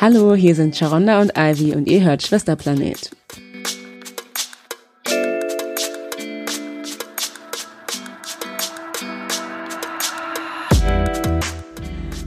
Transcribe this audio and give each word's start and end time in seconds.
Hallo, 0.00 0.34
hier 0.34 0.54
sind 0.54 0.74
Sharonda 0.74 1.20
und 1.20 1.32
Ivy 1.36 1.74
und 1.74 1.86
ihr 1.86 2.02
hört 2.02 2.22
Schwesterplanet. 2.22 3.10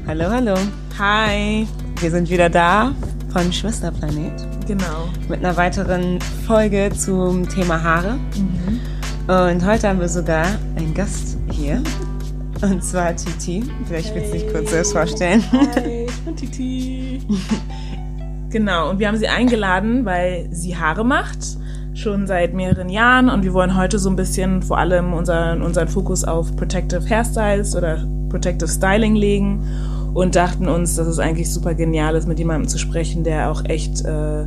Hallo, 0.05 0.29
hallo. 0.29 0.53
Hi. 0.99 1.67
Wir 1.99 2.11
sind 2.11 2.29
wieder 2.29 2.47
da 2.47 2.93
von 3.31 3.51
Schwesterplanet. 3.51 4.45
Genau. 4.67 5.09
Mit 5.27 5.39
einer 5.39 5.57
weiteren 5.57 6.19
Folge 6.45 6.91
zum 6.95 7.49
Thema 7.49 7.81
Haare. 7.81 8.19
Mhm. 8.35 8.81
Und 9.27 9.65
heute 9.65 9.89
haben 9.89 9.99
wir 9.99 10.09
sogar 10.09 10.45
einen 10.75 10.93
Gast 10.93 11.39
hier. 11.49 11.81
Und 12.61 12.83
zwar 12.83 13.15
Titi. 13.15 13.63
Vielleicht 13.87 14.13
willst 14.13 14.31
du 14.31 14.37
dich 14.37 14.53
kurz 14.53 14.69
selbst 14.69 14.91
vorstellen. 14.91 15.43
Hi, 15.51 16.02
Titi. 16.35 17.21
genau, 18.49 18.89
und 18.89 18.99
wir 18.99 19.07
haben 19.07 19.17
sie 19.17 19.27
eingeladen, 19.27 20.05
weil 20.05 20.47
sie 20.51 20.75
Haare 20.77 21.03
macht. 21.03 21.39
Schon 21.93 22.25
seit 22.25 22.53
mehreren 22.53 22.89
Jahren. 22.89 23.29
Und 23.29 23.43
wir 23.43 23.53
wollen 23.53 23.77
heute 23.77 23.99
so 23.99 24.09
ein 24.09 24.15
bisschen 24.15 24.61
vor 24.61 24.77
allem 24.79 25.13
unseren, 25.13 25.61
unseren 25.61 25.87
Fokus 25.87 26.23
auf 26.23 26.55
Protective 26.55 27.07
Hairstyles 27.07 27.75
oder 27.75 28.07
Protective 28.29 28.69
Styling 28.69 29.15
legen. 29.15 29.67
Und 30.13 30.35
dachten 30.35 30.67
uns, 30.67 30.95
dass 30.95 31.07
es 31.07 31.19
eigentlich 31.19 31.51
super 31.51 31.73
genial 31.73 32.15
ist, 32.15 32.27
mit 32.27 32.37
jemandem 32.37 32.67
zu 32.67 32.77
sprechen, 32.77 33.23
der 33.23 33.49
auch 33.49 33.65
echt 33.65 34.05
äh, 34.05 34.43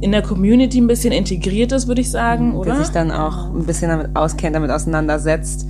in 0.00 0.12
der 0.12 0.22
Community 0.22 0.80
ein 0.80 0.86
bisschen 0.86 1.12
integriert 1.12 1.72
ist, 1.72 1.88
würde 1.88 2.00
ich 2.00 2.10
sagen, 2.10 2.54
oder? 2.54 2.74
Der 2.74 2.84
sich 2.84 2.92
dann 2.92 3.10
auch 3.10 3.52
ein 3.52 3.64
bisschen 3.64 3.88
damit 3.90 4.14
auskennt, 4.14 4.54
damit 4.54 4.70
auseinandersetzt 4.70 5.66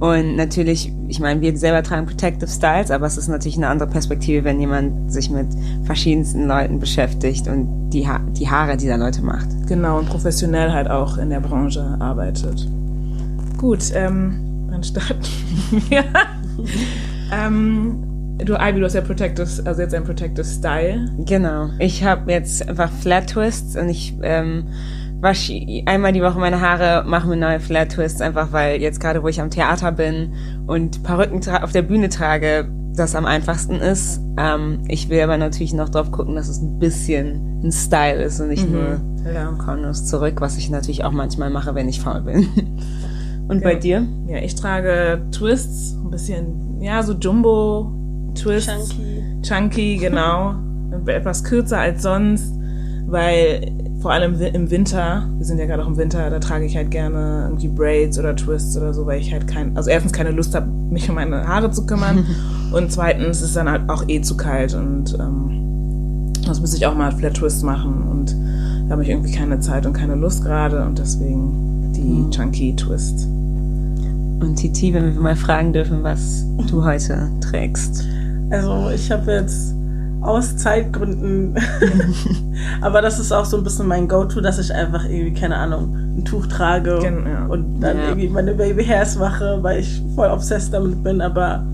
und 0.00 0.36
natürlich, 0.36 0.92
ich 1.08 1.18
meine, 1.18 1.40
wir 1.40 1.56
selber 1.56 1.82
tragen 1.82 2.06
Protective 2.06 2.48
Styles, 2.48 2.90
aber 2.92 3.06
es 3.06 3.18
ist 3.18 3.26
natürlich 3.26 3.56
eine 3.56 3.68
andere 3.68 3.88
Perspektive, 3.88 4.44
wenn 4.44 4.60
jemand 4.60 5.12
sich 5.12 5.28
mit 5.28 5.48
verschiedensten 5.84 6.46
Leuten 6.46 6.78
beschäftigt 6.78 7.48
und 7.48 7.90
die, 7.90 8.06
ha 8.06 8.20
die 8.30 8.48
Haare 8.48 8.76
dieser 8.76 8.96
Leute 8.96 9.22
macht. 9.22 9.48
Genau, 9.66 9.98
und 9.98 10.08
professionell 10.08 10.72
halt 10.72 10.88
auch 10.88 11.18
in 11.18 11.30
der 11.30 11.40
Branche 11.40 11.96
arbeitet. 11.98 12.68
Gut, 13.56 13.90
ähm, 13.92 14.68
dann 14.70 14.84
starten 14.84 15.20
wir. 15.88 16.04
ähm, 17.32 17.98
du, 18.38 18.54
Ivy, 18.54 18.78
du 18.78 18.84
hast 18.84 18.94
ja 18.94 19.00
Protective, 19.00 19.48
also 19.64 19.82
jetzt 19.82 19.94
ein 19.94 20.04
Protective 20.04 20.44
Style. 20.44 21.10
Genau. 21.26 21.70
Ich 21.80 22.04
habe 22.04 22.30
jetzt 22.30 22.68
einfach 22.68 22.92
Flat 22.92 23.30
Twists 23.30 23.76
und 23.76 23.88
ich 23.88 24.14
ähm, 24.22 24.64
wasche 25.20 25.82
einmal 25.86 26.12
die 26.12 26.22
Woche 26.22 26.38
meine 26.38 26.60
Haare, 26.60 27.04
mache 27.06 27.28
mir 27.28 27.36
neue 27.36 27.60
Flat 27.60 27.90
Twists, 27.90 28.20
einfach 28.20 28.52
weil 28.52 28.80
jetzt 28.80 29.00
gerade, 29.00 29.22
wo 29.22 29.28
ich 29.28 29.40
am 29.40 29.50
Theater 29.50 29.92
bin 29.92 30.32
und 30.66 31.02
Perücken 31.02 31.40
auf 31.62 31.72
der 31.72 31.82
Bühne 31.82 32.08
trage, 32.08 32.68
das 32.94 33.14
am 33.14 33.26
einfachsten 33.26 33.76
ist. 33.76 34.20
Ähm, 34.36 34.80
ich 34.88 35.08
will 35.08 35.20
aber 35.20 35.36
natürlich 35.36 35.72
noch 35.72 35.88
drauf 35.88 36.10
gucken, 36.10 36.34
dass 36.34 36.48
es 36.48 36.60
ein 36.60 36.78
bisschen 36.78 37.60
ein 37.62 37.72
Style 37.72 38.22
ist 38.22 38.40
und 38.40 38.48
nicht 38.48 38.68
mhm. 38.68 38.72
nur 38.72 39.32
ja. 39.32 39.52
Kornus 39.52 40.06
zurück, 40.06 40.40
was 40.40 40.56
ich 40.56 40.70
natürlich 40.70 41.04
auch 41.04 41.12
manchmal 41.12 41.50
mache, 41.50 41.74
wenn 41.74 41.88
ich 41.88 42.00
faul 42.00 42.22
bin. 42.22 42.48
Und 43.48 43.58
okay. 43.58 43.64
bei 43.64 43.74
dir? 43.76 44.06
Ja, 44.26 44.38
ich 44.40 44.56
trage 44.56 45.22
Twists, 45.32 45.96
ein 46.04 46.10
bisschen, 46.10 46.82
ja, 46.82 47.02
so 47.02 47.14
Jumbo 47.14 47.90
Twists. 48.34 48.90
Chunky. 48.90 49.22
Chunky, 49.42 49.96
genau. 49.96 50.54
Etwas 51.06 51.42
kürzer 51.44 51.78
als 51.78 52.02
sonst, 52.02 52.52
weil 53.06 53.72
vor 54.00 54.12
allem 54.12 54.40
im 54.40 54.70
Winter, 54.70 55.28
wir 55.36 55.44
sind 55.44 55.58
ja 55.58 55.66
gerade 55.66 55.82
auch 55.82 55.88
im 55.88 55.96
Winter, 55.96 56.30
da 56.30 56.38
trage 56.38 56.64
ich 56.64 56.76
halt 56.76 56.90
gerne 56.90 57.44
irgendwie 57.46 57.68
Braids 57.68 58.18
oder 58.18 58.36
Twists 58.36 58.76
oder 58.76 58.94
so, 58.94 59.06
weil 59.06 59.20
ich 59.20 59.32
halt 59.32 59.48
kein, 59.48 59.76
also 59.76 59.90
erstens 59.90 60.12
keine 60.12 60.30
Lust 60.30 60.54
habe, 60.54 60.66
mich 60.66 61.08
um 61.08 61.16
meine 61.16 61.46
Haare 61.46 61.70
zu 61.70 61.84
kümmern 61.84 62.24
und 62.72 62.92
zweitens 62.92 63.38
ist 63.38 63.42
es 63.42 63.54
dann 63.54 63.68
halt 63.68 63.88
auch 63.88 64.04
eh 64.06 64.20
zu 64.20 64.36
kalt 64.36 64.74
und 64.74 65.18
ähm, 65.18 66.32
das 66.46 66.60
muss 66.60 66.74
ich 66.74 66.86
auch 66.86 66.94
mal 66.94 67.10
Flat 67.12 67.34
Twists 67.34 67.62
machen 67.62 68.02
und 68.08 68.36
da 68.86 68.92
habe 68.92 69.02
ich 69.02 69.08
irgendwie 69.08 69.32
keine 69.32 69.58
Zeit 69.60 69.84
und 69.84 69.92
keine 69.92 70.14
Lust 70.14 70.44
gerade 70.44 70.84
und 70.84 70.98
deswegen 70.98 71.92
die 71.94 72.00
mhm. 72.00 72.30
Chunky 72.30 72.74
Twists. 72.76 73.24
Und 73.24 74.54
Titi, 74.56 74.94
wenn 74.94 75.12
wir 75.12 75.20
mal 75.20 75.36
fragen 75.36 75.72
dürfen, 75.72 76.04
was 76.04 76.46
du 76.70 76.84
heute 76.84 77.28
trägst. 77.40 78.06
Also 78.50 78.88
ich 78.94 79.10
habe 79.10 79.32
jetzt 79.32 79.74
aus 80.20 80.56
Zeitgründen. 80.56 81.56
Aber 82.80 83.02
das 83.02 83.18
ist 83.18 83.32
auch 83.32 83.44
so 83.44 83.56
ein 83.56 83.64
bisschen 83.64 83.86
mein 83.86 84.08
Go-To, 84.08 84.40
dass 84.40 84.58
ich 84.58 84.74
einfach 84.74 85.04
irgendwie, 85.04 85.32
keine 85.32 85.56
Ahnung, 85.56 85.94
ein 86.18 86.24
Tuch 86.24 86.46
trage 86.46 86.98
Gen 87.00 87.26
ja. 87.26 87.46
und 87.46 87.80
dann 87.80 87.98
ja. 87.98 88.08
irgendwie 88.08 88.28
meine 88.28 88.54
Baby-Hairs 88.54 89.16
mache, 89.16 89.58
weil 89.62 89.80
ich 89.80 90.02
voll 90.14 90.28
obsessed 90.28 90.72
damit 90.72 91.02
bin. 91.02 91.20
Aber 91.20 91.64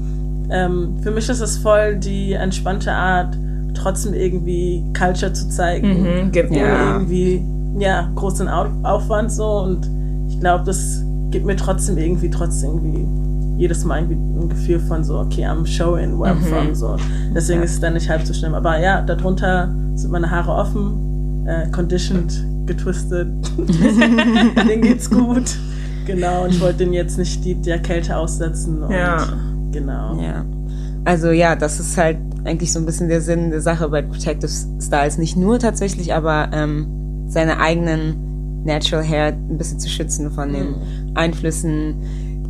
ähm, 0.50 0.96
für 1.02 1.10
mich 1.10 1.28
ist 1.28 1.40
es 1.40 1.56
voll 1.58 1.96
die 1.96 2.32
entspannte 2.32 2.92
Art, 2.92 3.36
trotzdem 3.74 4.14
irgendwie 4.14 4.84
Culture 4.96 5.32
zu 5.32 5.48
zeigen. 5.48 6.02
Mhm, 6.02 6.32
ohne 6.50 6.58
ja. 6.58 6.92
irgendwie, 6.94 7.42
ja, 7.78 8.10
großen 8.14 8.48
Aufwand 8.48 9.32
so. 9.32 9.62
Und 9.62 9.88
ich 10.28 10.38
glaube, 10.40 10.64
das 10.64 11.02
gibt 11.30 11.46
mir 11.46 11.56
trotzdem 11.56 11.98
irgendwie, 11.98 12.30
trotzdem 12.30 12.74
irgendwie 12.74 13.06
jedes 13.56 13.84
Mal 13.84 14.02
irgendwie 14.02 14.44
ein 14.44 14.48
Gefühl 14.48 14.80
von 14.80 15.04
so, 15.04 15.18
okay, 15.18 15.44
I'm 15.46 15.66
showing 15.66 16.18
where 16.18 16.32
I'm 16.32 16.40
mhm. 16.40 16.44
from. 16.44 16.74
So. 16.74 16.96
Deswegen 17.34 17.60
ja. 17.60 17.64
ist 17.64 17.74
es 17.74 17.80
dann 17.80 17.94
nicht 17.94 18.08
halb 18.08 18.26
so 18.26 18.34
schlimm. 18.34 18.54
Aber 18.54 18.78
ja, 18.78 19.02
darunter 19.02 19.74
sind 19.94 20.10
meine 20.10 20.30
Haare 20.30 20.52
offen, 20.52 21.46
äh, 21.46 21.68
conditioned, 21.70 22.44
getwistet. 22.66 23.28
Denen 23.58 24.82
geht's 24.82 25.08
gut. 25.08 25.56
Genau, 26.06 26.44
und 26.44 26.50
ich 26.50 26.60
wollte 26.60 26.78
den 26.78 26.92
jetzt 26.92 27.16
nicht 27.16 27.44
die, 27.44 27.54
der 27.54 27.78
Kälte 27.78 28.16
aussetzen. 28.16 28.82
Und 28.82 28.92
ja. 28.92 29.26
Genau. 29.72 30.20
Ja. 30.20 30.44
Also 31.04 31.30
ja, 31.30 31.56
das 31.56 31.80
ist 31.80 31.96
halt 31.96 32.18
eigentlich 32.44 32.72
so 32.72 32.78
ein 32.78 32.86
bisschen 32.86 33.08
der 33.08 33.20
Sinn 33.20 33.50
der 33.50 33.60
Sache 33.60 33.88
bei 33.88 34.02
Protective 34.02 34.50
Styles. 34.80 35.18
Nicht 35.18 35.36
nur 35.36 35.58
tatsächlich, 35.58 36.14
aber 36.14 36.50
ähm, 36.52 36.86
seine 37.26 37.58
eigenen 37.58 38.64
Natural 38.64 39.06
Hair 39.06 39.28
ein 39.28 39.58
bisschen 39.58 39.78
zu 39.78 39.88
schützen 39.88 40.30
von 40.30 40.52
den 40.52 40.68
mhm. 40.68 40.76
Einflüssen 41.14 41.96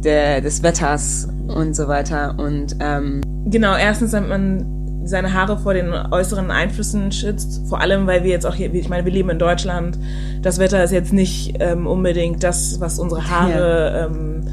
der, 0.04 0.40
des 0.40 0.62
Wetters 0.62 1.28
und 1.48 1.74
so 1.74 1.88
weiter. 1.88 2.34
Und 2.38 2.76
ähm, 2.80 3.22
genau, 3.46 3.76
erstens, 3.76 4.12
damit 4.12 4.28
man 4.28 4.74
seine 5.04 5.34
Haare 5.34 5.58
vor 5.58 5.74
den 5.74 5.92
äußeren 5.92 6.50
Einflüssen 6.50 7.12
schützt. 7.12 7.68
Vor 7.68 7.80
allem, 7.80 8.06
weil 8.06 8.24
wir 8.24 8.30
jetzt 8.30 8.46
auch 8.46 8.54
hier, 8.54 8.72
ich 8.72 8.88
meine, 8.88 9.04
wir 9.04 9.12
leben 9.12 9.30
in 9.30 9.38
Deutschland. 9.38 9.98
Das 10.42 10.58
Wetter 10.58 10.82
ist 10.82 10.92
jetzt 10.92 11.12
nicht 11.12 11.56
ähm, 11.60 11.86
unbedingt 11.86 12.42
das, 12.42 12.80
was 12.80 12.98
unsere 12.98 13.28
Haare 13.28 14.08
ähm, 14.10 14.44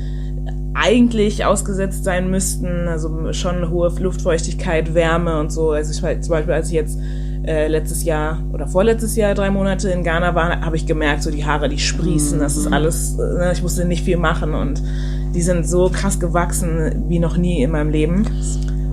eigentlich 0.73 1.45
ausgesetzt 1.45 2.03
sein 2.03 2.29
müssten. 2.29 2.87
Also 2.87 3.31
schon 3.33 3.69
hohe 3.69 3.91
Luftfeuchtigkeit, 3.99 4.93
Wärme 4.93 5.39
und 5.39 5.51
so. 5.51 5.71
Also 5.71 5.91
ich, 5.91 6.21
zum 6.21 6.31
Beispiel, 6.31 6.53
als 6.53 6.67
ich 6.67 6.73
jetzt 6.73 6.99
äh, 7.43 7.67
letztes 7.67 8.03
Jahr 8.03 8.43
oder 8.53 8.67
vorletztes 8.67 9.15
Jahr 9.15 9.33
drei 9.33 9.49
Monate 9.49 9.89
in 9.89 10.03
Ghana 10.03 10.35
war, 10.35 10.61
habe 10.61 10.75
ich 10.75 10.85
gemerkt, 10.85 11.23
so 11.23 11.31
die 11.31 11.45
Haare, 11.45 11.69
die 11.69 11.79
sprießen. 11.79 12.39
Das 12.39 12.57
ist 12.57 12.67
mhm. 12.67 12.73
alles, 12.73 13.17
äh, 13.19 13.51
ich 13.51 13.63
musste 13.63 13.85
nicht 13.85 14.03
viel 14.03 14.17
machen 14.17 14.53
und 14.53 14.81
die 15.33 15.41
sind 15.41 15.67
so 15.67 15.89
krass 15.89 16.19
gewachsen 16.19 17.05
wie 17.07 17.19
noch 17.19 17.37
nie 17.37 17.61
in 17.61 17.71
meinem 17.71 17.89
Leben. 17.89 18.25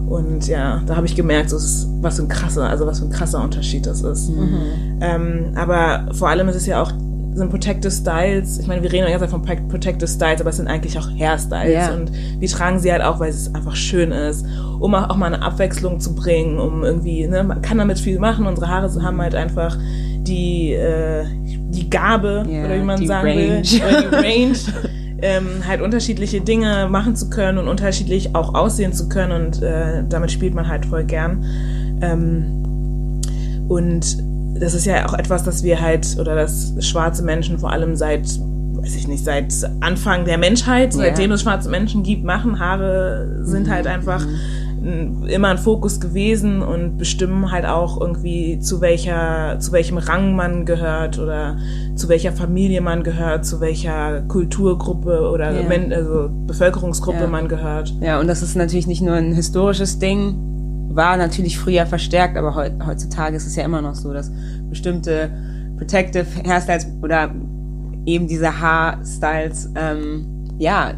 Und 0.09 0.49
ja, 0.49 0.83
da 0.87 0.97
habe 0.97 1.07
ich 1.07 1.15
gemerkt, 1.15 1.53
was 1.53 2.17
für 2.17 2.23
ein 2.23 2.29
krasser, 2.29 2.69
also 2.69 2.87
was 2.87 3.01
für 3.01 3.07
ein 3.07 3.11
krasser 3.11 3.43
Unterschied 3.43 3.87
das 3.87 4.03
ist. 4.03 4.31
Mhm. 4.31 4.99
Ähm, 5.01 5.53
aber 5.55 6.09
vor 6.13 6.29
allem 6.31 6.49
ist 6.49 6.57
es 6.57 6.67
ja 6.67 6.83
auch 6.83 6.93
sind 7.39 7.51
Protective 7.51 7.91
Styles. 7.91 8.59
Ich 8.59 8.67
meine, 8.67 8.83
wir 8.83 8.93
reden 8.93 9.09
ja 9.09 9.17
ganz 9.17 9.31
von 9.31 9.43
Protective 9.43 10.09
Styles, 10.09 10.41
aber 10.41 10.51
es 10.51 10.57
sind 10.57 10.69
eigentlich 10.69 10.99
auch 10.99 11.09
Hairstyles. 11.09 11.71
Yeah. 11.71 11.95
Und 11.95 12.13
wir 12.39 12.49
tragen 12.49 12.79
sie 12.79 12.93
halt 12.93 13.03
auch, 13.03 13.19
weil 13.21 13.31
es 13.31 13.55
einfach 13.55 13.75
schön 13.75 14.13
ist, 14.13 14.45
um 14.79 14.95
auch 14.95 15.17
mal 15.17 15.33
eine 15.33 15.43
Abwechslung 15.43 16.01
zu 16.01 16.15
bringen, 16.15 16.59
um 16.59 16.85
irgendwie, 16.85 17.27
ne, 17.27 17.45
man 17.45 17.63
kann 17.63 17.79
damit 17.79 17.99
viel 17.99 18.19
machen. 18.19 18.47
Unsere 18.47 18.69
Haare 18.69 18.89
haben 19.03 19.21
halt 19.21 19.35
einfach 19.35 19.79
die, 20.23 20.73
äh, 20.73 21.25
die 21.45 21.89
Gabe, 21.89 22.45
yeah, 22.49 22.67
oder 22.67 22.77
wie 22.77 22.85
man 22.85 23.07
sagen 23.07 23.29
Range. 23.29 23.63
will, 23.63 23.83
oder 23.83 24.03
die 24.03 24.17
Range, 24.27 24.59
ähm, 25.21 25.67
halt 25.67 25.81
unterschiedliche 25.81 26.41
Dinge 26.41 26.89
machen 26.89 27.17
zu 27.17 27.29
können 27.31 27.59
und 27.59 27.69
unterschiedlich 27.69 28.35
auch 28.35 28.55
aussehen 28.55 28.93
zu 28.93 29.09
können 29.09 29.33
und 29.33 29.63
äh, 29.63 30.05
damit 30.09 30.31
spielt 30.31 30.55
man 30.55 30.69
halt 30.69 30.87
voll 30.87 31.05
gern. 31.05 31.45
Ähm, 32.01 33.21
und 33.69 34.23
das 34.61 34.75
ist 34.75 34.87
ja 34.87 35.07
auch 35.09 35.15
etwas, 35.15 35.45
das 35.45 35.63
wir 35.63 35.81
halt, 35.81 36.17
oder 36.19 36.35
das 36.35 36.75
schwarze 36.81 37.23
Menschen 37.23 37.59
vor 37.59 37.71
allem 37.71 37.97
seit, 37.97 38.27
weiß 38.27 38.97
ich 38.97 39.09
nicht, 39.09 39.25
seit 39.25 39.53
Anfang 39.81 40.25
der 40.25 40.39
Menschheit, 40.39 40.95
ja. 40.95 41.01
seitdem 41.01 41.33
es 41.33 41.43
schwarze 41.43 41.69
Menschen 41.69 42.03
gibt, 42.03 42.25
machen. 42.25 42.59
Haare 42.59 43.41
sind 43.43 43.67
mhm. 43.67 43.71
halt 43.71 43.87
einfach 43.87 44.25
immer 45.27 45.49
ein 45.49 45.59
Fokus 45.59 46.01
gewesen 46.01 46.63
und 46.63 46.99
bestimmen 46.99 47.51
halt 47.51 47.67
auch 47.67 48.01
irgendwie 48.01 48.59
zu 48.61 48.81
welcher 48.81 49.57
zu 49.59 49.73
welchem 49.73 49.99
Rang 49.99 50.37
man 50.37 50.65
gehört 50.65 51.19
oder 51.19 51.57
zu 51.95 52.09
welcher 52.09 52.33
Familie 52.33 52.81
man 52.81 53.03
gehört, 53.03 53.45
zu 53.45 53.61
welcher 53.61 54.23
Kulturgruppe 54.23 55.31
oder. 55.31 55.53
Men 55.69 55.93
also 55.93 56.31
Bevölkerungsgruppe 56.47 57.21
yeah. 57.21 57.29
man 57.29 57.49
gehört. 57.49 57.95
Ja, 58.01 58.21
und 58.21 58.27
das 58.27 58.43
ist 58.43 58.57
natürlich 58.57 58.87
nicht 58.87 59.03
nur 59.03 59.15
ein 59.15 59.33
historisches 59.33 59.99
Ding, 59.99 60.37
war 60.91 61.17
natürlich 61.17 61.59
früher 61.59 61.87
verstärkt, 61.87 62.37
aber 62.37 62.55
heutzutage 62.87 63.37
ist 63.37 63.47
es 63.47 63.57
ja 63.57 63.65
immer 63.65 63.83
noch 63.83 63.95
so, 63.95 64.13
dass 64.13 64.33
bestimmte 64.69 65.31
Protective 65.77 66.27
Hairstyles 66.47 66.89
oder 67.03 67.31
eben 68.07 68.27
diese 68.27 68.61
Haarstyles 68.61 69.71
ähm, 69.77 70.27
ja 70.59 70.95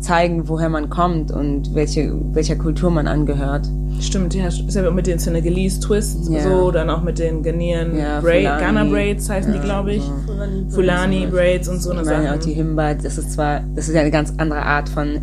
zeigen, 0.00 0.48
woher 0.48 0.68
man 0.68 0.88
kommt 0.90 1.30
und 1.30 1.74
welche, 1.74 2.12
welcher 2.32 2.56
Kultur 2.56 2.90
man 2.90 3.06
angehört. 3.06 3.68
Stimmt, 4.00 4.34
ja, 4.34 4.46
ist 4.46 4.74
ja 4.74 4.90
mit 4.90 5.06
den 5.06 5.18
Senegalese 5.18 5.80
Twists, 5.80 6.28
Ja. 6.30 6.40
so, 6.42 6.70
dann 6.70 6.88
auch 6.88 7.02
mit 7.02 7.18
den 7.18 7.42
Ghanaian 7.42 7.96
Ja, 7.96 8.20
Braid, 8.20 8.44
Fulani. 8.46 8.60
Ghana 8.62 8.84
Braids 8.84 9.28
heißen 9.28 9.52
die, 9.52 9.58
glaube 9.58 9.92
ich. 9.94 10.02
Fulani 10.26 10.64
Fulani 10.70 11.26
Braids 11.26 11.68
und 11.68 11.82
so 11.82 11.90
eine 11.90 12.02
meine 12.02 12.30
auch 12.30 12.34
Sache. 12.36 12.46
die 12.48 12.52
Himba, 12.54 12.94
das 12.94 13.18
ist 13.18 13.32
zwar, 13.32 13.60
das 13.74 13.88
ist 13.88 13.94
ja 13.94 14.00
eine 14.00 14.10
ganz 14.10 14.32
andere 14.38 14.62
Art 14.62 14.88
von 14.88 15.20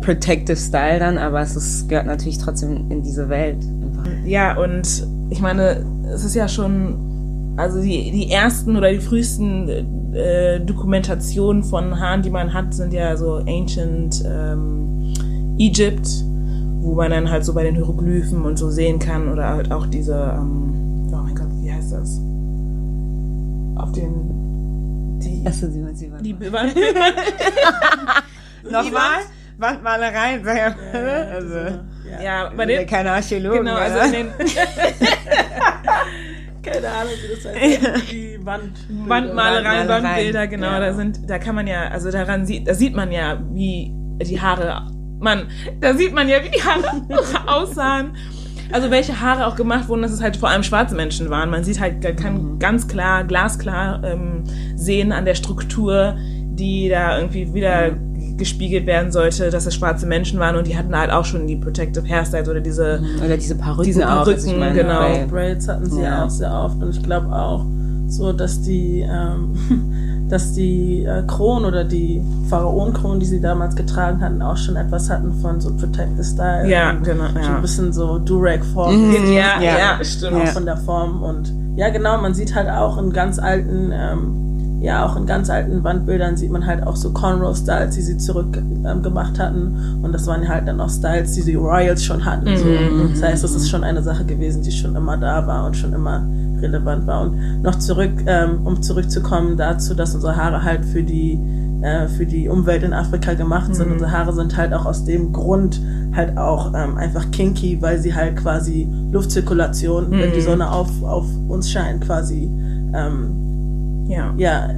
Protective 0.00 0.56
Style 0.56 0.98
dann, 1.00 1.18
aber 1.18 1.40
es 1.40 1.56
ist, 1.56 1.88
gehört 1.88 2.06
natürlich 2.06 2.38
trotzdem 2.38 2.90
in 2.90 3.02
diese 3.02 3.28
Welt. 3.28 3.56
Einfach. 3.64 4.06
Ja, 4.26 4.56
und 4.62 5.06
ich 5.30 5.40
meine, 5.40 5.84
es 6.14 6.24
ist 6.24 6.34
ja 6.34 6.46
schon, 6.46 6.96
also 7.56 7.80
die, 7.80 8.10
die 8.10 8.30
ersten 8.30 8.76
oder 8.76 8.90
die 8.90 8.98
frühesten 8.98 10.12
äh, 10.14 10.60
Dokumentationen 10.60 11.62
von 11.62 12.00
Haaren, 12.00 12.22
die 12.22 12.30
man 12.30 12.52
hat, 12.52 12.74
sind 12.74 12.92
ja 12.92 13.16
so 13.16 13.36
Ancient 13.46 14.24
ähm, 14.26 15.12
Egypt, 15.58 16.08
wo 16.80 16.94
man 16.94 17.10
dann 17.10 17.30
halt 17.30 17.44
so 17.44 17.54
bei 17.54 17.62
den 17.62 17.76
Hieroglyphen 17.76 18.44
und 18.44 18.58
so 18.58 18.70
sehen 18.70 18.98
kann 18.98 19.30
oder 19.30 19.48
halt 19.50 19.70
auch 19.70 19.86
diese, 19.86 20.34
ähm, 20.36 21.08
oh 21.12 21.16
mein 21.16 21.34
Gott, 21.34 21.46
wie 21.60 21.72
heißt 21.72 21.92
das? 21.92 22.20
Auf 23.76 23.92
den, 23.92 25.18
die, 25.20 25.46
Achso, 25.46 25.68
sie, 25.68 25.84
sie 25.94 26.10
war 26.10 26.20
die 26.20 26.34
Wand, 26.52 26.74
Nochmal? 28.70 29.20
Wandmalereien, 29.56 30.42
sag 30.44 30.56
ja, 30.56 30.74
also, 31.32 31.54
Ja. 32.10 32.22
ja, 32.22 32.48
bei 32.50 32.56
bei 32.56 32.66
den, 32.66 32.86
keine 32.86 33.12
Archäologen. 33.12 33.60
genau, 33.60 33.76
also 33.76 33.98
in 34.00 34.12
den 34.12 34.26
Keine 36.64 36.88
Ahnung, 36.88 37.12
wie 37.22 37.34
das 37.34 37.44
heißt. 37.44 38.12
Die 38.12 38.38
Wand. 38.44 38.72
Wandmalereien, 38.88 39.88
Wandmalereien, 39.88 39.88
Wandbilder, 39.88 40.46
genau, 40.46 40.66
ja. 40.66 40.80
da 40.80 40.94
sind, 40.94 41.28
da 41.28 41.38
kann 41.38 41.54
man 41.54 41.66
ja, 41.66 41.88
also 41.88 42.10
daran 42.10 42.46
sieht, 42.46 42.66
da 42.66 42.74
sieht 42.74 42.94
man 42.94 43.12
ja, 43.12 43.40
wie 43.52 43.92
die 44.22 44.40
Haare, 44.40 44.86
man, 45.20 45.48
da 45.80 45.94
sieht 45.94 46.12
man 46.14 46.28
ja, 46.28 46.42
wie 46.42 46.50
die 46.50 46.62
Haare 46.62 47.02
aussahen. 47.46 48.16
Also 48.72 48.90
welche 48.90 49.20
Haare 49.20 49.46
auch 49.46 49.56
gemacht 49.56 49.88
wurden, 49.88 50.02
dass 50.02 50.10
es 50.10 50.22
halt 50.22 50.36
vor 50.36 50.48
allem 50.48 50.62
schwarze 50.62 50.94
Menschen 50.94 51.28
waren. 51.28 51.50
Man 51.50 51.64
sieht 51.64 51.80
halt, 51.80 52.00
kann 52.16 52.58
ganz 52.58 52.88
klar, 52.88 53.24
glasklar 53.24 54.02
ähm, 54.02 54.44
sehen 54.74 55.12
an 55.12 55.26
der 55.26 55.34
Struktur, 55.34 56.16
die 56.18 56.88
da 56.88 57.18
irgendwie 57.18 57.52
wieder 57.52 57.92
gespiegelt 58.36 58.86
werden 58.86 59.12
sollte, 59.12 59.50
dass 59.50 59.66
es 59.66 59.74
schwarze 59.74 60.06
Menschen 60.06 60.40
waren 60.40 60.56
und 60.56 60.66
die 60.66 60.76
hatten 60.76 60.96
halt 60.96 61.10
auch 61.10 61.24
schon 61.24 61.46
die 61.46 61.56
Protective 61.56 62.06
Hairstyles 62.08 62.48
oder 62.48 62.60
diese, 62.60 63.00
Oder 63.24 63.36
diese 63.36 63.54
Perücken 63.54 63.84
Diese 63.84 64.08
auch. 64.10 64.26
ich 64.26 64.34
Perücken, 64.36 64.58
meine, 64.58 64.74
genau. 64.74 65.00
bei- 65.00 65.26
Braids 65.30 65.68
hatten 65.68 65.88
sie 65.90 66.02
Ja. 66.02 66.24
auch 66.24 66.30
sehr 66.30 66.52
oft 66.52 66.82
und 66.82 66.90
ich 66.90 67.02
glaube 67.02 67.32
auch 67.34 67.64
so, 68.08 68.32
dass 68.32 68.60
die, 68.62 69.00
ähm, 69.08 70.26
dass 70.28 70.52
die 70.52 71.04
äh, 71.04 71.22
Kronen 71.26 71.64
oder 71.66 71.84
die 71.84 72.20
Pharaonenkronen, 72.50 73.20
die 73.20 73.26
sie 73.26 73.40
damals 73.40 73.76
getragen 73.76 74.20
hatten, 74.20 74.42
auch 74.42 74.56
schon 74.56 74.76
etwas 74.76 75.08
hatten 75.10 75.32
von 75.40 75.60
so 75.60 75.72
Protective 75.74 76.24
Style. 76.24 76.68
ja, 76.68 76.90
und 76.90 77.04
genau, 77.04 77.24
So 77.32 77.38
ja. 77.38 77.56
ein 77.56 77.62
bisschen 77.62 77.92
so 77.92 78.18
Durag-Form. 78.18 79.08
Mhm. 79.10 79.32
Ja, 79.32 79.60
Ja. 79.60 79.78
ja, 79.98 80.04
stimmt. 80.04 80.34
auch 80.36 80.40
Ja. 80.40 80.46
von 80.46 80.64
der 80.66 80.76
Form 80.78 81.22
und 81.22 81.52
ja 81.76 81.88
genau, 81.90 82.20
man 82.20 82.34
sieht 82.34 82.54
halt 82.54 82.68
auch 82.68 82.98
in 82.98 83.12
ganz 83.12 83.38
alten, 83.38 83.90
ähm, 83.92 84.40
ja 84.84 85.06
auch 85.06 85.16
in 85.16 85.24
ganz 85.24 85.48
alten 85.48 85.82
Wandbildern 85.82 86.36
sieht 86.36 86.50
man 86.50 86.66
halt 86.66 86.86
auch 86.86 86.96
so 86.96 87.10
Cornrow-Styles, 87.10 87.94
die 87.94 88.02
sie 88.02 88.18
zurück 88.18 88.56
ähm, 88.56 89.02
gemacht 89.02 89.38
hatten 89.38 90.00
und 90.02 90.12
das 90.12 90.26
waren 90.26 90.46
halt 90.46 90.68
dann 90.68 90.80
auch 90.80 90.90
Styles, 90.90 91.32
die 91.32 91.42
die 91.42 91.54
Royals 91.54 92.04
schon 92.04 92.24
hatten. 92.24 92.46
So. 92.56 92.64
Das 93.10 93.22
heißt, 93.22 93.44
das 93.44 93.54
ist 93.54 93.70
schon 93.70 93.82
eine 93.82 94.02
Sache 94.02 94.24
gewesen, 94.24 94.62
die 94.62 94.70
schon 94.70 94.94
immer 94.94 95.16
da 95.16 95.46
war 95.46 95.66
und 95.66 95.76
schon 95.76 95.94
immer 95.94 96.26
relevant 96.60 97.06
war. 97.06 97.22
Und 97.22 97.62
noch 97.62 97.76
zurück, 97.76 98.12
ähm, 98.26 98.60
um 98.64 98.82
zurückzukommen 98.82 99.56
dazu, 99.56 99.94
dass 99.94 100.14
unsere 100.14 100.36
Haare 100.36 100.62
halt 100.62 100.84
für 100.84 101.02
die 101.02 101.40
äh, 101.80 102.08
für 102.08 102.26
die 102.26 102.48
Umwelt 102.48 102.82
in 102.82 102.92
Afrika 102.92 103.34
gemacht 103.34 103.74
sind. 103.74 103.90
Unsere 103.92 104.10
Haare 104.10 104.32
sind 104.32 104.56
halt 104.56 104.72
auch 104.72 104.86
aus 104.86 105.04
dem 105.04 105.32
Grund 105.32 105.80
halt 106.14 106.36
auch 106.36 106.72
ähm, 106.74 106.96
einfach 106.96 107.30
kinky, 107.30 107.80
weil 107.80 107.98
sie 107.98 108.14
halt 108.14 108.36
quasi 108.36 108.88
Luftzirkulation, 109.12 110.10
wenn 110.10 110.32
die 110.32 110.40
Sonne 110.40 110.70
auf, 110.70 110.90
auf 111.02 111.26
uns 111.48 111.70
scheint, 111.70 112.04
quasi 112.04 112.50
ähm, 112.94 113.43
ja. 114.08 114.32
ja, 114.36 114.70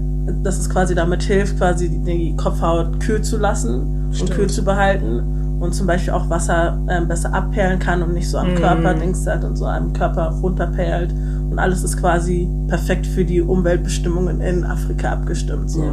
dass 0.43 0.58
es 0.58 0.69
quasi 0.69 0.94
damit 0.94 1.23
hilft, 1.23 1.58
quasi 1.58 1.88
die, 1.88 2.34
Kopfhaut 2.37 3.00
kühl 3.00 3.23
zu 3.23 3.37
lassen 3.38 4.08
Stimmt. 4.12 4.31
und 4.31 4.37
kühl 4.37 4.46
zu 4.49 4.64
behalten 4.64 5.58
und 5.61 5.75
zum 5.75 5.87
Beispiel 5.87 6.12
auch 6.12 6.28
Wasser 6.28 6.78
ähm, 6.88 7.08
besser 7.08 7.32
abperlen 7.32 7.78
kann 7.78 8.02
und 8.02 8.12
nicht 8.14 8.28
so 8.28 8.38
am 8.38 8.52
Mhm. 8.52 8.56
Körper 8.56 8.94
Dings 8.94 9.26
hat 9.26 9.44
und 9.44 9.56
so 9.56 9.67
am 9.67 9.93
Körper 9.93 10.31
runterperlt 10.43 11.14
und 11.50 11.58
alles 11.58 11.82
ist 11.82 11.96
quasi 11.96 12.49
perfekt 12.69 13.06
für 13.06 13.25
die 13.25 13.40
Umweltbestimmungen 13.40 14.40
in 14.40 14.64
Afrika 14.64 15.12
abgestimmt 15.12 15.70
so. 15.70 15.82
Ja. 15.84 15.93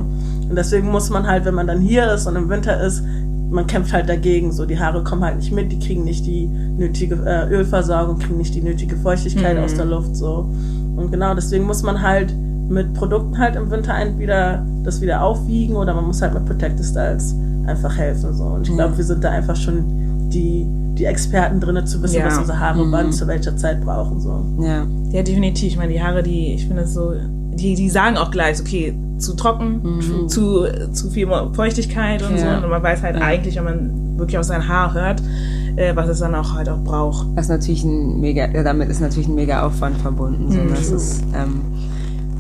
Und 0.49 0.55
deswegen 0.57 0.89
muss 0.91 1.09
man 1.09 1.25
halt, 1.27 1.45
wenn 1.45 1.53
man 1.55 1.67
dann 1.67 1.79
hier 1.79 2.11
ist 2.13 2.27
und 2.27 2.35
im 2.35 2.49
Winter 2.49 2.81
ist, 2.83 3.03
man 3.49 3.67
kämpft 3.67 3.93
halt 3.93 4.09
dagegen, 4.09 4.51
so 4.51 4.65
die 4.65 4.79
Haare 4.79 5.03
kommen 5.03 5.23
halt 5.23 5.37
nicht 5.37 5.51
mit, 5.53 5.71
die 5.71 5.79
kriegen 5.79 6.03
nicht 6.03 6.25
die 6.25 6.47
nötige 6.47 7.15
äh, 7.23 7.47
Ölversorgung, 7.49 8.17
kriegen 8.17 8.37
nicht 8.37 8.55
die 8.55 8.61
nötige 8.61 8.95
Feuchtigkeit 8.97 9.57
Mhm. 9.57 9.63
aus 9.63 9.75
der 9.75 9.85
Luft 9.85 10.15
so. 10.15 10.49
Und 10.95 11.11
genau 11.11 11.35
deswegen 11.35 11.65
muss 11.65 11.83
man 11.83 12.01
halt 12.01 12.33
mit 12.69 12.93
Produkten 12.93 13.37
halt 13.37 13.55
im 13.55 13.69
Winter 13.71 13.93
ein 13.93 14.17
wieder 14.19 14.65
das 14.83 15.01
wieder 15.01 15.21
aufwiegen 15.23 15.75
oder 15.75 15.93
man 15.93 16.05
muss 16.05 16.21
halt 16.21 16.33
mit 16.33 16.45
Protective 16.45 16.83
Styles 16.83 17.35
einfach 17.65 17.95
helfen 17.97 18.33
so. 18.33 18.43
Und 18.43 18.67
ich 18.67 18.73
glaube, 18.75 18.97
wir 18.97 19.03
sind 19.03 19.23
da 19.23 19.29
einfach 19.31 19.55
schon 19.55 20.29
die 20.29 20.65
die 20.95 21.05
Experten 21.05 21.59
drinne 21.59 21.85
zu 21.85 22.01
wissen, 22.03 22.17
Ja. 22.19 22.27
was 22.27 22.37
unsere 22.37 22.59
Haare 22.59 22.85
wann 22.91 23.11
zu 23.11 23.25
welcher 23.25 23.57
Zeit 23.57 23.83
brauchen 23.83 24.19
so. 24.21 24.45
Ja. 24.59 24.85
Ja, 25.11 25.23
definitiv. 25.23 25.69
Ich 25.69 25.77
meine, 25.77 25.91
die 25.91 26.01
Haare, 26.01 26.21
die, 26.21 26.53
ich 26.53 26.67
finde 26.67 26.85
so, 26.85 27.13
die, 27.55 27.73
die 27.73 27.89
sagen 27.89 28.15
auch 28.15 28.29
gleich, 28.29 28.59
okay, 28.61 28.93
zu 29.17 29.33
trocken, 29.35 30.27
zu, 30.27 30.65
zu 30.91 31.09
viel 31.09 31.27
Feuchtigkeit 31.53 32.21
und 32.21 32.37
so. 32.37 32.45
Ja. 32.45 32.59
Und 32.63 32.69
man 32.69 32.83
weiß 32.83 33.01
halt 33.01 33.15
eigentlich, 33.19 33.55
wenn 33.55 33.63
man 33.63 34.17
wirklich 34.19 34.37
auf 34.37 34.43
sein 34.45 34.67
Haar 34.67 34.93
hört, 34.93 35.23
äh, 35.77 35.95
was 35.95 36.09
es 36.09 36.19
dann 36.19 36.35
auch 36.35 36.53
halt 36.53 36.69
auch 36.69 36.83
braucht. 36.83 37.25
Das 37.35 37.45
ist 37.45 37.49
natürlich 37.49 37.83
ein 37.83 38.19
mega, 38.19 38.47
ja, 38.51 38.61
damit 38.61 38.89
ist 38.89 39.01
natürlich 39.01 39.27
ein 39.27 39.35
mega 39.35 39.65
Aufwand 39.65 39.97
verbunden. 39.97 40.51
So, 40.51 40.59
Mhm. 40.59 40.69
das 40.69 40.91
ist, 40.91 41.23
ähm, 41.33 41.61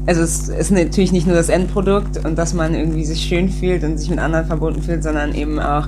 also 0.05 0.21
es 0.21 0.49
ist 0.49 0.71
natürlich 0.71 1.11
nicht 1.11 1.27
nur 1.27 1.35
das 1.35 1.49
Endprodukt 1.49 2.25
und 2.25 2.37
dass 2.37 2.53
man 2.53 2.75
irgendwie 2.75 3.05
sich 3.05 3.21
schön 3.21 3.49
fühlt 3.49 3.83
und 3.83 3.97
sich 3.97 4.09
mit 4.09 4.19
anderen 4.19 4.45
verbunden 4.45 4.81
fühlt, 4.81 5.03
sondern 5.03 5.33
eben 5.33 5.59
auch, 5.59 5.87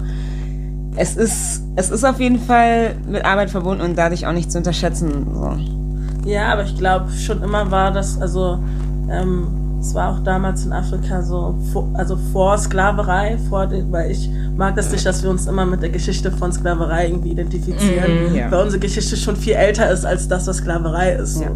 es 0.96 1.18
ist, 1.18 1.64
es 1.76 1.90
ist 1.90 2.06
auf 2.06 2.20
jeden 2.20 2.40
Fall 2.40 2.96
mit 3.08 3.26
Arbeit 3.26 3.50
verbunden 3.50 3.84
und 3.84 3.98
dadurch 3.98 4.26
auch 4.26 4.32
nicht 4.32 4.52
zu 4.52 4.58
unterschätzen. 4.58 5.28
So. 5.34 6.30
Ja, 6.30 6.54
aber 6.54 6.64
ich 6.64 6.78
glaube 6.78 7.12
schon 7.12 7.44
immer 7.44 7.70
war 7.72 7.92
das, 7.92 8.20
also 8.22 8.60
ähm, 9.12 9.65
es 9.86 9.94
war 9.94 10.12
auch 10.14 10.20
damals 10.20 10.66
in 10.66 10.74
Afrika 10.74 11.22
so, 11.22 11.56
also 11.94 12.18
vor 12.34 12.58
Sklaverei, 12.58 13.38
vor 13.50 13.68
den, 13.68 13.92
weil 13.92 14.10
ich 14.12 14.30
mag 14.58 14.76
das 14.76 14.92
nicht, 14.92 15.06
dass 15.06 15.22
wir 15.22 15.30
uns 15.30 15.46
immer 15.46 15.66
mit 15.66 15.82
der 15.84 15.90
Geschichte 15.90 16.32
von 16.32 16.52
Sklaverei 16.52 17.08
irgendwie 17.10 17.32
identifizieren, 17.32 18.30
Mhm, 18.32 18.36
ja. 18.36 18.50
weil 18.52 18.64
unsere 18.64 18.80
Geschichte 18.80 19.16
schon 19.16 19.36
viel 19.36 19.54
älter 19.54 19.92
ist 19.92 20.06
als 20.06 20.28
das, 20.28 20.48
was 20.48 20.58
Sklaverei 20.58 21.14
ist. 21.14 21.36
So. 21.36 21.44
Ja. 21.44 21.52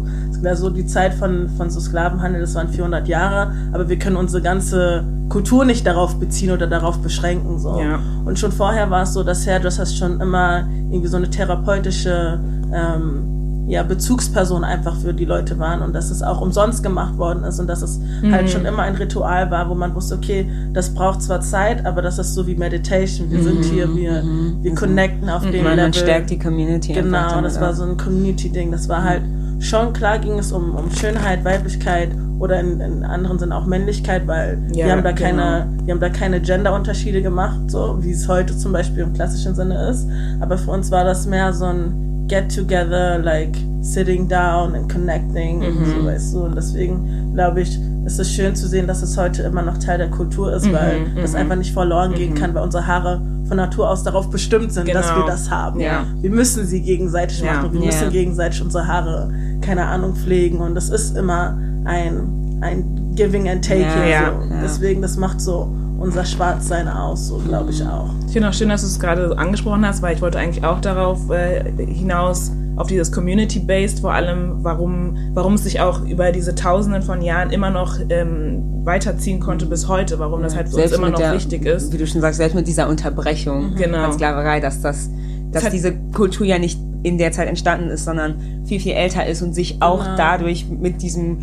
Also 0.48 0.70
die 0.70 0.86
Zeit 0.86 1.14
von, 1.14 1.48
von 1.56 1.70
so 1.70 1.80
Sklavenhandel, 1.80 2.40
das 2.40 2.54
waren 2.54 2.68
400 2.68 3.08
Jahre, 3.08 3.52
aber 3.72 3.88
wir 3.88 3.98
können 3.98 4.16
unsere 4.16 4.42
ganze 4.42 5.04
Kultur 5.28 5.64
nicht 5.64 5.86
darauf 5.86 6.18
beziehen 6.18 6.52
oder 6.52 6.66
darauf 6.66 6.98
beschränken. 6.98 7.58
So. 7.58 7.80
Ja. 7.80 7.98
Und 8.24 8.38
schon 8.38 8.52
vorher 8.52 8.90
war 8.90 9.02
es 9.02 9.12
so, 9.12 9.22
dass 9.24 9.46
Hairdressers 9.46 9.96
schon 9.96 10.20
immer 10.20 10.68
irgendwie 10.90 11.08
so 11.08 11.16
eine 11.16 11.28
therapeutische 11.30 12.38
ähm, 12.72 13.39
ja, 13.70 13.84
Bezugsperson 13.84 14.64
einfach 14.64 14.96
für 14.96 15.14
die 15.14 15.24
Leute 15.24 15.58
waren 15.60 15.80
und 15.80 15.94
dass 15.94 16.10
es 16.10 16.24
auch 16.24 16.40
umsonst 16.40 16.82
gemacht 16.82 17.16
worden 17.18 17.44
ist 17.44 17.60
und 17.60 17.68
dass 17.68 17.82
es 17.82 18.00
halt 18.28 18.50
schon 18.50 18.66
immer 18.66 18.82
ein 18.82 18.96
Ritual 18.96 19.48
war, 19.52 19.70
wo 19.70 19.76
man 19.76 19.94
wusste, 19.94 20.16
okay, 20.16 20.50
das 20.72 20.92
braucht 20.92 21.22
zwar 21.22 21.40
Zeit, 21.40 21.86
aber 21.86 22.02
das 22.02 22.18
ist 22.18 22.34
so 22.34 22.48
wie 22.48 22.56
Meditation. 22.56 23.30
Wir 23.30 23.40
sind 23.42 23.64
hier, 23.64 23.94
wir, 23.94 24.24
wir 24.60 24.74
connecten 24.74 25.28
auf 25.28 25.42
dem 25.42 25.52
Level. 25.52 25.76
man 25.76 25.92
stärkt 25.92 26.30
die 26.30 26.38
Community. 26.38 26.94
Genau, 26.94 27.40
das 27.40 27.60
war 27.60 27.72
so 27.72 27.84
ein 27.84 27.96
Community-Ding. 27.96 28.72
Das 28.72 28.88
war 28.88 29.04
halt 29.04 29.22
schon 29.60 29.92
klar 29.92 30.18
ging 30.18 30.38
es 30.38 30.50
um, 30.50 30.74
um 30.74 30.90
Schönheit, 30.90 31.44
Weiblichkeit 31.44 32.10
oder 32.40 32.58
in, 32.58 32.80
in 32.80 33.04
anderen 33.04 33.38
Sinne 33.38 33.54
auch 33.54 33.66
Männlichkeit, 33.66 34.26
weil 34.26 34.58
Ja, 34.72 34.86
wir 34.86 34.92
haben 34.92 35.04
da 35.04 35.12
genau. 35.12 35.28
keine, 35.28 35.68
wir 35.84 35.94
haben 35.94 36.00
da 36.00 36.08
keine 36.08 36.40
Gender-Unterschiede 36.40 37.22
gemacht, 37.22 37.70
so 37.70 37.98
wie 38.00 38.10
es 38.10 38.26
heute 38.26 38.56
zum 38.56 38.72
Beispiel 38.72 39.04
im 39.04 39.12
klassischen 39.12 39.54
Sinne 39.54 39.90
ist. 39.90 40.08
Aber 40.40 40.58
für 40.58 40.72
uns 40.72 40.90
war 40.90 41.04
das 41.04 41.26
mehr 41.26 41.52
so 41.52 41.66
ein 41.66 42.09
Get 42.30 42.54
together, 42.54 43.18
like 43.18 43.56
sitting 43.82 44.28
down 44.28 44.74
and 44.76 44.88
connecting 44.92 45.62
und 45.64 45.84
so, 45.84 46.04
weißt 46.06 46.34
du. 46.34 46.38
Und 46.44 46.54
deswegen 46.54 47.32
glaube 47.34 47.62
ich, 47.62 47.76
ist 48.06 48.20
es 48.20 48.30
schön 48.32 48.54
zu 48.54 48.68
sehen, 48.68 48.86
dass 48.86 49.02
es 49.02 49.16
heute 49.18 49.42
immer 49.42 49.62
noch 49.62 49.78
Teil 49.78 49.98
der 49.98 50.10
Kultur 50.10 50.52
ist, 50.54 50.72
weil 50.72 51.06
das 51.20 51.34
einfach 51.34 51.56
nicht 51.56 51.72
verloren 51.72 52.14
gehen 52.14 52.34
kann, 52.36 52.54
weil 52.54 52.62
unsere 52.62 52.86
Haare 52.86 53.20
von 53.48 53.56
Natur 53.56 53.90
aus 53.90 54.04
darauf 54.04 54.30
bestimmt 54.30 54.72
sind, 54.72 54.88
dass 54.94 55.08
Genau. 55.08 55.22
wir 55.22 55.26
das 55.26 55.50
haben. 55.50 55.80
Ja. 55.80 56.04
Wir 56.20 56.30
müssen 56.30 56.64
sie 56.66 56.80
gegenseitig 56.82 57.40
Ja. 57.40 57.54
machen. 57.54 57.72
Wir 57.72 57.80
Ja. 57.80 57.86
müssen 57.86 58.10
gegenseitig 58.10 58.62
unsere 58.62 58.86
Haare, 58.86 59.32
keine 59.60 59.86
Ahnung, 59.86 60.14
pflegen. 60.14 60.58
Und 60.60 60.76
das 60.76 60.88
ist 60.88 61.16
immer 61.16 61.58
ein, 61.84 62.58
ein 62.60 63.12
Giving 63.16 63.48
and 63.48 63.64
Taking. 63.64 63.86
So. 63.86 64.54
Deswegen, 64.62 65.02
das 65.02 65.16
macht 65.16 65.40
so 65.40 65.68
unser 66.00 66.24
Schwarzsein 66.24 66.88
aus, 66.88 67.28
so 67.28 67.38
glaube 67.38 67.70
ich 67.70 67.82
auch. 67.84 68.10
Ich 68.26 68.32
finde 68.32 68.48
auch 68.48 68.52
schön, 68.54 68.68
dass 68.70 68.80
du 68.80 68.86
es 68.88 68.98
gerade 68.98 69.28
so 69.28 69.34
angesprochen 69.36 69.86
hast, 69.86 70.02
weil 70.02 70.16
ich 70.16 70.22
wollte 70.22 70.38
eigentlich 70.38 70.64
auch 70.64 70.80
darauf 70.80 71.30
äh, 71.30 71.62
hinaus, 71.86 72.50
auf 72.76 72.86
dieses 72.86 73.12
Community-Based, 73.12 74.00
vor 74.00 74.14
allem, 74.14 74.64
warum, 74.64 75.14
warum 75.34 75.54
es 75.54 75.64
sich 75.64 75.80
auch 75.80 76.02
über 76.02 76.32
diese 76.32 76.54
Tausenden 76.54 77.02
von 77.02 77.20
Jahren 77.20 77.50
immer 77.50 77.68
noch 77.68 77.96
ähm, 78.08 78.62
weiterziehen 78.84 79.38
konnte 79.38 79.66
bis 79.66 79.86
heute, 79.86 80.18
warum 80.18 80.42
das 80.42 80.56
halt 80.56 80.68
für 80.68 80.76
uns 80.76 80.82
Selbst 80.84 80.94
immer 80.96 81.08
mit 81.08 81.12
noch 81.12 81.20
der, 81.20 81.34
wichtig 81.34 81.66
ist. 81.66 81.92
Wie 81.92 81.98
du 81.98 82.06
schon 82.06 82.22
sagst, 82.22 82.38
selbst 82.38 82.54
mit 82.54 82.66
dieser 82.66 82.88
Unterbrechung 82.88 83.74
Genau. 83.76 84.04
von 84.04 84.12
Sklaverei, 84.14 84.60
dass 84.60 84.80
das, 84.80 85.10
dass 85.52 85.64
hat- 85.64 85.72
diese 85.74 85.92
Kultur 86.14 86.46
ja 86.46 86.58
nicht 86.58 86.80
in 87.02 87.18
der 87.18 87.32
Zeit 87.32 87.48
entstanden 87.48 87.90
ist, 87.90 88.06
sondern 88.06 88.36
viel, 88.64 88.80
viel 88.80 88.92
älter 88.92 89.26
ist 89.26 89.42
und 89.42 89.54
sich 89.54 89.82
auch 89.82 90.02
Genau. 90.04 90.16
dadurch 90.16 90.66
mit 90.70 91.02
diesem 91.02 91.40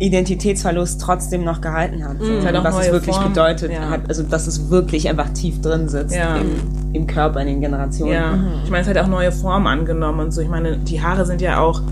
Identitätsverlust 0.00 1.00
trotzdem 1.00 1.44
noch 1.44 1.60
gehalten 1.60 2.04
hat. 2.04 2.20
Mhm. 2.20 2.42
Halt 2.44 2.64
was 2.64 2.86
es 2.86 2.92
wirklich 2.92 3.14
Formen, 3.14 3.32
bedeutet 3.32 3.70
ja. 3.72 3.90
hat, 3.90 4.00
also 4.08 4.22
dass 4.22 4.46
es 4.46 4.70
wirklich 4.70 5.08
einfach 5.08 5.28
tief 5.30 5.60
drin 5.60 5.88
sitzt 5.88 6.14
Ja. 6.16 6.36
im, 6.36 6.50
im 6.92 7.06
Körper, 7.06 7.40
in 7.40 7.46
den 7.46 7.60
Generationen. 7.60 8.12
Ja, 8.12 8.34
ich 8.64 8.70
meine, 8.70 8.82
es 8.82 8.88
hat 8.88 8.96
auch 8.98 9.06
neue 9.06 9.30
Formen 9.30 9.66
angenommen 9.66 10.20
und 10.20 10.32
so. 10.32 10.40
Ich 10.40 10.48
meine, 10.48 10.78
die 10.78 11.02
Haare 11.02 11.26
sind 11.26 11.40
ja 11.42 11.60
auch, 11.60 11.82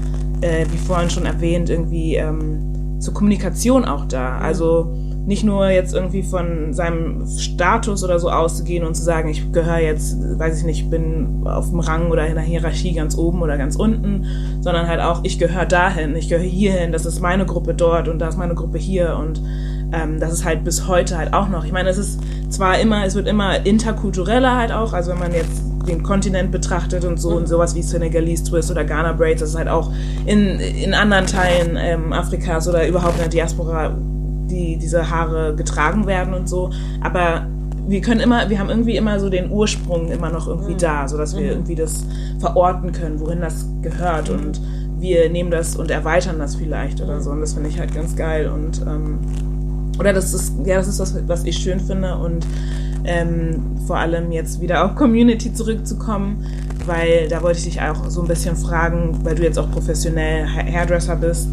äh, 0.40 0.64
wie 0.72 0.78
vorhin 0.78 1.10
schon 1.10 1.26
erwähnt, 1.26 1.68
irgendwie 1.68 2.16
ähm, 2.16 2.96
zur 2.98 3.12
Kommunikation 3.12 3.84
auch 3.84 4.06
da. 4.06 4.38
Also 4.38 4.90
nicht 5.28 5.44
nur 5.44 5.68
jetzt 5.68 5.92
irgendwie 5.92 6.22
von 6.22 6.72
seinem 6.72 7.26
Status 7.36 8.02
oder 8.02 8.18
so 8.18 8.30
auszugehen 8.30 8.82
und 8.82 8.94
zu 8.94 9.02
sagen, 9.02 9.28
ich 9.28 9.52
gehöre 9.52 9.80
jetzt, 9.80 10.16
weiß 10.38 10.60
ich 10.60 10.64
nicht, 10.64 10.88
bin 10.88 11.46
auf 11.46 11.68
dem 11.68 11.80
Rang 11.80 12.10
oder 12.10 12.26
in 12.26 12.34
der 12.34 12.42
Hierarchie 12.42 12.94
ganz 12.94 13.14
oben 13.14 13.42
oder 13.42 13.58
ganz 13.58 13.76
unten, 13.76 14.24
sondern 14.62 14.88
halt 14.88 15.02
auch, 15.02 15.20
ich 15.24 15.38
gehöre 15.38 15.66
dahin, 15.66 16.16
ich 16.16 16.30
gehöre 16.30 16.46
hierhin, 16.46 16.92
das 16.92 17.04
ist 17.04 17.20
meine 17.20 17.44
Gruppe 17.44 17.74
dort 17.74 18.08
und 18.08 18.20
da 18.20 18.28
ist 18.28 18.38
meine 18.38 18.54
Gruppe 18.54 18.78
hier 18.78 19.18
und 19.20 19.42
ähm, 19.92 20.18
das 20.18 20.32
ist 20.32 20.46
halt 20.46 20.64
bis 20.64 20.88
heute 20.88 21.18
halt 21.18 21.34
auch 21.34 21.50
noch. 21.50 21.66
Ich 21.66 21.72
meine, 21.72 21.90
es 21.90 21.98
ist 21.98 22.20
zwar 22.48 22.78
immer, 22.78 23.04
es 23.04 23.14
wird 23.14 23.28
immer 23.28 23.66
interkultureller 23.66 24.56
halt 24.56 24.72
auch, 24.72 24.94
also 24.94 25.10
wenn 25.10 25.18
man 25.18 25.34
jetzt 25.34 25.60
den 25.86 26.02
Kontinent 26.02 26.52
betrachtet 26.52 27.04
und 27.04 27.20
so 27.20 27.36
und 27.36 27.48
sowas 27.48 27.74
wie 27.74 27.82
Senegalese 27.82 28.44
Twist 28.44 28.70
oder 28.70 28.82
Ghana 28.82 29.12
Braids, 29.12 29.40
das 29.40 29.50
ist 29.50 29.58
halt 29.58 29.68
auch 29.68 29.92
in, 30.24 30.58
in 30.58 30.94
anderen 30.94 31.26
Teilen 31.26 31.76
ähm, 31.78 32.14
Afrikas 32.14 32.66
oder 32.66 32.88
überhaupt 32.88 33.16
in 33.16 33.20
der 33.20 33.28
Diaspora, 33.28 33.94
die 34.50 34.76
diese 34.76 35.10
Haare 35.10 35.54
getragen 35.54 36.06
werden 36.06 36.34
und 36.34 36.48
so. 36.48 36.70
Aber 37.00 37.46
wir 37.86 38.00
können 38.00 38.20
immer, 38.20 38.50
wir 38.50 38.58
haben 38.58 38.68
irgendwie 38.68 38.96
immer 38.96 39.18
so 39.18 39.30
den 39.30 39.50
Ursprung 39.50 40.10
immer 40.10 40.30
noch 40.30 40.46
irgendwie 40.46 40.74
da, 40.74 41.08
so 41.08 41.16
dass 41.16 41.36
wir 41.36 41.44
irgendwie 41.52 41.74
das 41.74 42.04
verorten 42.38 42.92
können, 42.92 43.18
wohin 43.20 43.40
das 43.40 43.66
gehört. 43.82 44.28
Und 44.30 44.60
wir 44.98 45.30
nehmen 45.30 45.50
das 45.50 45.76
und 45.76 45.90
erweitern 45.90 46.38
das 46.38 46.56
vielleicht 46.56 47.00
oder 47.00 47.20
so. 47.20 47.30
Und 47.30 47.40
das 47.40 47.54
finde 47.54 47.68
ich 47.70 47.78
halt 47.78 47.94
ganz 47.94 48.14
geil. 48.16 48.48
Und 48.48 48.82
ähm, 48.82 49.18
oder 49.98 50.12
das 50.12 50.34
ist, 50.34 50.52
ja, 50.64 50.76
das 50.76 50.86
ist 50.88 51.00
das, 51.00 51.16
was 51.26 51.44
ich 51.44 51.56
schön 51.56 51.80
finde. 51.80 52.16
Und 52.16 52.46
ähm, 53.04 53.62
vor 53.86 53.96
allem 53.96 54.32
jetzt 54.32 54.60
wieder 54.60 54.84
auf 54.84 54.94
Community 54.94 55.52
zurückzukommen, 55.54 56.44
weil 56.84 57.26
da 57.28 57.42
wollte 57.42 57.58
ich 57.58 57.64
dich 57.64 57.80
auch 57.80 58.08
so 58.10 58.20
ein 58.22 58.28
bisschen 58.28 58.54
fragen, 58.56 59.18
weil 59.22 59.34
du 59.34 59.42
jetzt 59.44 59.58
auch 59.58 59.70
professionell 59.70 60.44
Ha- 60.46 60.64
Hairdresser 60.70 61.16
bist. 61.16 61.48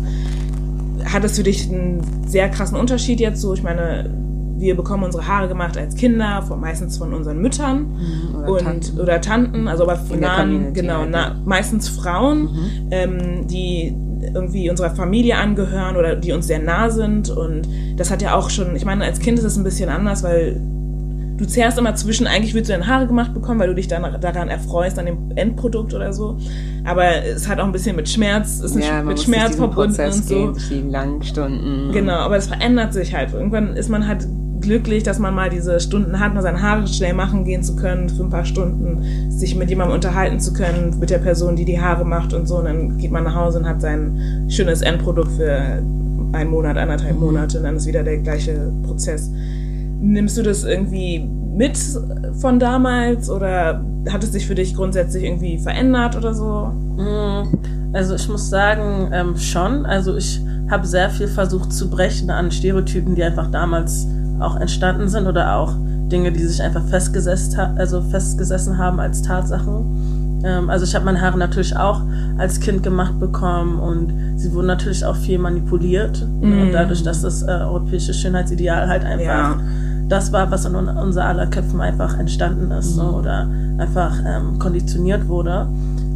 Hat 1.16 1.24
es 1.24 1.38
für 1.38 1.44
dich 1.44 1.72
einen 1.72 2.02
sehr 2.28 2.50
krassen 2.50 2.78
Unterschied 2.78 3.22
jetzt 3.22 3.40
so? 3.40 3.54
Ich 3.54 3.64
meine, 3.64 4.14
wir 4.58 4.76
bekommen 4.76 5.06
unsere 5.06 5.26
Haare 5.26 5.48
gemacht 5.48 5.78
als 5.78 5.96
Kinder, 5.96 6.42
von, 6.42 6.60
meistens 6.60 6.98
von 6.98 7.14
unseren 7.14 7.42
Müttern 7.42 7.98
oder 8.38 8.52
und 8.52 8.60
Tanten. 8.60 9.00
oder 9.00 9.22
Tanten, 9.22 9.70
also 9.70 9.84
aber 9.84 9.96
von 9.96 10.20
nahen, 10.20 10.74
genau, 10.74 11.00
halt, 11.00 11.12
na, 11.12 11.42
meistens 11.46 11.88
Frauen, 11.88 12.50
ähm, 12.92 13.48
die 13.48 13.96
irgendwie 14.34 14.70
unserer 14.70 14.90
Familie 14.90 15.38
angehören 15.38 15.96
oder 15.96 16.18
die 16.18 16.34
uns 16.34 16.48
sehr 16.48 16.60
nah 16.60 16.90
sind 16.90 17.30
und 17.30 17.62
das 17.96 18.12
hat 18.12 18.22
ja 18.22 18.36
auch 18.36 18.50
schon, 18.50 18.76
ich 18.76 18.84
meine, 18.84 19.06
als 19.06 19.20
Kind 19.20 19.40
ist 19.40 19.46
es 19.46 19.56
ein 19.56 19.64
bisschen 19.64 19.88
anders, 19.88 20.22
weil 20.22 20.60
du 21.38 21.46
zehrst 21.46 21.78
immer 21.78 21.96
zwischen, 21.96 22.28
eigentlich 22.28 22.54
willst 22.54 22.70
du 22.70 22.74
deine 22.74 22.88
Haare 22.88 23.08
gemacht 23.08 23.34
bekommen, 23.34 23.60
weil 23.60 23.68
du 23.68 23.76
dich 23.76 23.88
dann 23.88 24.04
daran 24.22 24.50
erfreust, 24.50 24.98
an 25.00 25.06
dem 25.06 25.32
Endprodukt 25.36 25.94
oder 25.94 26.14
so. 26.14 26.38
Aber 26.84 27.24
es 27.24 27.48
hat 27.48 27.60
auch 27.60 27.66
ein 27.66 27.72
bisschen 27.72 27.96
mit 27.96 28.08
Schmerz, 28.10 28.60
es 28.60 28.76
ist 28.76 28.86
Ja, 28.88 29.02
mit 29.04 29.20
Schmerz 29.20 29.56
verbunden 29.56 30.00
und 30.02 30.14
so. 30.14 30.34
gehen, 30.34 30.54
durch 30.54 30.70
die 30.70 30.82
langen 30.82 31.24
Stunden. 31.24 31.92
Genau, 31.92 32.18
aber 32.20 32.38
es 32.38 32.48
verändert 32.48 32.94
sich 32.94 33.14
halt. 33.14 33.34
Irgendwann 33.34 33.76
ist 33.76 33.90
man 33.90 34.08
halt 34.08 34.28
glücklich, 34.62 35.04
dass 35.04 35.20
man 35.20 35.34
mal 35.36 35.50
diese 35.50 35.80
Stunden 35.80 36.20
hat, 36.20 36.34
mal 36.34 36.42
seine 36.42 36.62
Haare 36.62 36.88
schnell 36.88 37.14
machen 37.14 37.44
gehen 37.44 37.62
zu 37.62 37.76
können, 37.76 38.10
für 38.10 38.24
ein 38.24 38.30
paar 38.30 38.46
Stunden, 38.46 39.30
sich 39.30 39.56
mit 39.56 39.70
jemandem 39.70 39.96
unterhalten 39.96 40.40
zu 40.40 40.54
können, 40.54 40.98
mit 41.00 41.10
der 41.10 41.20
Person, 41.20 41.56
die 41.56 41.66
die 41.66 41.80
Haare 41.80 42.06
macht 42.06 42.34
und 42.34 42.48
so. 42.48 42.58
Und 42.58 42.66
dann 42.66 42.98
geht 42.98 43.12
man 43.12 43.24
nach 43.26 43.36
Hause 43.36 43.60
und 43.60 43.68
hat 43.68 43.82
sein 43.82 44.48
schönes 44.50 44.82
Endprodukt 44.82 45.32
für 45.34 45.84
einen 46.32 46.50
Monat, 46.50 46.78
anderthalb 46.78 47.20
Monate 47.20 47.58
und 47.58 47.64
dann 47.64 47.76
ist 47.76 47.86
wieder 47.86 48.04
der 48.04 48.18
gleiche 48.18 48.72
Prozess. 48.84 49.30
Nimmst 50.00 50.38
du 50.38 50.44
das 50.44 50.64
irgendwie 50.64 51.28
mit 51.56 51.80
von 52.34 52.60
damals 52.60 53.30
oder 53.30 53.84
hat 54.10 54.24
es 54.24 54.32
sich 54.34 54.46
für 54.46 54.56
dich 54.56 54.76
grundsätzlich 54.76 55.24
irgendwie 55.24 55.58
verändert 55.58 56.16
oder 56.16 56.34
so? 56.34 56.72
Also 57.94 58.16
ich 58.16 58.28
muss 58.28 58.50
sagen, 58.50 59.10
ähm, 59.14 59.38
schon. 59.38 59.86
Also 59.86 60.16
ich 60.18 60.42
habe 60.70 60.86
sehr 60.86 61.10
viel 61.10 61.28
versucht 61.28 61.72
zu 61.72 61.90
brechen 61.90 62.30
an 62.30 62.52
Stereotypen, 62.52 63.16
die 63.16 63.24
einfach 63.24 63.50
damals 63.52 64.08
auch 64.40 64.58
entstanden 64.58 65.08
sind 65.08 65.28
oder 65.28 65.56
auch 65.56 65.74
Dinge, 66.12 66.32
die 66.32 66.44
sich 66.44 66.62
einfach 66.62 66.84
festgesetzt, 66.86 67.58
also 67.58 68.02
festgesessen 68.02 68.78
haben 68.78 69.00
als 69.00 69.22
Tatsachen. 69.22 70.42
Ähm, 70.44 70.70
also 70.70 70.86
ich 70.86 70.94
habe 70.94 71.06
meine 71.06 71.22
Haare 71.22 71.38
natürlich 71.38 71.76
auch 71.76 72.02
als 72.38 72.60
Kind 72.60 72.84
gemacht 72.84 73.18
bekommen 73.20 73.80
und 73.80 74.14
sie 74.38 74.54
wurden 74.54 74.68
natürlich 74.68 75.06
auch 75.06 75.16
viel 75.16 75.40
manipuliert. 75.40 76.22
Und 76.42 76.74
dadurch, 76.74 77.02
dass 77.02 77.22
das 77.22 77.44
äh, 77.44 77.46
europäische 77.46 78.14
Schönheitsideal 78.14 78.88
halt 78.88 79.06
einfach 79.06 79.26
Ja. 79.26 79.58
Das 80.08 80.32
war, 80.32 80.52
was 80.52 80.66
in 80.66 80.76
un- 80.76 80.88
unser 80.90 81.26
aller 81.26 81.48
Köpfen 81.48 81.82
einfach 81.82 82.18
entstanden 82.20 82.72
ist 82.72 82.96
so, 82.96 83.04
oder 83.04 83.48
einfach 83.78 84.14
ähm, 84.26 84.60
konditioniert 84.60 85.28
wurde. 85.28 85.68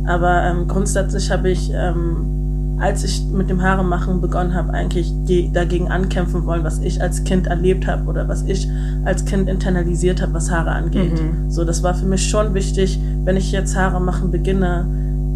Aber 0.05 0.43
ähm, 0.43 0.67
grundsätzlich 0.67 1.31
habe 1.31 1.49
ich, 1.49 1.71
ähm, 1.73 2.77
als 2.79 3.03
ich 3.03 3.25
mit 3.33 3.49
dem 3.49 3.61
Haare 3.61 3.83
machen 3.83 4.21
begonnen 4.21 4.53
habe, 4.53 4.71
eigentlich 4.73 5.13
ge- 5.25 5.49
dagegen 5.51 5.89
ankämpfen 5.91 6.45
wollen, 6.45 6.63
was 6.63 6.79
ich 6.79 7.01
als 7.01 7.23
Kind 7.23 7.47
erlebt 7.47 7.87
habe 7.87 8.05
oder 8.09 8.27
was 8.27 8.43
ich 8.43 8.69
als 9.05 9.25
Kind 9.25 9.49
internalisiert 9.49 10.21
habe, 10.21 10.33
was 10.33 10.49
Haare 10.51 10.71
angeht. 10.71 11.19
So, 11.49 11.65
das 11.65 11.83
war 11.83 11.93
für 11.93 12.05
mich 12.05 12.27
schon 12.29 12.53
wichtig, 12.53 12.99
wenn 13.25 13.37
ich 13.37 13.51
jetzt 13.51 13.75
Haare 13.75 13.99
machen 13.99 14.31
beginne, 14.31 14.85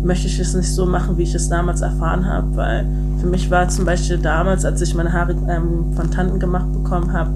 möchte 0.03 0.27
ich 0.27 0.39
es 0.39 0.53
nicht 0.53 0.71
so 0.71 0.85
machen, 0.85 1.17
wie 1.17 1.23
ich 1.23 1.33
es 1.35 1.49
damals 1.49 1.81
erfahren 1.81 2.25
habe, 2.27 2.55
weil 2.55 2.85
für 3.19 3.27
mich 3.27 3.49
war 3.51 3.67
zum 3.69 3.85
Beispiel 3.85 4.17
damals, 4.17 4.63
als 4.65 4.81
ich 4.81 4.93
meine 4.95 5.11
Haare 5.13 5.31
ähm, 5.49 5.93
von 5.95 6.11
Tanten 6.11 6.39
gemacht 6.39 6.71
bekommen 6.73 7.11
habe, 7.13 7.29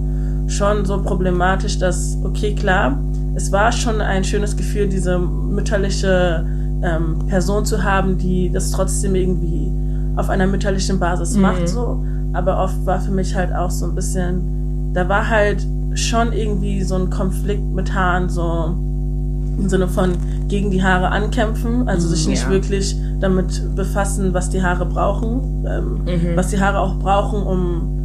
schon 0.48 0.86
so 0.86 1.02
problematisch, 1.02 1.78
dass, 1.78 2.18
okay, 2.24 2.56
klar, 2.56 2.98
es 3.36 3.52
war 3.52 3.72
schon 3.72 4.02
ein 4.02 4.24
schönes 4.24 4.56
Gefühl, 4.56 4.88
diese 4.88 5.20
mütterliche 5.20 6.46
ähm, 6.82 7.28
Person 7.28 7.66
zu 7.66 7.84
haben, 7.84 8.18
die 8.18 8.50
das 8.50 8.72
trotzdem 8.72 9.16
irgendwie 9.16 9.72
auf 10.16 10.30
einer 10.30 10.48
mütterlichen 10.48 11.00
Basis 11.00 11.36
macht, 11.38 11.70
so. 11.70 12.04
Aber 12.34 12.64
oft 12.64 12.86
war 12.86 13.00
für 13.00 13.12
mich 13.12 13.36
halt 13.36 13.54
auch 13.54 13.70
so 13.70 13.86
ein 13.86 13.96
bisschen, 13.96 14.94
da 14.94 15.08
war 15.08 15.30
halt 15.30 15.66
schon 15.94 16.34
irgendwie 16.34 16.84
so 16.84 16.96
ein 16.96 17.10
Konflikt 17.10 17.64
mit 17.64 17.94
Haaren, 17.94 18.30
so 18.30 18.76
im 19.58 19.70
Sinne 19.70 19.88
von 19.88 20.14
gegen 20.48 20.72
die 20.72 20.84
Haare 20.84 21.10
ankämpfen, 21.10 21.88
also 21.88 22.08
sich 22.08 22.28
nicht 22.28 22.44
ja. 22.44 22.50
wirklich 22.50 22.96
damit 23.20 23.76
befassen, 23.76 24.34
was 24.34 24.50
die 24.50 24.62
Haare 24.62 24.86
brauchen, 24.86 25.66
ähm, 25.68 26.36
was 26.36 26.50
die 26.50 26.60
Haare 26.60 26.80
auch 26.80 26.96
brauchen, 27.00 27.42
um 27.42 27.98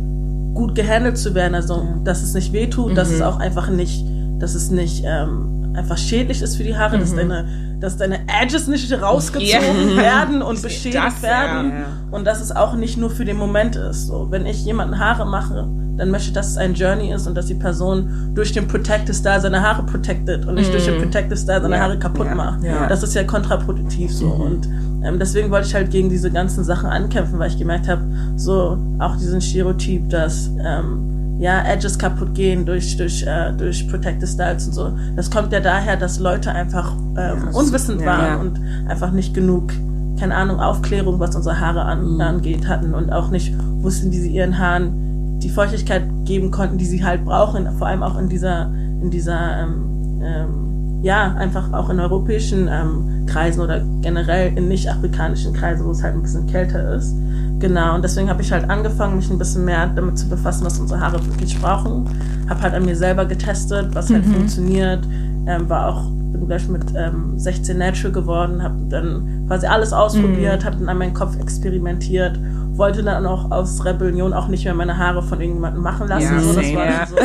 gut 0.55 0.75
gehandelt 0.75 1.19
zu 1.19 1.35
werden, 1.35 1.55
also 1.55 1.87
dass 2.05 2.23
es 2.23 2.35
nicht 2.35 2.53
wehtut, 2.53 2.97
dass 2.97 3.11
es 3.11 3.23
auch 3.23 3.39
einfach 3.41 3.69
nicht, 3.71 4.05
dass 4.39 4.55
es 4.55 4.71
nicht 4.71 5.05
ähm, 5.07 5.73
einfach 5.75 5.97
schädlich 5.97 6.43
ist 6.43 6.57
für 6.57 6.65
die 6.65 6.77
Haare, 6.77 6.99
dass 6.99 7.15
deine, 7.15 7.47
dass 7.81 7.97
deine 7.97 8.21
Edges 8.43 8.69
nicht 8.69 8.93
rausgezogen 8.93 9.91
Ja. 9.97 9.97
werden 9.97 10.43
und 10.43 10.61
beschädigt 10.63 11.03
Das, 11.03 11.23
werden 11.23 11.71
ja, 11.71 11.79
ja. 11.79 11.85
und 12.11 12.27
dass 12.27 12.41
es 12.43 12.55
auch 12.55 12.75
nicht 12.75 12.99
nur 12.99 13.11
für 13.11 13.25
den 13.25 13.37
Moment 13.39 13.77
ist. 13.77 14.09
So, 14.09 14.29
wenn 14.31 14.45
ich 14.47 14.65
jemanden 14.65 14.99
Haare 14.99 15.25
mache, 15.27 15.67
dann 15.97 16.11
möchte 16.11 16.29
ich, 16.29 16.33
dass 16.35 16.49
es 16.49 16.57
ein 16.57 16.75
Journey 16.75 17.13
ist 17.13 17.27
und 17.27 17.35
dass 17.35 17.47
die 17.47 17.55
Person 17.55 18.31
durch 18.35 18.53
den 18.53 18.67
Protective 18.67 19.15
Style 19.15 19.41
seine 19.41 19.63
Haare 19.63 19.83
protected 19.85 20.47
und 20.47 20.55
nicht 20.55 20.73
durch 20.73 20.85
den 20.87 20.99
Protective 21.01 21.37
Style 21.37 21.63
seine 21.63 21.77
Ja, 21.77 21.83
Haare 21.83 21.99
kaputt 21.99 22.35
macht. 22.35 22.61
Das 22.89 23.03
ist 23.03 23.15
ja 23.15 23.25
kontraproduktiv 23.25 24.13
so 24.13 24.27
und 24.29 24.69
ähm, 25.05 25.19
deswegen 25.19 25.51
wollte 25.51 25.69
ich 25.69 25.75
halt 25.75 25.91
gegen 25.91 26.09
diese 26.09 26.31
ganzen 26.31 26.65
Sachen 26.65 26.89
ankämpfen, 26.89 27.39
weil 27.39 27.51
ich 27.51 27.59
gemerkt 27.59 27.89
habe, 27.89 28.03
so 28.37 28.79
auch 28.99 29.17
diesen 29.17 29.41
Stereotyp, 29.41 30.09
dass 30.11 30.51
ähm, 30.65 31.39
ja 31.39 31.63
Edges 31.65 31.99
kaputt 31.99 32.35
gehen 32.35 32.65
durch 32.65 32.97
durch 32.97 33.23
äh, 33.27 33.53
durch 33.53 33.89
Protective 33.89 34.27
Styles 34.27 34.67
und 34.69 34.73
so. 34.75 34.93
Das 35.17 35.31
kommt 35.31 35.53
ja 35.53 35.61
daher, 35.61 35.97
dass 35.97 36.19
Leute 36.19 36.53
einfach 36.53 36.95
ähm, 37.17 37.49
unwissend 37.53 38.01
ja, 38.01 38.07
waren 38.07 38.27
ja. 38.27 38.37
und 38.37 38.61
einfach 38.89 39.13
nicht 39.13 39.35
genug 39.35 39.73
keine 40.19 40.37
Ahnung, 40.37 40.61
Aufklärung, 40.61 41.19
was 41.19 41.35
unsere 41.35 41.59
Haare 41.59 41.83
an, 41.83 42.21
angeht, 42.21 42.69
hatten 42.69 42.95
und 42.95 43.13
auch 43.13 43.31
nicht 43.31 43.53
wussten, 43.81 44.13
wie 44.13 44.21
sie 44.21 44.31
ihren 44.31 44.57
Haaren 44.57 45.41
die 45.41 45.49
Feuchtigkeit 45.49 46.05
geben 46.25 46.53
konnten, 46.53 46.79
die 46.79 46.85
sie 46.85 47.03
halt 47.03 47.25
brauchen, 47.25 47.69
vor 47.77 47.89
allem 47.89 48.05
auch 48.05 48.17
in 48.17 48.29
dieser, 48.29 48.67
in 49.01 49.11
dieser, 49.11 49.63
ähm, 49.63 50.21
ähm, 50.23 50.72
ja, 51.03 51.35
einfach 51.35 51.73
auch 51.73 51.91
in 51.91 52.01
europäischen 52.01 52.69
ähm, 52.69 53.27
Kreisen 53.27 53.61
oder 53.61 53.81
generell 54.01 54.57
in 54.57 54.69
nicht-afrikanischen 54.69 55.53
Kreisen, 55.53 55.85
wo 55.85 55.91
es 55.91 56.03
halt 56.03 56.15
ein 56.15 56.23
bisschen 56.23 56.47
kälter 56.47 56.95
ist. 56.95 57.15
Genau, 57.59 57.95
und 57.95 58.03
deswegen 58.03 58.29
habe 58.29 58.43
ich 58.43 58.51
halt 58.51 58.69
angefangen, 58.69 59.17
mich 59.17 59.31
ein 59.31 59.39
bisschen 59.39 59.65
mehr 59.65 59.87
damit 59.87 60.19
zu 60.19 60.29
befassen, 60.29 60.65
was 60.65 60.79
unsere 60.79 61.01
Haare 61.01 61.25
wirklich 61.27 61.61
brauchen. 61.61 62.09
Habe 62.49 62.61
halt 62.63 62.75
an 62.75 62.85
mir 62.85 62.97
selber 62.97 63.25
getestet, 63.25 63.95
was 63.95 64.11
halt 64.11 64.25
funktioniert, 64.25 65.07
ähm, 65.47 65.69
war 65.69 65.89
auch 65.89 66.05
bin 66.33 66.47
gleich 66.47 66.69
mit 66.69 66.83
ähm, 66.97 67.39
16 67.39 67.79
natural 67.79 68.13
geworden, 68.13 68.63
habe 68.63 68.75
dann 68.89 69.45
quasi 69.47 69.67
alles 69.67 69.93
ausprobiert, 69.93 70.65
habe 70.65 70.77
dann 70.77 70.89
an 70.89 70.99
meinem 70.99 71.15
Kopf 71.15 71.39
experimentiert, 71.39 72.39
wollte 72.73 73.03
dann 73.03 73.27
auch 73.27 73.51
aus 73.51 73.85
Rebellion 73.85 74.33
auch 74.33 74.49
nicht 74.49 74.65
mehr 74.65 74.75
meine 74.75 74.97
Haare 74.97 75.23
von 75.23 75.41
irgendjemandem 75.41 75.83
machen 75.83 76.09
lassen. 76.09 76.35
Ja, 76.35 76.41
so, 76.41 76.53
das 76.55 76.75
war 76.75 76.87
dann 76.87 77.07
so, 77.09 77.17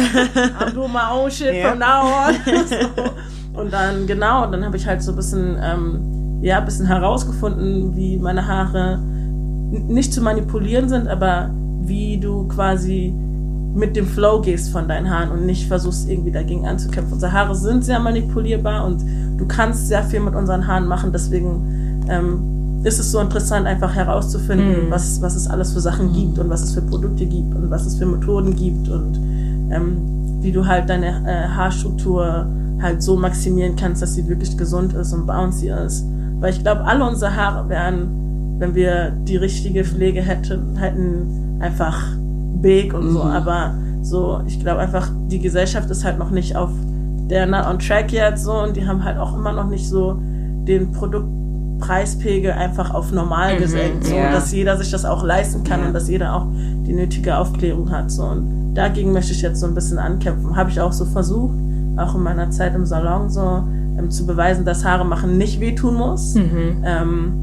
I'm 0.65 0.73
doing 0.73 0.91
my 0.91 0.99
own 1.11 1.31
shit 1.31 1.53
Ja. 1.55 1.69
from 1.69 1.79
now 1.79 2.03
on. 2.03 2.35
so. 2.67 3.11
Und 3.57 3.73
dann, 3.73 4.05
genau, 4.07 4.45
und 4.45 4.51
dann 4.51 4.63
habe 4.63 4.77
ich 4.77 4.87
halt 4.87 5.01
so 5.01 5.11
ein 5.11 5.15
bisschen, 5.15 5.57
ähm, 5.61 6.39
ja, 6.41 6.59
ein 6.59 6.65
bisschen 6.65 6.85
herausgefunden, 6.85 7.95
wie 7.95 8.17
meine 8.17 8.47
Haare 8.47 8.99
nicht 8.99 10.13
zu 10.13 10.21
manipulieren 10.21 10.87
sind, 10.87 11.07
aber 11.07 11.49
wie 11.81 12.19
du 12.19 12.47
quasi 12.47 13.13
mit 13.73 13.95
dem 13.95 14.07
Flow 14.07 14.41
gehst 14.41 14.71
von 14.71 14.87
deinen 14.87 15.09
Haaren 15.09 15.31
und 15.31 15.45
nicht 15.45 15.67
versuchst 15.67 16.09
irgendwie 16.09 16.31
dagegen 16.31 16.65
anzukämpfen. 16.65 17.13
Unsere 17.13 17.31
Haare 17.31 17.55
sind 17.55 17.83
sehr 17.85 17.99
manipulierbar 17.99 18.85
und 18.85 19.03
du 19.37 19.45
kannst 19.47 19.87
sehr 19.87 20.03
viel 20.03 20.19
mit 20.19 20.35
unseren 20.35 20.65
Haaren 20.67 20.87
machen. 20.87 21.11
Deswegen 21.11 22.05
ähm, 22.09 22.83
ist 22.83 22.99
es 22.99 23.11
so 23.11 23.19
interessant, 23.19 23.67
einfach 23.67 23.93
herauszufinden, 23.93 24.89
mm. 24.89 24.91
was, 24.91 25.21
was 25.21 25.35
es 25.35 25.47
alles 25.47 25.73
für 25.73 25.81
Sachen 25.81 26.11
mm. 26.11 26.13
gibt 26.13 26.39
und 26.39 26.49
was 26.49 26.63
es 26.63 26.73
für 26.73 26.81
Produkte 26.81 27.25
gibt 27.25 27.53
und 27.55 27.69
was 27.69 27.85
es 27.85 27.97
für 27.97 28.05
Methoden 28.05 28.55
gibt 28.55 28.89
und 28.89 29.17
ähm, 29.71 30.41
wie 30.41 30.51
du 30.51 30.65
halt 30.65 30.89
deine 30.89 31.23
äh, 31.27 31.47
Haarstruktur 31.49 32.47
halt 32.81 33.01
so 33.01 33.15
maximieren 33.15 33.75
kannst, 33.75 34.01
dass 34.01 34.15
sie 34.15 34.27
wirklich 34.27 34.57
gesund 34.57 34.93
ist 34.93 35.13
und 35.13 35.25
bouncy 35.25 35.69
ist. 35.69 36.05
Weil 36.39 36.53
ich 36.53 36.61
glaube, 36.61 36.83
alle 36.83 37.05
unsere 37.07 37.35
Haare 37.35 37.67
wären, 37.69 38.57
wenn 38.59 38.75
wir 38.75 39.11
die 39.11 39.37
richtige 39.37 39.83
Pflege 39.83 40.21
hätten, 40.21 40.75
hätten 40.77 41.57
einfach 41.59 42.01
big 42.61 42.93
und 42.93 43.09
mhm. 43.09 43.13
so. 43.13 43.23
Aber 43.23 43.73
so, 44.01 44.41
ich 44.45 44.59
glaube 44.59 44.79
einfach, 44.79 45.09
die 45.27 45.39
Gesellschaft 45.39 45.89
ist 45.89 46.03
halt 46.03 46.17
noch 46.17 46.31
nicht 46.31 46.55
auf 46.55 46.69
der 47.29 47.45
not 47.45 47.65
on 47.65 47.79
track 47.79 48.11
jetzt 48.11 48.43
so 48.43 48.53
und 48.53 48.77
die 48.77 48.87
haben 48.87 49.03
halt 49.03 49.17
auch 49.17 49.35
immer 49.35 49.51
noch 49.51 49.67
nicht 49.67 49.87
so 49.87 50.17
den 50.67 50.91
Produktpreispegel 50.93 52.51
einfach 52.51 52.93
auf 52.93 53.11
normal 53.11 53.55
mhm, 53.55 53.59
gesenkt, 53.59 54.05
so 54.05 54.13
yeah. 54.13 54.31
dass 54.31 54.51
jeder 54.51 54.77
sich 54.77 54.91
das 54.91 55.03
auch 55.03 55.23
leisten 55.23 55.63
kann 55.63 55.81
ja. 55.81 55.87
und 55.87 55.93
dass 55.93 56.07
jeder 56.07 56.33
auch 56.35 56.47
die 56.85 56.93
nötige 56.93 57.37
Aufklärung 57.37 57.91
hat. 57.91 58.11
So 58.11 58.23
und 58.23 58.73
dagegen 58.75 59.11
möchte 59.11 59.33
ich 59.33 59.41
jetzt 59.41 59.59
so 59.59 59.67
ein 59.67 59.73
bisschen 59.73 59.97
ankämpfen. 59.97 60.55
Habe 60.55 60.69
ich 60.69 60.79
auch 60.79 60.93
so 60.93 61.05
versucht, 61.05 61.55
auch 61.97 62.15
in 62.15 62.23
meiner 62.23 62.49
Zeit 62.51 62.75
im 62.75 62.85
Salon 62.85 63.29
so 63.29 63.63
ähm, 63.97 64.09
zu 64.09 64.25
beweisen, 64.25 64.65
dass 64.65 64.85
Haare 64.85 65.05
machen 65.05 65.37
nicht 65.37 65.59
wehtun 65.59 65.95
muss. 65.95 66.35
Mhm. 66.35 66.83
Ähm, 66.83 67.33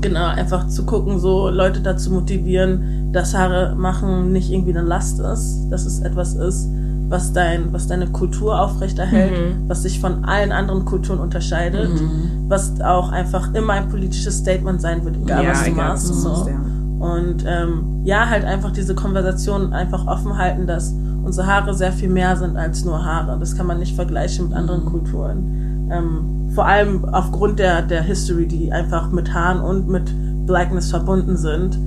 genau, 0.00 0.26
einfach 0.26 0.68
zu 0.68 0.84
gucken, 0.84 1.18
so 1.18 1.48
Leute 1.48 1.80
dazu 1.80 2.10
motivieren, 2.10 3.12
dass 3.12 3.34
Haare 3.34 3.74
machen 3.76 4.32
nicht 4.32 4.50
irgendwie 4.50 4.76
eine 4.76 4.86
Last 4.86 5.20
ist, 5.20 5.68
dass 5.70 5.86
es 5.86 6.00
etwas 6.00 6.34
ist, 6.34 6.68
was 7.08 7.32
dein, 7.32 7.72
was 7.72 7.86
deine 7.86 8.08
Kultur 8.08 8.60
aufrechterhält, 8.60 9.32
mhm. 9.32 9.68
was 9.68 9.82
sich 9.82 10.00
von 10.00 10.24
allen 10.24 10.52
anderen 10.52 10.84
Kulturen 10.84 11.18
unterscheidet, 11.18 11.90
mhm. 11.90 12.44
was 12.48 12.80
auch 12.80 13.12
einfach 13.12 13.54
immer 13.54 13.74
ein 13.74 13.88
politisches 13.88 14.38
Statement 14.38 14.80
sein 14.80 15.04
wird, 15.04 15.16
egal 15.16 15.44
ja, 15.44 15.50
was 15.50 15.64
du 15.64 15.70
egal, 15.70 15.88
machst. 15.88 16.10
Was 16.10 16.16
du 16.16 16.22
so. 16.22 16.28
machst 16.28 16.46
ja. 16.46 16.60
Und 17.04 17.44
ähm, 17.46 18.00
ja, 18.04 18.28
halt 18.28 18.44
einfach 18.44 18.70
diese 18.70 18.94
Konversation 18.94 19.72
einfach 19.72 20.06
offen 20.06 20.38
halten, 20.38 20.66
dass 20.66 20.94
unsere 21.24 21.46
Haare 21.46 21.74
sehr 21.74 21.92
viel 21.92 22.08
mehr 22.08 22.36
sind 22.36 22.56
als 22.56 22.84
nur 22.84 23.04
Haare. 23.04 23.38
Das 23.38 23.56
kann 23.56 23.66
man 23.66 23.78
nicht 23.78 23.96
vergleichen 23.96 24.48
mit 24.48 24.56
anderen 24.56 24.84
Kulturen. 24.84 25.88
Ähm, 25.90 26.50
vor 26.54 26.66
allem 26.66 27.04
aufgrund 27.06 27.58
der, 27.58 27.82
der 27.82 28.02
History, 28.02 28.46
die 28.46 28.70
einfach 28.72 29.10
mit 29.10 29.32
Haaren 29.32 29.60
und 29.60 29.88
mit 29.88 30.12
Blackness 30.46 30.90
verbunden 30.90 31.36
sind. 31.36 31.78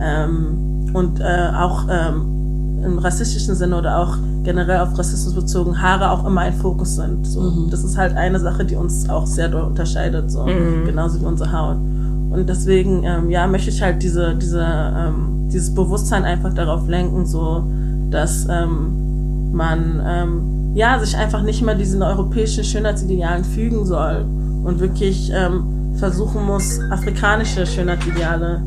Ähm, 0.00 0.90
und 0.92 1.20
äh, 1.20 1.50
auch 1.54 1.86
ähm, 1.90 2.82
im 2.84 2.98
rassistischen 2.98 3.54
Sinne 3.54 3.76
oder 3.76 3.98
auch 3.98 4.16
generell 4.44 4.80
auf 4.80 4.96
Rassismus 4.96 5.34
bezogen 5.34 5.80
Haare 5.82 6.10
auch 6.10 6.24
immer 6.24 6.42
ein 6.42 6.54
Fokus 6.54 6.96
sind. 6.96 7.26
So, 7.26 7.40
mhm. 7.40 7.70
Das 7.70 7.84
ist 7.84 7.96
halt 7.96 8.16
eine 8.16 8.38
Sache, 8.38 8.64
die 8.64 8.76
uns 8.76 9.08
auch 9.08 9.26
sehr 9.26 9.48
doll 9.48 9.62
unterscheidet, 9.62 10.30
so 10.30 10.46
mhm. 10.46 10.84
genauso 10.86 11.20
wie 11.20 11.24
unsere 11.24 11.52
Haut. 11.52 11.76
Und 11.76 12.48
deswegen, 12.48 13.02
ähm, 13.04 13.30
ja, 13.30 13.46
möchte 13.46 13.70
ich 13.70 13.82
halt 13.82 14.02
diese, 14.02 14.34
diese, 14.34 14.64
ähm, 14.64 15.48
dieses 15.52 15.74
Bewusstsein 15.74 16.24
einfach 16.24 16.52
darauf 16.54 16.86
lenken, 16.86 17.26
so 17.26 17.64
dass 18.10 18.46
ähm, 18.48 19.52
man 19.52 20.02
ähm, 20.06 20.72
ja 20.74 20.98
sich 20.98 21.16
einfach 21.16 21.42
nicht 21.42 21.62
mehr 21.62 21.74
diesen 21.74 22.02
europäischen 22.02 22.64
Schönheitsidealen 22.64 23.44
fügen 23.44 23.84
soll 23.84 24.24
und 24.64 24.80
wirklich 24.80 25.30
ähm, 25.34 25.94
versuchen 25.98 26.44
muss, 26.44 26.80
afrikanische 26.90 27.66
Schönheitsideale 27.66 28.62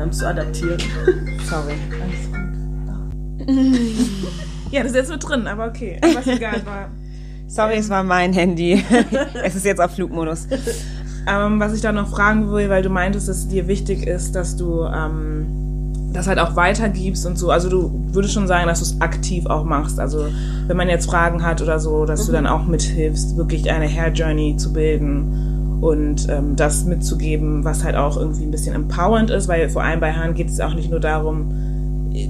ähm, 0.00 0.12
zu 0.12 0.26
adaptieren. 0.26 0.80
Sorry. 1.48 1.74
ja, 4.70 4.82
das 4.82 4.92
ist 4.92 4.96
jetzt 4.96 5.10
mit 5.10 5.28
drin, 5.28 5.46
aber 5.46 5.66
okay. 5.66 5.98
Aber 6.02 6.20
ist 6.20 6.26
egal, 6.28 6.64
war. 6.64 6.90
Sorry, 7.46 7.76
es 7.76 7.88
war 7.88 8.04
mein 8.04 8.32
Handy. 8.32 8.84
es 9.42 9.54
ist 9.54 9.64
jetzt 9.64 9.80
auf 9.80 9.92
Flugmodus. 9.92 10.46
Ähm, 11.26 11.58
was 11.58 11.74
ich 11.74 11.80
da 11.80 11.92
noch 11.92 12.08
fragen 12.08 12.50
will, 12.52 12.68
weil 12.68 12.82
du 12.82 12.90
meintest, 12.90 13.28
dass 13.28 13.38
es 13.38 13.48
dir 13.48 13.66
wichtig 13.68 14.06
ist, 14.06 14.34
dass 14.34 14.56
du 14.56 14.84
ähm, 14.84 15.67
das 16.12 16.26
halt 16.26 16.38
auch 16.38 16.56
weitergibst 16.56 17.26
und 17.26 17.38
so. 17.38 17.50
Also 17.50 17.68
du 17.68 17.90
würdest 18.12 18.34
schon 18.34 18.46
sagen, 18.46 18.66
dass 18.66 18.78
du 18.78 18.84
es 18.84 19.00
aktiv 19.00 19.46
auch 19.46 19.64
machst. 19.64 20.00
Also 20.00 20.26
wenn 20.66 20.76
man 20.76 20.88
jetzt 20.88 21.06
Fragen 21.06 21.42
hat 21.42 21.60
oder 21.62 21.78
so, 21.78 22.04
dass 22.06 22.22
mhm. 22.22 22.26
du 22.26 22.32
dann 22.32 22.46
auch 22.46 22.66
mithilfst, 22.66 23.36
wirklich 23.36 23.70
eine 23.70 23.86
Hair 23.86 24.12
Journey 24.12 24.56
zu 24.56 24.72
bilden 24.72 25.78
und 25.80 26.28
ähm, 26.28 26.56
das 26.56 26.84
mitzugeben, 26.84 27.64
was 27.64 27.84
halt 27.84 27.96
auch 27.96 28.16
irgendwie 28.16 28.44
ein 28.44 28.50
bisschen 28.50 28.74
empowernd 28.74 29.30
ist, 29.30 29.48
weil 29.48 29.68
vor 29.68 29.82
allem 29.82 30.00
bei 30.00 30.12
Haaren 30.12 30.34
geht 30.34 30.48
es 30.48 30.60
auch 30.60 30.74
nicht 30.74 30.90
nur 30.90 31.00
darum, 31.00 31.52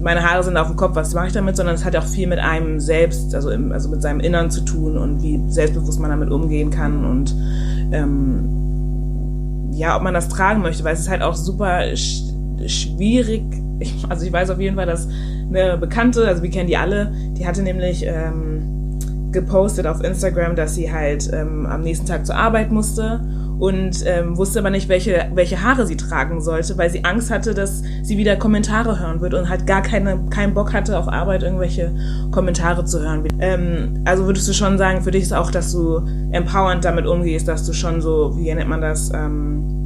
meine 0.02 0.28
Haare 0.28 0.42
sind 0.42 0.56
auf 0.56 0.66
dem 0.66 0.76
Kopf, 0.76 0.96
was 0.96 1.14
mache 1.14 1.28
ich 1.28 1.32
damit, 1.32 1.56
sondern 1.56 1.74
es 1.74 1.84
hat 1.84 1.96
auch 1.96 2.04
viel 2.04 2.26
mit 2.26 2.38
einem 2.40 2.80
selbst, 2.80 3.34
also, 3.34 3.50
im, 3.50 3.72
also 3.72 3.88
mit 3.88 4.02
seinem 4.02 4.20
Innern 4.20 4.50
zu 4.50 4.60
tun 4.62 4.98
und 4.98 5.22
wie 5.22 5.40
selbstbewusst 5.48 5.98
man 6.00 6.10
damit 6.10 6.30
umgehen 6.30 6.70
kann 6.70 7.04
und 7.04 7.34
ähm, 7.92 8.48
ja, 9.72 9.96
ob 9.96 10.02
man 10.02 10.12
das 10.12 10.28
tragen 10.28 10.60
möchte, 10.60 10.84
weil 10.84 10.94
es 10.94 11.00
ist 11.00 11.08
halt 11.08 11.22
auch 11.22 11.34
super 11.34 11.96
sch 11.96 12.24
schwierig, 12.66 13.44
ich, 13.78 14.04
also 14.08 14.26
ich 14.26 14.32
weiß 14.32 14.50
auf 14.50 14.60
jeden 14.60 14.76
Fall, 14.76 14.86
dass 14.86 15.08
eine 15.48 15.76
Bekannte, 15.78 16.26
also 16.26 16.42
wir 16.42 16.50
kennen 16.50 16.66
die 16.66 16.76
alle, 16.76 17.12
die 17.36 17.46
hatte 17.46 17.62
nämlich 17.62 18.04
ähm, 18.04 18.98
gepostet 19.32 19.86
auf 19.86 20.02
Instagram, 20.02 20.56
dass 20.56 20.74
sie 20.74 20.92
halt 20.92 21.30
ähm, 21.32 21.66
am 21.66 21.82
nächsten 21.82 22.06
Tag 22.06 22.26
zur 22.26 22.36
Arbeit 22.36 22.70
musste 22.70 23.20
und 23.58 24.04
ähm, 24.06 24.36
wusste 24.36 24.60
aber 24.60 24.70
nicht, 24.70 24.88
welche, 24.88 25.26
welche 25.34 25.62
Haare 25.62 25.86
sie 25.86 25.96
tragen 25.96 26.40
sollte, 26.40 26.78
weil 26.78 26.90
sie 26.90 27.04
Angst 27.04 27.30
hatte, 27.30 27.54
dass 27.54 27.82
sie 28.02 28.16
wieder 28.16 28.36
Kommentare 28.36 29.00
hören 29.00 29.20
wird 29.20 29.34
und 29.34 29.48
halt 29.48 29.66
gar 29.66 29.82
keine, 29.82 30.18
keinen 30.30 30.54
Bock 30.54 30.72
hatte, 30.72 30.98
auf 30.98 31.08
Arbeit 31.08 31.42
irgendwelche 31.42 31.92
Kommentare 32.30 32.84
zu 32.84 33.00
hören. 33.00 33.24
Ähm, 33.40 34.02
also 34.04 34.26
würdest 34.26 34.48
du 34.48 34.52
schon 34.52 34.78
sagen, 34.78 35.02
für 35.02 35.10
dich 35.10 35.24
ist 35.24 35.34
auch, 35.34 35.50
dass 35.50 35.72
du 35.72 36.02
empowernd 36.30 36.84
damit 36.84 37.06
umgehst, 37.06 37.48
dass 37.48 37.66
du 37.66 37.72
schon 37.72 38.00
so, 38.00 38.36
wie 38.36 38.54
nennt 38.54 38.68
man 38.68 38.80
das, 38.80 39.12
ähm, 39.12 39.77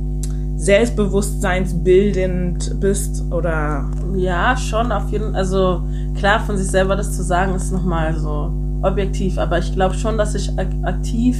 selbstbewusstseinsbildend 0.62 2.78
bist 2.78 3.24
oder? 3.32 3.90
Ja, 4.14 4.56
schon 4.56 4.92
auf 4.92 5.10
jeden. 5.10 5.34
Also 5.34 5.82
klar, 6.16 6.38
von 6.40 6.56
sich 6.56 6.68
selber 6.68 6.94
das 6.94 7.16
zu 7.16 7.24
sagen, 7.24 7.56
ist 7.56 7.72
nochmal 7.72 8.16
so 8.16 8.52
objektiv, 8.82 9.38
aber 9.38 9.58
ich 9.58 9.74
glaube 9.74 9.96
schon, 9.96 10.16
dass 10.16 10.36
ich 10.36 10.52
aktiv 10.84 11.36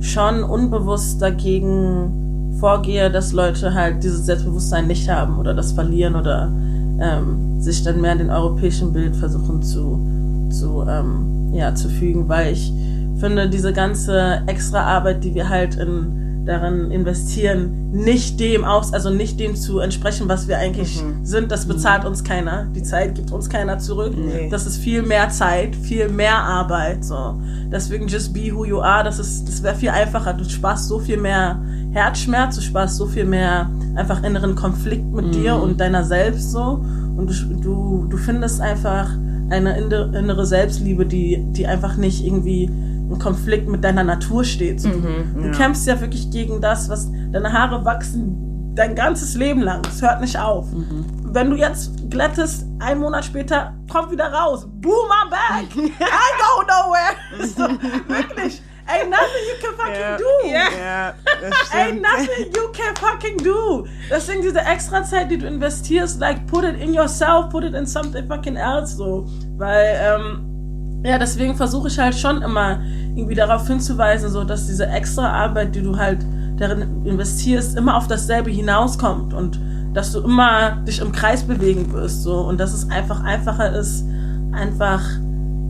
schon 0.00 0.42
unbewusst 0.42 1.20
dagegen 1.20 2.54
vorgehe, 2.58 3.10
dass 3.10 3.34
Leute 3.34 3.74
halt 3.74 4.02
dieses 4.02 4.24
Selbstbewusstsein 4.24 4.86
nicht 4.86 5.10
haben 5.10 5.38
oder 5.38 5.52
das 5.52 5.72
verlieren 5.72 6.16
oder 6.16 6.50
ähm, 6.98 7.60
sich 7.60 7.82
dann 7.82 8.00
mehr 8.00 8.12
in 8.12 8.18
den 8.18 8.30
europäischen 8.30 8.94
Bild 8.94 9.14
versuchen 9.16 9.62
zu, 9.62 10.00
zu, 10.48 10.82
ähm, 10.88 11.52
ja, 11.52 11.74
zu 11.74 11.90
fügen, 11.90 12.26
weil 12.26 12.54
ich 12.54 12.72
finde, 13.18 13.50
diese 13.50 13.74
ganze 13.74 14.40
extra 14.46 14.80
Arbeit, 14.80 15.22
die 15.24 15.34
wir 15.34 15.50
halt 15.50 15.76
in 15.76 16.25
darin 16.46 16.90
investieren, 16.90 17.90
nicht 17.92 18.38
dem 18.40 18.64
aus, 18.64 18.92
also 18.92 19.10
nicht 19.10 19.38
dem 19.40 19.56
zu 19.56 19.80
entsprechen, 19.80 20.28
was 20.28 20.48
wir 20.48 20.58
eigentlich 20.58 21.02
mhm. 21.02 21.24
sind. 21.24 21.50
Das 21.50 21.66
bezahlt 21.66 22.02
mhm. 22.02 22.10
uns 22.10 22.24
keiner. 22.24 22.66
Die 22.74 22.82
Zeit 22.82 23.14
gibt 23.14 23.32
uns 23.32 23.50
keiner 23.50 23.78
zurück. 23.78 24.14
Nee. 24.16 24.48
Das 24.48 24.66
ist 24.66 24.78
viel 24.78 25.02
mehr 25.02 25.28
Zeit, 25.30 25.74
viel 25.74 26.08
mehr 26.08 26.38
Arbeit. 26.38 27.04
So. 27.04 27.40
Deswegen 27.70 28.06
just 28.06 28.32
be 28.32 28.54
who 28.54 28.64
you 28.64 28.80
are. 28.80 29.02
Das 29.04 29.18
ist, 29.18 29.46
das 29.48 29.62
wäre 29.62 29.74
viel 29.74 29.90
einfacher. 29.90 30.32
Du 30.32 30.44
sparst 30.44 30.88
so 30.88 30.98
viel 30.98 31.18
mehr 31.18 31.60
Herzschmerz, 31.92 32.56
du 32.56 32.62
sparst 32.62 32.96
so 32.96 33.06
viel 33.06 33.24
mehr 33.24 33.70
einfach 33.96 34.22
inneren 34.22 34.54
Konflikt 34.54 35.10
mit 35.12 35.26
mhm. 35.26 35.32
dir 35.32 35.56
und 35.56 35.80
deiner 35.80 36.04
selbst 36.04 36.52
so. 36.52 36.84
Und 37.16 37.28
du, 37.28 37.54
du, 37.54 38.06
du 38.08 38.16
findest 38.16 38.60
einfach 38.60 39.10
eine 39.48 39.78
innere 39.78 40.44
Selbstliebe, 40.44 41.06
die, 41.06 41.44
die 41.52 41.66
einfach 41.66 41.96
nicht 41.96 42.24
irgendwie 42.24 42.70
ein 43.10 43.18
Konflikt 43.18 43.68
mit 43.68 43.84
deiner 43.84 44.04
Natur 44.04 44.44
steht. 44.44 44.80
So. 44.80 44.88
Mhm, 44.88 45.34
du 45.34 45.46
ja. 45.48 45.52
kämpfst 45.52 45.86
ja 45.86 46.00
wirklich 46.00 46.30
gegen 46.30 46.60
das, 46.60 46.88
was 46.88 47.10
deine 47.32 47.52
Haare 47.52 47.84
wachsen 47.84 48.46
dein 48.76 48.94
ganzes 48.94 49.34
Leben 49.34 49.62
lang. 49.62 49.82
Es 49.88 50.00
hört 50.00 50.20
nicht 50.20 50.38
auf. 50.38 50.70
Mhm. 50.70 51.06
Wenn 51.32 51.50
du 51.50 51.56
jetzt 51.56 52.10
glättest, 52.10 52.66
ein 52.78 52.98
Monat 52.98 53.24
später 53.24 53.74
kommt 53.90 54.10
wieder 54.10 54.32
raus. 54.32 54.66
Boom, 54.80 55.08
I'm 55.10 55.30
back. 55.30 55.64
I 55.76 55.90
go 56.38 56.62
nowhere. 56.62 57.16
So, 57.46 57.62
wirklich. 58.08 58.62
Ain't 58.88 59.10
nothing 59.10 59.42
you 59.48 59.56
can 59.60 59.76
fucking 59.76 60.00
yeah. 60.00 60.16
do. 60.16 60.48
Yeah. 60.48 60.68
Ja, 60.78 61.14
Ain't 61.72 62.02
nothing 62.02 62.52
you 62.54 62.68
can 62.72 62.94
fucking 62.94 63.36
do. 63.38 63.84
Deswegen 64.08 64.42
diese 64.42 64.60
extra 64.60 65.02
Zeit, 65.02 65.28
die 65.28 65.38
du 65.38 65.46
investierst, 65.46 66.20
like 66.20 66.46
put 66.46 66.62
it 66.62 66.80
in 66.80 66.94
yourself, 66.94 67.48
put 67.48 67.64
it 67.64 67.74
in 67.74 67.84
something 67.84 68.28
fucking 68.28 68.54
else, 68.54 68.96
so. 68.96 69.26
Weil, 69.56 69.98
ähm, 70.00 70.55
ja, 71.02 71.18
deswegen 71.18 71.54
versuche 71.54 71.88
ich 71.88 71.98
halt 71.98 72.14
schon 72.14 72.42
immer 72.42 72.80
irgendwie 73.14 73.34
darauf 73.34 73.66
hinzuweisen, 73.66 74.30
so 74.30 74.44
dass 74.44 74.66
diese 74.66 74.86
extra 74.86 75.30
Arbeit, 75.30 75.74
die 75.74 75.82
du 75.82 75.96
halt 75.96 76.24
darin 76.56 77.04
investierst, 77.04 77.76
immer 77.76 77.96
auf 77.96 78.06
dasselbe 78.06 78.50
hinauskommt 78.50 79.34
und 79.34 79.60
dass 79.92 80.12
du 80.12 80.20
immer 80.20 80.76
dich 80.86 81.00
im 81.00 81.12
Kreis 81.12 81.42
bewegen 81.42 81.92
wirst, 81.92 82.22
so 82.22 82.40
und 82.40 82.58
dass 82.58 82.74
es 82.74 82.90
einfach 82.90 83.22
einfacher 83.22 83.74
ist, 83.74 84.04
einfach 84.52 85.02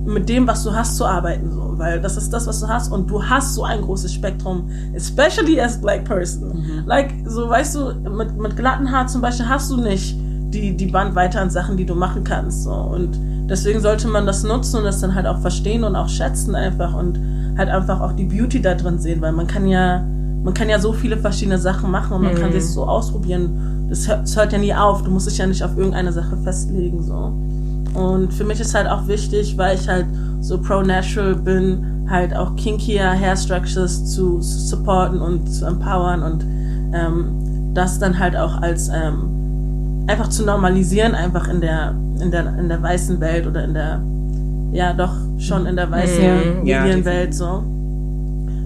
mit 0.06 0.28
dem, 0.28 0.46
was 0.46 0.62
du 0.62 0.72
hast, 0.72 0.96
zu 0.96 1.04
arbeiten, 1.04 1.50
so, 1.50 1.74
weil 1.76 2.00
das 2.00 2.16
ist 2.16 2.30
das, 2.30 2.46
was 2.46 2.60
du 2.60 2.68
hast 2.68 2.92
und 2.92 3.10
du 3.10 3.22
hast 3.22 3.54
so 3.54 3.64
ein 3.64 3.82
großes 3.82 4.14
Spektrum, 4.14 4.68
especially 4.94 5.60
as 5.60 5.80
black 5.80 6.04
person. 6.04 6.48
Mhm. 6.48 6.86
Like, 6.86 7.12
so, 7.26 7.48
weißt 7.48 7.74
du, 7.74 7.94
mit, 8.10 8.36
mit 8.36 8.56
glatten 8.56 8.90
Haar 8.90 9.08
zum 9.08 9.20
Beispiel 9.20 9.48
hast 9.48 9.70
du 9.70 9.76
nicht 9.76 10.16
die, 10.16 10.76
die 10.76 10.86
Bandweite 10.86 11.40
an 11.40 11.50
Sachen, 11.50 11.76
die 11.76 11.84
du 11.84 11.94
machen 11.94 12.22
kannst, 12.22 12.64
so, 12.64 12.72
und 12.72 13.18
deswegen 13.48 13.80
sollte 13.80 14.08
man 14.08 14.26
das 14.26 14.42
nutzen 14.42 14.78
und 14.78 14.84
das 14.84 15.00
dann 15.00 15.14
halt 15.14 15.26
auch 15.26 15.40
verstehen 15.40 15.84
und 15.84 15.96
auch 15.96 16.08
schätzen 16.08 16.54
einfach 16.54 16.94
und 16.94 17.18
halt 17.56 17.68
einfach 17.68 18.00
auch 18.00 18.12
die 18.12 18.24
Beauty 18.24 18.60
da 18.60 18.74
drin 18.74 18.98
sehen, 18.98 19.20
weil 19.20 19.32
man 19.32 19.46
kann 19.46 19.66
ja, 19.66 20.04
man 20.42 20.54
kann 20.54 20.68
ja 20.68 20.78
so 20.78 20.92
viele 20.92 21.16
verschiedene 21.16 21.58
Sachen 21.58 21.90
machen 21.90 22.12
und 22.14 22.22
man 22.22 22.34
mhm. 22.34 22.38
kann 22.38 22.52
sich 22.52 22.66
so 22.66 22.84
ausprobieren. 22.84 23.86
Das 23.88 24.08
hört, 24.08 24.22
das 24.22 24.36
hört 24.36 24.52
ja 24.52 24.58
nie 24.58 24.74
auf. 24.74 25.02
Du 25.02 25.10
musst 25.10 25.28
dich 25.28 25.38
ja 25.38 25.46
nicht 25.46 25.62
auf 25.62 25.76
irgendeine 25.76 26.12
Sache 26.12 26.36
festlegen, 26.38 27.02
so. 27.02 27.32
Und 27.98 28.34
für 28.34 28.44
mich 28.44 28.60
ist 28.60 28.74
halt 28.74 28.88
auch 28.88 29.08
wichtig, 29.08 29.56
weil 29.56 29.76
ich 29.76 29.88
halt 29.88 30.06
so 30.40 30.58
pro-natural 30.60 31.34
bin, 31.34 32.06
halt 32.10 32.36
auch 32.36 32.54
kinkier 32.56 33.10
Hair 33.10 33.36
Structures 33.36 34.04
zu, 34.12 34.40
supporten 34.40 35.20
und 35.20 35.48
zu 35.48 35.64
empowern 35.64 36.22
und 36.22 36.44
ähm, 36.92 37.72
das 37.74 37.98
dann 37.98 38.18
halt 38.18 38.36
auch 38.36 38.60
als 38.60 38.88
ähm, 38.88 40.04
einfach 40.06 40.28
zu 40.28 40.44
normalisieren, 40.44 41.14
einfach 41.14 41.48
in 41.48 41.60
der, 41.60 41.94
in 42.20 42.30
der, 42.30 42.58
in 42.58 42.68
der 42.68 42.82
weißen 42.82 43.20
Welt 43.20 43.46
oder 43.46 43.64
in 43.64 43.74
der, 43.74 44.00
ja 44.72 44.92
doch 44.92 45.12
schon 45.38 45.66
in 45.66 45.76
der 45.76 45.90
weißen 45.90 46.58
mhm, 46.58 46.62
Medienwelt 46.64 47.28
ja, 47.28 47.32
so. 47.32 47.62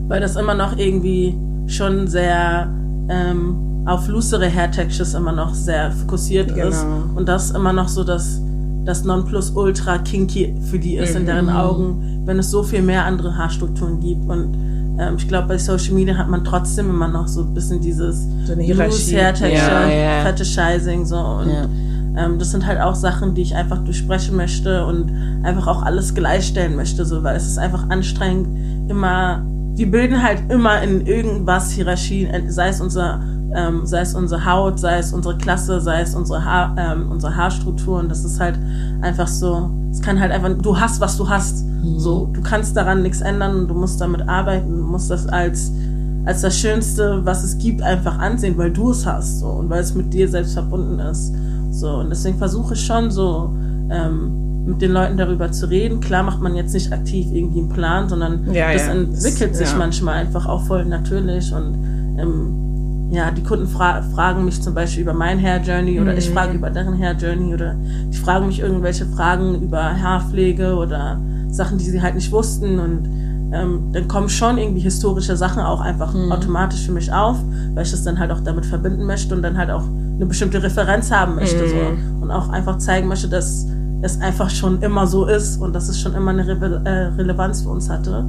Weil 0.09 0.21
das 0.21 0.37
immer 0.37 0.55
noch 0.55 0.77
irgendwie 0.77 1.37
schon 1.67 2.09
sehr 2.09 2.69
ähm, 3.09 3.85
auf 3.87 4.09
loosere 4.09 4.49
Hair 4.49 4.71
Textures 4.71 5.15
immer 5.15 5.33
noch 5.33 5.55
sehr 5.55 5.91
fokussiert 5.93 6.55
genau. 6.55 6.69
ist 6.69 6.85
und 7.15 7.29
das 7.29 7.51
immer 7.51 7.73
noch 7.73 7.89
so 7.89 8.05
das 8.05 8.41
das 8.85 9.05
Nonplusultra 9.05 9.99
kinky 9.99 10.55
für 10.71 10.79
die 10.79 10.97
ist 10.97 11.11
mhm. 11.11 11.21
in 11.21 11.27
deren 11.27 11.51
Augen, 11.51 12.23
wenn 12.25 12.39
es 12.39 12.51
so 12.51 12.63
viel 12.63 12.83
mehr 12.83 13.05
andere 13.05 13.37
Haarstrukturen 13.37 14.01
gibt. 14.01 14.29
Und 14.29 14.55
ähm, 14.99 15.17
ich 15.17 15.29
glaube, 15.29 15.49
bei 15.49 15.59
Social 15.59 15.95
Media 15.95 16.17
hat 16.17 16.29
man 16.29 16.45
trotzdem 16.45 16.89
immer 16.91 17.09
noch 17.09 17.29
so 17.29 17.43
ein 17.43 17.55
bisschen 17.55 17.81
dieses 17.81 18.27
so 18.45 18.55
Loose 18.55 19.17
Hair 19.17 19.35
Texture, 19.35 19.53
ja, 19.53 19.89
ja. 19.89 20.23
Fetishizing 20.25 21.05
so 21.05 21.17
und 21.17 21.51
ja. 21.51 21.69
Ähm, 22.17 22.39
das 22.39 22.51
sind 22.51 22.67
halt 22.67 22.81
auch 22.81 22.95
Sachen, 22.95 23.35
die 23.35 23.43
ich 23.43 23.55
einfach 23.55 23.79
durchsprechen 23.79 24.37
möchte 24.37 24.87
und 24.87 25.13
einfach 25.43 25.67
auch 25.67 25.83
alles 25.83 26.15
gleichstellen 26.15 26.77
möchte, 26.77 27.05
so 27.05 27.23
weil 27.23 27.37
es 27.37 27.47
ist 27.47 27.59
einfach 27.59 27.89
anstrengend 27.89 28.91
immer 28.91 29.45
die 29.75 29.87
bilden 29.87 30.23
halt 30.23 30.51
immer 30.51 30.83
in 30.83 31.07
irgendwas 31.07 31.71
Hierarchien, 31.71 32.51
sei 32.51 32.69
es 32.69 32.81
unser 32.81 33.21
ähm, 33.55 33.85
sei 33.85 34.01
es 34.01 34.15
unsere 34.15 34.45
Haut, 34.45 34.79
sei 34.79 34.99
es 34.99 35.13
unsere 35.13 35.37
Klasse, 35.37 35.81
sei 35.81 36.03
es 36.03 36.15
unsere, 36.15 36.45
Haar, 36.45 36.75
ähm, 36.79 37.11
unsere 37.11 37.35
Haarstrukturen. 37.35 38.09
Das 38.09 38.25
ist 38.25 38.39
halt 38.41 38.59
einfach 39.01 39.27
so, 39.27 39.71
es 39.91 40.01
kann 40.01 40.21
halt 40.21 40.33
einfach, 40.33 40.51
du 40.57 40.79
hast, 40.79 41.01
was 41.01 41.17
du 41.17 41.29
hast. 41.29 41.65
Mhm. 41.65 41.99
So, 41.99 42.27
du 42.33 42.43
kannst 42.43 42.77
daran 42.77 43.03
nichts 43.03 43.21
ändern 43.21 43.61
und 43.61 43.69
du 43.69 43.75
musst 43.75 44.01
damit 44.01 44.29
arbeiten, 44.29 44.79
du 44.79 44.85
musst 44.85 45.11
das 45.11 45.27
als, 45.27 45.73
als 46.25 46.43
das 46.43 46.59
Schönste, 46.59 47.25
was 47.25 47.43
es 47.43 47.59
gibt, 47.59 47.83
einfach 47.83 48.19
ansehen, 48.19 48.57
weil 48.57 48.71
du 48.71 48.91
es 48.91 49.05
hast 49.05 49.41
so, 49.41 49.47
und 49.47 49.69
weil 49.71 49.81
es 49.81 49.95
mit 49.95 50.13
dir 50.13 50.29
selbst 50.29 50.55
verbunden 50.55 51.01
ist. 51.01 51.33
So, 51.71 51.89
und 51.89 52.11
deswegen 52.11 52.39
versuche 52.39 52.75
ich 52.75 52.85
schon 52.85 53.11
so, 53.11 53.55
ähm, 53.91 54.41
mit 54.67 54.83
den 54.83 54.93
Leuten 54.93 55.17
darüber 55.17 55.51
zu 55.53 55.69
reden. 55.69 56.01
Klar 56.01 56.23
macht 56.23 56.41
man 56.41 56.55
jetzt 56.55 56.73
nicht 56.75 56.93
aktiv 56.93 57.27
irgendwie 57.33 57.61
einen 57.61 57.69
Plan, 57.69 58.09
sondern 58.09 58.53
ja, 58.53 58.73
das 58.73 58.87
ja. 58.87 58.93
entwickelt 58.93 59.53
das, 59.53 59.59
sich 59.59 59.71
ja. 59.73 59.77
manchmal 59.79 60.15
einfach 60.15 60.47
auch 60.47 60.63
voll 60.63 60.85
natürlich 60.85 61.53
und 61.53 61.75
ähm, 62.19 63.11
ja, 63.11 63.33
die 63.33 63.43
Kunden 63.43 63.67
fra 63.67 64.03
fragen 64.15 64.45
mich 64.45 64.63
zum 64.63 64.73
Beispiel 64.73 65.03
über 65.03 65.15
mein 65.15 65.41
Hair 65.41 65.61
Journey 65.63 66.01
oder 66.01 66.13
mhm. 66.13 66.19
ich 66.19 66.31
frage 66.31 66.53
über 66.53 66.71
deren 66.71 66.97
Hair 66.97 67.17
Journey 67.17 67.53
oder 67.53 67.75
die 67.75 68.17
fragen 68.17 68.47
mich 68.47 68.61
irgendwelche 68.61 69.05
Fragen 69.07 69.61
über 69.61 70.01
Haarpflege 70.01 70.77
oder 70.77 71.19
Sachen, 71.49 71.79
die 71.79 71.85
sie 71.85 72.01
halt 72.01 72.15
nicht 72.15 72.31
wussten 72.31 72.79
und 72.79 73.09
ähm, 73.53 73.91
dann 73.93 74.07
kommen 74.07 74.29
schon 74.29 74.59
irgendwie 74.59 74.81
historische 74.81 75.37
Sachen 75.37 75.61
auch 75.61 75.81
einfach 75.81 76.15
mhm. 76.15 76.31
automatisch 76.31 76.87
für 76.87 76.93
mich 76.93 77.13
auf, 77.13 77.37
weil 77.75 77.85
ich 77.85 77.91
das 77.91 78.05
dann 78.05 78.21
halt 78.21 78.31
auch 78.31 78.41
damit 78.41 78.65
verbinden 78.65 79.05
möchte 79.07 79.35
und 79.35 79.43
dann 79.43 79.59
halt 79.59 79.71
auch 79.71 79.83
eine 80.21 80.27
bestimmte 80.27 80.63
Referenz 80.63 81.11
haben 81.11 81.37
möchte 81.37 81.65
mhm. 81.65 81.69
so 81.69 82.23
und 82.23 82.31
auch 82.31 82.51
einfach 82.51 82.77
zeigen 82.77 83.09
möchte, 83.09 83.27
dass 83.29 83.67
es 84.03 84.21
einfach 84.21 84.51
schon 84.51 84.83
immer 84.83 85.07
so 85.07 85.25
ist 85.25 85.61
und 85.61 85.75
dass 85.75 85.89
es 85.89 85.99
schon 85.99 86.15
immer 86.15 86.31
eine 86.31 86.47
Re 86.47 86.83
äh, 86.85 86.91
Relevanz 87.17 87.63
für 87.63 87.71
uns 87.71 87.89
hatte. 87.89 88.25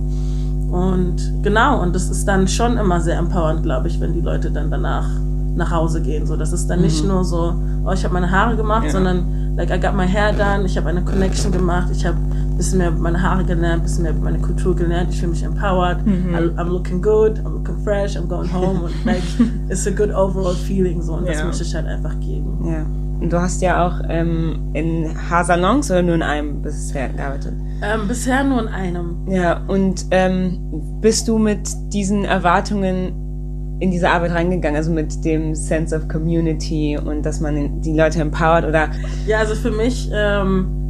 Und 0.71 1.17
genau, 1.43 1.81
und 1.81 1.93
das 1.93 2.09
ist 2.09 2.25
dann 2.25 2.47
schon 2.47 2.77
immer 2.77 3.01
sehr 3.01 3.17
empowernd, 3.17 3.63
glaube 3.63 3.89
ich, 3.89 3.99
wenn 3.99 4.13
die 4.13 4.21
Leute 4.21 4.51
dann 4.51 4.71
danach 4.71 5.07
nach 5.55 5.69
Hause 5.69 6.01
gehen. 6.01 6.25
So, 6.25 6.37
das 6.37 6.53
ist 6.53 6.67
dann 6.67 6.79
mhm. 6.79 6.85
nicht 6.85 7.05
nur 7.05 7.25
so, 7.25 7.53
oh, 7.85 7.91
ich 7.91 8.05
habe 8.05 8.13
meine 8.13 8.31
Haare 8.31 8.55
gemacht, 8.55 8.85
ja. 8.85 8.91
sondern 8.91 9.55
like 9.57 9.69
I 9.69 9.77
got 9.77 9.93
my 9.93 10.07
hair 10.07 10.31
done, 10.31 10.65
ich 10.65 10.77
habe 10.77 10.87
eine 10.87 11.03
Connection 11.03 11.51
gemacht, 11.51 11.89
ich 11.91 12.05
habe 12.05 12.17
bisschen 12.61 12.77
mehr 12.77 12.89
über 12.89 12.99
meine 12.99 13.21
Haare 13.21 13.43
gelernt, 13.43 13.81
ein 13.81 13.83
bisschen 13.83 14.03
mehr 14.03 14.11
über 14.11 14.21
meine 14.21 14.37
Kultur 14.37 14.75
gelernt, 14.75 15.09
ich 15.11 15.19
fühle 15.19 15.31
mich 15.31 15.41
empowered, 15.41 16.05
mhm. 16.05 16.35
I'm 16.35 16.69
looking 16.69 17.01
good, 17.01 17.39
I'm 17.39 17.53
looking 17.53 17.83
fresh, 17.83 18.15
I'm 18.15 18.27
going 18.27 18.51
home 18.53 18.81
und 18.85 19.05
like 19.05 19.23
it's 19.69 19.87
a 19.87 19.89
good 19.89 20.11
overall 20.11 20.53
feeling 20.53 21.01
so 21.01 21.13
und 21.13 21.25
ja. 21.25 21.33
das 21.33 21.43
möchte 21.43 21.63
ich 21.63 21.73
halt 21.73 21.87
einfach 21.87 22.19
geben. 22.19 22.59
Ja. 22.63 22.85
Und 23.19 23.33
du 23.33 23.39
hast 23.39 23.61
ja 23.61 23.87
auch 23.87 24.01
ähm, 24.09 24.71
in 24.73 25.11
Haarsalons 25.29 25.89
oder 25.89 26.03
nur 26.03 26.15
in 26.15 26.23
einem 26.23 26.61
bisher 26.61 27.09
gearbeitet? 27.09 27.53
Ähm, 27.83 28.07
bisher 28.07 28.43
nur 28.43 28.61
in 28.61 28.67
einem. 28.67 29.27
Ja, 29.27 29.63
und 29.67 30.05
ähm, 30.11 30.59
bist 31.01 31.27
du 31.27 31.39
mit 31.39 31.67
diesen 31.93 32.25
Erwartungen 32.25 33.77
in 33.79 33.89
diese 33.89 34.09
Arbeit 34.09 34.31
reingegangen, 34.31 34.75
also 34.75 34.91
mit 34.91 35.25
dem 35.25 35.55
Sense 35.55 35.95
of 35.95 36.07
Community 36.07 36.99
und 37.03 37.25
dass 37.25 37.39
man 37.39 37.81
die 37.81 37.95
Leute 37.95 38.21
empowert 38.21 38.65
oder? 38.65 38.89
Ja, 39.25 39.39
also 39.39 39.55
für 39.55 39.71
mich 39.71 40.09
ähm, 40.13 40.80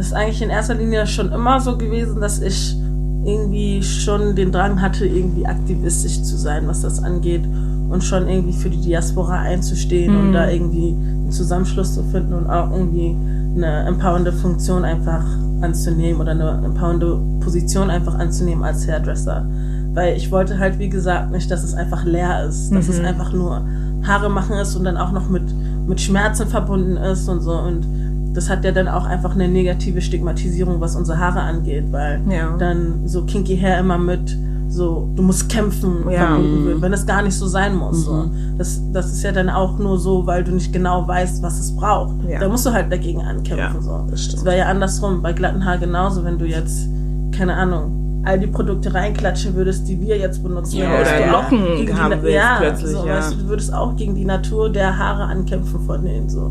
ist 0.00 0.14
eigentlich 0.14 0.42
in 0.42 0.50
erster 0.50 0.74
Linie 0.74 1.06
schon 1.06 1.30
immer 1.30 1.60
so 1.60 1.76
gewesen, 1.76 2.20
dass 2.20 2.40
ich 2.40 2.76
irgendwie 3.24 3.82
schon 3.82 4.34
den 4.34 4.50
Drang 4.50 4.80
hatte, 4.80 5.06
irgendwie 5.06 5.46
aktivistisch 5.46 6.22
zu 6.22 6.36
sein, 6.36 6.66
was 6.66 6.80
das 6.80 7.02
angeht 7.02 7.44
und 7.90 8.02
schon 8.02 8.28
irgendwie 8.28 8.54
für 8.54 8.70
die 8.70 8.80
Diaspora 8.80 9.40
einzustehen 9.40 10.14
mhm. 10.14 10.20
und 10.20 10.32
da 10.32 10.48
irgendwie 10.48 10.96
einen 10.96 11.30
Zusammenschluss 11.30 11.94
zu 11.94 12.02
finden 12.04 12.32
und 12.32 12.48
auch 12.48 12.70
irgendwie 12.70 13.14
eine 13.56 13.86
empowernde 13.86 14.32
Funktion 14.32 14.84
einfach 14.84 15.24
anzunehmen 15.60 16.20
oder 16.20 16.30
eine 16.30 16.62
empowernde 16.64 17.20
Position 17.40 17.90
einfach 17.90 18.14
anzunehmen 18.14 18.64
als 18.64 18.86
Hairdresser. 18.88 19.44
Weil 19.92 20.16
ich 20.16 20.30
wollte 20.30 20.58
halt, 20.58 20.78
wie 20.78 20.88
gesagt, 20.88 21.32
nicht, 21.32 21.50
dass 21.50 21.64
es 21.64 21.74
einfach 21.74 22.04
leer 22.04 22.46
ist, 22.46 22.70
dass 22.72 22.86
mhm. 22.86 22.94
es 22.94 23.00
einfach 23.00 23.32
nur 23.32 23.62
Haare 24.04 24.30
machen 24.30 24.56
ist 24.56 24.76
und 24.76 24.84
dann 24.84 24.96
auch 24.96 25.12
noch 25.12 25.28
mit, 25.28 25.42
mit 25.86 26.00
Schmerzen 26.00 26.46
verbunden 26.46 26.96
ist 26.96 27.28
und 27.28 27.40
so. 27.40 27.52
Und 27.52 27.84
das 28.32 28.48
hat 28.48 28.64
ja 28.64 28.72
dann 28.72 28.88
auch 28.88 29.06
einfach 29.06 29.34
eine 29.34 29.48
negative 29.48 30.00
Stigmatisierung, 30.00 30.80
was 30.80 30.96
unsere 30.96 31.18
Haare 31.18 31.40
angeht, 31.40 31.84
weil 31.90 32.20
ja. 32.30 32.56
dann 32.58 33.06
so 33.06 33.24
Kinky 33.24 33.56
Hair 33.58 33.80
immer 33.80 33.98
mit 33.98 34.36
so, 34.68 35.08
du 35.16 35.22
musst 35.22 35.48
kämpfen, 35.48 36.08
ja. 36.08 36.38
wenn 36.76 36.92
es 36.92 37.04
gar 37.04 37.22
nicht 37.22 37.34
so 37.34 37.48
sein 37.48 37.74
muss. 37.74 37.98
Mhm. 37.98 38.04
So. 38.04 38.30
Das, 38.56 38.80
das 38.92 39.12
ist 39.12 39.22
ja 39.24 39.32
dann 39.32 39.50
auch 39.50 39.78
nur 39.78 39.98
so, 39.98 40.26
weil 40.26 40.44
du 40.44 40.52
nicht 40.52 40.72
genau 40.72 41.06
weißt, 41.08 41.42
was 41.42 41.58
es 41.58 41.74
braucht. 41.74 42.14
Ja. 42.28 42.38
Da 42.38 42.48
musst 42.48 42.66
du 42.66 42.72
halt 42.72 42.90
dagegen 42.90 43.20
ankämpfen. 43.20 43.82
So. 43.82 44.06
Das, 44.08 44.28
das 44.28 44.44
wäre 44.44 44.58
ja 44.58 44.66
andersrum, 44.66 45.22
bei 45.22 45.32
glatten 45.32 45.64
Haar 45.64 45.78
genauso, 45.78 46.24
wenn 46.24 46.38
du 46.38 46.44
jetzt, 46.44 46.88
keine 47.36 47.54
Ahnung, 47.54 48.22
all 48.24 48.38
die 48.38 48.46
Produkte 48.46 48.94
reinklatschen 48.94 49.54
würdest, 49.54 49.88
die 49.88 50.00
wir 50.00 50.16
jetzt 50.18 50.42
benutzen. 50.42 50.76
Ja, 50.76 51.00
oder 51.00 51.32
Locken 51.32 51.98
haben 51.98 52.22
willst 52.22 52.36
ja, 52.36 52.58
plötzlich. 52.60 52.92
So, 52.92 53.06
ja. 53.06 53.16
Weißt 53.16 53.32
du, 53.32 53.36
du 53.38 53.48
würdest 53.48 53.74
auch 53.74 53.96
gegen 53.96 54.14
die 54.14 54.24
Natur 54.24 54.70
der 54.70 54.96
Haare 54.96 55.24
ankämpfen 55.24 55.80
von 55.80 56.04
denen. 56.04 56.28
So. 56.28 56.50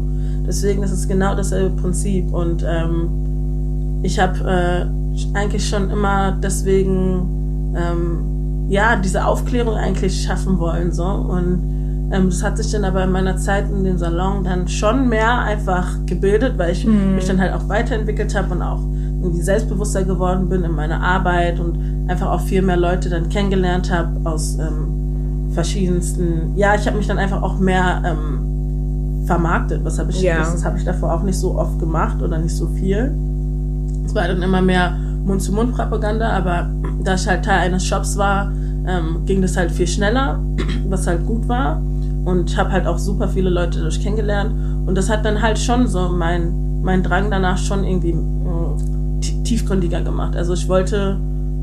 Deswegen 0.49 0.81
ist 0.81 0.91
es 0.91 1.07
genau 1.07 1.35
dasselbe 1.35 1.79
Prinzip. 1.79 2.33
Und 2.33 2.65
ähm, 2.67 3.99
ich 4.01 4.19
habe 4.19 4.39
äh, 4.49 5.37
eigentlich 5.37 5.69
schon 5.69 5.91
immer 5.91 6.31
deswegen 6.31 7.75
ähm, 7.77 8.67
ja, 8.67 8.95
diese 8.95 9.25
Aufklärung 9.25 9.75
eigentlich 9.75 10.23
schaffen 10.23 10.57
wollen. 10.57 10.91
So. 10.91 11.05
Und 11.05 12.09
ähm, 12.11 12.31
das 12.31 12.41
hat 12.41 12.57
sich 12.57 12.71
dann 12.71 12.83
aber 12.83 13.03
in 13.03 13.11
meiner 13.11 13.37
Zeit 13.37 13.69
in 13.69 13.83
den 13.83 13.99
Salon 13.99 14.43
dann 14.43 14.67
schon 14.67 15.07
mehr 15.07 15.37
einfach 15.37 15.87
gebildet, 16.07 16.57
weil 16.57 16.71
ich 16.71 16.83
mhm. 16.83 17.13
mich 17.13 17.27
dann 17.27 17.39
halt 17.39 17.53
auch 17.53 17.69
weiterentwickelt 17.69 18.33
habe 18.33 18.51
und 18.55 18.63
auch 18.63 18.81
irgendwie 19.21 19.43
selbstbewusster 19.43 20.03
geworden 20.03 20.49
bin 20.49 20.63
in 20.63 20.71
meiner 20.71 20.99
Arbeit 20.99 21.59
und 21.59 22.09
einfach 22.09 22.31
auch 22.31 22.41
viel 22.41 22.63
mehr 22.63 22.77
Leute 22.77 23.11
dann 23.11 23.29
kennengelernt 23.29 23.91
habe 23.91 24.27
aus 24.27 24.57
ähm, 24.57 25.51
verschiedensten, 25.51 26.53
ja, 26.55 26.73
ich 26.73 26.87
habe 26.87 26.97
mich 26.97 27.05
dann 27.05 27.19
einfach 27.19 27.43
auch 27.43 27.59
mehr 27.59 28.01
ähm, 28.03 28.48
vermarktet. 29.29 29.85
Was 29.85 29.99
habe 29.99 30.09
ich, 30.09 30.21
ja. 30.23 30.39
das, 30.39 30.53
das 30.53 30.65
habe 30.65 30.79
ich 30.79 30.83
davor 30.83 31.13
auch 31.13 31.21
nicht 31.21 31.37
so 31.37 31.55
oft 31.55 31.77
gemacht 31.77 32.19
oder 32.23 32.39
nicht 32.39 32.55
so 32.55 32.65
viel. 32.67 33.15
Es 34.03 34.15
war 34.15 34.27
dann 34.27 34.41
immer 34.41 34.59
mehr 34.59 34.97
Mund-zu-Mund-Propaganda, 35.23 36.31
aber 36.31 36.67
da 37.03 37.13
ich 37.13 37.27
halt 37.27 37.45
Teil 37.45 37.59
eines 37.59 37.85
Shops 37.85 38.17
war, 38.17 38.51
ähm, 38.87 39.21
ging 39.27 39.43
das 39.43 39.55
halt 39.55 39.71
viel 39.71 39.85
schneller, 39.85 40.39
was 40.89 41.05
halt 41.05 41.27
gut 41.27 41.47
war. 41.47 41.79
Und 42.25 42.57
habe 42.57 42.71
halt 42.71 42.87
auch 42.87 42.97
super 42.97 43.27
viele 43.27 43.51
Leute 43.51 43.81
durch 43.81 44.01
kennengelernt. 44.01 44.51
Und 44.87 44.95
das 44.95 45.09
hat 45.09 45.23
dann 45.23 45.39
halt 45.41 45.59
schon 45.59 45.87
so 45.87 46.09
mein, 46.09 46.81
mein 46.81 47.03
Drang 47.03 47.29
danach 47.29 47.57
schon 47.59 47.83
irgendwie 47.83 48.11
äh, 48.11 49.43
tiefgründiger 49.43 50.01
gemacht. 50.01 50.35
Also 50.35 50.53
ich 50.53 50.67
wollte 50.67 51.19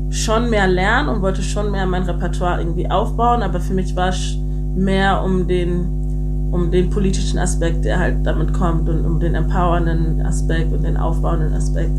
schon 0.09 0.49
mehr 0.49 0.67
lernen 0.67 1.09
und 1.09 1.21
wollte 1.21 1.41
schon 1.41 1.71
mehr 1.71 1.85
mein 1.85 2.03
Repertoire 2.03 2.61
irgendwie 2.61 2.89
aufbauen, 2.89 3.43
aber 3.43 3.59
für 3.59 3.73
mich 3.73 3.93
war 3.95 4.09
es 4.09 4.37
mehr 4.75 5.21
um 5.21 5.47
den, 5.47 5.96
um 6.51 6.71
den 6.71 6.89
politischen 6.89 7.39
Aspekt, 7.39 7.85
der 7.85 7.99
halt 7.99 8.25
damit 8.25 8.53
kommt 8.53 8.87
und 8.87 9.05
um 9.05 9.19
den 9.19 9.35
empowernden 9.35 10.21
Aspekt 10.25 10.71
und 10.73 10.83
den 10.83 10.97
aufbauenden 10.97 11.53
Aspekt. 11.53 11.91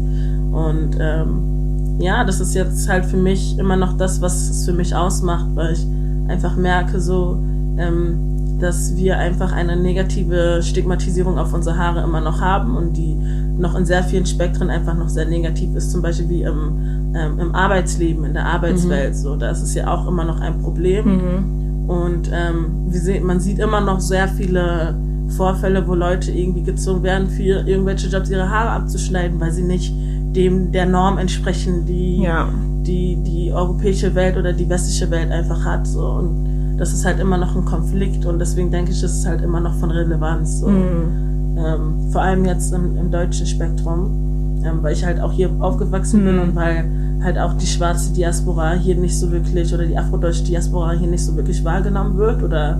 Und 0.52 0.96
ähm, 0.98 1.98
ja, 1.98 2.24
das 2.24 2.40
ist 2.40 2.54
jetzt 2.54 2.88
halt 2.88 3.04
für 3.04 3.16
mich 3.16 3.58
immer 3.58 3.76
noch 3.76 3.96
das, 3.96 4.20
was 4.20 4.50
es 4.50 4.64
für 4.64 4.72
mich 4.72 4.94
ausmacht, 4.94 5.46
weil 5.54 5.72
ich 5.72 5.86
einfach 6.28 6.56
merke 6.56 7.00
so, 7.00 7.38
ähm, 7.76 8.58
dass 8.60 8.96
wir 8.96 9.18
einfach 9.18 9.52
eine 9.52 9.76
negative 9.76 10.60
Stigmatisierung 10.62 11.38
auf 11.38 11.52
unsere 11.52 11.76
Haare 11.76 12.02
immer 12.02 12.20
noch 12.20 12.40
haben 12.40 12.76
und 12.76 12.96
die 12.96 13.16
noch 13.58 13.74
in 13.74 13.84
sehr 13.84 14.02
vielen 14.02 14.26
Spektren 14.26 14.70
einfach 14.70 14.94
noch 14.94 15.08
sehr 15.08 15.26
negativ 15.26 15.74
ist, 15.74 15.90
zum 15.90 16.02
Beispiel 16.02 16.28
wie 16.28 16.42
im, 16.42 17.12
ähm, 17.14 17.38
im 17.38 17.54
Arbeitsleben, 17.54 18.24
in 18.24 18.34
der 18.34 18.46
Arbeitswelt. 18.46 19.10
Mhm. 19.10 19.18
So, 19.18 19.36
da 19.36 19.50
ist 19.50 19.62
es 19.62 19.74
ja 19.74 19.92
auch 19.92 20.06
immer 20.06 20.24
noch 20.24 20.40
ein 20.40 20.60
Problem. 20.60 21.06
Mhm. 21.06 21.57
Und 21.88 22.30
ähm, 22.32 22.86
sehen, 22.90 23.24
man 23.24 23.40
sieht 23.40 23.58
immer 23.58 23.80
noch 23.80 24.00
sehr 24.00 24.28
viele 24.28 24.94
Vorfälle, 25.36 25.86
wo 25.88 25.94
Leute 25.94 26.30
irgendwie 26.30 26.62
gezwungen 26.62 27.02
werden, 27.02 27.28
für 27.28 27.66
irgendwelche 27.66 28.08
Jobs 28.08 28.30
ihre 28.30 28.48
Haare 28.48 28.70
abzuschneiden, 28.70 29.40
weil 29.40 29.52
sie 29.52 29.62
nicht 29.62 29.92
dem 30.36 30.70
der 30.70 30.86
Norm 30.86 31.18
entsprechen, 31.18 31.86
die 31.86 32.22
ja. 32.22 32.48
die, 32.82 33.16
die 33.16 33.52
europäische 33.52 34.14
Welt 34.14 34.36
oder 34.36 34.52
die 34.52 34.68
westliche 34.68 35.10
Welt 35.10 35.30
einfach 35.30 35.64
hat. 35.64 35.86
So. 35.86 36.06
Und 36.06 36.76
das 36.76 36.92
ist 36.92 37.04
halt 37.04 37.20
immer 37.20 37.38
noch 37.38 37.56
ein 37.56 37.64
Konflikt 37.64 38.24
und 38.26 38.38
deswegen 38.38 38.70
denke 38.70 38.92
ich, 38.92 39.02
ist 39.02 39.20
es 39.20 39.26
halt 39.26 39.42
immer 39.42 39.60
noch 39.60 39.74
von 39.76 39.90
Relevanz. 39.90 40.60
So. 40.60 40.68
Mhm. 40.68 41.56
Ähm, 41.56 42.10
vor 42.12 42.20
allem 42.22 42.44
jetzt 42.44 42.72
im, 42.72 42.96
im 42.96 43.10
deutschen 43.10 43.46
Spektrum, 43.46 44.27
ähm, 44.64 44.82
weil 44.82 44.92
ich 44.92 45.04
halt 45.04 45.20
auch 45.20 45.32
hier 45.32 45.50
aufgewachsen 45.60 46.22
mhm. 46.22 46.26
bin 46.26 46.38
und 46.38 46.54
weil 46.54 46.84
halt 47.22 47.38
auch 47.38 47.54
die 47.54 47.66
schwarze 47.66 48.12
Diaspora 48.12 48.74
hier 48.74 48.96
nicht 48.96 49.18
so 49.18 49.30
wirklich 49.30 49.72
oder 49.74 49.84
die 49.84 49.98
afrodeutsche 49.98 50.44
Diaspora 50.44 50.92
hier 50.92 51.08
nicht 51.08 51.24
so 51.24 51.36
wirklich 51.36 51.64
wahrgenommen 51.64 52.16
wird 52.16 52.42
oder 52.42 52.78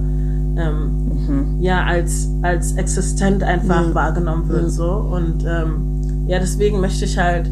ähm, 0.57 0.91
mhm. 1.27 1.61
ja 1.61 1.85
als 1.85 2.29
als 2.43 2.73
existent 2.73 3.43
einfach 3.43 3.89
mhm. 3.89 3.95
wahrgenommen 3.95 4.49
wird 4.49 4.71
so 4.71 4.91
und 4.91 5.45
ähm, 5.45 6.27
ja 6.27 6.39
deswegen 6.39 6.81
möchte 6.81 7.05
ich 7.05 7.19
halt 7.19 7.49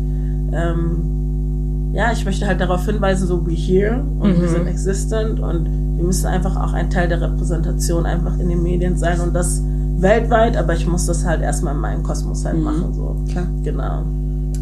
ähm, 0.53 1.91
ja 1.93 2.13
ich 2.13 2.25
möchte 2.25 2.47
halt 2.47 2.61
darauf 2.61 2.85
hinweisen 2.87 3.27
so 3.27 3.45
we 3.47 3.53
here 3.53 4.05
und 4.21 4.41
wir 4.41 4.49
mhm. 4.49 4.53
sind 4.53 4.67
existent 4.67 5.41
und 5.41 5.69
wir 5.97 6.05
müssen 6.05 6.27
einfach 6.27 6.57
auch 6.57 6.73
ein 6.73 6.91
Teil 6.91 7.09
der 7.09 7.21
Repräsentation 7.21 8.07
einfach 8.07 8.39
in 8.39 8.49
den 8.49 8.63
Medien 8.63 8.97
sein 8.97 9.21
und 9.21 9.35
das 9.35 9.63
weltweit 10.01 10.57
aber 10.57 10.75
ich 10.75 10.87
muss 10.87 11.07
das 11.07 11.25
halt 11.25 11.43
erstmal 11.43 11.75
in 11.75 11.81
meinem 11.81 12.03
Kosmos 12.03 12.45
halt 12.45 12.57
mhm. 12.57 12.65
machen 12.65 12.95
so 12.95 13.17
klar 13.31 13.47
genau 13.63 14.05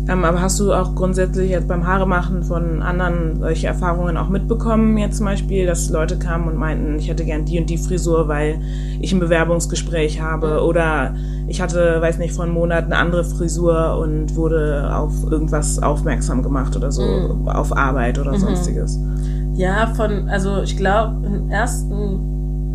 ähm, 0.06 0.24
aber 0.24 0.40
hast 0.40 0.60
du 0.60 0.72
auch 0.72 0.94
grundsätzlich 0.94 1.50
jetzt 1.50 1.66
beim 1.66 1.86
Haaremachen 1.86 2.42
von 2.42 2.82
anderen 2.82 3.38
solche 3.38 3.68
Erfahrungen 3.68 4.16
auch 4.18 4.28
mitbekommen, 4.28 4.98
jetzt 4.98 5.16
zum 5.16 5.26
Beispiel, 5.26 5.66
dass 5.66 5.88
Leute 5.88 6.18
kamen 6.18 6.48
und 6.48 6.56
meinten, 6.56 6.98
ich 6.98 7.08
hätte 7.08 7.24
gern 7.24 7.46
die 7.46 7.58
und 7.58 7.70
die 7.70 7.78
Frisur, 7.78 8.28
weil 8.28 8.60
ich 9.00 9.12
ein 9.12 9.20
Bewerbungsgespräch 9.20 10.20
habe 10.20 10.62
oder 10.62 11.14
ich 11.46 11.62
hatte, 11.62 12.00
weiß 12.00 12.18
nicht, 12.18 12.34
vor 12.34 12.44
einem 12.44 12.54
Monat 12.54 12.84
eine 12.84 12.96
andere 12.96 13.24
Frisur 13.24 13.98
und 13.98 14.36
wurde 14.36 14.90
auf 14.94 15.12
irgendwas 15.30 15.82
aufmerksam 15.82 16.42
gemacht 16.42 16.76
oder 16.76 16.92
so, 16.92 17.02
mhm. 17.02 17.48
auf 17.48 17.74
Arbeit 17.74 18.18
oder 18.18 18.32
mhm. 18.32 18.38
sonstiges. 18.38 18.98
Ja, 19.54 19.86
von, 19.94 20.28
also 20.28 20.62
ich 20.62 20.76
glaube, 20.76 21.26
im 21.26 21.48
ersten 21.48 22.33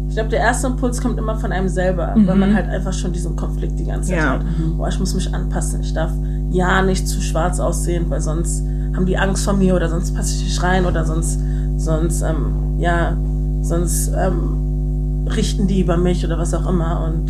ich 0.09 0.15
glaube, 0.15 0.29
der 0.29 0.39
erste 0.39 0.67
Impuls 0.67 1.01
kommt 1.01 1.19
immer 1.19 1.35
von 1.37 1.51
einem 1.51 1.69
selber, 1.69 2.15
mhm. 2.15 2.27
weil 2.27 2.35
man 2.35 2.55
halt 2.55 2.67
einfach 2.67 2.93
schon 2.93 3.13
diesen 3.13 3.35
Konflikt 3.35 3.79
die 3.79 3.85
ganze 3.85 4.09
Zeit 4.09 4.17
ja. 4.17 4.29
hat. 4.31 4.43
Mhm. 4.43 4.77
Boah, 4.77 4.87
ich 4.89 4.99
muss 4.99 5.13
mich 5.13 5.31
anpassen. 5.33 5.81
Ich 5.81 5.93
darf 5.93 6.11
ja 6.49 6.81
nicht 6.81 7.07
zu 7.07 7.21
schwarz 7.21 7.59
aussehen, 7.59 8.05
weil 8.09 8.19
sonst 8.19 8.63
haben 8.95 9.05
die 9.05 9.17
Angst 9.17 9.45
vor 9.45 9.53
mir 9.53 9.75
oder 9.75 9.87
sonst 9.87 10.15
passe 10.15 10.33
ich 10.35 10.43
nicht 10.45 10.63
rein 10.63 10.87
oder 10.87 11.05
sonst, 11.05 11.39
sonst, 11.77 12.23
ähm, 12.23 12.79
ja, 12.79 13.15
sonst 13.61 14.11
ähm, 14.17 15.27
richten 15.29 15.67
die 15.67 15.81
über 15.81 15.95
mich 15.95 16.25
oder 16.25 16.39
was 16.39 16.55
auch 16.55 16.67
immer. 16.67 17.07
Und 17.07 17.29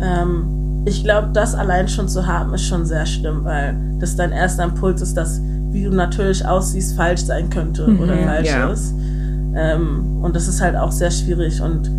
ähm, 0.00 0.84
ich 0.84 1.02
glaube, 1.02 1.30
das 1.32 1.56
allein 1.56 1.88
schon 1.88 2.08
zu 2.08 2.28
haben, 2.28 2.54
ist 2.54 2.64
schon 2.64 2.86
sehr 2.86 3.06
schlimm, 3.06 3.42
weil 3.42 3.76
das 3.98 4.14
dein 4.14 4.30
erster 4.30 4.62
Impuls 4.62 5.02
ist, 5.02 5.16
dass 5.16 5.40
wie 5.70 5.82
du 5.82 5.90
natürlich 5.90 6.46
aussiehst, 6.46 6.94
falsch 6.94 7.22
sein 7.22 7.50
könnte 7.50 7.88
mhm, 7.88 7.98
oder 7.98 8.16
falsch 8.18 8.50
ja. 8.50 8.68
ist. 8.70 8.94
Ähm, 9.56 10.20
und 10.22 10.36
das 10.36 10.46
ist 10.46 10.60
halt 10.60 10.76
auch 10.76 10.92
sehr 10.92 11.10
schwierig 11.10 11.60
und 11.60 11.90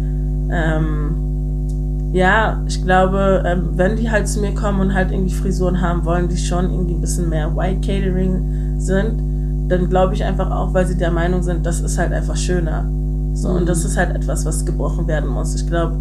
ähm, 0.51 2.11
ja, 2.15 2.63
ich 2.65 2.81
glaube, 2.81 3.43
ähm, 3.45 3.71
wenn 3.73 3.97
die 3.97 4.09
halt 4.09 4.27
zu 4.29 4.39
mir 4.39 4.53
kommen 4.53 4.79
und 4.79 4.93
halt 4.93 5.11
irgendwie 5.11 5.33
Frisuren 5.33 5.81
haben 5.81 6.05
wollen, 6.05 6.29
die 6.29 6.37
schon 6.37 6.71
irgendwie 6.71 6.93
ein 6.93 7.01
bisschen 7.01 7.29
mehr 7.29 7.55
White 7.55 7.81
Catering 7.85 8.79
sind, 8.79 9.69
dann 9.69 9.89
glaube 9.89 10.13
ich 10.13 10.23
einfach 10.23 10.49
auch, 10.49 10.73
weil 10.73 10.85
sie 10.85 10.97
der 10.97 11.11
Meinung 11.11 11.43
sind, 11.43 11.65
das 11.65 11.81
ist 11.81 11.97
halt 11.97 12.13
einfach 12.13 12.37
schöner. 12.37 12.85
So, 13.33 13.49
mhm. 13.49 13.55
und 13.57 13.69
das 13.69 13.83
ist 13.83 13.97
halt 13.97 14.15
etwas, 14.15 14.45
was 14.45 14.65
gebrochen 14.65 15.07
werden 15.07 15.29
muss. 15.29 15.55
Ich 15.55 15.67
glaube, 15.67 15.97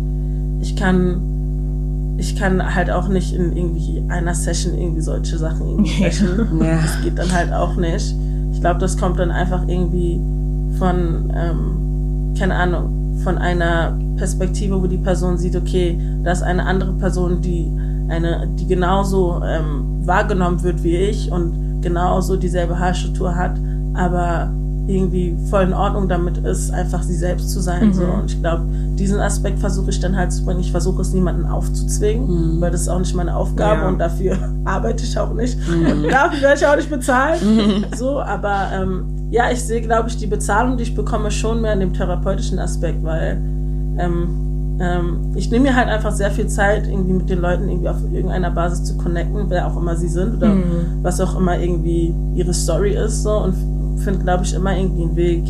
ich 0.61 0.77
kann, 0.77 2.15
ich 2.17 2.37
kann 2.37 2.75
halt 2.75 2.91
auch 2.91 3.09
nicht 3.09 3.35
in 3.35 3.57
irgendwie 3.57 4.05
einer 4.09 4.35
Session 4.35 4.79
irgendwie 4.79 5.01
solche 5.01 5.37
Sachen 5.37 5.67
irgendwie 5.67 5.91
sprechen. 5.97 6.61
ja. 6.63 6.81
Das 6.81 7.03
geht 7.03 7.19
dann 7.19 7.33
halt 7.33 7.53
auch 7.53 7.75
nicht. 7.75 8.15
Ich 8.53 8.61
glaube, 8.61 8.79
das 8.79 8.97
kommt 8.97 9.19
dann 9.19 9.33
einfach 9.33 9.67
irgendwie 9.67 10.21
von, 10.79 11.33
ähm, 11.35 12.35
keine 12.39 12.55
Ahnung, 12.55 13.19
von 13.25 13.37
einer 13.37 13.99
Perspektive, 14.17 14.81
wo 14.81 14.87
die 14.87 14.99
Person 14.99 15.39
sieht, 15.39 15.57
okay, 15.57 15.99
da 16.23 16.33
ist 16.33 16.43
eine 16.43 16.65
andere 16.65 16.93
Person, 16.95 17.41
die 17.41 17.73
eine, 18.09 18.49
die 18.59 18.67
genauso 18.67 19.41
ähm, 19.45 20.07
wahrgenommen 20.07 20.63
wird 20.63 20.83
wie 20.83 20.97
ich 20.97 21.33
und 21.33 21.81
genauso 21.81 22.37
dieselbe 22.37 22.79
Haarstruktur 22.79 23.35
hat, 23.35 23.59
aber 23.95 24.51
irgendwie 24.87 25.37
voll 25.49 25.63
in 25.63 25.73
Ordnung 25.73 26.09
damit 26.09 26.39
ist, 26.39 26.71
einfach 26.71 27.03
sie 27.03 27.15
selbst 27.15 27.51
zu 27.51 27.61
sein. 27.61 27.89
Mhm. 27.89 27.95
So. 27.95 28.05
Und 28.05 28.31
ich 28.31 28.41
glaube, 28.41 28.65
diesen 28.99 29.19
Aspekt 29.19 29.59
versuche 29.59 29.91
ich 29.91 30.01
dann 30.01 30.17
halt 30.17 30.33
zu 30.33 30.45
bringen. 30.45 30.61
Ich 30.61 30.71
versuche 30.71 31.01
es 31.01 31.13
niemanden 31.13 31.47
aufzuzwingen, 31.47 32.57
mhm. 32.57 32.61
weil 32.61 32.71
das 32.71 32.83
ist 32.83 32.89
auch 32.89 32.99
nicht 32.99 33.15
meine 33.15 33.35
Aufgabe 33.35 33.83
ja. 33.83 33.89
und 33.89 33.99
dafür 33.99 34.37
arbeite 34.65 35.05
ich 35.05 35.19
auch 35.19 35.33
nicht. 35.33 35.59
Mhm. 35.67 36.05
Und 36.05 36.13
dafür 36.13 36.43
werde 36.43 36.57
ich 36.61 36.67
auch 36.67 36.77
nicht 36.77 36.91
bezahlt. 36.91 37.43
Mhm. 37.43 37.87
So, 37.97 38.21
aber 38.21 38.69
ähm, 38.75 39.05
ja, 39.31 39.51
ich 39.51 39.65
sehe, 39.65 39.81
glaube 39.81 40.11
ich, 40.11 40.17
die 40.19 40.27
Bezahlung, 40.27 40.77
die 40.77 40.83
ich 40.83 40.95
bekomme, 40.95 41.31
schon 41.31 41.63
mehr 41.63 41.73
in 41.73 41.81
dem 41.81 41.95
therapeutischen 41.95 42.59
Aspekt, 42.59 43.03
weil 43.03 43.41
ähm, 43.99 44.79
ähm, 44.81 45.33
ich 45.37 45.51
nehme 45.51 45.65
mir 45.65 45.77
halt 45.77 45.89
einfach 45.89 46.13
sehr 46.13 46.31
viel 46.31 46.49
Zeit, 46.49 46.87
irgendwie 46.87 47.13
mit 47.13 47.31
den 47.31 47.41
Leuten 47.41 47.69
irgendwie 47.69 47.89
auf 47.89 48.03
irgendeiner 48.13 48.51
Basis 48.51 48.85
zu 48.85 48.97
connecten, 48.97 49.47
wer 49.49 49.67
auch 49.67 49.77
immer 49.77 49.97
sie 49.97 50.09
sind 50.09 50.37
oder 50.37 50.55
mhm. 50.55 50.99
was 51.03 51.21
auch 51.21 51.39
immer 51.39 51.59
irgendwie 51.59 52.13
ihre 52.35 52.53
Story 52.53 52.95
ist, 52.97 53.23
so 53.23 53.31
und 53.39 53.55
finde, 53.99 54.21
glaube 54.21 54.45
ich, 54.45 54.55
immer 54.55 54.77
irgendwie 54.77 55.03
einen 55.03 55.17
Weg 55.17 55.45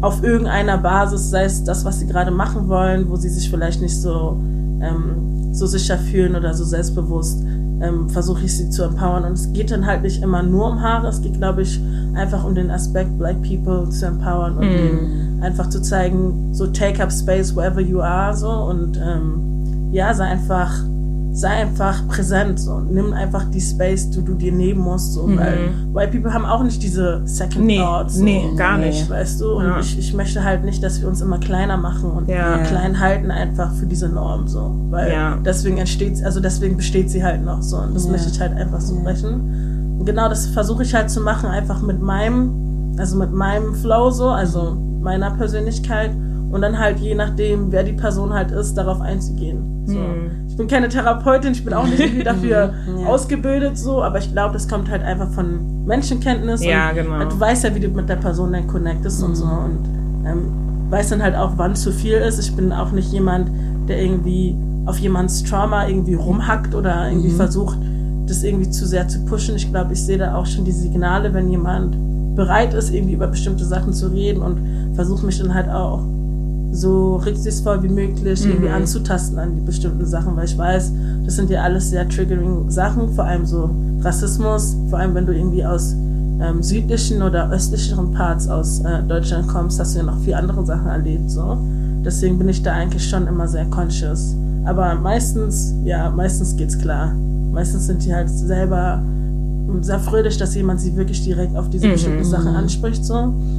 auf 0.00 0.22
irgendeiner 0.22 0.78
Basis, 0.78 1.30
sei 1.30 1.44
es 1.44 1.64
das, 1.64 1.84
was 1.84 2.00
sie 2.00 2.06
gerade 2.06 2.30
machen 2.30 2.68
wollen, 2.68 3.08
wo 3.08 3.16
sie 3.16 3.28
sich 3.28 3.50
vielleicht 3.50 3.80
nicht 3.80 3.96
so, 3.96 4.38
ähm, 4.80 5.52
so 5.52 5.66
sicher 5.66 5.98
fühlen 5.98 6.36
oder 6.36 6.54
so 6.54 6.64
selbstbewusst, 6.64 7.42
ähm, 7.80 8.08
versuche 8.08 8.44
ich 8.44 8.56
sie 8.56 8.70
zu 8.70 8.84
empowern. 8.84 9.24
Und 9.24 9.32
es 9.32 9.52
geht 9.52 9.70
dann 9.70 9.86
halt 9.86 10.02
nicht 10.02 10.22
immer 10.22 10.42
nur 10.42 10.70
um 10.70 10.82
Haare, 10.82 11.08
es 11.08 11.22
geht, 11.22 11.34
glaube 11.34 11.62
ich, 11.62 11.80
einfach 12.14 12.44
um 12.44 12.54
den 12.54 12.70
Aspekt, 12.70 13.18
Black 13.18 13.36
People 13.42 13.88
zu 13.88 14.06
empowern 14.06 14.58
und 14.58 14.66
mm. 14.66 15.25
Einfach 15.40 15.68
zu 15.68 15.80
zeigen, 15.82 16.50
so 16.52 16.66
take 16.66 17.02
up 17.02 17.12
space 17.12 17.54
wherever 17.54 17.80
you 17.80 18.00
are, 18.00 18.34
so 18.36 18.48
und 18.48 18.96
ähm, 18.96 19.92
ja, 19.92 20.12
sei 20.14 20.24
einfach 20.24 20.82
sei 21.36 21.50
einfach 21.50 22.08
präsent 22.08 22.58
so, 22.58 22.72
und 22.72 22.94
nimm 22.94 23.12
einfach 23.12 23.44
die 23.50 23.60
Space, 23.60 24.08
die 24.08 24.24
du 24.24 24.32
dir 24.34 24.52
nehmen 24.52 24.80
musst, 24.80 25.12
so, 25.12 25.26
mhm. 25.26 25.38
weil 25.38 25.58
White 25.92 26.12
People 26.12 26.32
haben 26.32 26.46
auch 26.46 26.62
nicht 26.62 26.82
diese 26.82 27.20
Second 27.26 27.66
nee, 27.66 27.76
Thoughts. 27.76 28.14
So, 28.14 28.24
nee, 28.24 28.42
gar 28.56 28.78
nicht. 28.78 29.10
Weißt 29.10 29.42
du? 29.42 29.52
Und 29.52 29.64
ja. 29.66 29.78
ich, 29.78 29.98
ich 29.98 30.14
möchte 30.14 30.42
halt 30.42 30.64
nicht, 30.64 30.82
dass 30.82 30.98
wir 31.02 31.08
uns 31.08 31.20
immer 31.20 31.38
kleiner 31.38 31.76
machen 31.76 32.10
und 32.10 32.30
ja. 32.30 32.56
klein 32.64 32.98
halten 32.98 33.30
einfach 33.30 33.70
für 33.74 33.84
diese 33.84 34.08
Norm, 34.08 34.48
so, 34.48 34.74
weil 34.88 35.12
ja. 35.12 35.36
deswegen 35.44 35.76
entsteht, 35.76 36.24
also 36.24 36.40
deswegen 36.40 36.78
besteht 36.78 37.10
sie 37.10 37.22
halt 37.22 37.44
noch 37.44 37.60
so 37.60 37.76
und 37.76 37.94
das 37.94 38.08
möchte 38.08 38.30
ich 38.30 38.40
halt 38.40 38.56
einfach 38.56 38.80
so 38.80 38.98
brechen. 39.02 39.96
Und 39.98 40.06
genau 40.06 40.30
das 40.30 40.46
versuche 40.46 40.84
ich 40.84 40.94
halt 40.94 41.10
zu 41.10 41.20
machen, 41.20 41.50
einfach 41.50 41.82
mit 41.82 42.00
meinem, 42.00 42.96
also 42.96 43.14
mit 43.18 43.32
meinem 43.32 43.74
Flow 43.74 44.10
so, 44.10 44.28
also 44.28 44.78
meiner 45.06 45.30
Persönlichkeit 45.30 46.10
und 46.50 46.60
dann 46.60 46.78
halt 46.78 46.98
je 46.98 47.14
nachdem, 47.14 47.72
wer 47.72 47.84
die 47.84 47.94
Person 47.94 48.34
halt 48.34 48.50
ist, 48.50 48.74
darauf 48.74 49.00
einzugehen. 49.00 49.86
So. 49.86 49.98
Mhm 49.98 50.46
ich 50.56 50.58
bin 50.58 50.68
keine 50.68 50.88
Therapeutin, 50.88 51.52
ich 51.52 51.62
bin 51.62 51.74
auch 51.74 51.86
nicht 51.86 52.00
irgendwie 52.00 52.24
dafür 52.24 52.72
ja. 52.98 53.06
ausgebildet 53.08 53.76
so, 53.76 54.02
aber 54.02 54.16
ich 54.20 54.32
glaube, 54.32 54.54
das 54.54 54.66
kommt 54.66 54.90
halt 54.90 55.02
einfach 55.02 55.30
von 55.32 55.84
Menschenkenntnis. 55.84 56.64
Ja, 56.64 56.92
genau. 56.92 57.22
Du 57.28 57.38
weißt 57.38 57.64
ja, 57.64 57.74
wie 57.74 57.80
du 57.80 57.88
mit 57.88 58.08
der 58.08 58.16
Person 58.16 58.54
dann 58.54 58.66
connectest 58.66 59.20
mhm. 59.20 59.26
und 59.26 59.34
so 59.34 59.44
und 59.44 59.80
ähm, 60.24 60.50
weißt 60.88 61.12
dann 61.12 61.22
halt 61.22 61.36
auch, 61.36 61.52
wann 61.58 61.76
zu 61.76 61.92
viel 61.92 62.14
ist. 62.14 62.38
Ich 62.38 62.56
bin 62.56 62.72
auch 62.72 62.90
nicht 62.90 63.12
jemand, 63.12 63.50
der 63.86 64.00
irgendwie 64.00 64.56
auf 64.86 64.98
jemands 64.98 65.42
Trauma 65.42 65.88
irgendwie 65.88 66.14
rumhackt 66.14 66.74
oder 66.74 67.06
irgendwie 67.06 67.32
mhm. 67.32 67.36
versucht, 67.36 67.76
das 68.26 68.42
irgendwie 68.42 68.70
zu 68.70 68.86
sehr 68.86 69.06
zu 69.08 69.26
pushen. 69.26 69.56
Ich 69.56 69.70
glaube, 69.70 69.92
ich 69.92 70.02
sehe 70.02 70.16
da 70.16 70.36
auch 70.36 70.46
schon 70.46 70.64
die 70.64 70.72
Signale, 70.72 71.34
wenn 71.34 71.50
jemand 71.50 71.94
bereit 72.36 72.74
ist, 72.74 72.92
irgendwie 72.92 73.14
über 73.14 73.26
bestimmte 73.26 73.64
Sachen 73.64 73.92
zu 73.92 74.08
reden 74.08 74.42
und 74.42 74.94
versuche 74.94 75.26
mich 75.26 75.38
dann 75.38 75.54
halt 75.54 75.68
auch 75.68 76.02
so 76.72 77.16
rücksichtsvoll 77.16 77.82
wie 77.82 77.88
möglich 77.88 78.44
mhm. 78.44 78.50
irgendwie 78.50 78.68
anzutasten 78.68 79.38
an 79.38 79.56
die 79.56 79.62
bestimmten 79.62 80.04
Sachen, 80.04 80.36
weil 80.36 80.44
ich 80.44 80.56
weiß, 80.56 80.92
das 81.24 81.36
sind 81.36 81.50
ja 81.50 81.62
alles 81.62 81.90
sehr 81.90 82.08
triggering 82.08 82.70
Sachen, 82.70 83.12
vor 83.14 83.24
allem 83.24 83.46
so 83.46 83.70
Rassismus, 84.02 84.76
vor 84.90 84.98
allem 84.98 85.14
wenn 85.14 85.26
du 85.26 85.32
irgendwie 85.32 85.64
aus 85.64 85.94
ähm, 86.40 86.62
südlichen 86.62 87.22
oder 87.22 87.50
östlicheren 87.50 88.12
Parts 88.12 88.48
aus 88.48 88.80
äh, 88.80 89.02
Deutschland 89.02 89.48
kommst, 89.48 89.80
hast 89.80 89.94
du 89.94 90.00
ja 90.00 90.04
noch 90.04 90.18
viel 90.20 90.34
andere 90.34 90.64
Sachen 90.66 90.86
erlebt, 90.86 91.30
so. 91.30 91.56
Deswegen 92.04 92.38
bin 92.38 92.48
ich 92.48 92.62
da 92.62 92.72
eigentlich 92.72 93.08
schon 93.08 93.26
immer 93.26 93.48
sehr 93.48 93.64
conscious. 93.64 94.36
Aber 94.64 94.94
meistens, 94.94 95.74
ja, 95.84 96.10
meistens 96.10 96.56
geht's 96.56 96.78
klar. 96.78 97.12
Meistens 97.52 97.86
sind 97.86 98.04
die 98.04 98.14
halt 98.14 98.28
selber 98.28 99.02
sehr 99.82 99.98
fröhlich, 100.00 100.36
dass 100.38 100.54
jemand 100.54 100.80
sie 100.80 100.96
wirklich 100.96 101.22
direkt 101.24 101.56
auf 101.56 101.68
diese 101.70 101.86
Mhm. 101.88 101.92
bestimmten 101.92 102.24
Sachen 102.24 102.48
anspricht 102.48 103.04
so 103.04 103.14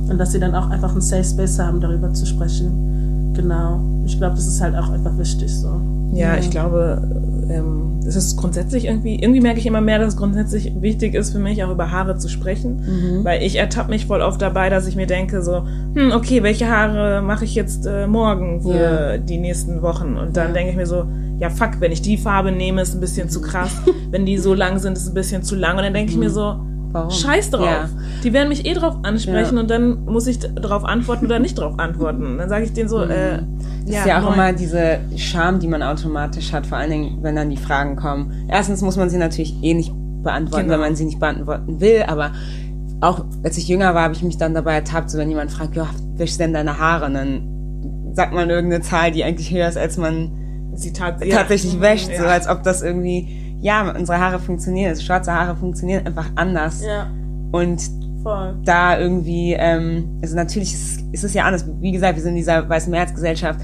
und 0.10 0.18
dass 0.18 0.32
sie 0.32 0.40
dann 0.40 0.56
auch 0.56 0.70
einfach 0.70 0.92
einen 0.92 1.02
Safe 1.02 1.24
Space 1.24 1.60
haben, 1.60 1.80
darüber 1.80 2.14
zu 2.14 2.26
sprechen. 2.26 3.32
Genau. 3.34 3.80
Ich 4.06 4.18
glaube, 4.18 4.36
das 4.36 4.48
ist 4.48 4.62
halt 4.62 4.76
auch 4.76 4.90
einfach 4.90 5.18
wichtig 5.18 5.54
so. 5.56 5.70
Ja, 6.14 6.38
ich 6.38 6.50
glaube, 6.50 7.02
ähm, 7.50 8.00
es 8.06 8.16
ist 8.16 8.38
grundsätzlich 8.38 8.86
irgendwie, 8.86 9.16
irgendwie 9.16 9.42
merke 9.42 9.60
ich 9.60 9.66
immer 9.66 9.82
mehr, 9.82 10.00
dass 10.00 10.10
es 10.14 10.18
grundsätzlich 10.18 10.72
wichtig 10.82 11.14
ist 11.14 11.32
für 11.32 11.40
mich, 11.40 11.64
auch 11.64 11.72
über 11.72 11.92
Haare 11.92 12.18
zu 12.18 12.30
sprechen. 12.30 13.22
Weil 13.24 13.44
ich 13.44 13.56
ertappe 13.58 13.90
mich 13.90 14.06
voll 14.06 14.22
oft 14.22 14.42
dabei, 14.42 14.70
dass 14.70 14.88
ich 14.88 14.96
mir 14.96 15.08
denke, 15.08 15.42
so, 15.42 15.64
hm, 15.96 16.12
okay, 16.14 16.44
welche 16.44 16.70
Haare 16.70 17.22
mache 17.22 17.46
ich 17.46 17.56
jetzt 17.56 17.86
äh, 17.86 18.08
morgen 18.08 18.62
für 18.62 19.18
die 19.18 19.38
nächsten 19.38 19.82
Wochen? 19.82 20.16
Und 20.18 20.38
dann 20.38 20.54
denke 20.54 20.72
ich 20.72 20.78
mir 20.78 20.86
so, 20.88 21.06
ja 21.40 21.50
fuck, 21.50 21.80
wenn 21.80 21.92
ich 21.92 22.02
die 22.02 22.18
Farbe 22.18 22.52
nehme, 22.52 22.82
ist 22.82 22.94
ein 22.96 23.02
bisschen 23.02 23.30
zu 23.30 23.42
krass. 23.42 23.72
wenn 24.12 24.26
die 24.26 24.38
so 24.38 24.54
lang 24.54 24.80
sind, 24.80 24.98
ist 24.98 25.08
ein 25.08 25.14
bisschen 25.14 25.44
zu 25.44 25.56
lang. 25.56 25.78
Und 25.78 25.84
dann 25.84 25.94
denke 25.94 26.12
ich 26.12 26.18
mir 26.18 26.30
so, 26.30 26.56
Warum? 26.94 27.12
Scheiß 27.12 27.50
drauf. 27.52 27.66
Ja. 27.66 27.90
Die 28.24 28.32
werden 28.32 28.48
mich 28.48 28.66
eh 28.66 28.74
drauf 28.74 28.96
ansprechen 29.04 29.56
Ja. 29.56 29.62
und 29.62 29.70
dann 29.70 30.06
muss 30.06 30.26
ich 30.26 30.40
d- 30.40 30.48
darauf 30.56 30.86
antworten 30.86 31.26
oder 31.26 31.38
nicht 31.38 31.58
darauf 31.58 31.78
antworten. 31.80 32.38
Dann 32.38 32.48
sage 32.48 32.64
ich 32.64 32.72
denen 32.72 32.88
so, 32.88 33.02
äh, 33.04 33.40
Das 33.88 34.00
ist 34.02 34.06
ja 34.06 34.20
auch 34.20 34.24
moin. 34.26 34.34
immer 34.34 34.54
diese 34.54 35.00
Scham, 35.16 35.60
die 35.60 35.68
man 35.68 35.82
automatisch 35.84 36.52
hat, 36.54 36.66
vor 36.68 36.78
allen 36.78 36.92
Dingen, 36.92 37.18
wenn 37.22 37.36
dann 37.36 37.50
die 37.50 37.58
Fragen 37.58 37.96
kommen. 37.96 38.34
Erstens 38.50 38.82
muss 38.82 38.98
man 38.98 39.10
sie 39.10 39.18
natürlich 39.18 39.56
eh 39.64 39.74
nicht 39.74 39.94
beantworten, 40.24 40.64
Genau. 40.66 40.74
wenn 40.76 40.82
man 40.82 40.96
sie 40.96 41.06
nicht 41.06 41.20
beantworten 41.20 41.80
will, 41.80 42.04
aber 42.08 42.32
auch 43.00 43.24
als 43.44 43.58
ich 43.58 43.68
jünger 43.68 43.94
war, 43.96 44.04
habe 44.04 44.14
ich 44.14 44.24
mich 44.24 44.38
dann 44.38 44.54
dabei 44.54 44.74
ertappt, 44.74 45.10
so 45.12 45.18
wenn 45.18 45.30
jemand 45.30 45.52
fragt, 45.52 45.76
ja, 45.76 45.88
wäschst 46.16 46.40
du 46.40 46.44
denn 46.44 46.54
deine 46.54 46.80
Haare? 46.80 47.06
Und 47.06 47.14
dann 47.14 48.12
sagt 48.14 48.34
man 48.34 48.50
irgendeine 48.50 48.84
Zahl, 48.84 49.12
die 49.12 49.24
eigentlich 49.24 49.52
höher 49.52 49.68
ist, 49.68 49.78
als 49.78 49.98
man 49.98 50.32
sie 50.74 50.92
tat, 50.94 51.22
tatsächlich 51.32 51.80
wäscht, 51.80 52.08
so 52.08 52.24
Ja. 52.24 52.30
als 52.30 52.48
ob 52.50 52.64
das 52.64 52.82
irgendwie, 52.82 53.56
ja, 53.62 53.92
unsere 53.98 54.20
Haare 54.20 54.40
funktionieren, 54.40 54.90
also 54.90 55.02
schwarze 55.04 55.32
Haare 55.34 55.56
funktionieren 55.56 56.06
einfach 56.08 56.26
anders. 56.36 56.84
Ja, 56.84 57.08
Und 57.52 57.80
voll. 58.24 58.56
da 58.64 59.00
irgendwie, 59.00 59.54
ähm, 59.54 60.20
also 60.22 60.36
natürlich 60.36 60.74
ist, 60.74 61.04
ist 61.12 61.24
es 61.24 61.34
ja 61.34 61.44
anders. 61.46 61.66
Wie 61.80 61.92
gesagt, 61.92 62.16
wir 62.16 62.24
sind 62.24 62.32
in 62.32 62.38
dieser 62.38 62.68
weißen 62.68 62.92
Mehrheitsgesellschaft, 62.92 63.60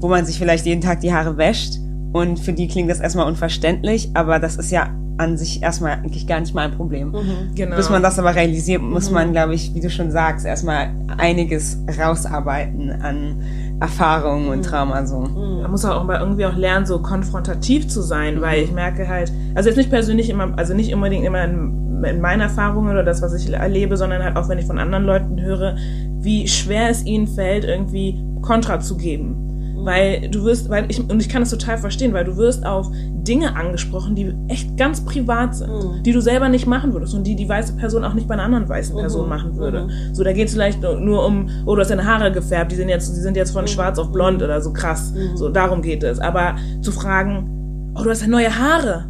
wo 0.00 0.08
man 0.08 0.24
sich 0.24 0.38
vielleicht 0.38 0.66
jeden 0.66 0.80
Tag 0.80 1.00
die 1.00 1.12
Haare 1.12 1.36
wäscht 1.36 1.78
und 2.12 2.38
für 2.38 2.52
die 2.52 2.68
klingt 2.68 2.90
das 2.90 3.00
erstmal 3.00 3.26
unverständlich, 3.26 4.10
aber 4.14 4.38
das 4.38 4.56
ist 4.56 4.70
ja 4.70 4.90
an 5.20 5.36
sich 5.36 5.62
erstmal 5.62 5.92
eigentlich 5.92 6.26
gar 6.26 6.40
nicht 6.40 6.54
mal 6.54 6.64
ein 6.66 6.76
Problem. 6.76 7.14
Genau. 7.54 7.76
Bis 7.76 7.90
man 7.90 8.02
das 8.02 8.18
aber 8.18 8.34
realisiert, 8.34 8.82
muss 8.82 9.10
man, 9.10 9.32
glaube 9.32 9.54
ich, 9.54 9.74
wie 9.74 9.80
du 9.80 9.90
schon 9.90 10.10
sagst, 10.10 10.46
erstmal 10.46 10.90
einiges 11.18 11.78
rausarbeiten 11.98 12.90
an 13.02 13.42
Erfahrungen 13.80 14.48
und 14.48 14.62
Trauma 14.62 15.06
so. 15.06 15.20
man 15.20 15.70
muss 15.70 15.84
auch 15.84 16.04
mal 16.04 16.20
irgendwie 16.20 16.46
auch 16.46 16.56
lernen, 16.56 16.86
so 16.86 17.00
konfrontativ 17.00 17.88
zu 17.88 18.00
sein, 18.00 18.40
weil 18.40 18.62
ich 18.62 18.72
merke 18.72 19.08
halt, 19.08 19.30
also 19.54 19.68
jetzt 19.68 19.76
nicht 19.76 19.90
persönlich 19.90 20.30
immer, 20.30 20.52
also 20.56 20.74
nicht 20.74 20.92
unbedingt 20.94 21.24
immer 21.24 21.44
in, 21.44 21.79
in 22.04 22.20
meinen 22.20 22.40
Erfahrungen 22.40 22.90
oder 22.90 23.02
das, 23.04 23.22
was 23.22 23.34
ich 23.34 23.52
erlebe, 23.52 23.96
sondern 23.96 24.22
halt 24.22 24.36
auch, 24.36 24.48
wenn 24.48 24.58
ich 24.58 24.66
von 24.66 24.78
anderen 24.78 25.04
Leuten 25.04 25.40
höre, 25.40 25.76
wie 26.20 26.46
schwer 26.48 26.90
es 26.90 27.04
ihnen 27.04 27.26
fällt, 27.26 27.64
irgendwie 27.64 28.22
Kontra 28.42 28.80
zu 28.80 28.96
geben. 28.96 29.46
Weil 29.82 30.28
du 30.28 30.44
wirst, 30.44 30.68
weil 30.68 30.84
ich, 30.90 31.00
und 31.08 31.22
ich 31.22 31.30
kann 31.30 31.40
das 31.40 31.48
total 31.50 31.78
verstehen, 31.78 32.12
weil 32.12 32.24
du 32.26 32.36
wirst 32.36 32.66
auf 32.66 32.90
Dinge 33.26 33.56
angesprochen, 33.56 34.14
die 34.14 34.34
echt 34.48 34.76
ganz 34.76 35.02
privat 35.02 35.54
sind, 35.56 35.70
die 36.04 36.12
du 36.12 36.20
selber 36.20 36.50
nicht 36.50 36.66
machen 36.66 36.92
würdest 36.92 37.14
und 37.14 37.26
die 37.26 37.34
die 37.34 37.48
weiße 37.48 37.76
Person 37.76 38.04
auch 38.04 38.12
nicht 38.12 38.28
bei 38.28 38.34
einer 38.34 38.42
anderen 38.42 38.68
weißen 38.68 38.94
Person 38.94 39.28
machen 39.30 39.56
würde. 39.56 39.88
So, 40.12 40.22
da 40.22 40.34
geht 40.34 40.48
es 40.48 40.52
vielleicht 40.52 40.82
nur- 40.82 41.00
nur 41.00 41.24
um, 41.26 41.48
oh, 41.64 41.74
du 41.74 41.80
hast 41.80 41.90
deine 41.90 42.04
Haare 42.04 42.30
gefärbt, 42.30 42.72
die 42.72 42.76
sind 42.76 42.90
jetzt, 42.90 43.08
die 43.16 43.20
sind 43.20 43.38
jetzt 43.38 43.52
von 43.52 43.66
schwarz 43.66 43.98
auf 43.98 44.12
blond 44.12 44.42
oder 44.42 44.60
so 44.60 44.70
krass. 44.70 45.14
So, 45.34 45.48
darum 45.48 45.80
geht 45.80 46.02
es. 46.02 46.18
Aber 46.18 46.56
zu 46.82 46.92
fragen, 46.92 47.92
oh, 47.98 48.02
du 48.02 48.10
hast 48.10 48.20
ja 48.20 48.28
neue 48.28 48.54
Haare, 48.54 49.06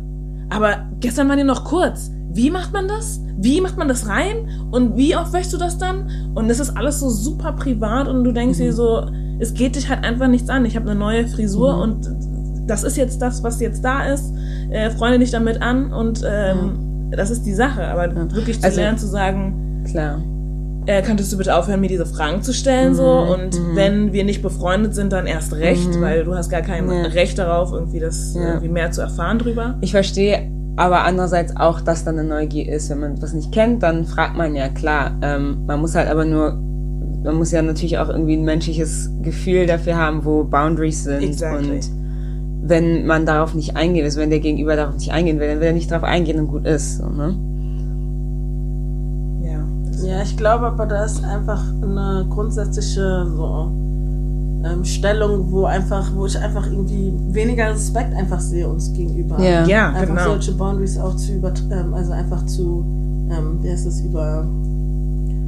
aber 0.50 0.86
gestern 1.00 1.28
waren 1.28 1.38
die 1.38 1.44
noch 1.44 1.64
kurz. 1.64 2.12
Wie 2.32 2.50
macht 2.50 2.72
man 2.72 2.86
das? 2.88 3.20
Wie 3.38 3.60
macht 3.60 3.76
man 3.76 3.88
das 3.88 4.06
rein? 4.08 4.48
Und 4.70 4.96
wie 4.96 5.16
oft 5.16 5.32
wäschst 5.32 5.52
du 5.52 5.56
das 5.58 5.78
dann? 5.78 6.08
Und 6.34 6.48
das 6.48 6.60
ist 6.60 6.76
alles 6.76 7.00
so 7.00 7.08
super 7.08 7.52
privat 7.52 8.06
und 8.08 8.24
du 8.24 8.32
denkst 8.32 8.58
dir 8.58 8.72
so, 8.72 9.06
es 9.38 9.54
geht 9.54 9.74
dich 9.76 9.88
halt 9.88 10.04
einfach 10.04 10.28
nichts 10.28 10.48
an. 10.48 10.64
Ich 10.64 10.76
habe 10.76 10.90
eine 10.90 10.98
neue 10.98 11.26
Frisur 11.26 11.76
und 11.78 12.08
das 12.66 12.84
ist 12.84 12.96
jetzt 12.96 13.20
das, 13.20 13.42
was 13.42 13.60
jetzt 13.60 13.84
da 13.84 14.04
ist. 14.04 14.32
Äh, 14.70 14.90
freunde 14.90 15.18
dich 15.18 15.30
damit 15.32 15.60
an 15.60 15.92
und 15.92 16.22
ähm, 16.24 17.10
das 17.10 17.30
ist 17.30 17.44
die 17.44 17.54
Sache. 17.54 17.84
Aber 17.88 18.14
wirklich 18.34 18.60
zu 18.60 18.66
Also- 18.66 18.80
lernen, 18.80 18.98
zu 18.98 19.06
sagen, 19.08 19.82
Klar. 19.90 20.22
äh, 20.86 21.02
könntest 21.02 21.32
du 21.32 21.36
bitte 21.38 21.56
aufhören, 21.56 21.80
mir 21.80 21.88
diese 21.88 22.06
Fragen 22.06 22.42
zu 22.42 22.52
stellen 22.52 22.94
so 22.94 23.02
und 23.10 23.58
wenn 23.74 24.12
wir 24.12 24.22
nicht 24.24 24.42
befreundet 24.42 24.94
sind, 24.94 25.12
dann 25.12 25.26
erst 25.26 25.52
recht, 25.54 26.00
weil 26.00 26.22
du 26.24 26.34
hast 26.36 26.48
gar 26.50 26.62
kein 26.62 26.88
Ja. 26.88 27.02
Recht 27.06 27.38
darauf, 27.38 27.72
irgendwie 27.72 27.98
das 27.98 28.34
Ja. 28.34 28.42
irgendwie 28.50 28.68
mehr 28.68 28.92
zu 28.92 29.00
erfahren 29.00 29.38
drüber. 29.40 29.74
Ich 29.80 29.90
verstehe 29.90 30.48
aber 30.76 31.04
andererseits 31.04 31.56
auch, 31.56 31.80
dass 31.80 32.04
dann 32.04 32.18
eine 32.18 32.28
Neugier 32.28 32.72
ist. 32.72 32.90
Wenn 32.90 33.00
man 33.00 33.22
was 33.22 33.32
nicht 33.32 33.52
kennt, 33.52 33.82
dann 33.82 34.04
fragt 34.04 34.36
man 34.36 34.54
ja 34.54 34.68
klar. 34.68 35.12
Ähm, 35.22 35.64
man 35.66 35.80
muss 35.80 35.94
halt 35.94 36.08
aber 36.08 36.24
nur, 36.24 36.52
man 37.22 37.34
muss 37.36 37.50
ja 37.52 37.62
natürlich 37.62 37.98
auch 37.98 38.08
irgendwie 38.08 38.36
ein 38.36 38.44
menschliches 38.44 39.10
Gefühl 39.22 39.66
dafür 39.66 39.96
haben, 39.96 40.24
wo 40.24 40.44
Boundaries 40.44 41.04
sind. 41.04 41.22
Exactly. 41.22 41.70
Und 41.70 41.90
wenn 42.62 43.06
man 43.06 43.26
darauf 43.26 43.54
nicht 43.54 43.76
eingeht, 43.76 44.04
also 44.04 44.20
wenn 44.20 44.30
der 44.30 44.40
Gegenüber 44.40 44.76
darauf 44.76 44.94
nicht 44.94 45.12
eingehen 45.12 45.40
will, 45.40 45.48
dann 45.48 45.60
will 45.60 45.66
er 45.66 45.72
nicht 45.72 45.90
darauf 45.90 46.04
eingehen 46.04 46.38
und 46.38 46.48
gut 46.48 46.66
ist. 46.66 46.98
So, 46.98 47.08
ne? 47.08 47.36
Ja. 49.44 50.08
Ja, 50.08 50.22
ich 50.22 50.36
glaube 50.36 50.66
aber, 50.66 50.86
da 50.86 51.04
ist 51.04 51.24
einfach 51.24 51.62
eine 51.82 52.26
grundsätzliche 52.30 53.26
so, 53.26 53.72
ähm, 54.64 54.84
Stellung, 54.84 55.50
wo 55.50 55.64
einfach, 55.64 56.10
wo 56.14 56.26
ich 56.26 56.38
einfach 56.38 56.66
irgendwie 56.66 57.12
weniger 57.30 57.70
Respekt 57.70 58.14
einfach 58.14 58.40
sehe 58.40 58.68
uns 58.68 58.92
gegenüber. 58.92 59.40
Ja. 59.42 59.66
Ja, 59.66 59.88
einfach 59.88 60.14
genau. 60.14 60.24
solche 60.24 60.52
Boundaries 60.52 60.98
auch 60.98 61.16
zu 61.16 61.32
über, 61.32 61.52
ähm, 61.70 61.94
also 61.94 62.12
einfach 62.12 62.44
zu, 62.46 62.84
ähm, 63.30 63.58
wie 63.62 63.70
heißt 63.70 63.86
das, 63.86 64.00
über, 64.00 64.46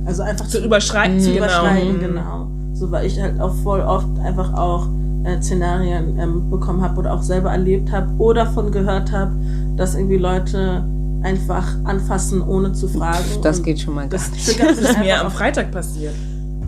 also 0.07 0.23
einfach 0.23 0.47
Zu 0.49 0.65
überschreiten, 0.65 1.21
zu 1.21 1.33
genau. 1.33 1.45
überschreiten, 1.45 2.01
genau. 2.01 2.47
So, 2.75 2.91
weil 2.91 3.07
ich 3.07 3.21
halt 3.21 3.39
auch 3.41 3.55
voll 3.57 3.81
oft 3.81 4.19
einfach 4.25 4.55
auch 4.55 4.89
äh, 5.25 5.41
Szenarien 5.41 6.19
ähm, 6.19 6.51
bekommen 6.51 6.83
habe 6.83 6.99
oder 6.99 7.15
auch 7.15 7.23
selber 7.23 7.51
erlebt 7.51 7.93
habe 7.93 8.09
oder 8.19 8.47
von 8.47 8.73
gehört 8.73 9.13
habe, 9.13 9.33
dass 9.77 9.95
irgendwie 9.95 10.17
Leute 10.17 10.85
einfach 11.23 11.77
anfassen, 11.85 12.43
ohne 12.43 12.73
zu 12.73 12.89
fragen. 12.89 13.25
Das 13.43 13.63
geht 13.63 13.81
schon 13.81 13.95
mal 13.95 14.09
gar 14.09 14.19
das 14.19 14.33
nicht. 14.33 14.61
Das 14.61 14.79
ist 14.79 14.99
mir 14.99 15.21
am 15.21 15.31
Freitag 15.31 15.71
passiert. 15.71 16.15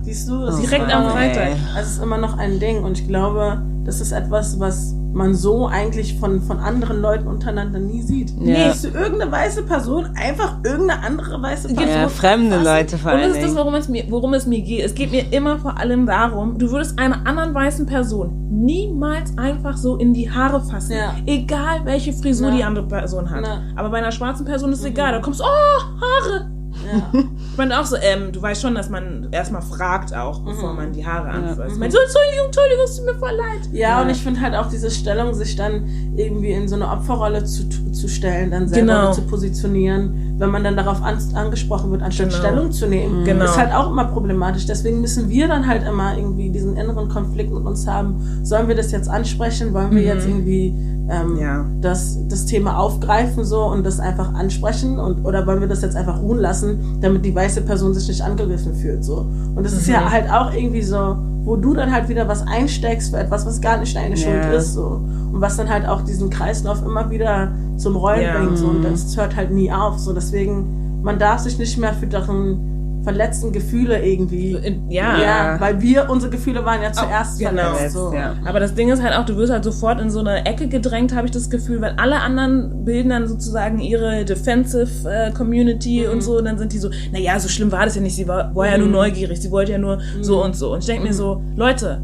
Siehst 0.05 0.29
du, 0.29 0.45
ist 0.45 0.61
Direkt 0.61 0.95
am 0.95 1.11
Freitag. 1.11 1.53
Also 1.75 1.81
es 1.89 1.91
ist 1.97 2.03
immer 2.03 2.19
noch 2.19 2.37
ein 2.39 2.61
Ding 2.61 2.85
und 2.85 2.99
ich 3.01 3.09
glaube, 3.09 3.63
das 3.85 4.01
ist 4.01 4.13
etwas, 4.13 4.59
was 4.61 4.95
man 5.13 5.35
so 5.35 5.67
eigentlich 5.69 6.19
von, 6.19 6.41
von 6.43 6.59
anderen 6.59 7.01
Leuten 7.01 7.29
untereinander 7.29 7.79
nie 7.79 8.03
sieht. 8.03 8.33
Ja. 8.41 8.73
Siehst 8.73 8.85
du 8.85 8.89
irgendeine 8.99 9.31
weiße 9.31 9.63
Person, 9.63 10.07
einfach 10.17 10.57
irgendeine 10.65 11.03
andere 11.05 11.41
weiße 11.41 11.69
Person. 11.69 11.89
Ja, 11.89 12.09
fremde 12.09 12.57
fassen? 12.57 12.65
Leute 12.65 12.99
vor 12.99 13.13
Und 13.13 13.19
allen 13.19 13.29
das 13.29 13.39
ist 13.39 13.47
das, 13.49 13.57
worum 13.57 13.75
es, 13.75 13.89
mir, 13.89 14.05
worum 14.09 14.35
es 14.35 14.47
mir 14.47 14.61
geht. 14.61 14.85
Es 14.85 14.95
geht 14.95 15.13
mir 15.13 15.33
immer 15.33 15.59
vor 15.59 15.79
allem 15.79 16.05
darum, 16.07 16.59
du 16.59 16.71
würdest 16.71 16.99
einer 16.99 17.25
anderen 17.27 17.55
weißen 17.55 17.87
Person 17.87 18.41
niemals 18.51 19.37
einfach 19.39 19.77
so 19.77 19.97
in 19.97 20.15
die 20.15 20.31
Haare 20.31 20.61
fassen. 20.61 20.97
Ja. 20.97 21.15
Egal, 21.27 21.81
welche 21.85 22.13
Frisur 22.13 22.49
Ja. 22.49 22.57
die 22.57 22.65
andere 22.65 22.87
Person 22.87 23.31
hat. 23.31 23.45
Ja. 23.47 23.63
Aber 23.77 23.91
bei 23.91 23.99
einer 23.99 24.13
schwarzen 24.13 24.45
Person 24.45 24.73
ist 24.73 24.81
es 24.81 24.85
egal. 24.87 25.13
Da 25.13 25.21
kommst 25.21 25.41
du, 25.41 25.45
oh, 25.45 26.01
Haare. 26.01 26.51
Ja. 26.85 27.21
Ich 27.55 27.59
meine 27.59 27.81
auch 27.81 27.85
so, 27.85 27.95
ähm, 27.95 28.33
du 28.33 28.43
weißt 28.43 28.61
schon, 28.63 28.75
dass 28.75 28.91
man 28.91 29.29
erstmal 29.31 29.63
fragt 29.63 30.13
auch, 30.13 30.41
bevor 30.41 30.73
man 30.75 30.93
die 30.93 31.07
Haare 31.07 31.29
anfasst. 31.29 31.75
Mhm. 31.77 31.79
Man 31.79 31.89
so, 31.93 31.99
Entschuldigung, 32.01 32.47
Entschuldigung, 32.47 32.85
es 32.85 32.97
tut 32.97 33.05
mir 33.07 33.15
voll 33.15 33.31
leid. 33.31 33.61
Ja, 33.73 34.03
und 34.03 34.11
ich 34.11 34.21
finde 34.21 34.41
halt 34.41 34.57
auch 34.57 34.69
diese 34.69 34.91
Stellung, 34.91 35.33
sich 35.35 35.55
dann 35.55 35.89
irgendwie 36.17 36.51
in 36.51 36.67
so 36.67 36.75
eine 36.75 36.89
Opferrolle 36.91 37.45
zu, 37.45 37.69
zu 37.93 38.09
stellen, 38.09 38.51
dann 38.51 38.67
selber 38.67 38.81
Genau. 39.03 39.13
zu 39.13 39.23
positionieren, 39.23 40.34
wenn 40.37 40.51
man 40.51 40.65
dann 40.65 40.77
darauf 40.77 41.03
an, 41.03 41.17
angesprochen 41.35 41.91
wird, 41.91 42.03
anstatt 42.03 42.31
Genau. 42.31 42.39
Stellung 42.41 42.73
zu 42.73 42.87
nehmen, 42.87 43.25
Genau. 43.25 43.45
ist 43.45 43.57
halt 43.59 43.73
auch 43.73 43.91
immer 43.91 44.05
problematisch. 44.07 44.67
Deswegen 44.67 45.01
müssen 45.01 45.29
wir 45.29 45.47
dann 45.49 45.67
halt 45.67 45.87
immer 45.87 46.17
irgendwie 46.17 46.51
diesen 46.51 46.77
inneren 46.77 47.09
Konflikt 47.09 47.53
mit 47.53 47.65
uns 47.65 47.87
haben. 47.87 48.17
Sollen 48.43 48.67
wir 48.69 48.75
das 48.75 48.91
jetzt 48.93 49.09
ansprechen? 49.09 49.73
Wollen 49.75 49.93
wir 49.93 50.03
jetzt 50.03 50.27
irgendwie 50.27 50.75
ähm, 51.09 51.37
Ja. 51.39 51.65
das, 51.81 52.19
das 52.29 52.47
Thema 52.47 52.79
aufgreifen 52.79 53.45
so 53.45 53.61
und 53.65 53.85
das 53.85 54.01
einfach 54.01 54.33
ansprechen 54.35 54.99
und 54.99 55.25
oder 55.25 55.47
wollen 55.47 55.61
wir 55.61 55.69
das 55.69 55.83
jetzt 55.83 55.97
einfach 55.97 56.21
ruhen 56.21 56.39
lassen, 56.39 56.99
damit 57.01 57.25
die 57.25 57.35
weiße 57.35 57.61
Person 57.61 57.93
sich 57.95 58.09
nicht 58.09 58.23
angegriffen 58.23 58.75
fühlt 58.75 59.05
so. 59.05 59.27
Und 59.55 59.65
das 59.65 59.73
ist 59.75 59.87
ja 59.87 60.11
halt 60.11 60.31
auch 60.31 60.53
irgendwie 60.53 60.83
so, 60.83 61.17
wo 61.45 61.57
du 61.57 61.75
dann 61.75 61.93
halt 61.93 62.09
wieder 62.09 62.27
was 62.27 62.47
einsteckst 62.47 63.11
für 63.11 63.19
etwas, 63.21 63.45
was 63.47 63.61
gar 63.61 63.77
nicht 63.79 63.95
deine 63.95 64.17
Schuld 64.17 64.35
Ja. 64.45 64.53
ist 64.53 64.73
so 64.75 65.01
und 65.33 65.41
was 65.41 65.57
dann 65.57 65.69
halt 65.69 65.87
auch 65.87 66.01
diesen 66.03 66.31
Kreislauf 66.31 66.83
immer 66.83 67.11
wieder 67.11 67.53
zum 67.77 67.97
Rollen 67.97 68.23
Ja. 68.23 68.39
bringt 68.39 68.57
so 68.59 68.67
und 68.69 68.83
das 68.83 69.17
hört 69.17 69.37
halt 69.37 69.51
nie 69.51 69.71
auf 69.71 69.99
so. 69.99 70.13
Deswegen 70.13 71.01
man 71.03 71.19
darf 71.19 71.41
sich 71.41 71.59
nicht 71.59 71.77
mehr 71.77 71.93
für 71.93 72.07
deren 72.07 72.74
verletzten 73.05 73.53
Gefühle 73.53 74.05
irgendwie 74.05 74.53
In- 74.55 74.91
Ja. 74.91 75.21
ja, 75.21 75.61
weil 75.61 75.81
wir 75.81 76.11
unsere 76.11 76.31
Gefühle 76.33 76.65
waren 76.65 76.83
ja 76.83 76.91
zuerst 76.93 77.39
genau. 77.39 77.75
verletzt 77.75 77.95
so. 77.95 78.13
Ja. 78.13 78.35
Aber 78.45 78.59
das 78.61 78.75
Ding 78.75 78.91
ist 78.91 79.03
halt 79.03 79.15
auch, 79.15 79.25
du 79.27 79.37
wirst 79.37 79.53
halt 79.53 79.63
sofort 79.63 80.01
in 80.01 80.11
so 80.11 80.21
eine 80.21 80.45
Ecke 80.47 80.67
gedrängt, 80.69 81.15
habe 81.15 81.27
ich 81.27 81.31
das 81.33 81.49
Gefühl, 81.51 81.81
weil 81.81 81.95
alle 81.99 82.17
anderen 82.21 82.85
bilden 82.85 83.11
dann 83.11 83.29
sozusagen 83.29 83.79
ihre 83.79 84.25
Defensive 84.25 85.09
äh, 85.09 85.31
Community 85.33 86.07
und 86.07 86.23
so. 86.23 86.39
Und 86.39 86.47
dann 86.47 86.59
sind 86.59 86.73
die 86.73 86.79
so, 86.79 86.91
naja, 87.13 87.39
so 87.39 87.49
schlimm 87.49 87.71
war 87.71 87.85
das 87.85 87.95
ja 87.95 88.01
nicht. 88.03 88.17
Sie 88.17 88.27
war, 88.27 88.55
war 88.57 88.67
ja 88.69 88.79
nur 88.79 88.89
neugierig, 88.89 89.41
sie 89.41 89.51
wollte 89.51 89.73
ja 89.73 89.79
nur 89.79 89.99
so 90.21 90.43
und 90.43 90.57
so. 90.57 90.73
Und 90.73 90.81
ich 90.81 90.87
denke 90.87 91.07
mir 91.07 91.15
so, 91.15 91.43
Leute, 91.57 92.01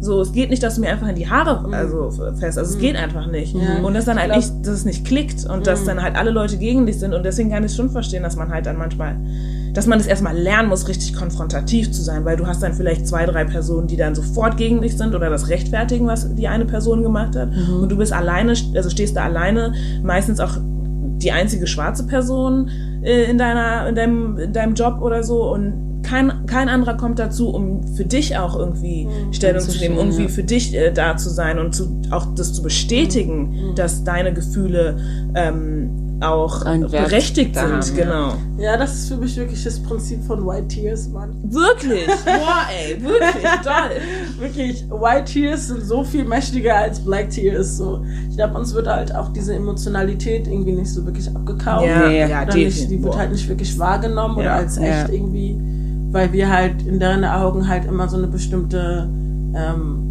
So, 0.00 0.20
es 0.20 0.30
geht 0.32 0.48
nicht, 0.50 0.62
dass 0.62 0.76
du 0.76 0.80
mir 0.80 0.90
einfach 0.90 1.08
in 1.08 1.16
die 1.16 1.28
Haare 1.28 1.64
also 1.72 2.10
fest. 2.38 2.56
Also 2.56 2.74
es 2.74 2.78
geht 2.78 2.94
einfach 2.94 3.26
nicht. 3.26 3.52
Ja. 3.56 3.82
Und 3.82 3.94
dass 3.94 4.04
dann 4.04 4.16
halt 4.16 4.30
Ich 4.30 4.36
nicht, 4.36 4.52
dass 4.64 4.74
es 4.74 4.84
nicht 4.84 5.04
klickt 5.04 5.44
und 5.44 5.66
dass 5.66 5.84
dann 5.84 6.00
halt 6.00 6.14
alle 6.14 6.30
Leute 6.30 6.56
gegen 6.56 6.86
dich 6.86 7.00
sind. 7.00 7.14
Und 7.14 7.24
deswegen 7.24 7.50
kann 7.50 7.64
ich 7.64 7.74
schon 7.74 7.90
verstehen, 7.90 8.22
dass 8.22 8.36
man 8.36 8.48
halt 8.52 8.66
dann 8.66 8.76
manchmal, 8.78 9.16
dass 9.78 9.86
man 9.86 10.00
das 10.00 10.08
erstmal 10.08 10.36
lernen 10.36 10.70
muss, 10.70 10.88
richtig 10.88 11.14
konfrontativ 11.14 11.92
zu 11.92 12.02
sein, 12.02 12.24
weil 12.24 12.36
du 12.36 12.48
hast 12.48 12.64
dann 12.64 12.74
vielleicht 12.74 13.06
zwei, 13.06 13.26
drei 13.26 13.44
Personen, 13.44 13.86
die 13.86 13.96
dann 13.96 14.12
sofort 14.12 14.56
gegen 14.56 14.80
dich 14.80 14.96
sind 14.96 15.14
oder 15.14 15.30
das 15.30 15.50
rechtfertigen, 15.50 16.08
was 16.08 16.34
die 16.34 16.48
eine 16.48 16.64
Person 16.64 17.04
gemacht 17.04 17.36
hat. 17.36 17.50
Und 17.80 17.88
du 17.88 17.96
bist 17.96 18.12
alleine, 18.12 18.54
also 18.74 18.90
stehst 18.90 19.14
da 19.14 19.22
alleine, 19.22 19.72
meistens 20.02 20.40
auch 20.40 20.56
die 20.58 21.30
einzige 21.30 21.68
schwarze 21.68 22.08
Person 22.08 22.70
äh, 23.04 23.30
in 23.30 23.38
deiner, 23.38 23.88
in 23.88 23.94
deinem, 23.94 24.38
in 24.38 24.52
deinem 24.52 24.74
Job 24.74 25.00
oder 25.00 25.22
so. 25.22 25.48
Und 25.52 26.02
kein, 26.02 26.46
kein 26.46 26.68
anderer 26.68 26.96
kommt 26.96 27.20
dazu, 27.20 27.50
um 27.50 27.86
für 27.86 28.04
dich 28.04 28.36
auch 28.36 28.58
irgendwie 28.58 29.06
Stellung 29.30 29.60
zu 29.60 29.78
nehmen, 29.78 29.96
irgendwie 29.96 30.22
ja. 30.22 30.28
für 30.28 30.42
dich 30.42 30.74
äh, 30.74 30.90
da 30.90 31.16
zu 31.16 31.28
sein 31.30 31.56
und 31.60 31.72
zu, 31.72 32.02
auch 32.10 32.34
das 32.34 32.52
zu 32.52 32.64
bestätigen, 32.64 33.74
dass 33.76 34.02
deine 34.02 34.34
Gefühle 34.34 34.96
ähm, 35.36 36.07
auch 36.20 36.64
berechtigt 36.64 37.54
sind. 37.54 37.64
haben, 37.64 37.80
ja. 37.96 38.04
genau. 38.04 38.34
Ja, 38.58 38.76
das 38.76 38.94
ist 38.94 39.08
für 39.08 39.16
mich 39.16 39.36
wirklich 39.36 39.62
das 39.62 39.78
Prinzip 39.80 40.22
von 40.24 40.44
White 40.46 40.68
Tears, 40.68 41.08
Mann. 41.08 41.34
Wirklich. 41.44 42.06
Boah, 42.24 42.66
ey, 42.70 43.00
wirklich, 43.02 43.44
toll. 43.62 44.00
Wirklich, 44.40 44.84
White 44.90 45.24
Tears 45.32 45.68
sind 45.68 45.84
so 45.84 46.02
viel 46.02 46.24
mächtiger 46.24 46.76
als 46.76 47.00
Black 47.00 47.30
Tears. 47.30 47.76
So. 47.76 48.04
Ich 48.30 48.36
glaube, 48.36 48.58
uns 48.58 48.74
wird 48.74 48.86
halt 48.88 49.14
auch 49.14 49.32
diese 49.32 49.54
Emotionalität 49.54 50.46
irgendwie 50.48 50.72
nicht 50.72 50.90
so 50.92 51.04
wirklich 51.06 51.28
abgekauft. 51.34 51.86
Ja, 51.86 52.08
ja, 52.10 52.26
Oder 52.42 52.54
nicht, 52.54 52.56
definitiv. 52.78 52.88
die 52.88 53.02
wird 53.04 53.16
halt 53.16 53.32
nicht 53.32 53.48
wirklich 53.48 53.78
wahrgenommen 53.78 54.36
oder 54.36 54.44
Ja. 54.44 54.56
als 54.56 54.76
echt 54.76 55.08
Ja. 55.08 55.14
irgendwie, 55.14 55.56
weil 56.10 56.32
wir 56.32 56.48
halt 56.50 56.82
in 56.86 56.98
deren 56.98 57.24
Augen 57.24 57.68
halt 57.68 57.84
immer 57.84 58.08
so 58.08 58.16
eine 58.16 58.26
bestimmte 58.26 59.08
ähm, 59.54 60.07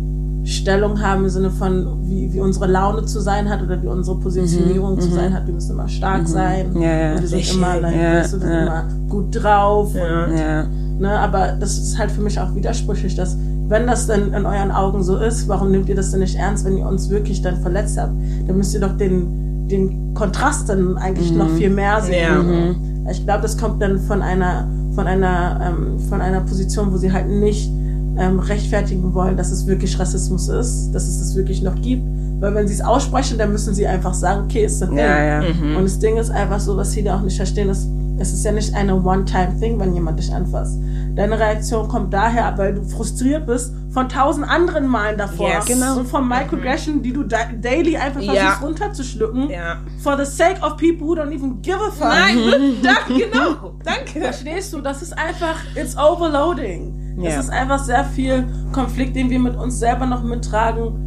Stellung 0.47 1.01
haben 1.01 1.23
im 1.25 1.29
Sinne 1.29 1.51
von, 1.51 2.07
wie, 2.07 2.31
wie 2.33 2.39
unsere 2.39 2.67
Laune 2.67 3.05
zu 3.05 3.19
sein 3.19 3.49
hat 3.49 3.61
oder 3.61 3.81
wie 3.81 3.87
unsere 3.87 4.17
Positionierung 4.19 4.99
zu 4.99 5.09
sein 5.11 5.33
hat. 5.33 5.45
Wir 5.45 5.53
müssen 5.53 5.71
immer 5.71 5.87
stark 5.89 6.27
sein. 6.27 6.71
Ja, 6.75 6.81
ja. 6.81 7.11
Und 7.15 7.21
wir 7.21 7.27
sind 7.27 7.37
Richtig. 7.39 7.57
immer, 7.57 7.79
like, 7.81 7.95
Ja, 7.95 8.13
weißt 8.19 8.33
du, 8.33 8.37
wir 8.39 8.47
sind 8.47 8.55
ja. 8.55 8.61
immer 8.63 8.83
gut 9.09 9.25
drauf. 9.43 9.93
Ja. 9.93 10.25
Und, 10.25 10.37
Ja. 10.37 10.63
ne, 10.99 11.19
aber 11.19 11.53
das 11.59 11.77
ist 11.77 11.97
halt 11.99 12.11
für 12.11 12.21
mich 12.21 12.39
auch 12.39 12.55
widersprüchlich, 12.55 13.15
dass 13.15 13.35
wenn 13.67 13.85
das 13.87 14.07
denn 14.07 14.31
in 14.33 14.45
euren 14.45 14.71
Augen 14.71 15.03
so 15.03 15.17
ist, 15.17 15.49
warum 15.49 15.71
nehmt 15.71 15.89
ihr 15.89 15.95
das 15.95 16.11
denn 16.11 16.21
nicht 16.21 16.35
ernst, 16.35 16.63
wenn 16.65 16.77
ihr 16.77 16.87
uns 16.87 17.09
wirklich 17.09 17.41
dann 17.41 17.57
verletzt 17.57 17.97
habt? 17.97 18.13
Dann 18.47 18.55
müsst 18.57 18.73
ihr 18.73 18.79
doch 18.79 18.95
den, 18.95 19.67
den 19.67 20.13
Kontrast 20.13 20.69
dann 20.69 20.97
eigentlich 20.97 21.33
noch 21.33 21.49
viel 21.49 21.69
mehr 21.69 22.01
sehen. 22.01 23.05
Ich 23.11 23.25
glaube, 23.25 23.41
das 23.41 23.57
kommt 23.57 23.81
dann 23.81 23.99
von 23.99 24.21
einer, 24.21 24.65
von 24.95 25.05
einer, 25.07 25.59
ähm, 25.61 25.99
von 26.07 26.21
einer 26.21 26.39
Position, 26.41 26.93
wo 26.93 26.97
sie 26.97 27.11
halt 27.11 27.29
nicht 27.29 27.69
ähm, 28.17 28.39
rechtfertigen 28.39 29.13
wollen, 29.13 29.37
dass 29.37 29.51
es 29.51 29.65
wirklich 29.67 29.97
Rassismus 29.99 30.47
ist, 30.49 30.91
dass 30.91 31.07
es 31.07 31.19
das 31.19 31.35
wirklich 31.35 31.61
noch 31.61 31.75
gibt. 31.81 32.03
Weil 32.39 32.53
wenn 32.53 32.67
sie 32.67 32.75
es 32.75 32.81
aussprechen, 32.81 33.37
dann 33.37 33.51
müssen 33.51 33.73
sie 33.73 33.87
einfach 33.87 34.13
sagen, 34.13 34.45
okay, 34.45 34.65
ist 34.65 34.81
das 34.81 34.89
Ding. 34.89 34.99
Ja, 34.99 35.41
ja. 35.41 35.43
Und 35.75 35.83
das 35.83 35.97
Ding 35.97 36.17
ist 36.17 36.29
einfach 36.29 36.59
so, 36.59 36.77
was 36.77 36.93
viele 36.93 37.13
auch 37.15 37.21
nicht 37.21 37.35
verstehen, 37.35 37.69
ist, 37.69 37.87
es 38.19 38.33
ist 38.33 38.45
ja 38.45 38.51
nicht 38.51 38.73
eine 38.75 38.95
One-Time-Thing, 38.95 39.79
wenn 39.79 39.93
jemand 39.93 40.19
dich 40.19 40.31
anfasst. 40.31 40.79
Deine 41.17 41.39
Reaktion 41.39 41.87
kommt 41.87 42.13
daher, 42.13 42.57
weil 42.57 42.75
du 42.75 42.83
frustriert 42.83 43.47
bist 43.47 43.73
von 43.89 44.07
tausend 44.07 44.47
anderen 44.47 44.85
Malen 44.87 45.17
davor. 45.17 45.49
Yes. 45.49 45.65
Genau. 45.65 45.97
Und 45.97 46.07
von 46.07 46.27
Microaggression, 46.27 47.01
die 47.01 47.11
du 47.11 47.23
da 47.23 47.37
daily 47.59 47.97
einfach 47.97 48.21
versuchst 48.21 48.35
Ja. 48.35 48.53
runterzuschlucken. 48.61 49.49
Ja. 49.49 49.77
For 50.03 50.15
the 50.15 50.25
sake 50.31 50.61
of 50.61 50.77
people 50.77 51.07
who 51.07 51.15
don't 51.15 51.33
even 51.33 51.59
give 51.63 51.77
a 51.77 51.89
fuck. 51.89 52.07
Nein, 52.07 52.77
danke, 52.83 53.25
genau. 53.27 53.73
Danke. 53.83 54.21
Verstehst 54.21 54.71
du? 54.73 54.81
Das 54.81 55.01
ist 55.01 55.17
einfach, 55.17 55.55
it's 55.75 55.97
overloading. 55.97 57.17
Ja. 57.19 57.31
Es 57.31 57.37
ist 57.45 57.49
einfach 57.49 57.79
sehr 57.79 58.05
viel 58.05 58.45
Konflikt, 58.71 59.15
den 59.15 59.29
wir 59.31 59.39
mit 59.39 59.55
uns 59.55 59.79
selber 59.79 60.05
noch 60.05 60.21
mittragen. 60.23 61.06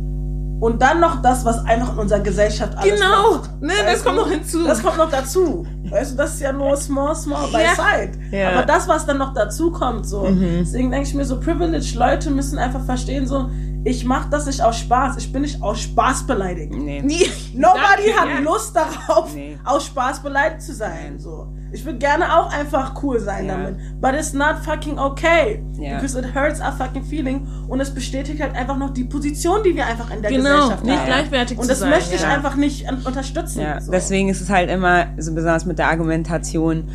Und 0.60 0.82
dann 0.82 1.00
noch 1.00 1.22
das, 1.22 1.44
was 1.46 1.64
einfach 1.64 1.94
in 1.94 1.98
unserer 2.00 2.20
Gesellschaft 2.20 2.76
alles 2.76 3.00
Genau. 3.00 3.32
macht. 3.38 3.62
Ne, 3.62 3.68
Weißt 3.72 3.86
das 3.86 3.98
du? 4.00 4.04
kommt 4.04 4.16
noch 4.18 4.28
hinzu. 4.30 4.64
Das 4.66 4.82
kommt 4.82 4.98
noch 4.98 5.10
dazu. 5.10 5.66
Weißt 5.88 6.12
du, 6.12 6.16
das 6.16 6.34
ist 6.34 6.40
ja 6.40 6.52
nur 6.52 6.76
small, 6.76 7.16
small 7.16 7.46
by 7.50 7.58
Ja. 7.62 7.74
side. 7.74 8.12
Ja. 8.30 8.50
Aber 8.52 8.66
das, 8.66 8.86
was 8.86 9.06
dann 9.06 9.16
noch 9.18 9.32
dazu 9.32 9.70
kommt, 9.72 10.06
so. 10.06 10.28
Deswegen 10.28 10.90
denke 10.90 11.08
ich 11.08 11.14
mir 11.14 11.24
so, 11.24 11.40
privileged 11.40 11.94
Leute 11.94 12.30
müssen 12.30 12.58
einfach 12.58 12.84
verstehen, 12.84 13.26
so, 13.26 13.48
ich 13.84 14.04
mache 14.04 14.28
das 14.28 14.44
nicht 14.44 14.60
aus 14.62 14.76
Spaß. 14.78 15.16
Ich 15.16 15.32
bin 15.32 15.40
nicht 15.42 15.62
aus 15.62 15.80
Spaß 15.80 16.26
beleidigt. 16.26 16.72
Nee. 16.74 17.00
Nie. 17.00 17.26
Nobody 17.54 18.12
hat 18.14 18.28
ja. 18.28 18.40
Lust 18.40 18.76
darauf, 18.76 19.34
Nee. 19.34 19.58
aus 19.64 19.86
Spaß 19.86 20.20
beleidigt 20.22 20.60
zu 20.60 20.74
sein. 20.74 21.18
So. 21.18 21.48
Ich 21.72 21.84
würde 21.84 21.98
gerne 21.98 22.36
auch 22.36 22.52
einfach 22.52 23.00
cool 23.02 23.20
sein 23.20 23.46
Ja. 23.46 23.56
damit. 23.56 23.76
But 24.00 24.14
it's 24.14 24.32
not 24.32 24.56
fucking 24.64 24.98
okay. 24.98 25.62
Ja. 25.78 25.96
Because 25.96 26.18
it 26.18 26.34
hurts 26.34 26.60
our 26.60 26.72
fucking 26.72 27.04
feeling. 27.04 27.46
Und 27.68 27.80
es 27.80 27.90
bestätigt 27.94 28.42
halt 28.42 28.54
einfach 28.56 28.76
noch 28.76 28.90
die 28.92 29.04
Position, 29.04 29.62
die 29.64 29.74
wir 29.76 29.86
einfach 29.86 30.10
in 30.10 30.20
der 30.22 30.30
Genau, 30.30 30.42
Gesellschaft 30.56 30.84
nicht 30.84 30.98
haben. 30.98 31.06
gleichwertig 31.06 31.58
Und 31.58 31.70
das 31.70 31.78
sein. 31.80 31.90
möchte 31.90 32.14
ich 32.14 32.22
ja. 32.22 32.28
einfach 32.28 32.56
nicht 32.56 32.86
unterstützen. 33.06 33.60
Ja, 33.60 33.80
so. 33.80 33.92
deswegen 33.92 34.28
ist 34.28 34.40
es 34.40 34.50
halt 34.50 34.68
immer 34.70 35.06
so 35.18 35.34
besonders 35.34 35.64
mit 35.66 35.78
der 35.78 35.88
Argumentation 35.88 36.88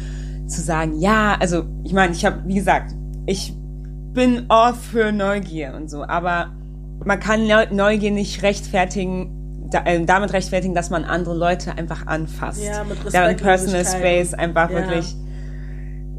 zu 0.48 0.62
sagen, 0.62 1.00
ja, 1.00 1.36
also 1.40 1.64
ich 1.84 1.94
meine, 1.94 2.12
ich 2.14 2.26
habe, 2.26 2.42
wie 2.46 2.56
gesagt, 2.56 2.94
ich 3.26 3.54
bin 4.14 4.46
all 4.50 4.74
für 4.74 5.12
Neugier 5.12 5.74
und 5.76 5.90
so, 5.90 6.04
aber 6.04 6.52
man 7.04 7.20
kann 7.20 7.48
Neu- 7.48 7.68
Neugier 7.72 8.12
nicht 8.12 8.44
rechtfertigen, 8.44 9.45
da, 9.70 9.84
äh, 9.86 10.04
damit 10.06 10.34
rechtfertigen, 10.34 10.74
dass 10.76 10.90
man 10.90 11.04
andere 11.04 11.36
Leute 11.36 11.78
einfach 11.78 12.08
anfasst. 12.08 12.64
Ja, 12.64 12.84
mit 12.84 12.98
Deren 13.14 13.38
Personal. 13.38 13.86
Space 13.86 14.34
einfach 14.34 14.70
Ja. 14.70 14.76
wirklich, 14.78 15.16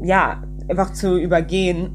ja, 0.03 0.43
einfach 0.69 0.93
zu 0.93 1.17
übergehen, 1.17 1.89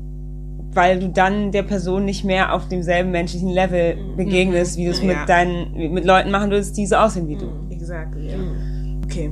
weil 0.75 0.99
du 0.99 1.09
dann 1.09 1.53
der 1.53 1.63
Person 1.65 2.05
nicht 2.07 2.25
mehr 2.25 2.55
auf 2.55 2.69
demselben 2.69 3.11
menschlichen 3.11 3.51
Level 3.51 3.97
begegnest, 4.17 4.79
wie 4.79 4.87
du 4.87 4.91
es 4.91 5.01
Ja. 5.03 5.07
mit 5.07 5.29
deinen, 5.29 5.93
mit 5.93 6.05
Leuten 6.05 6.31
machen 6.31 6.51
würdest, 6.51 6.77
die 6.77 6.87
so 6.87 6.97
aussehen 6.97 7.29
wie 7.29 7.37
du. 7.37 7.47
Exactly, 7.71 8.29
ja. 8.31 8.37
Okay. 9.05 9.31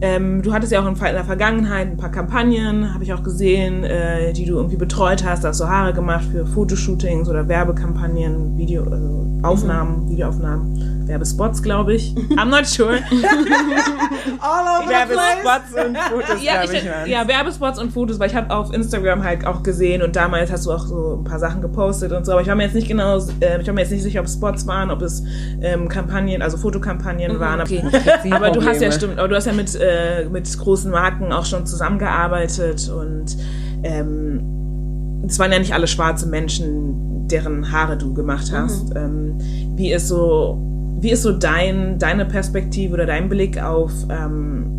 Ähm, 0.00 0.42
du 0.42 0.52
hattest 0.52 0.70
ja 0.70 0.80
auch 0.80 0.86
in 0.86 0.94
der 0.94 1.24
Vergangenheit 1.24 1.88
ein 1.88 1.96
paar 1.96 2.10
Kampagnen, 2.10 2.94
habe 2.94 3.02
ich 3.02 3.12
auch 3.12 3.22
gesehen, 3.22 3.82
äh, 3.82 4.32
die 4.32 4.44
du 4.44 4.56
irgendwie 4.56 4.76
betreut 4.76 5.24
hast. 5.24 5.42
Da 5.42 5.48
hast 5.48 5.60
du 5.60 5.66
Haare 5.66 5.92
gemacht 5.92 6.24
für 6.30 6.46
Fotoshootings 6.46 7.28
oder 7.28 7.48
Werbekampagnen, 7.48 8.56
Video, 8.56 8.84
also 8.84 9.26
Aufnahmen, 9.42 10.08
Videoaufnahmen, 10.08 11.06
Werbespots, 11.06 11.62
glaube 11.62 11.94
ich. 11.94 12.14
I'm 12.36 12.50
not 12.50 12.66
sure. 12.66 12.98
All 14.40 14.82
over 14.82 14.88
the 14.88 15.14
place. 15.14 15.44
Werbespots 15.44 15.86
und 15.86 15.98
Fotos, 15.98 16.42
ja, 16.42 16.64
ich, 16.64 16.72
ich, 16.72 16.84
ja, 17.06 17.26
Werbespots 17.26 17.78
und 17.78 17.92
Fotos, 17.92 18.18
weil 18.18 18.28
ich 18.28 18.36
habe 18.36 18.54
auf 18.54 18.72
Instagram 18.72 19.24
halt 19.24 19.46
auch 19.46 19.62
gesehen 19.62 20.02
und 20.02 20.16
damals 20.16 20.52
hast 20.52 20.66
du 20.66 20.72
auch 20.72 20.86
so 20.86 21.18
ein 21.20 21.24
paar 21.24 21.38
Sachen 21.38 21.60
gepostet 21.60 22.12
und 22.12 22.26
so, 22.26 22.32
aber 22.32 22.42
ich 22.42 22.48
war 22.48 22.54
mir 22.54 22.64
jetzt 22.64 22.74
nicht 22.74 22.88
genau, 22.88 23.18
äh, 23.40 23.60
ich 23.60 23.66
war 23.66 23.74
mir 23.74 23.80
jetzt 23.80 23.90
nicht 23.90 24.02
sicher, 24.02 24.20
ob 24.20 24.26
es 24.26 24.34
Spots 24.34 24.66
waren, 24.66 24.90
ob 24.90 25.02
es 25.02 25.22
ähm, 25.60 25.88
Kampagnen, 25.88 26.42
also 26.42 26.56
Fotokampagnen 26.56 27.40
waren. 27.40 27.60
Okay. 27.60 27.82
Aber 28.30 28.50
du 28.50 28.64
hast 28.64 28.80
ja 28.80 28.92
stimmt, 28.92 29.18
aber 29.18 29.28
du 29.28 29.36
hast 29.36 29.46
ja 29.46 29.52
mit, 29.52 29.74
äh, 29.74 29.87
mit 30.30 30.58
großen 30.58 30.90
Marken 30.90 31.32
auch 31.32 31.44
schon 31.44 31.66
zusammengearbeitet 31.66 32.88
und 32.88 33.36
ähm, 33.82 35.24
es 35.26 35.38
waren 35.38 35.52
ja 35.52 35.58
nicht 35.58 35.74
alle 35.74 35.86
schwarze 35.86 36.26
Menschen, 36.26 37.28
deren 37.28 37.70
Haare 37.70 37.96
du 37.96 38.14
gemacht 38.14 38.50
hast. 38.52 38.94
Ähm, 38.96 39.36
wie 39.76 39.92
ist 39.92 40.08
so, 40.08 40.58
wie 41.00 41.10
ist 41.10 41.22
so 41.22 41.32
dein, 41.32 41.98
deine 41.98 42.24
Perspektive 42.24 42.94
oder 42.94 43.06
dein 43.06 43.28
Blick 43.28 43.62
auf 43.62 43.92
ähm, 44.08 44.78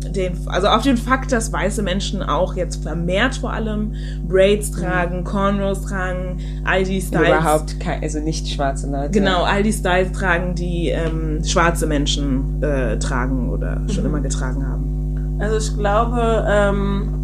den, 0.00 0.36
also 0.46 0.68
auf 0.68 0.82
den 0.82 0.96
Fakt, 0.96 1.32
dass 1.32 1.52
weiße 1.52 1.82
Menschen 1.82 2.22
auch 2.22 2.54
jetzt 2.54 2.82
vermehrt 2.82 3.36
vor 3.36 3.52
allem 3.52 3.94
Braids 4.26 4.70
tragen, 4.70 5.24
Cornrows 5.24 5.82
tragen, 5.82 6.38
all 6.64 6.84
die 6.84 7.00
Styles. 7.00 7.28
Überhaupt 7.28 7.80
kein, 7.80 8.02
also 8.02 8.20
nicht 8.20 8.48
schwarze 8.48 8.90
Leute. 8.90 9.10
Genau, 9.10 9.42
all 9.42 9.62
die 9.62 9.72
Styles 9.72 10.12
tragen, 10.12 10.54
die 10.54 10.88
ähm, 10.88 11.42
schwarze 11.44 11.86
Menschen 11.86 12.62
äh, 12.62 12.98
tragen 12.98 13.50
oder 13.50 13.82
schon 13.92 14.04
immer 14.04 14.20
getragen 14.20 14.66
haben. 14.66 15.38
Also 15.40 15.56
ich 15.56 15.76
glaube, 15.76 16.44
ähm, 16.48 17.14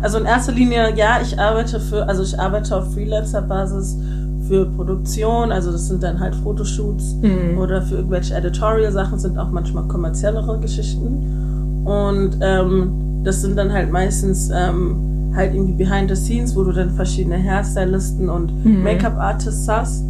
also 0.00 0.18
in 0.18 0.24
erster 0.24 0.52
Linie, 0.52 0.94
ja, 0.94 1.20
ich 1.22 1.38
arbeite 1.38 1.80
für, 1.80 2.08
also 2.08 2.22
ich 2.22 2.38
arbeite 2.38 2.76
auf 2.76 2.92
Freelancer-Basis 2.94 3.98
für 4.46 4.66
Produktion, 4.66 5.50
also 5.50 5.72
das 5.72 5.88
sind 5.88 6.02
dann 6.02 6.20
halt 6.20 6.34
Fotoshoots 6.36 7.16
oder 7.58 7.82
für 7.82 7.96
irgendwelche 7.96 8.34
Editorial-Sachen, 8.34 9.18
sind 9.18 9.36
auch 9.38 9.50
manchmal 9.50 9.88
kommerziellere 9.88 10.60
Geschichten. 10.60 11.55
Und 11.86 12.38
ähm, 12.40 13.22
das 13.24 13.40
sind 13.42 13.56
dann 13.56 13.72
halt 13.72 13.90
meistens 13.90 14.50
ähm, 14.54 15.32
halt 15.34 15.54
irgendwie 15.54 15.72
Behind 15.84 16.08
the 16.10 16.16
Scenes, 16.16 16.56
wo 16.56 16.64
du 16.64 16.72
dann 16.72 16.90
verschiedene 16.90 17.36
Hairstylisten 17.42 18.28
und 18.28 18.52
Make-up-Artists 18.82 19.68
hast, 19.68 20.04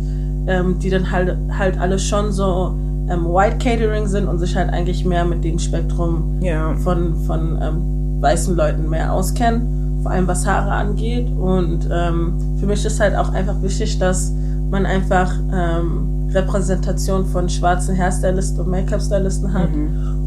ähm, 0.46 0.78
die 0.78 0.90
dann 0.90 1.10
halt, 1.10 1.36
halt 1.58 1.78
alle 1.78 1.98
schon 1.98 2.32
so 2.32 2.74
ähm, 3.10 3.24
White 3.26 3.58
Catering 3.58 4.06
sind 4.06 4.26
und 4.28 4.38
sich 4.38 4.56
halt 4.56 4.70
eigentlich 4.72 5.04
mehr 5.04 5.24
mit 5.24 5.44
dem 5.44 5.58
Spektrum 5.58 6.38
Ja. 6.40 6.74
von, 6.76 7.14
von 7.26 7.58
ähm, 7.62 8.20
weißen 8.20 8.56
Leuten 8.56 8.88
mehr 8.88 9.12
auskennen, 9.12 10.00
vor 10.02 10.12
allem 10.12 10.26
was 10.26 10.46
Haare 10.46 10.72
angeht. 10.72 11.28
Und 11.36 11.88
ähm, 11.92 12.34
für 12.58 12.66
mich 12.66 12.84
ist 12.84 13.00
halt 13.00 13.14
auch 13.16 13.32
einfach 13.32 13.60
wichtig, 13.62 13.98
dass 13.98 14.32
man 14.70 14.86
einfach 14.86 15.32
ähm, 15.52 16.08
Repräsentation 16.36 17.24
von 17.26 17.48
schwarzen 17.48 17.96
Hairstylisten 17.96 18.60
und 18.60 18.70
Make-up-Stylisten 18.70 19.52
hat, 19.52 19.70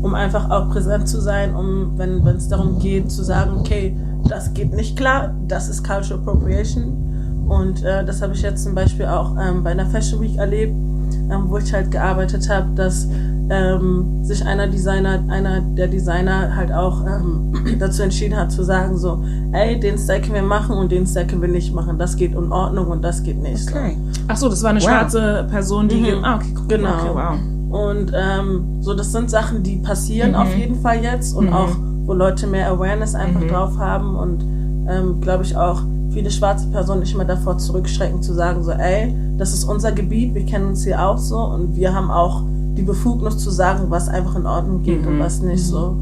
um 0.01 0.14
einfach 0.16 0.49
auch 0.49 0.70
präsent 0.70 1.07
zu 1.07 1.22
sein, 1.22 1.55
um, 1.55 1.97
wenn 1.97 2.26
wenn 2.26 2.36
es 2.36 2.49
darum 2.49 2.80
geht, 2.80 3.12
zu 3.12 3.24
sagen, 3.24 3.51
okay, 3.60 3.95
das 4.28 4.53
geht 4.53 4.74
nicht 4.74 4.97
klar, 4.97 5.36
das 5.47 5.70
ist 5.70 5.84
Cultural 5.84 6.20
Appropriation. 6.20 7.45
Und 7.47 7.84
äh, 7.84 8.05
das 8.05 8.22
habe 8.22 8.34
ich 8.34 8.41
jetzt 8.41 8.64
zum 8.64 8.76
Beispiel 8.76 9.05
auch 9.05 9.36
ähm, 9.39 9.64
bei 9.64 9.72
einer 9.72 9.86
Fashion 9.88 10.22
Week 10.22 10.38
erlebt, 10.38 10.74
ähm, 10.74 11.45
wo 11.47 11.57
ich 11.57 11.74
halt 11.74 11.89
gearbeitet 11.89 12.47
habe, 12.49 12.70
dass 12.76 13.07
ähm, 13.50 14.24
sich 14.24 14.45
einer 14.45 14.68
Designer, 14.68 15.24
einer 15.28 15.62
der 15.62 15.88
Designer 15.88 16.56
halt 16.56 16.72
auch 16.72 17.04
ähm, 17.06 17.54
dazu 17.80 18.04
entschieden 18.04 18.38
hat 18.38 18.52
zu 18.52 18.64
sagen 18.64 18.97
so, 18.97 19.24
ey, 19.54 19.80
den 19.80 19.97
Style 19.97 20.22
können 20.22 20.36
wir 20.36 20.41
machen 20.43 20.78
und 20.78 20.91
den 20.91 21.08
Style 21.08 21.28
können 21.28 21.41
wir 21.41 21.50
nicht 21.50 21.74
machen. 21.74 21.97
Das 21.97 22.16
geht 22.16 22.34
in 22.34 22.52
Ordnung 22.52 22.88
und 22.88 23.02
das 23.04 23.24
geht 23.24 23.41
nicht. 23.41 23.68
Okay. 23.70 23.97
Ach 24.28 24.38
so, 24.38 24.50
das 24.50 24.62
war 24.64 24.70
eine 24.72 24.80
Wow. 24.82 24.88
schwarze 24.88 25.47
Person, 25.50 25.88
die. 25.88 25.95
Mhm. 26.02 26.24
Ah, 26.24 26.36
okay, 26.36 26.54
cool. 26.56 26.68
Genau. 26.68 26.89
Okay, 26.89 27.10
wow. 27.14 27.82
Und 27.89 28.12
ähm, 28.16 28.78
so, 28.82 28.93
das 28.93 29.12
sind 29.12 29.30
Sachen, 29.30 29.64
die 29.64 29.78
passieren 29.78 30.32
Mhm. 30.32 30.36
auf 30.38 30.56
jeden 30.58 30.80
Fall 30.82 31.04
jetzt 31.04 31.36
und 31.36 31.47
Mhm. 31.47 31.54
auch, 31.54 31.70
wo 32.06 32.14
Leute 32.14 32.47
mehr 32.47 32.70
Awareness 32.72 33.14
einfach 33.16 33.41
Mhm. 33.41 33.47
drauf 33.47 33.78
haben 33.78 34.16
und 34.16 34.43
ähm, 34.89 35.22
glaube 35.22 35.43
ich 35.43 35.56
auch 35.56 35.82
viele 36.12 36.32
schwarze 36.32 36.68
Personen 36.70 37.02
nicht 37.02 37.16
mehr 37.16 37.26
davor 37.28 37.60
zurückschrecken 37.60 38.24
zu 38.24 38.34
sagen 38.34 38.64
so, 38.64 38.72
ey, 38.72 39.14
das 39.38 39.54
ist 39.54 39.64
unser 39.66 39.91
Gebiet, 39.91 40.34
wir 40.34 40.43
kennen 40.45 40.66
uns 40.70 40.84
hier 40.84 41.00
auch 41.06 41.20
so 41.20 41.38
und 41.38 41.76
wir 41.76 41.93
haben 41.93 42.10
auch 42.10 42.41
die 42.80 42.86
Befugnis 42.86 43.38
zu 43.38 43.50
sagen, 43.52 43.86
was 43.90 44.08
einfach 44.08 44.36
in 44.36 44.46
Ordnung 44.46 44.82
geht 44.84 45.06
und 45.06 45.18
Mhm. 45.18 45.20
was 45.20 45.42
nicht 45.42 45.64
so. 45.64 45.96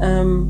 Ähm, 0.00 0.46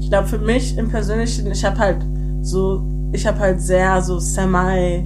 ich 0.00 0.08
glaube 0.10 0.28
für 0.28 0.38
mich 0.38 0.78
im 0.78 0.88
Persönlichen, 0.88 1.50
ich 1.50 1.64
habe 1.64 1.78
halt 1.78 1.98
so, 2.42 2.82
ich 3.12 3.26
habe 3.26 3.38
halt 3.38 3.60
sehr 3.60 4.00
so 4.02 4.18
semi 4.18 5.04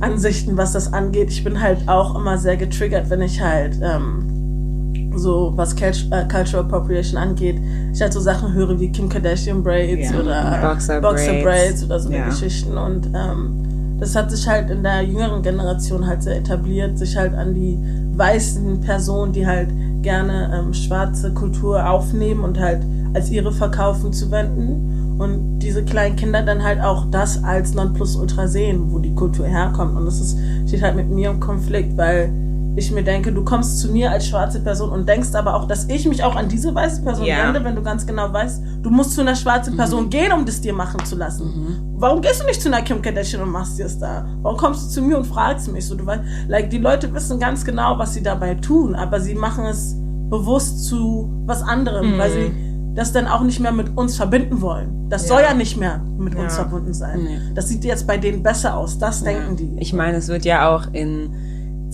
Ansichten, 0.00 0.56
was 0.56 0.72
das 0.72 0.92
angeht. 0.92 1.30
Ich 1.30 1.42
bin 1.42 1.60
halt 1.60 1.78
auch 1.88 2.14
immer 2.16 2.36
sehr 2.38 2.56
getriggert, 2.56 3.08
wenn 3.08 3.22
ich 3.22 3.40
halt 3.40 3.78
ähm, 3.82 5.12
so 5.16 5.52
was 5.56 5.74
Cult 5.74 6.06
äh, 6.10 6.28
Cultural 6.28 6.66
Appropriation 6.66 7.18
angeht. 7.18 7.58
Ich 7.94 8.00
halt 8.02 8.12
so 8.12 8.20
Sachen 8.20 8.52
höre 8.52 8.78
wie 8.78 8.90
Kim 8.92 9.08
Kardashian 9.08 9.62
Braids 9.62 10.10
Ja. 10.12 10.20
oder 10.20 10.58
Boxer 10.70 11.00
Boxer 11.00 11.32
Braids. 11.32 11.44
Braids 11.44 11.84
oder 11.84 11.98
so 12.00 12.08
eine 12.10 12.18
Ja. 12.18 12.26
Geschichten 12.28 12.76
und 12.76 13.06
ähm, 13.14 13.65
das 13.98 14.14
hat 14.14 14.30
sich 14.30 14.46
halt 14.46 14.70
in 14.70 14.82
der 14.82 15.02
jüngeren 15.02 15.42
Generation 15.42 16.06
halt 16.06 16.22
sehr 16.22 16.36
etabliert, 16.36 16.98
sich 16.98 17.16
halt 17.16 17.34
an 17.34 17.54
die 17.54 17.78
weißen 18.14 18.80
Personen, 18.80 19.32
die 19.32 19.46
halt 19.46 19.68
gerne 20.02 20.52
ähm, 20.54 20.74
schwarze 20.74 21.32
Kultur 21.32 21.88
aufnehmen 21.88 22.44
und 22.44 22.60
halt 22.60 22.82
als 23.14 23.30
ihre 23.30 23.52
verkaufen 23.52 24.12
zu 24.12 24.30
wenden 24.30 25.16
und 25.18 25.58
diese 25.60 25.82
kleinen 25.82 26.16
Kinder 26.16 26.42
dann 26.42 26.62
halt 26.62 26.80
auch 26.80 27.06
das 27.10 27.42
als 27.42 27.74
Nonplusultra 27.74 28.46
sehen, 28.46 28.92
wo 28.92 28.98
die 28.98 29.14
Kultur 29.14 29.46
herkommt. 29.46 29.96
Und 29.96 30.04
das 30.04 30.20
ist, 30.20 30.38
steht 30.66 30.82
halt 30.82 30.96
mit 30.96 31.10
mir 31.10 31.30
im 31.30 31.40
Konflikt, 31.40 31.96
weil 31.96 32.30
ich 32.76 32.90
mir 32.92 33.02
denke, 33.02 33.32
du 33.32 33.42
kommst 33.42 33.78
zu 33.78 33.90
mir 33.90 34.10
als 34.10 34.26
schwarze 34.28 34.60
Person 34.60 34.90
und 34.90 35.08
denkst 35.08 35.34
aber 35.34 35.54
auch, 35.54 35.66
dass 35.66 35.86
ich 35.88 36.06
mich 36.06 36.22
auch 36.22 36.36
an 36.36 36.48
diese 36.48 36.74
weiße 36.74 37.02
Person 37.02 37.24
Ja. 37.24 37.46
wende, 37.46 37.64
wenn 37.64 37.74
du 37.74 37.82
ganz 37.82 38.06
genau 38.06 38.30
weißt, 38.32 38.62
du 38.82 38.90
musst 38.90 39.12
zu 39.12 39.22
einer 39.22 39.34
schwarzen 39.34 39.72
Mhm. 39.72 39.76
Person 39.78 40.10
gehen, 40.10 40.30
um 40.32 40.44
das 40.44 40.60
dir 40.60 40.74
machen 40.74 41.04
zu 41.04 41.16
lassen. 41.16 41.94
Warum 41.98 42.20
gehst 42.20 42.42
du 42.42 42.46
nicht 42.46 42.60
zu 42.60 42.68
einer 42.68 42.82
Kim 42.82 43.00
Kardashian 43.00 43.42
und 43.42 43.50
machst 43.50 43.78
dir 43.78 43.86
es 43.86 43.98
da? 43.98 44.26
Warum 44.42 44.58
kommst 44.58 44.84
du 44.84 44.90
zu 44.90 45.02
mir 45.02 45.16
und 45.16 45.26
fragst 45.26 45.72
mich 45.72 45.86
so? 45.86 45.94
Du 45.94 46.04
weißt, 46.04 46.22
like, 46.48 46.68
die 46.70 46.78
Leute 46.78 47.12
wissen 47.14 47.40
ganz 47.40 47.64
genau, 47.64 47.98
was 47.98 48.12
sie 48.12 48.22
dabei 48.22 48.54
tun, 48.54 48.94
aber 48.94 49.20
sie 49.20 49.34
machen 49.34 49.64
es 49.64 49.96
bewusst 50.28 50.84
zu 50.84 51.30
was 51.46 51.62
anderem, 51.62 52.14
Mhm. 52.14 52.18
weil 52.18 52.30
sie 52.30 52.52
das 52.94 53.12
dann 53.12 53.26
auch 53.26 53.42
nicht 53.42 53.60
mehr 53.60 53.72
mit 53.72 53.96
uns 53.96 54.16
verbinden 54.16 54.60
wollen. 54.60 55.08
Das 55.08 55.22
Ja. 55.22 55.28
soll 55.28 55.42
ja 55.48 55.54
nicht 55.54 55.76
mehr 55.78 56.00
mit 56.18 56.34
uns 56.34 56.56
Ja. 56.56 56.62
verbunden 56.64 56.92
sein. 56.94 57.20
Nee. 57.24 57.38
Das 57.54 57.68
sieht 57.68 57.84
jetzt 57.84 58.06
bei 58.06 58.16
denen 58.18 58.42
besser 58.42 58.76
aus. 58.76 58.98
Das 58.98 59.22
denken 59.22 59.54
die. 59.56 59.76
Ich 59.78 59.92
meine, 59.92 60.16
es 60.16 60.28
wird 60.28 60.44
ja 60.44 60.68
auch 60.74 60.86
in 60.92 61.30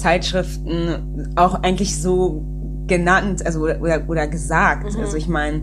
Zeitschriften 0.02 1.32
auch 1.36 1.62
eigentlich 1.62 2.00
so 2.00 2.44
genannt, 2.86 3.44
also 3.46 3.60
oder, 3.60 3.80
oder, 3.80 4.02
oder 4.08 4.26
gesagt. 4.26 4.94
Mhm. 4.94 5.00
Also 5.00 5.16
ich 5.16 5.28
meine, 5.28 5.62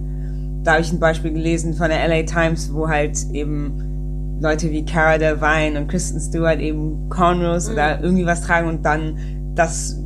da 0.64 0.72
habe 0.74 0.82
ich 0.82 0.92
ein 0.92 1.00
Beispiel 1.00 1.32
gelesen 1.34 1.74
von 1.74 1.90
der 1.90 2.08
LA 2.08 2.24
Times, 2.24 2.74
wo 2.74 2.88
halt 2.88 3.18
eben 3.34 4.38
Leute 4.42 4.72
wie 4.72 4.86
Cara 4.86 5.18
Delevingne 5.18 5.80
und 5.82 5.88
Kristen 5.90 6.20
Stewart 6.20 6.60
eben 6.60 7.10
Cornrows 7.10 7.68
Mhm. 7.68 7.74
oder 7.74 8.02
irgendwie 8.02 8.26
was 8.26 8.42
tragen 8.42 8.68
und 8.70 8.86
dann 8.86 9.18
das 9.56 9.98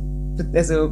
also 0.52 0.90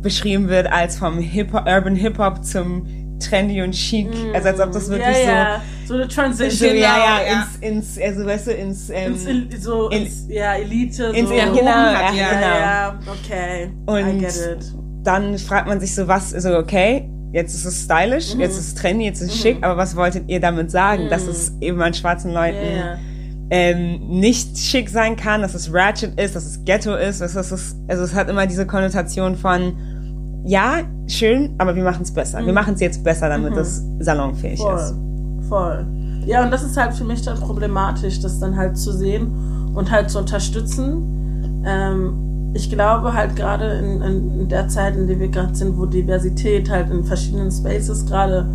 beschrieben 0.00 0.48
wird 0.48 0.70
als 0.70 0.96
vom 0.96 1.18
Hip 1.18 1.52
-Hop, 1.52 1.66
Urban 1.76 1.96
Hip 1.96 2.18
Hop 2.18 2.44
zum 2.44 2.86
Trendy 3.18 3.62
und 3.62 3.72
Chic, 3.72 4.08
also 4.34 4.48
als 4.48 4.60
ob 4.60 4.72
das 4.72 4.88
wirklich 4.88 5.08
Mhm. 5.24 5.28
ja, 5.28 5.28
so 5.28 5.30
ja. 5.30 5.60
So 5.92 5.98
eine 6.02 6.10
so, 6.10 6.20
Transition. 6.20 6.76
ja, 6.76 6.96
now, 6.96 7.04
ja, 7.04 7.68
ins, 7.68 7.96
ins, 7.96 7.98
also 8.00 8.26
weißt 8.26 8.46
du, 8.48 8.50
ins, 8.52 8.90
ähm, 8.90 9.12
ins, 9.14 9.62
so 9.64 9.88
in- 9.90 10.02
ins, 10.02 10.26
ja, 10.28 10.54
Elite. 10.54 11.04
ins 11.14 11.28
so. 11.28 11.34
ja, 11.34 11.44
genau, 11.46 11.64
ja, 11.66 11.92
ja, 11.92 12.14
ja, 12.14 12.28
genau. 12.30 12.40
ja, 12.42 12.98
okay. 13.06 13.70
I 13.88 14.12
Und 14.12 14.18
get 14.20 14.36
it. 14.36 14.74
dann 15.04 15.38
fragt 15.38 15.68
man 15.68 15.80
sich 15.80 15.94
so, 15.94 16.08
was, 16.08 16.30
so, 16.30 16.56
okay, 16.56 17.08
jetzt 17.32 17.54
ist 17.54 17.64
es 17.64 17.82
stylish, 17.84 18.34
jetzt 18.34 18.58
ist 18.58 18.68
es 18.68 18.74
trendy, 18.74 19.04
jetzt 19.06 19.20
ist 19.20 19.32
es 19.34 19.40
schick, 19.40 19.58
aber 19.62 19.76
was 19.76 19.96
wolltet 19.96 20.28
ihr 20.28 20.40
damit 20.40 20.70
sagen? 20.70 21.08
Dass 21.08 21.26
es 21.26 21.52
eben 21.60 21.80
an 21.80 21.94
schwarzen 21.94 22.32
Leuten 22.32 22.56
Ja, 22.56 22.76
ja. 22.76 22.98
ähm, 23.50 24.08
nicht 24.08 24.58
schick 24.58 24.88
sein 24.90 25.16
kann, 25.16 25.40
dass 25.42 25.54
es 25.54 25.72
ratchet 25.72 26.18
ist, 26.20 26.36
dass 26.36 26.44
es 26.44 26.64
ghetto 26.64 26.94
ist, 26.94 27.20
dass 27.20 27.34
es 27.34 27.76
also 27.88 28.02
es 28.02 28.14
hat 28.14 28.28
immer 28.28 28.46
diese 28.46 28.66
Konnotation 28.66 29.36
von, 29.36 29.74
ja, 30.44 30.80
schön, 31.06 31.54
aber 31.58 31.74
wir 31.76 31.84
machen 31.84 32.02
es 32.02 32.12
besser. 32.12 32.44
Wir 32.44 32.52
machen 32.52 32.74
es 32.74 32.80
jetzt 32.80 33.02
besser, 33.04 33.28
damit 33.28 33.56
es 33.56 33.82
salonfähig 34.00 34.58
Voll, 34.60 34.74
ist. 34.74 34.94
Voll. 35.52 35.84
Ja, 36.24 36.42
und 36.42 36.50
das 36.50 36.62
ist 36.62 36.78
halt 36.78 36.94
für 36.94 37.04
mich 37.04 37.20
dann 37.20 37.38
problematisch, 37.38 38.20
das 38.20 38.40
dann 38.40 38.56
halt 38.56 38.78
zu 38.78 38.90
sehen 38.90 39.70
und 39.74 39.90
halt 39.90 40.08
zu 40.08 40.18
unterstützen. 40.18 41.62
Ähm, 41.66 42.52
ich 42.54 42.70
glaube 42.70 43.12
halt 43.12 43.36
gerade 43.36 43.66
in, 43.74 44.00
in, 44.00 44.48
der 44.48 44.68
Zeit, 44.68 44.96
in 44.96 45.06
der 45.08 45.20
wir 45.20 45.28
gerade 45.28 45.54
sind, 45.54 45.76
wo 45.76 45.84
Diversität 45.84 46.70
halt 46.70 46.90
in 46.90 47.04
verschiedenen 47.04 47.50
Spaces 47.50 48.06
gerade 48.06 48.46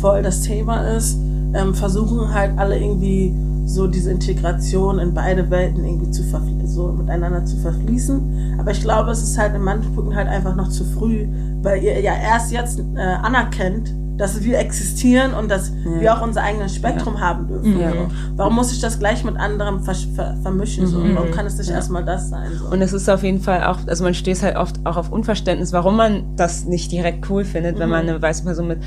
voll 0.00 0.22
das 0.22 0.42
Thema 0.42 0.82
ist, 0.96 1.18
ähm, 1.54 1.74
versuchen 1.74 2.32
halt 2.32 2.56
alle 2.56 2.78
irgendwie 2.78 3.34
so 3.66 3.88
diese 3.88 4.12
Integration 4.12 5.00
in 5.00 5.12
beide 5.12 5.50
Welten 5.50 5.84
irgendwie 5.84 6.10
zu 6.12 6.22
so 6.66 6.92
miteinander 6.92 7.44
zu 7.44 7.56
verfließen. 7.56 8.58
Aber 8.60 8.70
ich 8.70 8.80
glaube, 8.80 9.10
es 9.10 9.24
ist 9.24 9.36
halt 9.38 9.56
in 9.56 9.62
manchen 9.62 9.92
Punkten 9.92 10.14
halt 10.14 10.28
einfach 10.28 10.54
noch 10.54 10.68
zu 10.68 10.84
früh, 10.84 11.26
weil 11.62 11.82
ihr 11.82 12.00
ja 12.00 12.14
erst 12.14 12.52
jetzt 12.52 12.78
äh, 12.94 13.00
anerkennt, 13.00 13.92
dass 14.16 14.42
wir 14.42 14.58
existieren 14.58 15.34
und 15.34 15.50
dass 15.50 15.72
wir 15.84 16.14
auch 16.14 16.22
unser 16.22 16.42
eigenes 16.42 16.74
Spektrum 16.74 17.20
haben 17.20 17.48
dürfen. 17.48 17.80
Ja. 17.80 17.92
Warum 18.36 18.54
muss 18.54 18.72
ich 18.72 18.80
das 18.80 18.98
gleich 18.98 19.24
mit 19.24 19.36
anderem 19.36 19.78
versch- 19.82 20.14
ver 20.14 20.36
vermischen? 20.42 20.86
So? 20.86 21.02
Warum 21.14 21.30
kann 21.32 21.46
es 21.46 21.58
nicht 21.58 21.70
erstmal 21.70 22.04
das 22.04 22.30
sein? 22.30 22.50
So? 22.58 22.66
Und 22.70 22.80
es 22.80 22.92
ist 22.92 23.08
auf 23.08 23.22
jeden 23.22 23.40
Fall 23.40 23.64
auch, 23.64 23.78
also 23.86 24.04
man 24.04 24.14
stößt 24.14 24.42
halt 24.42 24.56
oft 24.56 24.76
auch 24.84 24.96
auf 24.96 25.10
Unverständnis, 25.10 25.72
warum 25.72 25.96
man 25.96 26.36
das 26.36 26.64
nicht 26.64 26.92
direkt 26.92 27.28
cool 27.30 27.44
findet, 27.44 27.78
wenn 27.78 27.88
man 27.88 28.08
eine 28.08 28.20
weiße 28.22 28.44
Person 28.44 28.68
mit, 28.68 28.78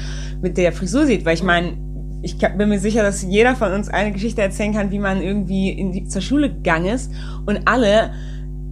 mit 0.41 0.57
der 0.57 0.71
Frisur 0.71 1.05
sieht. 1.05 1.25
Weil 1.25 1.33
ich 1.33 1.43
meine, 1.43 1.73
ich 2.21 2.37
bin 2.37 2.69
mir 2.69 2.79
sicher, 2.79 3.03
dass 3.03 3.21
jeder 3.21 3.55
von 3.55 3.73
uns 3.73 3.89
eine 3.89 4.11
Geschichte 4.11 4.41
erzählen 4.41 4.73
kann, 4.73 4.91
wie 4.91 4.99
man 4.99 5.21
irgendwie 5.21 5.69
in 5.69 5.91
die, 5.91 6.07
zur 6.07 6.21
Schule 6.21 6.49
gegangen 6.49 6.85
ist 6.87 7.11
und 7.45 7.61
alle 7.65 8.11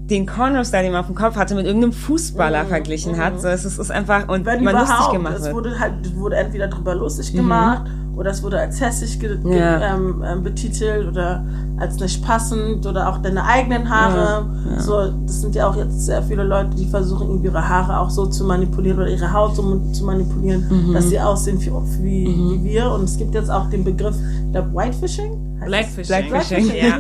den 0.10 0.26
Corner-Style, 0.28 0.84
den 0.84 0.91
man 0.91 1.01
auf 1.01 1.08
dem 1.08 1.16
Kopf 1.16 1.36
hatte, 1.36 1.56
mit 1.56 1.66
irgendeinem 1.66 1.93
Fußballer 1.93 2.66
verglichen 2.66 3.18
hat. 3.18 3.41
So, 3.41 3.47
es 3.47 3.66
ist, 3.66 3.89
einfach, 3.91 4.28
und 4.30 4.45
Wenn 4.45 4.64
man 4.64 4.76
lustig 4.76 5.10
gemacht 5.12 5.36
es. 5.39 5.49
Mhm. 5.49 5.53
wurde 5.53 5.80
halt 5.80 6.16
wurde 6.16 6.36
entweder 6.38 6.68
drüber 6.68 6.93
lustig 6.95 7.34
gemacht 7.34 7.84
oder 8.16 8.30
es 8.32 8.41
wurde 8.43 8.60
als 8.60 8.80
hässlich 8.80 9.20
Ja. 9.43 9.95
ähm, 9.95 10.24
ähm, 10.26 10.43
betitelt 10.43 11.08
oder 11.08 11.43
als 11.78 11.99
nicht 11.99 12.24
passend 12.24 12.86
oder 12.86 13.10
auch 13.10 13.18
deine 13.18 13.43
eigenen 13.43 13.89
Haare. 13.89 14.45
So, 14.78 15.12
das 15.26 15.41
sind 15.41 15.56
ja 15.56 15.68
auch 15.68 15.76
jetzt 15.76 16.06
sehr 16.06 16.22
viele 16.24 16.43
Leute, 16.43 16.76
die 16.76 16.86
versuchen 16.86 17.43
ihre 17.43 17.68
Haare 17.68 17.99
auch 17.99 18.10
so 18.10 18.28
zu 18.28 18.45
manipulieren 18.45 18.99
oder 18.99 19.10
ihre 19.10 19.34
Haut 19.34 19.56
so 19.56 19.82
zu 19.91 20.06
manipulieren, 20.06 20.66
Mhm. 20.70 20.93
dass 20.93 21.10
sie 21.10 21.20
aussehen 21.20 21.60
wie, 21.60 21.72
wie, 22.03 22.28
wie 22.28 22.64
wir. 22.64 22.91
Und 22.91 23.03
es 23.06 23.18
gibt 23.18 23.34
jetzt 23.34 23.49
auch 23.49 23.70
den 23.70 23.84
Begriff, 23.84 24.16
ich 24.45 24.51
glaube, 24.51 24.74
Whitefishing. 24.74 25.32
Blackfishing. 25.64 26.30
Blackfishing. 26.30 26.76
Ja. 26.76 26.97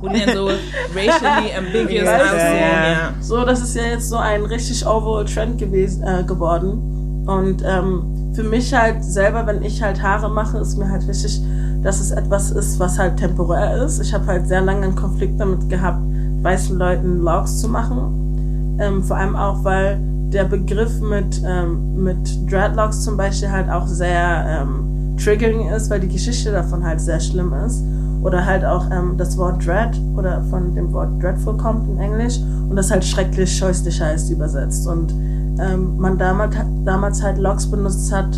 Wo 0.00 0.08
die 0.08 0.24
dann 0.24 0.34
so 0.36 0.46
racially 0.94 1.52
ambiguous 1.58 2.04
Ja, 2.04 2.16
aussehen. 2.16 2.56
ja. 2.60 2.92
Ja. 2.92 3.12
So, 3.20 3.44
das 3.44 3.60
ist 3.60 3.76
ja 3.76 3.82
jetzt 3.82 4.08
so 4.08 4.16
ein 4.16 4.44
richtig 4.44 4.86
overall 4.86 5.24
Trend 5.24 5.58
gewesen, 5.58 6.02
äh, 6.02 6.22
geworden. 6.24 7.24
Und 7.26 7.62
ähm, 7.66 8.32
für 8.34 8.42
mich 8.42 8.72
halt 8.72 9.04
selber, 9.04 9.46
wenn 9.46 9.62
ich 9.62 9.82
halt 9.82 10.02
Haare 10.02 10.30
mache, 10.30 10.58
ist 10.58 10.78
mir 10.78 10.88
halt 10.90 11.06
wichtig, 11.06 11.40
dass 11.82 12.00
es 12.00 12.10
etwas 12.10 12.50
ist, 12.50 12.78
was 12.80 12.98
halt 12.98 13.18
temporär 13.18 13.82
ist. 13.84 14.00
Ich 14.00 14.12
habe 14.14 14.26
halt 14.26 14.48
sehr 14.48 14.62
lange 14.62 14.84
einen 14.86 14.96
Konflikt 14.96 15.38
damit 15.38 15.68
gehabt, 15.68 16.00
weißen 16.42 16.76
Leuten 16.78 17.18
Logs 17.20 17.60
zu 17.60 17.68
machen. 17.68 18.76
Ähm, 18.80 19.02
vor 19.04 19.16
allem 19.16 19.36
auch, 19.36 19.62
weil 19.64 19.98
der 20.32 20.44
Begriff 20.44 21.00
mit, 21.00 21.40
ähm, 21.46 22.02
mit 22.02 22.50
Dreadlocks 22.50 23.02
zum 23.02 23.16
Beispiel 23.16 23.50
halt 23.50 23.68
auch 23.70 23.86
sehr 23.86 24.62
ähm, 24.62 25.16
triggering 25.22 25.68
ist, 25.70 25.90
weil 25.90 26.00
die 26.00 26.08
Geschichte 26.08 26.52
davon 26.52 26.84
halt 26.84 27.00
sehr 27.00 27.18
schlimm 27.20 27.52
ist. 27.66 27.82
Oder 28.22 28.44
halt 28.44 28.64
auch 28.64 28.90
ähm, 28.90 29.16
das 29.16 29.36
Wort 29.38 29.64
Dread 29.64 30.00
oder 30.16 30.42
von 30.50 30.74
dem 30.74 30.92
Wort 30.92 31.22
Dreadful 31.22 31.56
kommt 31.56 31.88
in 31.88 31.98
Englisch 31.98 32.38
und 32.68 32.76
das 32.76 32.90
halt 32.90 33.04
schrecklich, 33.04 33.56
scheußlich 33.56 34.00
heißt 34.00 34.30
übersetzt. 34.30 34.86
Und 34.86 35.12
ähm, 35.60 35.96
man 35.98 36.18
damals, 36.18 36.56
damals 36.84 37.22
halt 37.22 37.38
Locks 37.38 37.66
benutzt 37.66 38.12
hat, 38.12 38.36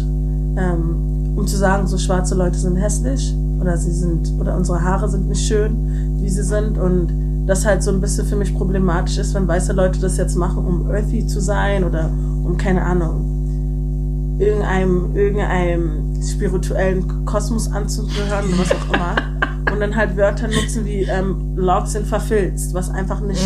ähm, 0.57 1.35
um 1.37 1.47
zu 1.47 1.57
sagen, 1.57 1.87
so 1.87 1.97
schwarze 1.99 2.35
Leute 2.35 2.59
sind 2.59 2.77
hässlich 2.77 3.35
oder 3.61 3.77
sie 3.77 3.93
sind 3.93 4.33
oder 4.39 4.57
unsere 4.57 4.83
Haare 4.83 5.09
sind 5.09 5.29
nicht 5.29 5.47
schön, 5.47 6.19
wie 6.21 6.29
sie 6.29 6.43
sind 6.43 6.79
und 6.79 7.47
das 7.47 7.67
halt 7.67 7.83
so 7.83 7.91
ein 7.91 8.01
bisschen 8.01 8.27
für 8.27 8.37
mich 8.37 8.55
problematisch 8.55 9.19
ist, 9.19 9.35
wenn 9.35 9.49
weiße 9.49 9.73
Leute 9.73 10.01
das 10.01 10.17
jetzt 10.17 10.37
machen, 10.37 10.65
um 10.65 10.91
earthy 10.91 11.27
zu 11.27 11.41
sein 11.41 11.85
oder 11.85 12.09
um 12.45 12.57
keine 12.57 12.83
Ahnung 12.83 14.37
irgendeinem 14.39 15.15
irgendeinem 15.15 16.23
spirituellen 16.23 17.25
Kosmos 17.27 17.71
anzugehören 17.71 18.47
oder 18.47 18.59
was 18.59 18.71
auch 18.73 18.95
immer 18.95 19.17
und 19.81 19.89
dann 19.89 19.97
halt 19.97 20.15
Wörter 20.19 20.47
nutzen 20.47 20.85
wie 20.85 21.05
ähm, 21.05 21.55
Locks 21.57 21.93
sind 21.93 22.07
verfilzt, 22.07 22.75
was 22.75 22.91
einfach 22.91 23.21
nicht 23.21 23.41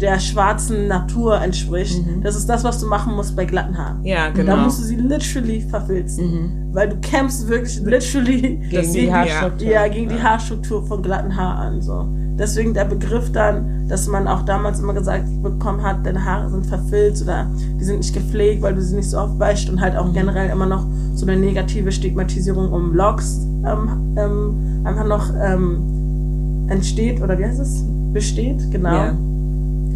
der 0.00 0.18
schwarzen 0.18 0.88
Natur 0.88 1.38
entspricht. 1.40 2.02
Das 2.22 2.34
ist 2.34 2.48
das, 2.48 2.64
was 2.64 2.80
du 2.80 2.86
machen 2.86 3.14
musst 3.14 3.36
bei 3.36 3.44
glatten 3.44 3.76
Haaren. 3.76 4.02
Ja, 4.02 4.28
Da 4.30 4.30
genau. 4.30 4.56
musst 4.56 4.80
du 4.80 4.84
sie 4.84 4.96
literally 4.96 5.60
verfilzen. 5.60 6.70
Weil 6.72 6.88
du 6.88 6.96
kämpfst 7.00 7.46
wirklich 7.48 7.78
literally 7.82 8.56
Gegen 8.70 8.92
die 8.92 9.04
ja. 9.06 9.14
Haarstruktur. 9.14 9.68
ja, 9.68 9.88
gegen 9.88 10.08
die 10.08 10.22
Haarstruktur 10.22 10.86
von 10.86 11.02
glatten 11.02 11.36
Haaren. 11.36 11.82
So. 11.82 12.08
Deswegen 12.38 12.72
der 12.72 12.84
Begriff 12.86 13.30
dann, 13.32 13.86
dass 13.88 14.06
man 14.08 14.26
auch 14.28 14.42
damals 14.42 14.80
immer 14.80 14.94
gesagt 14.94 15.24
bekommen 15.42 15.82
hat, 15.82 16.04
deine 16.06 16.24
Haare 16.24 16.50
sind 16.50 16.66
verfilzt 16.66 17.22
oder 17.22 17.46
die 17.78 17.84
sind 17.84 17.98
nicht 17.98 18.14
gepflegt, 18.14 18.62
weil 18.62 18.74
du 18.74 18.80
sie 18.82 18.96
nicht 18.96 19.10
so 19.10 19.18
oft 19.18 19.38
wäschst 19.38 19.68
und 19.68 19.80
halt 19.80 19.96
auch 19.96 20.12
generell 20.12 20.48
immer 20.50 20.66
noch 20.66 20.86
so 21.14 21.26
eine 21.26 21.36
negative 21.36 21.92
Stigmatisierung 21.92 22.72
um 22.72 22.94
Locks 22.94 23.46
einfach 23.66 25.06
noch 25.06 25.30
ähm, 25.42 26.66
entsteht 26.68 27.22
oder 27.22 27.38
wie 27.38 27.44
heißt 27.44 27.60
es? 27.60 27.84
Besteht, 28.12 28.70
genau 28.70 29.12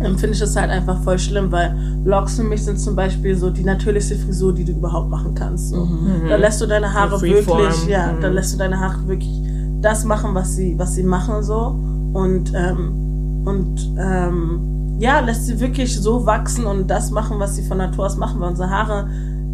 dann 0.01 0.16
finde 0.16 0.35
ich 0.35 0.41
das 0.41 0.57
halt 0.57 0.71
einfach 0.71 1.03
voll 1.03 1.18
schlimm, 1.18 1.53
weil 1.53 1.77
Locks 2.05 2.37
für 2.37 2.43
mich 2.43 2.64
sind 2.64 2.81
zum 2.81 2.97
Beispiel 2.97 3.37
so 3.37 3.51
die 3.51 3.62
natürlichste 3.62 4.16
Frisur, 4.16 4.55
die 4.55 4.64
du 4.64 4.73
überhaupt 4.73 5.11
machen 5.11 5.35
kannst. 5.35 5.68
So. 5.68 5.89
Da 6.29 6.37
lässt 6.37 6.61
du 6.61 6.66
deine 6.66 6.93
Haare 6.93 7.18
So 7.18 7.23
wirklich, 7.23 7.87
ja, 7.87 8.12
mhm. 8.12 8.21
da 8.21 8.29
lässt 8.29 8.55
du 8.55 8.59
deine 8.59 8.81
Haare 8.81 9.07
wirklich 9.07 9.31
das 9.83 10.05
machen, 10.05 10.35
was 10.35 10.57
sie, 10.57 10.79
was 10.79 10.95
sie 10.95 11.03
machen 11.03 11.43
so 11.43 11.79
und 12.12 12.53
ähm, 12.55 13.43
und 13.45 13.95
ähm, 13.99 14.97
ja, 14.99 15.21
lässt 15.21 15.47
sie 15.47 15.61
wirklich 15.61 15.99
so 15.99 16.27
wachsen 16.27 16.66
und 16.66 16.89
das 16.89 17.11
machen, 17.11 17.39
was 17.39 17.57
sie 17.57 17.62
von 17.62 17.79
Natur 17.79 18.07
aus 18.07 18.16
machen, 18.16 18.41
weil 18.41 18.51
unsere 18.51 18.71
Haare 18.71 19.09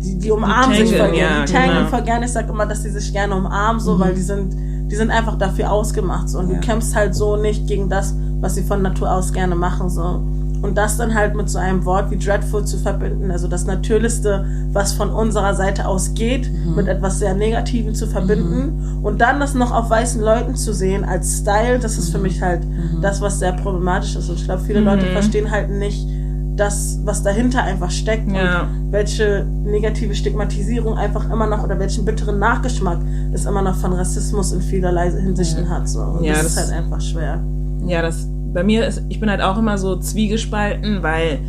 die, 0.06 0.18
die 0.18 0.30
umarmen 0.30 0.76
sich 0.76 0.90
tangeln, 0.90 1.00
voll 1.08 1.16
gerne, 1.16 1.38
ja, 1.40 1.44
die 1.44 1.52
tangeln 1.52 1.76
genau. 1.78 1.88
voll 1.88 2.02
gerne. 2.02 2.24
Ich 2.26 2.32
sag 2.32 2.48
immer, 2.48 2.66
dass 2.66 2.82
die 2.82 2.90
sich 2.90 3.12
gerne 3.12 3.34
umarmen, 3.34 3.80
so, 3.80 3.98
weil 3.98 4.14
die 4.14 4.22
sind, 4.22 4.54
die 4.90 4.96
sind 4.96 5.10
einfach 5.10 5.36
dafür 5.36 5.72
ausgemacht. 5.72 6.28
So. 6.28 6.38
Und 6.38 6.48
Ja. 6.50 6.54
du 6.54 6.60
kämpfst 6.60 6.94
halt 6.94 7.14
so 7.14 7.36
nicht 7.36 7.66
gegen 7.66 7.88
das, 7.88 8.14
was 8.40 8.54
sie 8.54 8.62
von 8.62 8.82
Natur 8.82 9.10
aus 9.10 9.32
gerne 9.32 9.56
machen. 9.56 9.90
So. 9.90 10.20
Und 10.62 10.76
das 10.76 10.96
dann 10.96 11.14
halt 11.14 11.34
mit 11.34 11.50
so 11.50 11.58
einem 11.58 11.84
Wort 11.84 12.10
wie 12.10 12.16
Dreadful 12.18 12.64
zu 12.64 12.78
verbinden, 12.78 13.30
also 13.30 13.46
das 13.46 13.66
Natürlichste, 13.66 14.46
was 14.72 14.92
von 14.94 15.10
unserer 15.10 15.54
Seite 15.54 15.86
aus 15.86 16.14
geht, 16.14 16.50
mit 16.74 16.88
etwas 16.88 17.18
sehr 17.18 17.34
Negativem 17.34 17.94
zu 17.94 18.06
verbinden 18.06 19.00
und 19.02 19.20
dann 19.20 19.38
das 19.38 19.54
noch 19.54 19.70
auf 19.72 19.90
weißen 19.90 20.20
Leuten 20.20 20.56
zu 20.56 20.72
sehen 20.72 21.04
als 21.04 21.38
Style, 21.38 21.78
das 21.78 21.98
ist 21.98 22.10
für 22.10 22.18
mich 22.18 22.40
halt 22.40 22.62
das, 23.02 23.20
was 23.20 23.38
sehr 23.38 23.52
problematisch 23.52 24.16
ist. 24.16 24.28
Und 24.30 24.36
ich 24.36 24.44
glaube, 24.44 24.62
viele 24.66 24.80
Leute 24.80 25.06
verstehen 25.06 25.50
halt 25.50 25.70
nicht 25.70 26.08
das, 26.56 26.98
was 27.04 27.22
dahinter 27.22 27.62
einfach 27.62 27.90
steckt 27.90 28.30
Ja. 28.32 28.62
und 28.62 28.90
welche 28.92 29.44
negative 29.64 30.14
Stigmatisierung 30.14 30.96
einfach 30.96 31.30
immer 31.30 31.46
noch 31.46 31.62
oder 31.62 31.78
welchen 31.78 32.04
bitteren 32.04 32.38
Nachgeschmack 32.38 32.98
es 33.32 33.44
immer 33.44 33.62
noch 33.62 33.76
von 33.76 33.92
Rassismus 33.92 34.52
in 34.52 34.60
vielerlei 34.62 35.10
Hinsichten 35.10 35.68
hat. 35.68 35.88
So. 35.88 36.00
Und 36.00 36.24
Ja, 36.24 36.32
das, 36.34 36.46
ist 36.46 36.56
das- 36.56 36.72
halt 36.72 36.82
einfach 36.84 37.00
schwer. 37.00 37.40
Ja, 37.86 38.02
das 38.02 38.26
bei 38.54 38.64
mir 38.64 38.86
ist, 38.86 39.02
ich 39.10 39.20
bin 39.20 39.28
halt 39.28 39.42
auch 39.42 39.58
immer 39.58 39.76
so 39.76 39.96
zwiegespalten, 39.96 41.02
weil 41.02 41.40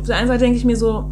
auf 0.00 0.06
der 0.06 0.16
einen 0.16 0.26
Seite 0.26 0.40
denke 0.40 0.58
ich 0.58 0.64
mir 0.64 0.76
so, 0.76 1.04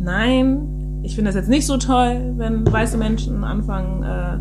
nein, 0.00 1.00
ich 1.02 1.14
finde 1.16 1.30
das 1.30 1.34
jetzt 1.36 1.48
nicht 1.48 1.66
so 1.66 1.76
toll, 1.78 2.32
wenn 2.36 2.70
weiße 2.70 2.96
Menschen 2.96 3.42
anfangen, 3.42 4.02
äh, 4.04 4.38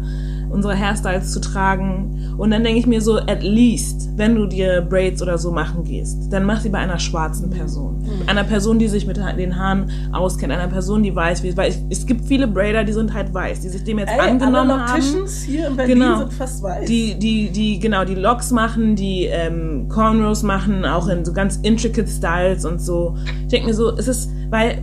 unsere 0.50 0.76
Hairstyles 0.76 1.32
zu 1.32 1.40
tragen. 1.42 2.34
Und 2.38 2.52
dann 2.52 2.64
denke 2.64 2.80
ich 2.80 2.88
mir 2.88 3.02
so, 3.02 3.18
at 3.18 3.44
least, 3.44 4.10
wenn 4.16 4.36
du 4.36 4.46
dir 4.46 4.82
Braids 4.82 5.22
oder 5.22 5.38
so 5.38 5.52
machen 5.52 5.84
gehst, 5.84 6.32
dann 6.32 6.44
mach 6.44 6.62
sie 6.62 6.70
bei 6.70 6.80
einer 6.80 7.00
schwarzen 7.00 7.50
Person. 7.50 8.04
Einer 8.28 8.44
Person, 8.44 8.78
die 8.80 8.88
sich 8.88 9.08
mit 9.08 9.18
den 9.18 9.56
Haaren 9.58 9.90
auskennt, 10.12 10.52
einer 10.54 10.68
Person, 10.68 11.02
die 11.04 11.16
weiß, 11.16 11.44
wie, 11.44 11.56
weil 11.58 11.70
es, 11.70 11.80
es 11.90 12.06
gibt 12.06 12.26
viele 12.26 12.48
Braider, 12.48 12.84
die 12.84 12.94
sind 12.94 13.14
halt 13.14 13.34
weiß, 13.34 13.62
die 13.62 13.70
sich 13.70 13.84
dem 13.84 14.00
jetzt 14.00 14.12
angenommen 14.12 14.72
alle 14.72 14.88
haben 14.88 15.02
hier 15.46 15.68
in 15.68 15.76
Berlin 15.76 16.00
Genau. 16.00 16.20
sind 16.20 16.34
fast 16.34 16.62
weiß. 16.62 16.86
die, 16.88 17.18
die, 17.18 17.50
die, 17.50 17.80
genau, 17.80 18.06
die 18.06 18.16
Locks 18.16 18.52
machen, 18.52 18.96
die 18.96 19.26
ähm, 19.26 19.88
Cornrows 19.90 20.44
machen, 20.44 20.86
auch 20.86 21.08
in 21.08 21.26
so 21.26 21.34
ganz 21.34 21.58
intricate 21.64 22.08
Styles 22.10 22.66
und 22.66 22.82
so. 22.82 23.16
Ich 23.44 23.48
denke 23.48 23.68
mir 23.68 23.74
so, 23.74 23.96
es 23.98 24.08
ist, 24.08 24.30
weil 24.50 24.82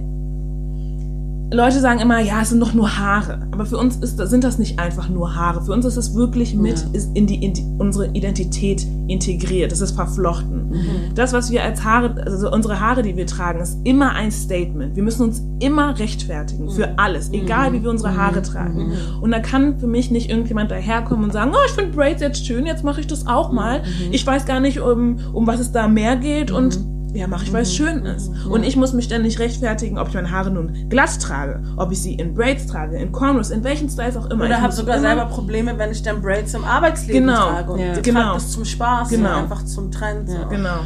Leute 1.52 1.80
sagen 1.80 2.00
immer, 2.00 2.20
ja, 2.20 2.40
es 2.42 2.50
sind 2.50 2.60
doch 2.60 2.72
nur 2.74 2.98
Haare. 2.98 3.46
Aber 3.50 3.66
für 3.66 3.76
uns 3.78 3.96
ist, 3.96 4.18
das- 4.18 4.30
sind 4.30 4.42
das 4.44 4.58
nicht 4.58 4.78
einfach 4.78 5.08
nur 5.08 5.34
Haare. 5.34 5.62
Für 5.64 5.72
uns 5.72 5.84
ist 5.84 5.96
es 5.96 6.14
wirklich 6.14 6.54
mit 6.54 6.84
ist 6.92 7.10
in, 7.14 7.26
die, 7.26 7.44
in 7.44 7.52
die, 7.54 7.64
unsere 7.78 8.06
Identität 8.08 8.86
integriert. 9.08 9.72
Es 9.72 9.80
ist 9.80 9.92
verflochten. 9.94 10.72
Das, 11.14 11.32
was 11.32 11.50
wir 11.50 11.62
als 11.62 11.84
Haare, 11.84 12.14
also 12.24 12.50
unsere 12.50 12.80
Haare, 12.80 13.02
die 13.02 13.16
wir 13.16 13.26
tragen, 13.26 13.60
ist 13.60 13.78
immer 13.84 14.12
ein 14.12 14.30
Statement. 14.32 14.96
Wir 14.96 15.02
müssen 15.02 15.22
uns 15.22 15.42
immer 15.60 15.98
rechtfertigen 15.98 16.70
für 16.70 16.98
alles, 16.98 17.30
egal 17.32 17.72
wie 17.74 17.82
wir 17.82 17.90
unsere 17.90 18.16
Haare 18.16 18.40
tragen. 18.42 18.92
Und 19.20 19.30
da 19.32 19.40
kann 19.40 19.78
für 19.78 19.86
mich 19.86 20.10
nicht 20.10 20.30
irgendjemand 20.30 20.70
daherkommen 20.70 21.24
und 21.24 21.32
sagen, 21.32 21.50
oh, 21.54 21.58
ich 21.66 21.72
finde 21.72 21.94
Braids 21.94 22.22
jetzt 22.22 22.46
schön, 22.46 22.64
jetzt 22.66 22.84
mache 22.84 23.00
ich 23.00 23.06
das 23.06 23.26
auch 23.26 23.52
mal. 23.52 23.82
Ich 24.10 24.26
weiß 24.26 24.46
gar 24.46 24.60
nicht, 24.60 24.80
um, 24.80 25.16
um 25.34 25.46
was 25.46 25.60
es 25.60 25.72
da 25.72 25.88
mehr 25.88 26.16
geht 26.16 26.50
und 26.50 26.78
ja, 27.14 27.26
mache 27.26 27.44
ich, 27.44 27.52
weil 27.52 27.62
es 27.62 27.74
schön 27.74 28.04
ist. 28.06 28.30
Und 28.46 28.64
ich 28.64 28.76
muss 28.76 28.92
mich 28.92 29.08
dann 29.08 29.22
nicht 29.22 29.38
rechtfertigen, 29.38 29.98
ob 29.98 30.08
ich 30.08 30.14
meine 30.14 30.30
Haare 30.30 30.50
nun 30.50 30.88
glatt 30.88 31.20
trage, 31.20 31.62
ob 31.76 31.92
ich 31.92 32.00
sie 32.02 32.14
in 32.14 32.34
Braids 32.34 32.66
trage, 32.66 32.96
in 32.96 33.12
Cornrows, 33.12 33.50
in 33.50 33.62
welchen 33.64 33.88
Styles 33.90 34.16
auch 34.16 34.30
immer. 34.30 34.44
Ich 34.44 34.50
Oder 34.50 34.62
habe 34.62 34.72
sogar 34.72 34.96
immer- 34.96 35.06
selber 35.08 35.26
Probleme, 35.26 35.74
wenn 35.78 35.90
ich 35.90 36.02
dann 36.02 36.22
Braids 36.22 36.54
im 36.54 36.64
Arbeitsleben 36.64 37.26
Genau. 37.26 37.48
trage. 37.50 37.72
Und 37.72 37.78
Ja. 37.80 37.86
ja. 37.94 38.00
Genau. 38.00 38.34
das 38.34 38.50
zum 38.50 38.64
Spaß, 38.64 39.10
Genau. 39.10 39.28
so 39.28 39.34
einfach 39.34 39.64
zum 39.64 39.90
Trend. 39.90 40.28
So. 40.30 40.36
Genau. 40.48 40.80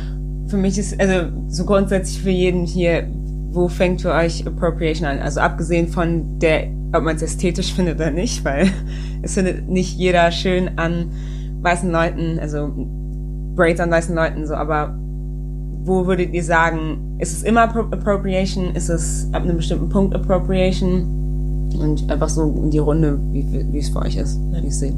Für 0.48 0.56
mich 0.56 0.78
ist, 0.78 0.98
also 1.00 1.28
so 1.48 1.64
grundsätzlich 1.64 2.20
für 2.22 2.30
jeden 2.30 2.64
hier, 2.66 3.08
wo 3.50 3.68
fängt 3.68 4.02
für 4.02 4.12
euch 4.12 4.46
Appropriation 4.46 5.06
an? 5.08 5.18
Also 5.18 5.40
abgesehen 5.40 5.88
von 5.88 6.38
der, 6.38 6.68
ob 6.92 7.02
man 7.04 7.16
es 7.16 7.22
ästhetisch 7.22 7.72
findet 7.72 7.96
oder 7.96 8.10
nicht, 8.10 8.44
weil 8.44 8.68
es 9.22 9.34
findet 9.34 9.68
nicht 9.68 9.96
jeder 9.98 10.30
schön 10.30 10.78
an 10.78 11.10
weißen 11.62 11.90
Leuten, 11.90 12.38
also 12.38 12.70
Braids 13.56 13.80
an 13.80 13.90
weißen 13.90 14.14
Leuten, 14.14 14.46
so, 14.46 14.54
aber 14.54 14.96
wo 15.86 16.06
würdet 16.06 16.32
ihr 16.34 16.44
sagen, 16.44 17.16
ist 17.18 17.32
es 17.32 17.42
immer 17.42 17.62
Appro 17.62 17.80
Appropriation? 17.90 18.74
Ist 18.74 18.88
es 18.88 19.28
ab 19.32 19.42
einem 19.42 19.56
bestimmten 19.56 19.88
Punkt 19.88 20.14
Appropriation? 20.14 21.70
Und 21.80 22.10
einfach 22.10 22.28
so 22.28 22.42
in 22.62 22.70
die 22.70 22.78
Runde, 22.78 23.18
wie, 23.32 23.44
wie 23.72 23.78
es 23.78 23.88
für 23.90 24.00
euch 24.00 24.16
ist, 24.16 24.38
wie 24.52 24.66
es 24.66 24.78
seht. 24.80 24.94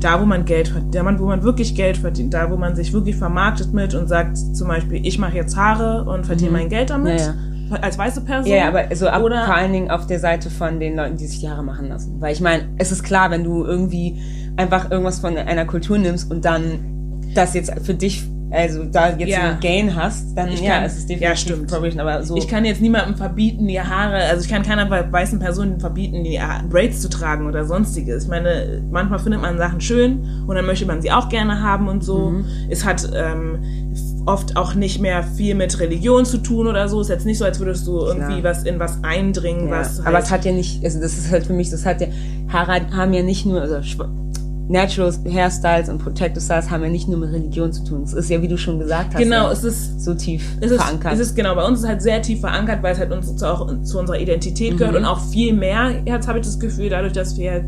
da, 0.00 0.20
wo 0.20 0.24
man 0.24 0.44
Geld 0.44 0.68
verdient, 0.68 0.94
da, 0.94 1.18
wo 1.18 1.26
man 1.26 1.42
wirklich 1.42 1.74
Geld 1.74 1.96
verdient, 1.96 2.34
da, 2.34 2.50
wo 2.50 2.56
man 2.56 2.74
sich 2.74 2.92
wirklich 2.92 3.16
vermarktet 3.16 3.72
mit 3.72 3.94
und 3.94 4.08
sagt 4.08 4.36
zum 4.36 4.68
Beispiel, 4.68 5.06
ich 5.06 5.18
mache 5.18 5.36
jetzt 5.36 5.56
Haare 5.56 6.04
und 6.10 6.26
verdiene 6.26 6.50
mein 6.50 6.68
Geld 6.68 6.90
damit, 6.90 7.20
Ja, 7.20 7.34
als 7.80 7.96
weiße 7.96 8.22
Person. 8.22 8.50
Ja, 8.50 8.58
ja, 8.58 8.68
aber 8.68 8.94
so 8.96 9.08
ab, 9.08 9.22
Oder- 9.22 9.44
vor 9.46 9.54
allen 9.54 9.72
Dingen 9.72 9.90
auf 9.90 10.06
der 10.06 10.18
Seite 10.20 10.50
von 10.50 10.80
den 10.80 10.96
Leuten, 10.96 11.16
die 11.16 11.26
sich 11.26 11.40
die 11.40 11.48
Haare 11.48 11.62
machen 11.62 11.88
lassen. 11.88 12.16
Weil 12.20 12.32
ich 12.32 12.40
meine, 12.40 12.64
es 12.76 12.92
ist 12.92 13.02
klar, 13.02 13.30
wenn 13.30 13.44
du 13.44 13.64
irgendwie 13.64 14.16
einfach 14.56 14.90
irgendwas 14.90 15.20
von 15.20 15.36
einer 15.36 15.64
Kultur 15.64 15.96
nimmst 15.98 16.30
und 16.30 16.44
dann 16.44 16.62
das 17.34 17.54
jetzt 17.54 17.72
für 17.82 17.94
dich, 17.94 18.26
also 18.50 18.84
da 18.84 19.10
jetzt 19.16 19.28
Ja. 19.30 19.50
einen 19.50 19.60
Gain 19.60 19.96
hast, 19.96 20.36
dann 20.36 20.48
Ich 20.48 20.60
ja, 20.60 20.74
kann- 20.74 20.84
es 20.84 20.96
ist 20.98 21.10
ja, 21.10 21.16
definitiv 21.16 21.38
stimmt. 21.40 21.70
Appropriation, 21.72 22.00
aber 22.00 22.22
so. 22.22 22.36
Ich 22.36 22.46
kann 22.46 22.64
jetzt 22.64 22.80
niemandem 22.80 23.16
verbieten, 23.16 23.66
die 23.66 23.80
Haare, 23.80 24.16
also 24.16 24.42
ich 24.44 24.48
kann 24.48 24.62
keiner 24.62 24.88
wei- 24.90 25.10
weißen 25.10 25.38
Person 25.40 25.80
verbieten, 25.80 26.22
die 26.24 26.38
Braids 26.70 27.00
zu 27.00 27.08
tragen 27.08 27.46
oder 27.46 27.64
sonstiges. 27.64 28.24
Ich 28.24 28.28
meine, 28.30 28.82
manchmal 28.90 29.18
findet 29.18 29.40
man 29.42 29.58
Sachen 29.58 29.80
schön 29.80 30.24
und 30.46 30.54
dann 30.54 30.66
möchte 30.66 30.86
man 30.86 31.02
sie 31.02 31.10
auch 31.10 31.28
gerne 31.28 31.60
haben 31.62 31.88
und 31.88 32.04
so. 32.04 32.30
Mhm. 32.30 32.44
Es 32.68 32.84
hat 32.84 33.08
ähm, 33.14 33.58
oft 34.26 34.56
auch 34.56 34.74
nicht 34.74 35.00
mehr 35.00 35.22
viel 35.22 35.54
mit 35.54 35.78
Religion 35.80 36.24
zu 36.24 36.38
tun 36.38 36.66
oder 36.66 36.88
so. 36.88 37.00
Es 37.00 37.08
ist 37.08 37.10
jetzt 37.10 37.26
nicht 37.26 37.38
so, 37.38 37.44
als 37.44 37.58
würdest 37.58 37.86
du 37.86 37.98
irgendwie 38.06 38.40
Klar. 38.40 38.52
was 38.54 38.62
in 38.64 38.78
was 38.78 39.02
eindringen, 39.02 39.68
ja, 39.68 39.80
was 39.80 40.00
aber 40.00 40.14
halt, 40.14 40.24
es 40.24 40.30
hat 40.30 40.44
ja 40.44 40.52
nicht, 40.52 40.82
also 40.84 41.00
das 41.00 41.18
ist 41.18 41.30
halt 41.30 41.46
für 41.46 41.52
mich, 41.52 41.70
das 41.70 41.84
hat 41.84 42.00
ja, 42.00 42.06
Haare 42.52 42.80
haben 42.96 43.12
ja 43.12 43.22
nicht 43.22 43.44
nur, 43.46 43.60
also 43.60 43.82
Natural 44.68 45.12
Hairstyles 45.30 45.88
und 45.90 45.98
Protective 45.98 46.40
Styles 46.40 46.70
haben 46.70 46.82
ja 46.82 46.88
nicht 46.88 47.06
nur 47.08 47.18
mit 47.18 47.32
Religion 47.32 47.72
zu 47.72 47.84
tun. 47.84 48.02
Es 48.02 48.14
ist 48.14 48.30
ja, 48.30 48.40
wie 48.40 48.48
du 48.48 48.56
schon 48.56 48.78
gesagt 48.78 49.12
hast, 49.14 49.20
Genau, 49.22 49.44
ja, 49.46 49.52
es 49.52 49.62
ist 49.64 50.00
so 50.02 50.14
tief 50.14 50.42
es 50.60 50.70
ist, 50.70 50.80
verankert. 50.80 51.12
es 51.12 51.20
ist 51.20 51.34
genau, 51.36 51.54
bei 51.54 51.64
uns 51.66 51.78
ist 51.80 51.84
es 51.84 51.88
halt 51.90 52.02
sehr 52.02 52.22
tief 52.22 52.40
verankert, 52.40 52.82
weil 52.82 52.92
es 52.94 52.98
halt 52.98 53.12
uns 53.12 53.34
zu, 53.36 53.46
auch 53.46 53.66
zu 53.82 53.98
unserer 53.98 54.18
Identität 54.18 54.72
Mhm. 54.74 54.76
gehört 54.78 54.96
und 54.96 55.04
auch 55.04 55.20
viel 55.20 55.52
mehr, 55.52 55.90
jetzt 56.06 56.26
habe 56.28 56.38
ich 56.38 56.46
das 56.46 56.58
Gefühl, 56.58 56.88
dadurch, 56.88 57.12
dass 57.12 57.36
wir 57.36 57.50
halt, 57.52 57.64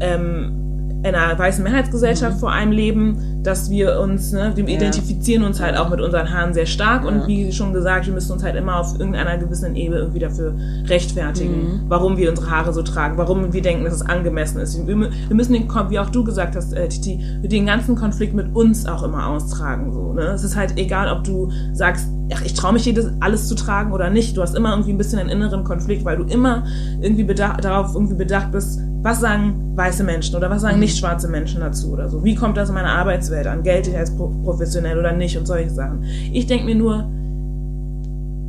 ähm, 0.00 0.65
in 1.08 1.14
einer 1.14 1.38
weißen 1.38 1.62
Mehrheitsgesellschaft 1.62 2.38
vor 2.40 2.52
allem 2.52 2.72
leben, 2.72 3.40
dass 3.42 3.70
wir 3.70 4.00
uns, 4.00 4.32
ne, 4.32 4.52
wir 4.54 4.64
Mhm. 4.64 4.68
Identifizieren 4.70 5.44
uns 5.44 5.60
halt 5.60 5.76
auch 5.76 5.88
mit 5.88 6.00
unseren 6.00 6.32
Haaren 6.32 6.52
sehr 6.52 6.66
stark 6.66 7.04
Ja. 7.04 7.08
und 7.08 7.26
wie 7.28 7.52
schon 7.52 7.72
gesagt, 7.72 8.06
wir 8.06 8.12
müssen 8.14 8.32
uns 8.32 8.42
halt 8.42 8.56
immer 8.56 8.80
auf 8.80 8.98
irgendeiner 8.98 9.38
gewissen 9.38 9.76
Ebene 9.76 10.00
irgendwie 10.00 10.18
dafür 10.18 10.54
rechtfertigen, 10.88 11.52
Mhm. 11.52 11.80
warum 11.88 12.16
wir 12.16 12.30
unsere 12.30 12.50
Haare 12.50 12.72
so 12.72 12.82
tragen, 12.82 13.16
warum 13.18 13.52
wir 13.52 13.62
denken, 13.62 13.84
dass 13.84 13.94
es 13.94 14.02
angemessen 14.02 14.60
ist. 14.60 14.76
Wir, 14.86 14.96
wir 14.96 15.36
müssen 15.36 15.52
den, 15.52 15.68
wie 15.88 15.98
auch 15.98 16.10
du 16.10 16.24
gesagt 16.24 16.56
hast, 16.56 16.72
äh, 16.72 16.88
Titi, 16.88 17.18
den 17.42 17.66
ganzen 17.66 17.94
Konflikt 17.96 18.34
mit 18.34 18.54
uns 18.54 18.86
auch 18.86 19.02
immer 19.02 19.26
austragen. 19.28 19.92
So, 19.92 20.12
ne? 20.12 20.22
Es 20.34 20.42
ist 20.44 20.56
halt 20.56 20.76
egal, 20.76 21.08
ob 21.10 21.24
du 21.24 21.50
sagst, 21.72 22.06
ach, 22.34 22.42
ich 22.44 22.54
traue 22.54 22.72
mich 22.72 22.84
jedes 22.84 23.10
alles 23.20 23.48
zu 23.48 23.54
tragen 23.54 23.92
oder 23.92 24.10
nicht. 24.10 24.36
Du 24.36 24.42
hast 24.42 24.54
immer 24.56 24.70
irgendwie 24.70 24.92
ein 24.92 24.98
bisschen 24.98 25.18
einen 25.18 25.28
inneren 25.28 25.64
Konflikt, 25.64 26.04
weil 26.04 26.16
du 26.16 26.24
immer 26.24 26.64
irgendwie 27.00 27.24
bedacht, 27.24 27.64
darauf 27.64 27.94
irgendwie 27.94 28.14
bedacht 28.14 28.52
bist, 28.52 28.80
was 29.02 29.20
sagen 29.20 29.72
weiße 29.76 30.02
Menschen 30.02 30.34
oder 30.34 30.50
was 30.50 30.62
sagen 30.62 30.80
nicht 30.80 30.98
schwarze 30.98 31.28
Menschen 31.28 31.60
dazu 31.60 31.92
oder 31.92 32.08
so. 32.08 32.24
Wie 32.24 32.34
kommt 32.34 32.56
das 32.56 32.68
in 32.68 32.74
meine 32.74 32.88
Arbeitswelt 32.88 33.46
an? 33.46 33.62
Gelte 33.62 33.90
ich 33.90 33.96
als 33.96 34.14
pro 34.16 34.28
professionell 34.42 34.98
oder 34.98 35.12
nicht 35.12 35.36
und 35.36 35.46
solche 35.46 35.70
Sachen. 35.70 36.02
Ich 36.32 36.46
denke 36.46 36.64
mir 36.64 36.74
nur, 36.74 37.08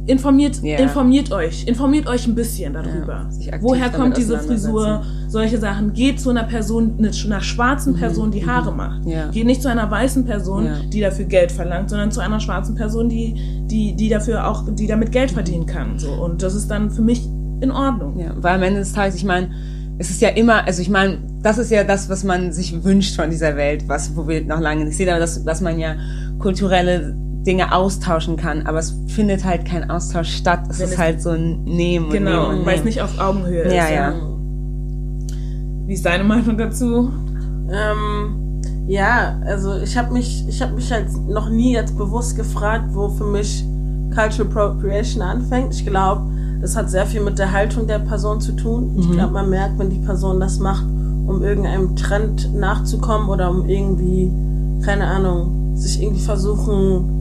informiert, 0.07 0.61
Ja. 0.63 0.77
informiert 0.79 1.31
euch, 1.31 1.65
informiert 1.67 2.07
euch 2.07 2.27
ein 2.27 2.35
bisschen 2.35 2.73
darüber. 2.73 3.29
Ja, 3.39 3.53
Woher 3.61 3.89
kommt 3.89 4.17
diese 4.17 4.39
Frisur? 4.39 5.03
Solche 5.27 5.57
Sachen. 5.57 5.93
Geht 5.93 6.19
zu 6.19 6.29
einer 6.29 6.43
Person, 6.43 6.95
einer 6.99 7.41
schwarzen 7.41 7.93
Person, 7.95 8.31
die 8.31 8.45
Haare 8.45 8.71
macht. 8.71 9.03
Mhm. 9.05 9.11
Ja. 9.11 9.27
Geht 9.29 9.45
nicht 9.45 9.61
zu 9.61 9.69
einer 9.69 9.89
weißen 9.91 10.25
Person, 10.25 10.65
Ja. 10.65 10.73
die 10.91 11.01
dafür 11.01 11.25
Geld 11.25 11.51
verlangt, 11.51 11.89
sondern 11.89 12.11
zu 12.11 12.21
einer 12.21 12.39
schwarzen 12.39 12.75
Person, 12.75 13.09
die, 13.09 13.35
die, 13.69 13.95
die 13.95 14.09
dafür 14.09 14.47
auch, 14.47 14.63
die 14.69 14.87
damit 14.87 15.11
Geld 15.11 15.31
verdienen 15.31 15.65
kann. 15.65 15.99
So. 15.99 16.11
Und 16.11 16.41
das 16.41 16.55
ist 16.55 16.69
dann 16.71 16.89
für 16.91 17.01
mich 17.01 17.25
in 17.59 17.71
Ordnung. 17.71 18.17
Ja, 18.19 18.33
weil 18.37 18.55
am 18.55 18.63
Ende 18.63 18.79
des 18.79 18.93
Tages, 18.93 19.15
ich 19.15 19.25
meine, 19.25 19.49
es 19.99 20.09
ist 20.11 20.21
ja 20.21 20.29
immer, 20.29 20.65
also 20.65 20.81
ich 20.81 20.89
meine, 20.89 21.17
das 21.41 21.57
ist 21.57 21.71
ja 21.71 21.83
das, 21.83 22.07
was 22.09 22.23
man 22.23 22.51
sich 22.53 22.83
wünscht 22.83 23.15
von 23.15 23.29
dieser 23.31 23.55
Welt, 23.57 23.85
was, 23.87 24.15
wo 24.15 24.27
wir 24.27 24.43
noch 24.45 24.59
lange 24.59 24.85
nicht 24.85 24.95
sehen, 24.95 25.09
aber 25.09 25.19
dass, 25.19 25.43
dass 25.43 25.59
man 25.59 25.79
ja 25.79 25.95
kulturelle 26.39 27.15
Dinge 27.47 27.73
austauschen 27.73 28.35
kann, 28.35 28.67
aber 28.67 28.77
es 28.79 28.93
findet 29.07 29.43
halt 29.45 29.65
kein 29.65 29.89
Austausch 29.89 30.29
statt. 30.35 30.59
Es 30.69 30.79
Wenn 30.79 30.85
ist 30.87 30.91
es- 30.93 30.97
halt 30.99 31.21
so 31.21 31.29
ein 31.31 31.63
Nehmen 31.63 32.07
und 32.07 32.11
Genau, 32.11 32.49
Nehmen 32.49 32.59
und 32.59 32.65
weil 32.67 32.77
es 32.77 32.83
nicht 32.83 33.01
auf 33.01 33.17
Augenhöhe 33.19 33.61
ist. 33.63 33.73
Ja, 33.73 33.89
ja. 33.89 34.13
Wie 35.85 35.93
ist 35.93 36.05
deine 36.05 36.23
Meinung 36.25 36.57
dazu? 36.57 37.09
Ähm, 37.71 38.61
ja, 38.87 39.37
also 39.45 39.75
ich 39.77 39.97
habe 39.97 40.11
mich, 40.13 40.45
ich 40.47 40.61
habe 40.61 40.73
mich 40.73 40.91
halt 40.91 41.07
noch 41.27 41.49
nie 41.49 41.73
jetzt 41.73 41.97
bewusst 41.97 42.35
gefragt, 42.35 42.89
wo 42.93 43.09
für 43.09 43.23
mich 43.25 43.63
Cultural 44.13 44.47
Appropriation 44.47 45.21
anfängt. 45.21 45.73
Ich 45.73 45.85
glaube, 45.85 46.21
das 46.61 46.75
hat 46.75 46.89
sehr 46.89 47.05
viel 47.05 47.21
mit 47.21 47.39
der 47.39 47.51
Haltung 47.51 47.87
der 47.87 47.99
Person 47.99 48.41
zu 48.41 48.51
tun. 48.53 48.95
Ich 48.99 49.11
glaube, 49.11 49.33
man 49.33 49.49
merkt, 49.49 49.77
wenn 49.79 49.89
die 49.89 49.99
Person 49.99 50.39
das 50.39 50.59
macht, 50.59 50.85
um 51.27 51.41
irgendeinem 51.43 51.95
Trend 51.95 52.53
nachzukommen 52.53 53.29
oder 53.29 53.49
um 53.51 53.67
irgendwie, 53.69 54.31
keine 54.83 55.05
Ahnung, 55.05 55.75
sich 55.75 56.01
irgendwie 56.01 56.21
versuchen, 56.23 57.16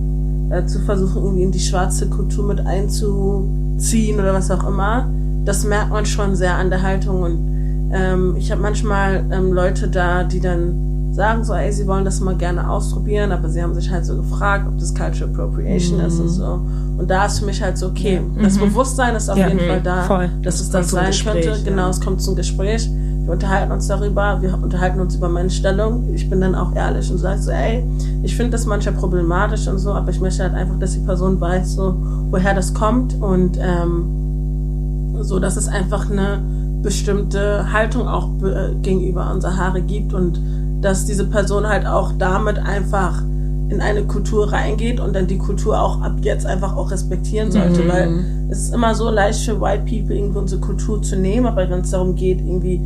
äh, 0.51 0.65
zu 0.67 0.81
versuchen, 0.81 1.23
irgendwie 1.25 1.43
in 1.45 1.53
die 1.53 1.61
schwarze 1.61 2.09
Kultur 2.09 2.45
mit 2.47 2.67
einzuziehen 2.67 4.19
oder 4.19 4.35
was 4.35 4.51
auch 4.51 4.67
immer. 4.67 5.09
Das 5.45 5.65
merkt 5.65 5.91
man 5.91 6.07
schon 6.07 6.35
sehr 6.35 6.57
an 6.57 6.71
der 6.71 6.83
Haltung 6.83 7.23
und 7.23 7.91
ähm, 7.93 8.35
ich 8.37 8.51
habe 8.51 8.61
manchmal 8.61 9.25
ähm, 9.31 9.53
Leute 9.53 9.89
da, 9.89 10.25
die 10.25 10.41
dann 10.41 10.87
sagen 11.17 11.45
so, 11.45 11.55
ey, 11.55 11.73
sie 11.73 11.87
wollen 11.87 12.05
das 12.05 12.21
mal 12.21 12.37
gerne 12.37 12.69
ausprobieren, 12.69 13.33
aber 13.33 13.49
sie 13.49 13.63
haben 13.63 13.75
sich 13.75 13.91
halt 13.91 14.05
so 14.05 14.17
gefragt, 14.17 14.67
ob 14.69 14.79
das 14.79 14.95
Cultural 14.95 15.33
Appropriation 15.33 15.99
ist 16.01 16.21
und 16.21 16.29
so. 16.29 16.61
Und 16.99 17.09
da 17.11 17.25
ist 17.25 17.39
für 17.39 17.47
mich 17.47 17.63
halt 17.63 17.79
so, 17.79 17.87
okay, 17.89 18.21
das 18.43 18.59
Bewusstsein 18.59 19.17
ist 19.17 19.29
auf 19.31 19.39
Ja, 19.39 19.49
jeden 19.49 19.65
mhm, 19.65 19.69
Fall 19.69 19.81
da, 19.83 20.03
voll. 20.03 20.31
dass 20.43 20.61
es 20.61 20.71
das 20.71 20.89
zum 20.89 20.99
sein 20.99 21.07
Gespräch, 21.07 21.47
könnte. 21.47 21.63
Genau, 21.65 21.83
ja. 21.83 21.91
es 21.91 22.01
kommt 22.01 22.21
zum 22.21 22.37
Gespräch. 22.37 22.91
Wir 23.25 23.33
unterhalten 23.33 23.73
uns 23.73 23.89
darüber, 23.89 24.41
wir 24.41 24.55
unterhalten 24.63 25.01
uns 25.01 25.17
über 25.17 25.29
meine 25.29 25.51
Stellung. 25.51 26.15
Ich 26.15 26.29
bin 26.29 26.41
dann 26.41 26.55
auch 26.55 26.75
ehrlich 26.77 27.11
und 27.11 27.19
sage 27.19 27.41
so, 27.41 27.51
ey, 27.51 27.83
ich 28.27 28.37
finde 28.37 28.51
das 28.51 28.67
manchmal 28.67 28.97
problematisch 28.97 29.69
und 29.69 29.79
so, 29.79 29.93
aber 29.93 30.11
ich 30.11 30.21
möchte 30.21 30.43
halt 30.43 30.53
einfach, 30.53 30.77
dass 30.81 30.95
die 30.95 30.99
Person 30.99 31.41
weiß, 31.41 31.77
so, 31.77 31.95
woher 32.31 32.55
das 32.55 32.75
kommt 32.75 33.15
und 33.23 33.57
ähm, 33.61 35.15
so, 35.21 35.39
dass 35.39 35.57
es 35.57 35.69
einfach 35.69 36.11
eine 36.11 36.43
bestimmte 36.83 37.73
Haltung 37.73 38.09
auch 38.09 38.29
äh, 38.43 38.75
gegenüber 38.83 39.31
unserer 39.33 39.57
Haare 39.57 39.81
gibt 39.81 40.13
und 40.13 40.41
dass 40.81 41.07
diese 41.07 41.27
Person 41.27 41.69
halt 41.69 41.87
auch 41.87 42.13
damit 42.19 42.59
einfach 42.59 43.23
in 43.69 43.81
eine 43.81 44.03
Kultur 44.03 44.51
reingeht 44.51 44.99
und 44.99 45.15
dann 45.15 45.29
die 45.29 45.39
Kultur 45.39 45.81
auch 45.81 46.03
ab 46.03 46.15
jetzt 46.23 46.47
einfach 46.47 46.77
auch 46.77 46.91
respektieren 46.91 47.53
sollte, 47.53 47.83
weil 47.89 48.09
es 48.49 48.59
ist 48.59 48.75
immer 48.75 48.95
so 48.97 49.09
leicht 49.09 49.45
für 49.45 49.61
White 49.61 49.85
People 49.85 50.17
irgendwie 50.17 50.39
unsere 50.39 50.61
Kultur 50.61 51.01
zu 51.01 51.15
nehmen, 51.17 51.47
aber 51.47 51.71
wenn 51.71 51.81
es 51.81 51.93
darum 51.93 52.17
geht, 52.17 52.41
irgendwie 52.41 52.81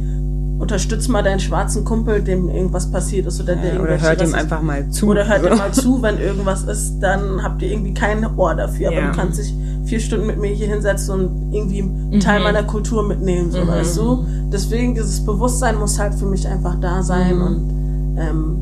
unterstütz 0.60 1.08
mal 1.08 1.22
deinen 1.22 1.40
schwarzen 1.40 1.84
Kumpel, 1.84 2.22
dem 2.22 2.48
irgendwas 2.48 2.90
passiert 2.90 3.26
ist 3.26 3.40
oder 3.42 3.56
der 3.56 3.74
ja, 3.74 3.80
oder 3.80 4.00
hört 4.00 4.22
ihm 4.22 4.34
einfach 4.34 4.60
mal 4.62 4.88
zu. 4.90 5.08
oder 5.08 5.26
hört 5.26 5.42
ihr 5.42 5.56
mal 5.56 5.72
zu, 5.72 6.02
wenn 6.02 6.18
irgendwas 6.20 6.64
ist, 6.64 7.00
dann 7.00 7.42
habt 7.42 7.62
ihr 7.62 7.72
irgendwie 7.72 7.94
kein 7.94 8.24
Ohr 8.36 8.54
dafür. 8.54 8.88
Aber 8.88 8.96
Ja. 9.00 9.10
du 9.10 9.16
kannst 9.16 9.38
dich 9.38 9.54
vier 9.84 9.98
Stunden 10.00 10.26
mit 10.26 10.38
mir 10.38 10.48
hier 10.50 10.68
hinsetzen 10.68 11.14
und 11.14 11.52
irgendwie 11.52 11.80
einen 11.82 12.20
Teil 12.20 12.42
meiner 12.42 12.62
Kultur 12.62 13.02
mitnehmen, 13.02 13.50
so 13.50 13.66
weißt 13.66 13.96
du. 13.96 14.24
Deswegen 14.52 14.94
dieses 14.94 15.24
Bewusstsein 15.24 15.78
muss 15.78 15.98
halt 15.98 16.14
für 16.14 16.26
mich 16.26 16.46
einfach 16.46 16.76
da 16.80 17.02
sein 17.02 17.40
und 17.40 18.16
ähm, 18.18 18.56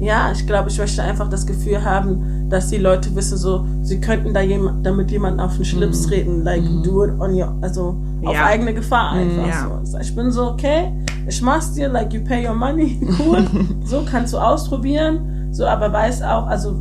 ja, 0.00 0.30
ich 0.32 0.46
glaube, 0.46 0.68
ich 0.70 0.78
möchte 0.78 1.02
einfach 1.02 1.28
das 1.30 1.46
Gefühl 1.46 1.82
haben, 1.84 2.46
dass 2.50 2.68
die 2.68 2.76
Leute 2.78 3.14
wissen, 3.14 3.38
so, 3.38 3.64
sie 3.82 4.00
könnten 4.00 4.34
da 4.34 4.40
jemand, 4.40 4.84
damit 4.84 5.10
jemanden 5.10 5.40
auf 5.40 5.56
den 5.56 5.64
Schlips 5.64 6.06
treten, 6.06 6.42
like 6.44 6.62
do 6.82 7.04
it 7.04 7.12
on 7.18 7.34
your, 7.34 7.54
also 7.60 7.96
auf 8.24 8.34
Ja. 8.34 8.44
eigene 8.46 8.74
Gefahr 8.74 9.12
einfach 9.12 9.82
so. 9.84 9.98
Ich 9.98 10.14
bin 10.14 10.30
so, 10.30 10.50
okay, 10.50 10.92
ich 11.26 11.40
mach's 11.42 11.72
dir, 11.72 11.88
like 11.88 12.12
you 12.12 12.22
pay 12.22 12.46
your 12.46 12.54
money, 12.54 13.00
cool, 13.18 13.44
so 13.84 14.02
kannst 14.10 14.32
du 14.32 14.38
ausprobieren, 14.38 15.48
so, 15.52 15.66
aber 15.66 15.92
weiß 15.92 16.22
auch, 16.22 16.46
also 16.46 16.74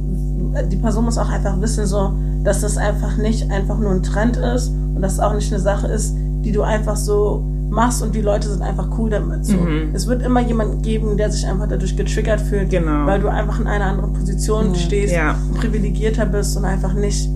die 0.72 0.76
Person 0.78 1.06
muss 1.06 1.18
auch 1.18 1.30
einfach 1.30 1.60
wissen, 1.62 1.86
so, 1.86 2.14
dass 2.44 2.62
das 2.62 2.78
einfach 2.78 3.18
nicht 3.18 3.50
einfach 3.52 3.80
nur 3.80 3.92
ein 3.92 4.04
Trend 4.04 4.38
ist 4.38 4.70
und 4.70 5.02
dass 5.02 5.14
es 5.14 5.20
auch 5.20 5.34
nicht 5.34 5.52
eine 5.52 5.62
Sache 5.62 5.88
ist, 5.88 6.14
die 6.44 6.52
du 6.52 6.62
einfach 6.62 6.96
so 6.96 7.44
machst 7.70 8.04
und 8.04 8.14
die 8.14 8.22
Leute 8.22 8.50
sind 8.50 8.62
einfach 8.62 8.88
cool 9.00 9.10
damit. 9.10 9.46
So. 9.46 9.56
Es 9.94 10.06
wird 10.06 10.22
immer 10.22 10.42
jemanden 10.42 10.84
geben, 10.84 11.18
der 11.18 11.32
sich 11.32 11.48
einfach 11.48 11.68
dadurch 11.68 11.96
getriggert 11.98 12.40
fühlt, 12.42 12.70
Genau. 12.70 13.08
weil 13.08 13.20
du 13.20 13.30
einfach 13.30 13.60
in 13.60 13.66
einer 13.66 13.86
anderen 13.86 14.14
Position 14.14 14.76
stehst, 14.76 15.12
Ja. 15.14 15.36
privilegierter 15.60 16.28
bist 16.28 16.56
und 16.56 16.66
einfach 16.66 16.94
nicht 16.94 17.28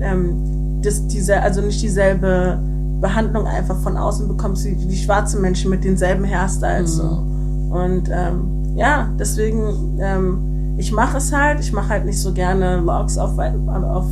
ähm, 0.00 0.80
das, 0.82 1.06
diese, 1.06 1.40
also 1.42 1.60
nicht 1.60 1.82
dieselbe 1.82 2.58
Behandlung 3.04 3.46
einfach 3.46 3.76
von 3.80 3.98
außen 3.98 4.26
bekommst 4.28 4.64
wie 4.64 4.74
die 4.74 4.96
schwarzen 4.96 5.42
Menschen 5.42 5.70
mit 5.70 5.84
denselben 5.84 6.24
Hairstyles. 6.24 6.94
So. 6.94 7.04
Und 7.04 8.08
ähm, 8.10 8.76
ja, 8.76 9.10
deswegen, 9.18 9.98
ähm, 10.00 10.74
ich 10.78 10.90
mache 10.90 11.18
es 11.18 11.30
halt. 11.30 11.60
Ich 11.60 11.70
mache 11.70 11.90
halt 11.90 12.06
nicht 12.06 12.18
so 12.18 12.32
gerne 12.32 12.78
Logs 12.80 13.18
auf, 13.18 13.38
auf, 13.38 14.06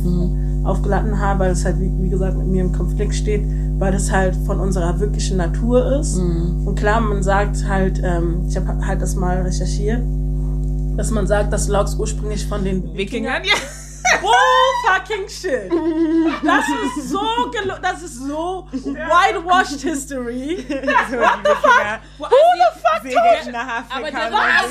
aufgeladen 0.63 1.19
Haar, 1.19 1.39
weil 1.39 1.51
es 1.51 1.65
halt, 1.65 1.79
wie, 1.79 1.91
wie 2.03 2.09
gesagt, 2.09 2.37
mit 2.37 2.45
mir 2.45 2.61
im 2.61 2.71
Konflikt 2.71 3.15
steht, 3.15 3.43
weil 3.79 3.91
das 3.91 4.11
halt 4.11 4.35
von 4.45 4.59
unserer 4.59 4.99
wirklichen 4.99 5.37
Natur 5.37 5.99
ist. 5.99 6.19
Und 6.67 6.75
klar, 6.75 7.01
man 7.01 7.23
sagt 7.23 7.67
halt, 7.67 7.99
ähm, 8.03 8.45
ich 8.47 8.55
habe 8.55 8.85
halt 8.85 9.01
das 9.01 9.15
mal 9.15 9.41
recherchiert, 9.41 10.03
dass 10.97 11.09
man 11.09 11.25
sagt, 11.25 11.51
dass 11.51 11.67
Logs 11.67 11.95
ursprünglich 11.95 12.45
von 12.45 12.63
den 12.63 12.93
Wikingern, 12.95 13.43
ja. 13.43 13.55
Oh, 14.25 14.87
fucking 14.87 15.27
shit. 15.27 15.71
Das 16.43 16.65
ist 16.67 17.09
so 17.09 17.21
das 17.81 18.01
ist 18.03 18.19
so 18.27 18.67
whitewashed 18.71 19.81
history. 19.81 20.57
What 20.69 21.39
the 21.43 21.55
fuck? 21.61 21.99
Who 22.19 22.25
the 22.29 22.79
fuck 22.79 23.51
nach 23.51 23.83
Aber 23.95 24.11
deren, 24.11 24.33
Haare, 24.33 24.67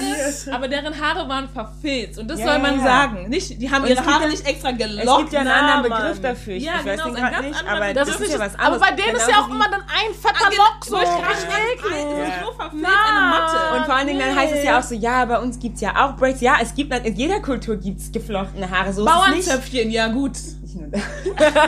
aber 0.52 0.68
deren 0.68 1.00
Haare 1.00 1.28
waren 1.28 1.48
verfilzt. 1.48 2.18
Und 2.18 2.28
das 2.30 2.38
Ja, 2.40 2.46
soll 2.46 2.58
man 2.60 2.78
ja. 2.78 2.84
sagen. 2.84 3.28
Nicht, 3.28 3.60
die 3.60 3.70
haben 3.70 3.82
Und 3.82 3.88
ihre 3.90 3.98
es 3.98 4.04
gibt 4.04 4.14
Haare 4.14 4.24
ja- 4.24 4.30
nicht 4.30 4.46
extra 4.46 4.70
Es 4.70 4.78
gelockt. 4.78 5.18
gibt 5.20 5.32
ja 5.32 5.40
einen 5.40 5.50
anderen 5.50 5.88
Mann. 5.88 6.02
Begriff 6.02 6.20
dafür. 6.22 6.54
Ich 6.54 6.64
Ja, 6.64 6.72
weiß 6.74 6.82
genau, 6.84 7.04
den 7.04 7.14
gerade 7.14 7.32
ganz 7.32 7.46
nicht, 7.46 7.68
aber 7.68 7.80
Begriff. 7.86 7.94
das, 8.08 8.20
ist 8.20 8.32
ja 8.32 8.38
was 8.38 8.54
Aber 8.54 8.64
anderes. 8.64 8.88
bei 8.88 8.92
denen 8.96 9.16
ist 9.16 9.28
ja 9.28 9.36
auch 9.40 9.48
immer 9.48 9.68
dann 9.70 9.82
ein 9.82 10.14
fetter 10.14 10.50
Lock 10.56 10.84
so. 10.84 10.96
Ich 10.96 11.02
richtig. 11.02 11.84
Es 11.84 12.28
ist 12.34 12.42
nur 12.42 12.54
verfilzt, 12.54 12.86
eine 13.08 13.20
Matte. 13.28 13.76
und 13.76 13.84
vor 13.86 13.94
allen 13.94 14.06
Dingen 14.06 14.20
dann 14.20 14.36
heißt 14.36 14.54
es 14.54 14.64
ja 14.64 14.78
auch 14.78 14.82
so, 14.82 14.94
ja, 14.94 15.24
bei 15.24 15.38
uns 15.38 15.58
gibt's 15.58 15.80
ja 15.80 15.90
auch 16.06 16.16
Braids. 16.16 16.40
Ja, 16.40 16.56
es 16.60 16.74
gibt 16.74 16.92
in 16.94 17.14
jeder 17.16 17.40
Kultur 17.40 17.76
gibt's 17.76 18.10
geflochtene 18.12 18.70
Haare. 18.70 18.92
So 18.92 19.04
es. 19.04 19.06
Bauernzöpfchen, 19.30 19.90
ja 19.90 20.08
gut. 20.08 20.32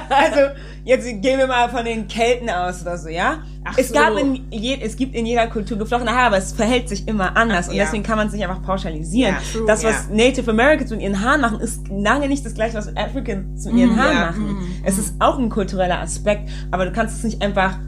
Also, 0.08 0.54
jetzt 0.84 1.04
gehen 1.20 1.38
wir 1.38 1.46
mal 1.46 1.68
von 1.68 1.84
den 1.84 2.08
Kelten 2.08 2.48
aus 2.48 2.82
oder 2.82 2.96
so, 2.96 3.08
ja? 3.08 3.42
Ach 3.64 3.74
es, 3.78 3.88
so. 3.88 3.94
gab 3.94 4.16
in 4.18 4.46
je, 4.50 4.78
es 4.80 4.96
gibt 4.96 5.14
in 5.14 5.24
jeder 5.24 5.46
Kultur 5.46 5.78
geflochtene 5.78 6.12
Haare, 6.12 6.26
aber 6.26 6.36
es 6.38 6.52
verhält 6.52 6.88
sich 6.88 7.08
immer 7.08 7.36
anders. 7.36 7.66
Ach, 7.66 7.70
und 7.70 7.76
ja. 7.76 7.84
deswegen 7.84 8.02
kann 8.02 8.16
man 8.16 8.26
es 8.26 8.32
nicht 8.32 8.44
einfach 8.44 8.62
pauschalisieren. 8.62 9.34
Ja, 9.34 9.40
true, 9.52 9.66
das, 9.66 9.84
was 9.84 10.08
ja. 10.08 10.14
Native 10.14 10.50
Americans 10.50 10.90
mit 10.90 11.00
ihren 11.00 11.20
Haaren 11.20 11.40
machen, 11.40 11.60
ist 11.60 11.88
lange 11.88 12.28
nicht 12.28 12.44
das 12.44 12.54
gleiche, 12.54 12.76
was 12.76 12.94
Africans 12.96 13.64
mit 13.64 13.76
ihren 13.76 13.96
Haaren 13.96 14.16
ja, 14.16 14.26
machen. 14.26 14.82
Es 14.84 14.98
ist 14.98 15.14
auch 15.20 15.38
ein 15.38 15.48
kultureller 15.48 16.00
Aspekt, 16.00 16.50
aber 16.70 16.84
du 16.84 16.92
kannst 16.92 17.16
es 17.16 17.24
nicht 17.24 17.42
einfach 17.42 17.78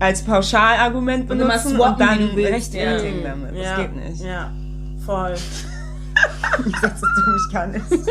als 0.00 0.22
Pauschalargument 0.22 1.30
Und 1.30 1.38
benutzen 1.38 1.78
und, 1.78 1.98
wie 1.98 2.42
dann 2.42 2.52
rechtfertigen 2.52 3.22
damit. 3.22 3.54
Ja, 3.54 3.62
Das 3.62 3.76
geht 3.76 3.96
nicht. 3.96 4.24
Ja, 4.24 4.50
voll. 5.04 5.34
Ich 6.66 6.76
sag, 6.78 6.92
dass 6.92 7.00
du 7.00 7.30
mich 7.30 7.42
kannst. 7.52 8.10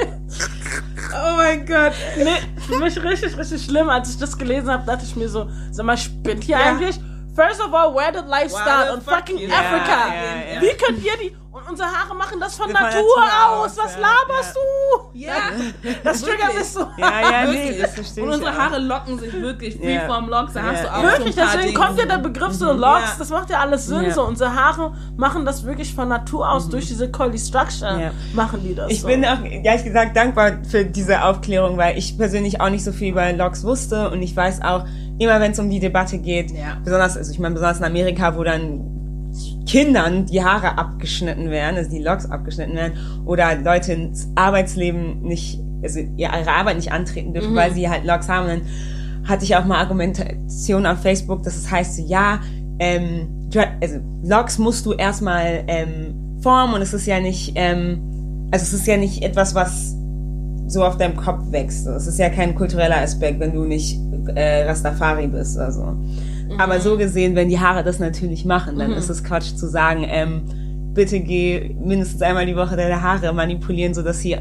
Oh 1.11 1.35
mein 1.37 1.65
Gott. 1.65 1.93
Nee, 2.17 2.39
für 2.67 2.77
mich 2.77 3.01
richtig, 3.01 3.37
richtig 3.37 3.63
schlimm. 3.63 3.89
Als 3.89 4.11
ich 4.11 4.17
das 4.17 4.37
gelesen 4.37 4.69
habe, 4.69 4.85
dachte 4.85 5.05
ich 5.05 5.15
mir 5.15 5.29
so, 5.29 5.49
sag 5.71 5.85
mal, 5.85 5.97
spinnt 5.97 6.43
hier 6.43 6.57
eigentlich? 6.57 6.99
First 7.35 7.61
of 7.61 7.73
all, 7.73 7.93
where 7.95 8.11
did 8.11 8.27
life 8.27 8.53
Why 8.53 8.61
start 8.61 9.03
fuck 9.03 9.13
fucking 9.15 9.51
Africa? 9.51 10.07
Ja, 10.07 10.13
ja, 10.13 10.55
ja. 10.55 10.61
Wie 10.61 10.75
könnt 10.77 11.03
ihr 11.03 11.17
die... 11.21 11.35
Und 11.51 11.67
unsere 11.67 11.89
Haare 11.89 12.15
machen 12.15 12.39
das 12.39 12.55
von 12.55 12.71
Natur, 12.71 13.01
aus. 13.17 13.71
aus, 13.71 13.77
Was 13.83 13.95
ja, 13.95 14.01
laberst 14.01 14.55
du? 14.55 15.17
Ja. 15.17 15.33
Das 16.03 16.21
triggert 16.23 16.53
mich 16.55 16.65
so. 16.65 16.81
Ja, 16.95 17.11
ja, 17.31 17.51
nee, 17.51 17.75
das 17.81 17.93
verstehe 17.95 18.23
Und 18.23 18.29
unsere. 18.33 18.55
Haare 18.55 18.77
locken 18.77 19.17
sich 19.17 19.33
wirklich. 19.33 19.75
Freeform 19.77 20.29
Locks, 20.29 20.53
da 20.53 20.61
hast 20.61 20.83
du 20.83 20.93
auch 20.93 21.01
Wirklich, 21.01 21.33
so 21.33 21.41
deswegen 21.41 21.63
Dinge. 21.73 21.79
kommt 21.79 21.99
ja 21.99 22.05
der 22.05 22.17
Begriff 22.19 22.53
so 22.53 22.71
Locks, 22.71 23.01
Ja. 23.01 23.15
das 23.17 23.29
macht 23.31 23.49
ja 23.49 23.59
alles 23.61 23.87
Sinn 23.87 24.11
so. 24.11 24.25
Unsere 24.25 24.53
Haare 24.53 24.93
machen 25.17 25.43
das 25.43 25.63
wirklich 25.65 25.95
von 25.95 26.07
Natur 26.07 26.47
aus, 26.51 26.69
durch 26.69 26.85
diese 26.85 27.09
Coily 27.11 27.39
Structure 27.39 28.11
machen 28.33 28.61
die 28.63 28.75
das 28.75 28.91
Ich 28.91 29.01
so. 29.01 29.07
bin 29.07 29.25
auch, 29.25 29.43
ehrlich 29.43 29.83
gesagt, 29.83 30.15
dankbar 30.15 30.59
für 30.69 30.85
diese 30.85 31.23
Aufklärung, 31.23 31.77
weil 31.77 31.97
ich 31.97 32.15
persönlich 32.15 32.61
auch 32.61 32.69
nicht 32.69 32.83
so 32.83 32.91
viel 32.91 33.11
über 33.11 33.33
Logs 33.33 33.63
wusste 33.63 34.11
und 34.11 34.21
ich 34.21 34.35
weiß 34.35 34.61
auch, 34.61 34.85
immer 35.17 35.39
wenn 35.39 35.53
es 35.53 35.57
um 35.59 35.69
die 35.71 35.79
Debatte 35.79 36.19
geht, 36.19 36.51
Ja. 36.51 36.77
besonders, 36.83 37.17
also 37.17 37.31
ich 37.31 37.39
meine, 37.39 37.55
besonders 37.55 37.79
in 37.79 37.85
Amerika, 37.85 38.35
wo 38.37 38.43
dann 38.43 38.98
Kindern 39.69 40.25
die 40.25 40.43
Haare 40.43 40.79
abgeschnitten 40.79 41.51
werden, 41.51 41.77
also 41.77 41.91
die 41.91 42.01
Logs 42.01 42.29
abgeschnitten 42.29 42.75
werden, 42.75 42.93
oder 43.25 43.55
Leute 43.55 43.93
ins 43.93 44.27
Arbeitsleben 44.35 45.21
nicht 45.21 45.59
also 45.83 45.99
ihre 46.17 46.51
Arbeit 46.51 46.75
nicht 46.75 46.91
antreten 46.91 47.33
dürfen, 47.33 47.55
weil 47.55 47.71
sie 47.73 47.87
halt 47.87 48.03
Logs 48.03 48.27
haben. 48.27 48.49
Und 48.49 48.49
dann 48.49 48.61
hatte 49.29 49.43
ich 49.43 49.55
auch 49.55 49.65
mal 49.65 49.77
Argumentation 49.77 50.85
auf 50.85 51.01
Facebook, 51.01 51.43
dass 51.43 51.55
es 51.55 51.69
heißt, 51.69 51.99
ja, 52.07 52.39
ähm, 52.79 53.49
also 53.79 53.99
Logs 54.23 54.57
musst 54.57 54.85
du 54.85 54.93
erstmal 54.93 55.63
ähm, 55.67 56.39
formen 56.41 56.73
und 56.73 56.81
es 56.81 56.93
ist 56.93 57.05
ja 57.05 57.19
nicht, 57.19 57.53
ähm, 57.55 58.49
also 58.51 58.63
es 58.63 58.73
ist 58.73 58.87
ja 58.87 58.97
nicht 58.97 59.23
etwas, 59.23 59.53
was 59.53 59.95
so 60.67 60.83
auf 60.83 60.97
deinem 60.97 61.15
Kopf 61.15 61.51
wächst. 61.51 61.87
Es 61.87 62.07
ist 62.07 62.19
ja 62.19 62.29
kein 62.29 62.55
kultureller 62.55 62.97
Aspekt, 62.97 63.39
wenn 63.39 63.53
du 63.53 63.65
nicht 63.65 63.99
äh, 64.35 64.63
Rastafari 64.63 65.27
bist 65.27 65.57
oder 65.57 65.71
so. 66.49 66.57
Aber 66.57 66.79
so 66.79 66.97
gesehen, 66.97 67.35
wenn 67.35 67.49
die 67.49 67.59
Haare 67.59 67.83
das 67.83 67.99
natürlich 67.99 68.45
machen, 68.45 68.77
dann 68.79 68.91
ist 68.93 69.09
es 69.09 69.23
Quatsch 69.23 69.55
zu 69.55 69.67
sagen, 69.67 70.05
ähm, 70.07 70.43
bitte 70.93 71.19
geh 71.19 71.75
mindestens 71.81 72.21
einmal 72.21 72.45
die 72.45 72.55
Woche 72.55 72.75
deine 72.75 73.01
Haare 73.01 73.31
manipulieren, 73.33 73.93
sodass 73.93 74.19
sie 74.19 74.37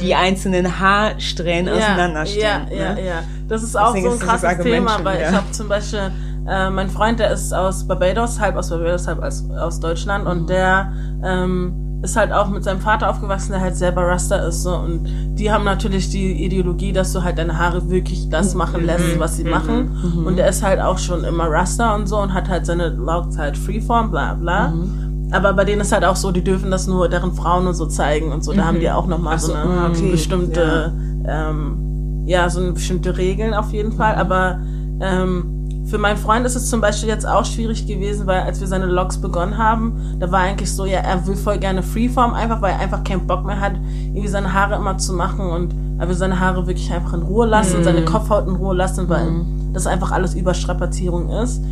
die 0.00 0.14
einzelnen 0.14 0.78
Haarsträhnen 0.78 1.72
auseinanderstehen. 1.74 2.68
Ja, 2.70 2.76
ja, 2.76 2.94
ne? 2.94 3.06
ja. 3.06 3.22
Das 3.48 3.62
ist 3.62 3.76
auch 3.76 3.92
Deswegen 3.94 4.12
so 4.12 4.20
ein 4.20 4.20
krasses 4.20 4.58
Thema, 4.62 4.90
schon 4.96 5.04
weil 5.04 5.20
ich 5.20 5.30
habe 5.32 5.50
zum 5.50 5.68
Beispiel, 5.68 6.10
äh, 6.48 6.70
mein 6.70 6.88
Freund, 6.90 7.18
der 7.18 7.30
ist 7.32 7.52
aus 7.52 7.86
Barbados, 7.86 8.38
halb 8.40 8.56
aus 8.56 8.70
Barbados, 8.70 9.06
halb 9.06 9.22
aus, 9.22 9.44
aus 9.50 9.80
Deutschland 9.80 10.24
Mhm. 10.24 10.30
und 10.30 10.50
der 10.50 10.92
ähm, 11.24 11.85
ist 12.02 12.16
halt 12.16 12.32
auch 12.32 12.48
mit 12.48 12.62
seinem 12.62 12.80
Vater 12.80 13.08
aufgewachsen, 13.10 13.52
der 13.52 13.60
halt 13.60 13.76
selber 13.76 14.02
Rasta 14.06 14.36
ist 14.36 14.62
so 14.62 14.74
und 14.76 15.04
die 15.38 15.50
haben 15.50 15.64
natürlich 15.64 16.10
die 16.10 16.44
Ideologie, 16.44 16.92
dass 16.92 17.12
du 17.12 17.22
halt 17.24 17.38
deine 17.38 17.58
Haare 17.58 17.88
wirklich 17.90 18.28
das 18.28 18.52
Mhm. 18.52 18.58
machen 18.58 18.84
lässt, 18.86 19.18
was 19.18 19.36
sie 19.36 19.44
machen 19.44 20.24
und 20.26 20.36
der 20.36 20.48
ist 20.48 20.62
halt 20.62 20.80
auch 20.80 20.98
schon 20.98 21.24
immer 21.24 21.50
Rasta 21.50 21.94
und 21.94 22.06
so 22.06 22.18
und 22.18 22.34
hat 22.34 22.48
halt 22.48 22.66
seine 22.66 22.88
Locks 22.90 23.38
halt 23.38 23.56
Freeform, 23.56 24.10
bla 24.10 24.34
bla. 24.34 24.68
Mhm. 24.68 25.28
Aber 25.32 25.52
bei 25.54 25.64
denen 25.64 25.80
ist 25.80 25.90
halt 25.90 26.04
auch 26.04 26.14
so, 26.14 26.30
die 26.30 26.44
dürfen 26.44 26.70
das 26.70 26.86
nur 26.86 27.08
deren 27.08 27.32
Frauen 27.32 27.66
und 27.66 27.74
so 27.74 27.86
zeigen 27.86 28.30
und 28.30 28.44
so. 28.44 28.52
Da 28.52 28.64
haben 28.66 28.78
die 28.78 28.88
auch 28.90 29.08
nochmal 29.08 29.38
so, 29.40 29.48
so, 29.48 29.54
eine 29.54 29.70
ah, 29.72 29.88
okay. 29.88 30.12
bestimmte, 30.12 30.92
ähm, 31.26 32.22
ja, 32.26 32.48
so 32.48 32.60
eine 32.60 32.72
bestimmte 32.72 33.16
Regeln 33.16 33.52
auf 33.52 33.72
jeden 33.72 33.90
Fall. 33.90 34.14
Aber 34.14 34.60
ähm, 35.00 35.55
für 35.86 35.98
meinen 35.98 36.16
Freund 36.16 36.44
ist 36.46 36.56
es 36.56 36.68
zum 36.68 36.80
Beispiel 36.80 37.08
jetzt 37.08 37.26
auch 37.26 37.44
schwierig 37.44 37.86
gewesen, 37.86 38.26
weil 38.26 38.40
als 38.40 38.60
wir 38.60 38.66
seine 38.66 38.86
Logs 38.86 39.18
begonnen 39.18 39.56
haben, 39.56 40.16
da 40.18 40.30
war 40.32 40.40
eigentlich 40.40 40.72
so, 40.72 40.84
ja, 40.84 40.98
er 40.98 41.26
will 41.26 41.36
voll 41.36 41.58
gerne 41.58 41.82
Freeform, 41.82 42.34
einfach 42.34 42.60
weil 42.60 42.72
er 42.72 42.80
einfach 42.80 43.04
keinen 43.04 43.26
Bock 43.26 43.44
mehr 43.44 43.60
hat, 43.60 43.74
irgendwie 44.02 44.28
seine 44.28 44.52
Haare 44.52 44.76
immer 44.76 44.98
zu 44.98 45.12
machen 45.12 45.48
und 45.48 45.74
er 45.98 46.08
will 46.08 46.16
seine 46.16 46.40
Haare 46.40 46.66
wirklich 46.66 46.92
einfach 46.92 47.14
in 47.14 47.22
Ruhe 47.22 47.46
lassen, 47.46 47.84
seine 47.84 48.04
Kopfhaut 48.04 48.48
in 48.48 48.56
Ruhe 48.56 48.74
lassen, 48.74 49.08
weil 49.08 49.28
das 49.72 49.86
einfach 49.86 50.10
alles 50.10 50.34
Überstrapazierung 50.34 51.30
ist. 51.30 51.62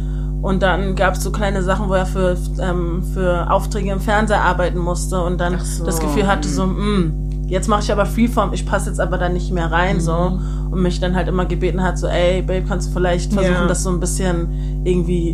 Und 0.42 0.62
dann 0.62 0.94
gab 0.94 1.14
es 1.14 1.22
so 1.22 1.32
kleine 1.32 1.62
Sachen, 1.62 1.88
wo 1.88 1.94
er 1.94 2.06
für, 2.06 2.36
ähm, 2.60 3.02
für 3.14 3.50
Aufträge 3.50 3.90
im 3.90 4.00
Fernseher 4.00 4.42
arbeiten 4.42 4.78
musste 4.78 5.22
und 5.22 5.38
dann 5.40 5.58
so. 5.58 5.86
das 5.86 6.00
Gefühl 6.00 6.26
hatte, 6.26 6.48
so, 6.48 6.66
mh, 6.66 7.12
jetzt 7.47 7.68
mache 7.68 7.82
ich 7.82 7.92
aber 7.92 8.07
Freeform, 8.07 8.53
ich 8.53 8.64
passe 8.66 8.88
jetzt 8.90 9.01
aber 9.01 9.18
da 9.18 9.28
nicht 9.28 9.53
mehr 9.53 9.70
rein, 9.70 10.01
so. 10.01 10.38
Und 10.70 10.82
mich 10.82 11.01
dann 11.01 11.14
halt 11.14 11.28
immer 11.28 11.45
gebeten 11.47 11.82
hat, 11.82 11.99
so, 11.99 12.07
ey, 12.07 12.42
Babe, 12.42 12.64
kannst 12.66 12.88
du 12.88 12.92
vielleicht 12.95 13.32
versuchen, 13.32 13.55
Ja. 13.55 13.66
das 13.66 13.82
so 13.82 13.90
ein 13.90 14.01
bisschen 14.01 14.82
irgendwie 14.84 15.30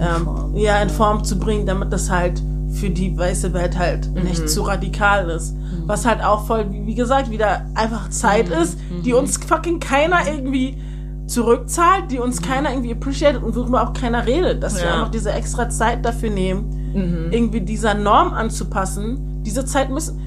ähm, 0.00 0.24
Form. 0.24 0.56
ja, 0.56 0.80
in 0.82 0.90
Form 0.90 1.24
zu 1.24 1.38
bringen, 1.38 1.66
damit 1.66 1.92
das 1.92 2.10
halt 2.10 2.42
für 2.70 2.90
die 2.90 3.16
weiße 3.16 3.52
Welt 3.54 3.78
halt 3.78 4.12
nicht 4.24 4.48
zu 4.48 4.62
radikal 4.62 5.30
ist. 5.30 5.54
Was 5.86 6.04
halt 6.06 6.22
auch 6.24 6.44
voll, 6.46 6.66
wie, 6.70 6.94
gesagt, 6.94 7.30
wieder 7.30 7.66
einfach 7.74 8.10
Zeit 8.10 8.48
ist, 8.48 8.78
die 9.04 9.12
uns 9.12 9.36
fucking 9.36 9.78
keiner 9.80 10.18
irgendwie 10.26 10.76
zurückzahlt, 11.26 12.10
die 12.10 12.18
uns 12.18 12.42
keiner 12.42 12.70
irgendwie 12.70 12.92
appreciated 12.92 13.42
und 13.42 13.54
worüber 13.56 13.82
auch 13.82 13.92
keiner 13.92 14.26
redet, 14.26 14.62
dass 14.62 14.76
wir 14.76 14.84
Ja. 14.86 14.94
einfach 14.94 15.10
diese 15.10 15.32
extra 15.32 15.68
Zeit 15.70 16.04
dafür 16.04 16.30
nehmen, 16.30 17.28
irgendwie 17.32 17.60
dieser 17.60 17.94
Norm 17.94 18.32
anzupassen. 18.34 19.42
Diese 19.42 19.64
Zeit 19.64 19.90
müssen. 19.90 20.20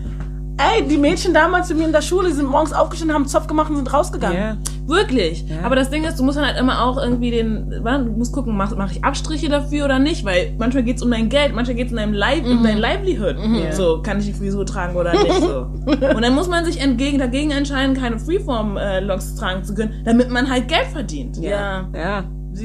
Ey, 0.58 0.88
die 0.88 0.98
Mädchen 0.98 1.34
damals 1.34 1.70
mit 1.70 1.78
mir 1.78 1.86
in 1.86 1.92
der 1.92 2.02
Schule, 2.02 2.30
die 2.30 2.34
sind 2.34 2.50
morgens 2.50 2.74
aufgestanden, 2.74 3.14
haben 3.14 3.24
einen 3.24 3.30
Zopf 3.30 3.46
gemacht 3.48 3.70
und 3.70 3.76
sind 3.76 3.94
rausgegangen. 3.94 4.38
Ja. 4.38 4.58
Wirklich. 4.88 5.48
Ja. 5.48 5.58
Aber 5.64 5.76
das 5.76 5.90
Ding 5.90 6.04
ist, 6.06 6.18
du 6.18 6.24
musst 6.24 6.38
dann 6.38 6.46
halt 6.46 6.58
immer 6.58 6.84
auch 6.84 6.98
irgendwie 6.98 7.30
den, 7.30 7.70
du 7.70 8.12
musst 8.18 8.34
gucken, 8.34 8.56
mach, 8.56 8.76
mach 8.76 8.92
ich 8.92 9.04
Abstriche 9.04 9.50
dafür 9.50 9.86
oder 9.86 10.00
nicht, 10.00 10.26
weil 10.26 10.56
manchmal 10.58 10.84
geht's 10.84 11.04
um 11.04 11.12
dein 11.12 11.30
Geld, 11.30 11.54
manchmal 11.54 11.76
geht's 11.76 11.92
um 11.92 11.98
dein 11.98 12.14
Leib, 12.14 12.46
um 12.46 12.64
dein 12.64 12.78
Livelihood. 12.78 13.36
Ja. 13.38 13.72
So, 13.72 14.02
kann 14.02 14.20
ich 14.20 14.26
die 14.26 14.34
Frisur 14.34 14.66
tragen 14.66 14.96
oder 14.96 15.12
nicht 15.12 15.42
so. 15.42 15.68
Und 15.86 16.22
dann 16.22 16.34
muss 16.34 16.48
man 16.48 16.66
sich 16.66 16.82
entgegen, 16.82 17.20
dagegen 17.20 17.52
entscheiden, 17.52 17.96
keine 17.96 18.18
Freeform-Locks 18.18 19.36
tragen 19.36 19.64
zu 19.64 19.76
können, 19.76 20.02
damit 20.06 20.30
man 20.32 20.50
halt 20.50 20.68
Geld 20.68 20.88
verdient. 20.88 21.38
Ja. 21.38 21.88
Ja. 21.94 22.24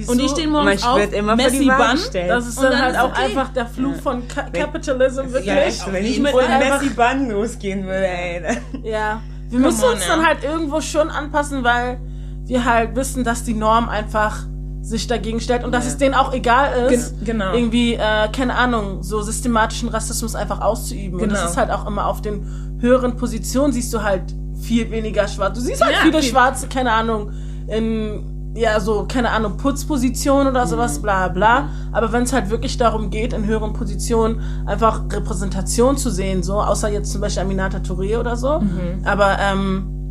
Und 0.09 0.19
die 0.19 0.27
du? 0.27 0.29
stehen 0.29 0.51
morgens 0.51 0.85
auf, 0.85 0.97
Messi 1.37 1.67
gestellt. 1.67 2.31
Das 2.31 2.47
ist 2.47 2.59
dann 2.63 2.73
dann 2.73 2.81
halt 2.83 2.95
ist 2.95 3.01
auch 3.01 3.11
okay. 3.11 3.23
einfach 3.25 3.49
der 3.53 3.67
Fluch 3.67 3.97
von 3.97 4.27
Ka 4.29 4.43
Capitalism, 4.53 5.23
wirklich. 5.27 5.47
Ja, 5.47 5.57
echt, 5.57 5.93
wenn 5.93 6.05
ich 6.05 6.21
mit 6.21 6.35
Messi 6.35 6.91
Bun 6.91 7.31
losgehen 7.31 7.85
würde, 7.85 8.07
ey. 8.07 8.43
Ja. 8.85 9.21
Wir 9.49 9.59
Come 9.61 9.71
müssen 9.71 9.85
on, 9.85 9.93
uns 9.93 10.07
ja. 10.07 10.17
dann 10.17 10.27
halt 10.27 10.43
irgendwo 10.45 10.81
schon 10.81 11.11
anpassen, 11.11 11.63
weil 11.63 12.01
wir 12.47 12.65
halt 12.65 12.97
wissen, 12.97 13.23
dass 13.23 13.45
die 13.45 13.53
Norm 13.53 13.89
einfach 13.91 14.47
sich 14.81 15.07
dagegen 15.07 15.41
stellt 15.41 15.63
und 15.63 15.73
dass 15.73 15.85
Ja. 15.85 15.91
es 15.91 15.99
denen 15.99 16.15
auch 16.15 16.33
egal 16.33 16.91
ist, 16.91 17.19
Gen- 17.19 17.25
genau. 17.39 17.53
irgendwie, 17.53 17.95
äh, 17.95 18.29
keine 18.35 18.55
Ahnung, 18.57 19.03
so 19.03 19.21
systematischen 19.21 19.91
Rassismus 19.91 20.35
einfach 20.35 20.61
auszuüben. 20.63 21.21
Und 21.21 21.29
das 21.31 21.41
Genau. 21.41 21.51
ist 21.51 21.57
halt 21.59 21.71
auch 21.71 21.87
immer 21.87 22.07
auf 22.07 22.23
den 22.23 22.79
höheren 22.81 23.17
Positionen 23.17 23.73
siehst 23.75 23.93
du 23.93 24.03
halt 24.03 24.23
viel 24.61 24.91
weniger 24.91 25.29
schwarz. 25.29 25.55
Du 25.57 25.61
siehst 25.61 25.83
halt 25.85 25.93
Ja, 25.97 25.99
viele 26.03 26.21
viel- 26.23 26.31
Schwarze, 26.31 26.67
keine 26.69 26.91
Ahnung, 26.93 27.31
in 27.69 28.32
ja, 28.55 28.79
so, 28.81 29.07
keine 29.09 29.31
Ahnung, 29.31 29.57
Putzposition 29.57 30.47
oder 30.47 30.67
sowas, 30.67 31.01
bla 31.01 31.29
bla. 31.29 31.69
Aber 31.93 32.13
wenn 32.13 32.25
es 32.25 32.33
halt 32.33 32.51
wirklich 32.51 32.77
darum 32.77 33.11
geht, 33.11 33.33
in 33.33 33.47
höheren 33.47 33.73
Positionen 33.73 34.43
einfach 34.67 35.03
Repräsentation 35.11 35.97
zu 35.97 36.11
sehen, 36.11 36.43
so, 36.43 36.61
außer 36.61 36.89
jetzt 36.91 37.11
zum 37.13 37.21
Beispiel 37.21 37.43
Aminata 37.43 37.79
Touré 37.79 38.19
oder 38.19 38.37
so. 38.37 38.63
Aber 39.05 39.39
ähm, 39.41 40.02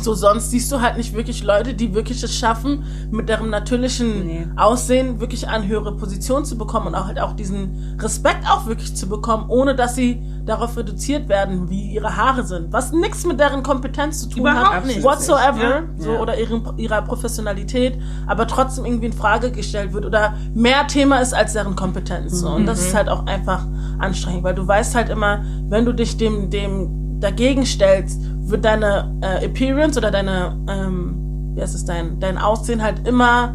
so 0.00 0.14
sonst 0.14 0.50
siehst 0.50 0.72
du 0.72 0.80
halt 0.80 0.96
nicht 0.96 1.14
wirklich 1.14 1.42
Leute, 1.44 1.74
die 1.74 1.94
wirklich 1.94 2.22
es 2.22 2.34
schaffen, 2.34 2.84
mit 3.10 3.28
deren 3.28 3.50
natürlichen 3.50 4.26
Nee. 4.26 4.46
Aussehen 4.56 5.20
wirklich 5.20 5.48
an 5.48 5.66
höhere 5.66 5.96
Positionen 5.96 6.44
zu 6.44 6.56
bekommen 6.56 6.86
und 6.88 6.94
auch 6.94 7.06
halt 7.06 7.20
auch 7.20 7.34
diesen 7.34 7.96
Respekt 8.00 8.48
auch 8.48 8.66
wirklich 8.66 8.94
zu 8.96 9.06
bekommen, 9.08 9.44
ohne 9.48 9.74
dass 9.74 9.94
sie 9.94 10.22
darauf 10.46 10.76
reduziert 10.76 11.28
werden, 11.28 11.68
wie 11.70 11.92
ihre 11.92 12.16
Haare 12.16 12.44
sind. 12.44 12.72
Was 12.72 12.92
nichts 12.92 13.26
mit 13.26 13.38
deren 13.38 13.62
Kompetenz 13.62 14.20
zu 14.22 14.28
tun 14.30 14.40
Überhaupt 14.40 14.74
hat. 14.76 14.86
nicht. 14.86 15.02
Whatsoever. 15.02 15.62
Ja. 15.62 15.82
So, 15.98 16.12
Ja. 16.14 16.20
oder 16.20 16.38
ihren, 16.38 16.62
ihrer 16.78 17.02
Professionalität, 17.02 17.98
aber 18.26 18.46
trotzdem 18.46 18.84
irgendwie 18.86 19.06
in 19.06 19.12
Frage 19.12 19.52
gestellt 19.52 19.92
wird 19.92 20.04
oder 20.06 20.34
mehr 20.54 20.86
Thema 20.86 21.18
ist 21.20 21.34
als 21.34 21.52
deren 21.52 21.76
Kompetenz. 21.76 22.40
So. 22.40 22.48
Und 22.48 22.66
das 22.66 22.80
ist 22.80 22.94
halt 22.94 23.08
auch 23.08 23.26
einfach 23.26 23.66
anstrengend, 23.98 24.42
weil 24.42 24.54
du 24.54 24.66
weißt 24.66 24.94
halt 24.94 25.10
immer, 25.10 25.44
wenn 25.68 25.84
du 25.84 25.92
dich 25.92 26.16
dem, 26.16 26.50
dem 26.50 27.20
dagegen 27.20 27.64
stellst, 27.66 28.20
wird 28.44 28.64
deine 28.64 29.12
äh, 29.22 29.44
Appearance 29.46 29.98
oder 29.98 30.10
deine, 30.10 30.56
ähm, 30.68 31.52
wie 31.54 31.60
heißt 31.62 31.74
es, 31.74 31.84
dein, 31.84 32.18
dein 32.20 32.38
Aussehen 32.38 32.82
halt 32.82 33.06
immer 33.06 33.54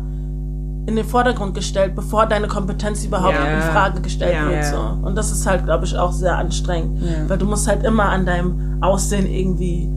in 0.88 0.96
den 0.96 1.06
Vordergrund 1.06 1.54
gestellt, 1.54 1.96
bevor 1.96 2.26
deine 2.28 2.48
Kompetenz 2.48 3.04
überhaupt 3.04 3.34
Ja. 3.34 3.56
in 3.58 3.62
Frage 3.74 4.00
gestellt 4.02 4.34
Ja. 4.36 4.50
wird. 4.50 4.64
So. 4.66 4.78
Und 5.06 5.16
das 5.18 5.32
ist 5.32 5.46
halt, 5.46 5.66
glaube 5.66 5.84
ich, 5.86 5.98
auch 5.98 6.14
sehr 6.14 6.38
anstrengend, 6.38 7.02
Ja. 7.02 7.30
weil 7.30 7.38
du 7.38 7.46
musst 7.46 7.68
halt 7.68 7.84
immer 7.84 8.06
an 8.06 8.26
deinem 8.26 8.78
Aussehen 8.82 9.26
irgendwie 9.28 9.90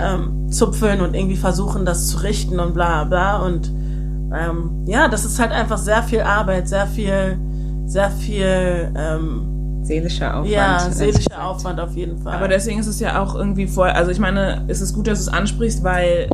ähm, 0.00 0.50
zupfeln 0.50 1.00
und 1.00 1.14
irgendwie 1.14 1.36
versuchen, 1.36 1.84
das 1.84 2.06
zu 2.06 2.18
richten 2.22 2.60
und 2.60 2.72
bla 2.72 3.04
bla. 3.04 3.38
Und 3.42 3.68
ähm, 4.32 4.84
ja, 4.86 5.08
das 5.08 5.24
ist 5.24 5.38
halt 5.40 5.50
einfach 5.52 5.76
sehr 5.78 6.02
viel 6.04 6.20
Arbeit, 6.20 6.68
sehr 6.68 6.86
viel, 6.86 7.36
sehr 7.84 8.10
viel, 8.10 8.92
ähm, 8.96 9.57
Seelischer 9.88 10.36
Aufwand. 10.36 10.50
ja, 10.50 10.90
seelischer 10.90 11.30
gesagt. 11.30 11.42
Aufwand 11.42 11.80
auf 11.80 11.96
jeden 11.96 12.18
Fall. 12.18 12.34
Aber 12.34 12.46
deswegen 12.46 12.78
ist 12.78 12.86
es 12.86 13.00
ja 13.00 13.22
auch 13.22 13.34
irgendwie 13.34 13.66
voll, 13.66 13.88
also 13.88 14.10
ich 14.10 14.18
meine, 14.18 14.64
es 14.68 14.80
ist 14.80 14.92
gut, 14.94 15.06
dass 15.06 15.24
du 15.24 15.30
es 15.30 15.36
ansprichst, 15.36 15.82
weil 15.82 16.28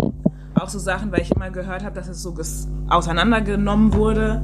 auch 0.54 0.68
so 0.68 0.78
Sachen, 0.78 1.12
weil 1.12 1.20
ich 1.20 1.30
immer 1.30 1.50
gehört 1.50 1.84
habe, 1.84 1.94
dass 1.94 2.08
es 2.08 2.22
so 2.22 2.34
auseinandergenommen 2.88 3.94
wurde, 3.94 4.42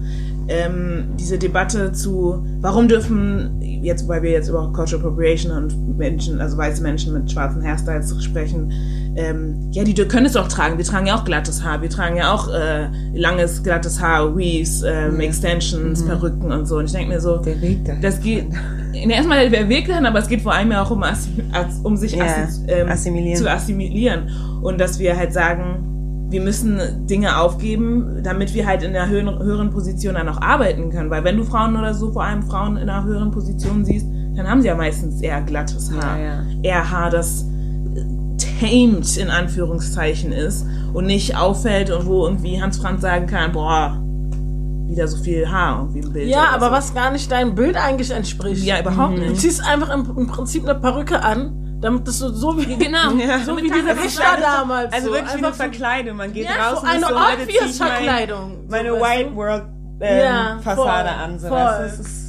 ähm, 0.49 1.09
diese 1.19 1.39
Debatte 1.39 1.93
zu, 1.93 2.45
warum 2.61 2.89
dürfen, 2.89 3.61
jetzt, 3.61 4.07
weil 4.09 4.23
wir 4.23 4.31
jetzt 4.31 4.49
über 4.49 4.73
Cultural 4.73 5.05
Appropriation 5.05 5.53
und 5.53 5.99
Menschen, 5.99 6.41
also 6.41 6.57
weiße 6.57 6.83
Menschen 6.83 7.13
mit 7.13 7.31
schwarzen 7.31 7.63
Hairstyles 7.63 8.23
sprechen, 8.23 8.73
ähm, 9.21 9.71
ja, 9.73 9.85
die 9.85 9.95
können 9.95 10.27
es 10.27 10.33
doch 10.33 10.49
tragen, 10.49 10.79
wir 10.79 10.85
tragen 10.85 11.07
ja 11.07 11.16
auch 11.16 11.25
glattes 11.25 11.62
Haar, 11.64 11.83
wir 11.83 11.91
tragen 11.91 12.16
ja 12.16 12.33
auch 12.33 12.49
äh, 12.53 12.89
langes, 13.14 13.62
glattes 13.62 14.01
Haar, 14.01 14.37
Weaves, 14.37 14.83
ähm, 14.83 15.21
Extensions, 15.21 16.05
Perücken 16.05 16.51
und 16.53 16.66
so. 16.66 16.77
Und 16.79 16.87
ich 16.87 16.93
denke 16.93 17.09
mir 17.14 17.21
so, 17.21 17.37
Der 17.39 17.61
Weg 17.61 17.85
dahin. 17.85 18.01
das 18.03 18.21
geht 18.21 18.47
in 18.93 19.11
erstmal 19.11 19.49
der 19.51 19.68
Weg 19.68 19.89
dahin, 19.89 20.07
aber 20.07 20.18
es 20.21 20.29
geht 20.29 20.43
vor 20.43 20.53
allem 20.55 20.71
ja 20.73 20.83
auch 20.83 20.91
um, 20.91 21.03
um 21.85 21.97
sich 21.97 22.12
Ja, 22.12 22.25
assi- 22.25 22.68
ähm, 22.68 22.89
assimilieren. 22.89 23.37
zu 23.39 23.51
assimilieren. 23.51 24.31
Und 24.62 24.81
dass 24.81 24.99
wir 24.99 25.16
halt 25.16 25.33
sagen, 25.33 25.87
wir 26.31 26.41
müssen 26.41 26.79
Dinge 27.09 27.39
aufgeben, 27.39 28.21
damit 28.23 28.55
wir 28.55 28.64
halt 28.66 28.83
in 28.85 28.95
einer 28.95 29.09
höheren, 29.09 29.39
höheren 29.43 29.71
Position 29.71 30.14
dann 30.14 30.29
auch 30.29 30.41
arbeiten 30.41 30.91
können. 30.91 31.11
Weil 31.11 31.25
wenn 31.25 31.37
du 31.37 31.45
Frauen 31.45 31.77
oder 31.77 31.93
so, 31.93 32.12
vor 32.12 32.23
allem 32.25 32.43
Frauen 32.45 32.77
in 32.77 32.89
einer 32.89 33.05
höheren 33.05 33.31
Position 33.33 33.85
siehst, 33.85 34.07
dann 34.37 34.49
haben 34.49 34.62
sie 34.62 34.68
ja 34.68 34.77
meistens 34.77 35.21
eher 35.21 35.41
glattes 35.43 35.91
Haar. 35.93 36.18
Ja, 36.18 36.25
ja. 36.25 36.43
Eher 36.62 36.91
Haar, 36.91 37.11
das 37.11 37.45
tamed 38.61 39.17
in 39.17 39.31
Anführungszeichen 39.31 40.33
ist 40.33 40.67
und 40.93 41.07
nicht 41.07 41.37
auffällt 41.37 41.91
und 41.91 42.07
wo 42.07 42.27
irgendwie 42.27 42.61
Hans 42.63 42.79
Franz 42.79 43.03
sagen 43.03 43.27
kann, 43.27 43.53
boah, 43.53 43.99
wieder 44.89 45.07
so 45.09 45.17
viel 45.23 45.49
Haar 45.51 45.81
irgendwie 45.81 46.01
im 46.01 46.13
Bild. 46.13 46.29
ja, 46.29 46.47
aber 46.53 46.67
so. 46.67 46.73
was 46.73 46.95
gar 46.95 47.11
nicht 47.13 47.31
deinem 47.31 47.55
Bild 47.55 47.77
eigentlich 47.77 48.11
entspricht. 48.11 48.65
Ja, 48.65 48.81
überhaupt 48.81 49.17
Du 49.19 49.23
nicht. 49.23 49.41
ziehst 49.41 49.65
einfach 49.65 49.89
im, 49.95 50.05
im 50.17 50.27
Prinzip 50.27 50.65
eine 50.69 50.75
Perücke 50.79 51.23
an, 51.23 51.79
damit 51.81 52.07
das 52.09 52.19
so, 52.19 52.29
so 52.33 52.59
wie, 52.59 52.77
Genau. 52.77 53.13
Ja. 53.17 53.39
so 53.47 53.57
wie 53.57 53.69
man 53.69 53.87
Richter 53.97 54.23
damals. 54.41 54.93
Also 54.93 55.07
so. 55.09 55.13
wirklich 55.13 55.33
wie 55.35 55.39
eine 55.39 55.47
Einfach 55.47 55.59
so- 55.59 55.63
Verkleidung. 55.63 56.17
Man 56.17 56.33
geht 56.33 56.45
Ja, 56.47 56.71
raus 56.71 56.81
so 56.81 56.83
und 56.83 56.89
eine 56.89 56.99
ist 57.01 57.09
so, 57.09 57.15
obvious 57.15 57.77
Verkleidung. 57.79 58.59
meine 58.69 58.89
so, 58.91 58.95
weißt 59.01 59.05
White 59.19 59.31
du? 59.31 59.37
World 59.37 59.63
ähm, 60.01 60.19
Ja, 60.19 60.59
Fassade 60.63 61.09
voll, 61.09 61.19
an. 61.25 61.39
So, 61.39 61.49
voll. 61.49 61.59
du, 61.79 61.85
es 61.87 62.01
ist, 62.01 62.20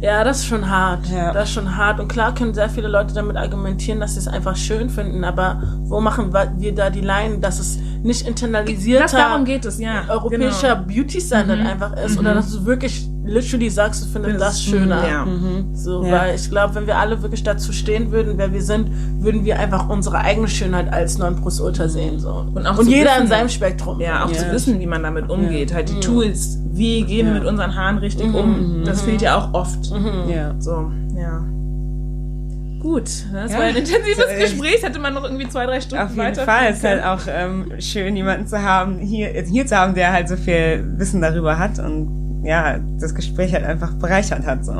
Ja, 0.00 0.24
das 0.24 0.38
ist 0.38 0.46
schon 0.46 0.68
hart. 0.70 1.06
Ja. 1.08 1.32
Das 1.32 1.48
ist 1.48 1.54
schon 1.54 1.76
hart. 1.76 2.00
Und 2.00 2.08
klar 2.08 2.34
können 2.34 2.54
sehr 2.54 2.70
viele 2.70 2.88
Leute 2.88 3.12
damit 3.12 3.36
argumentieren, 3.36 4.00
dass 4.00 4.14
sie 4.14 4.20
es 4.20 4.28
einfach 4.28 4.56
schön 4.56 4.88
finden. 4.88 5.24
Aber 5.24 5.62
wo 5.82 6.00
machen 6.00 6.32
wir 6.32 6.74
da 6.74 6.88
die 6.88 7.02
Line, 7.02 7.38
dass 7.38 7.58
es 7.58 7.78
nicht 8.02 8.26
internalisierter 8.26 9.02
Das, 9.04 9.12
darum 9.12 9.44
geht 9.44 9.64
es, 9.66 9.78
ja. 9.78 10.04
europäischer 10.08 10.76
Genau. 10.76 10.86
Beauty-Standard 10.86 11.60
einfach 11.60 11.92
ist? 11.96 12.18
Oder 12.18 12.34
dass 12.34 12.50
du 12.50 12.64
wirklich 12.64 13.09
literally 13.24 13.68
sagst, 13.70 14.02
du 14.02 14.08
findest 14.08 14.40
das 14.40 14.62
schöner. 14.62 15.06
Ja. 15.06 15.26
So, 15.74 16.04
Ja. 16.04 16.12
weil 16.12 16.34
ich 16.34 16.48
glaube, 16.50 16.74
wenn 16.74 16.86
wir 16.86 16.96
alle 16.98 17.20
wirklich 17.22 17.42
dazu 17.42 17.72
stehen 17.72 18.10
würden, 18.10 18.34
wer 18.38 18.52
wir 18.52 18.62
sind, 18.62 18.90
würden 19.22 19.44
wir 19.44 19.58
einfach 19.58 19.88
unsere 19.88 20.18
eigene 20.18 20.48
Schönheit 20.48 20.92
als 20.92 21.18
Nonplusultra 21.18 21.88
sehen. 21.88 22.18
So. 22.18 22.46
Und 22.54 22.66
auch 22.66 22.78
Und 22.78 22.88
jeder 22.88 23.10
wissen- 23.10 23.22
in 23.22 23.28
seinem 23.28 23.48
Spektrum. 23.48 24.00
Ja, 24.00 24.24
auch 24.24 24.30
Ja. 24.32 24.38
zu 24.38 24.52
wissen, 24.52 24.80
wie 24.80 24.86
man 24.86 25.02
damit 25.02 25.28
umgeht. 25.30 25.72
Halt 25.74 25.90
die 25.90 26.00
Tools, 26.00 26.58
wie 26.72 27.02
gehen 27.02 27.26
wir 27.26 27.34
mit 27.34 27.44
unseren 27.44 27.74
Haaren 27.76 27.98
richtig 27.98 28.32
um. 28.34 28.82
Das 28.84 29.02
fehlt 29.02 29.20
ja 29.22 29.36
auch 29.38 29.52
oft. 29.54 29.86
ja. 30.28 30.54
So, 30.58 30.90
ja. 31.16 31.44
Gut, 32.80 33.04
das 33.34 33.52
Ja. 33.52 33.58
war 33.58 33.64
ein 33.66 33.76
intensives 33.76 34.24
Gespräch. 34.40 34.82
Hätte 34.82 34.98
man 34.98 35.12
noch 35.12 35.24
irgendwie 35.24 35.46
zwei, 35.48 35.66
drei 35.66 35.82
Stunden 35.82 36.02
Auf 36.02 36.10
jeden 36.12 36.22
weiter. 36.22 36.44
Fall. 36.44 36.68
Es 36.70 36.78
ist 36.78 36.84
halt 36.84 37.04
auch 37.04 37.20
ähm, 37.28 37.72
schön, 37.78 38.16
jemanden 38.16 38.46
zu 38.46 38.62
haben, 38.62 38.98
hier, 38.98 39.28
hier 39.28 39.66
zu 39.66 39.76
haben, 39.76 39.92
der 39.94 40.12
halt 40.12 40.30
so 40.30 40.36
viel 40.36 40.82
Wissen 40.96 41.20
darüber 41.20 41.58
hat 41.58 41.78
und 41.78 42.19
ja, 42.42 42.78
das 42.98 43.14
Gespräch 43.14 43.52
halt 43.52 43.64
einfach 43.64 43.94
bereichert 43.94 44.46
hat. 44.46 44.64
So. 44.64 44.72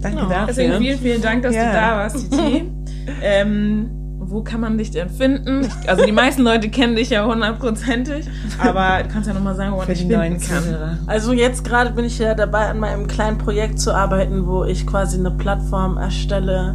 Danke 0.00 0.22
dafür. 0.28 0.46
Deswegen 0.48 0.74
vielen, 0.78 0.98
vielen 0.98 1.22
Dank, 1.22 1.42
dass 1.42 1.54
Ja. 1.54 1.66
du 1.66 1.72
da 1.72 1.96
warst, 1.96 2.30
Titi. 2.30 2.70
ähm, 3.22 3.90
wo 4.26 4.42
kann 4.42 4.60
man 4.60 4.78
dich 4.78 4.90
denn 4.90 5.10
finden? 5.10 5.62
Ich, 5.64 5.88
also 5.88 6.04
die 6.04 6.12
meisten 6.12 6.42
Leute 6.42 6.68
kennen 6.70 6.96
dich 6.96 7.10
ja 7.10 7.26
hundertprozentig, 7.26 8.26
aber 8.58 9.02
du 9.02 9.08
kannst 9.10 9.28
ja 9.28 9.34
nochmal 9.34 9.54
sagen, 9.54 9.72
wo 9.72 9.76
man 9.78 9.86
dich 9.86 10.06
die 10.06 10.14
neuen 10.14 10.40
finden 10.40 10.54
kann. 10.54 10.62
Zuhörer. 10.64 10.98
Also 11.06 11.32
jetzt 11.32 11.62
gerade 11.64 11.90
bin 11.90 12.04
ich 12.06 12.18
ja 12.18 12.34
dabei, 12.34 12.68
an 12.70 12.78
meinem 12.78 13.06
kleinen 13.06 13.36
Projekt 13.38 13.78
zu 13.78 13.94
arbeiten, 13.94 14.46
wo 14.46 14.64
ich 14.64 14.86
quasi 14.86 15.18
eine 15.18 15.30
Plattform 15.30 15.98
erstelle, 15.98 16.74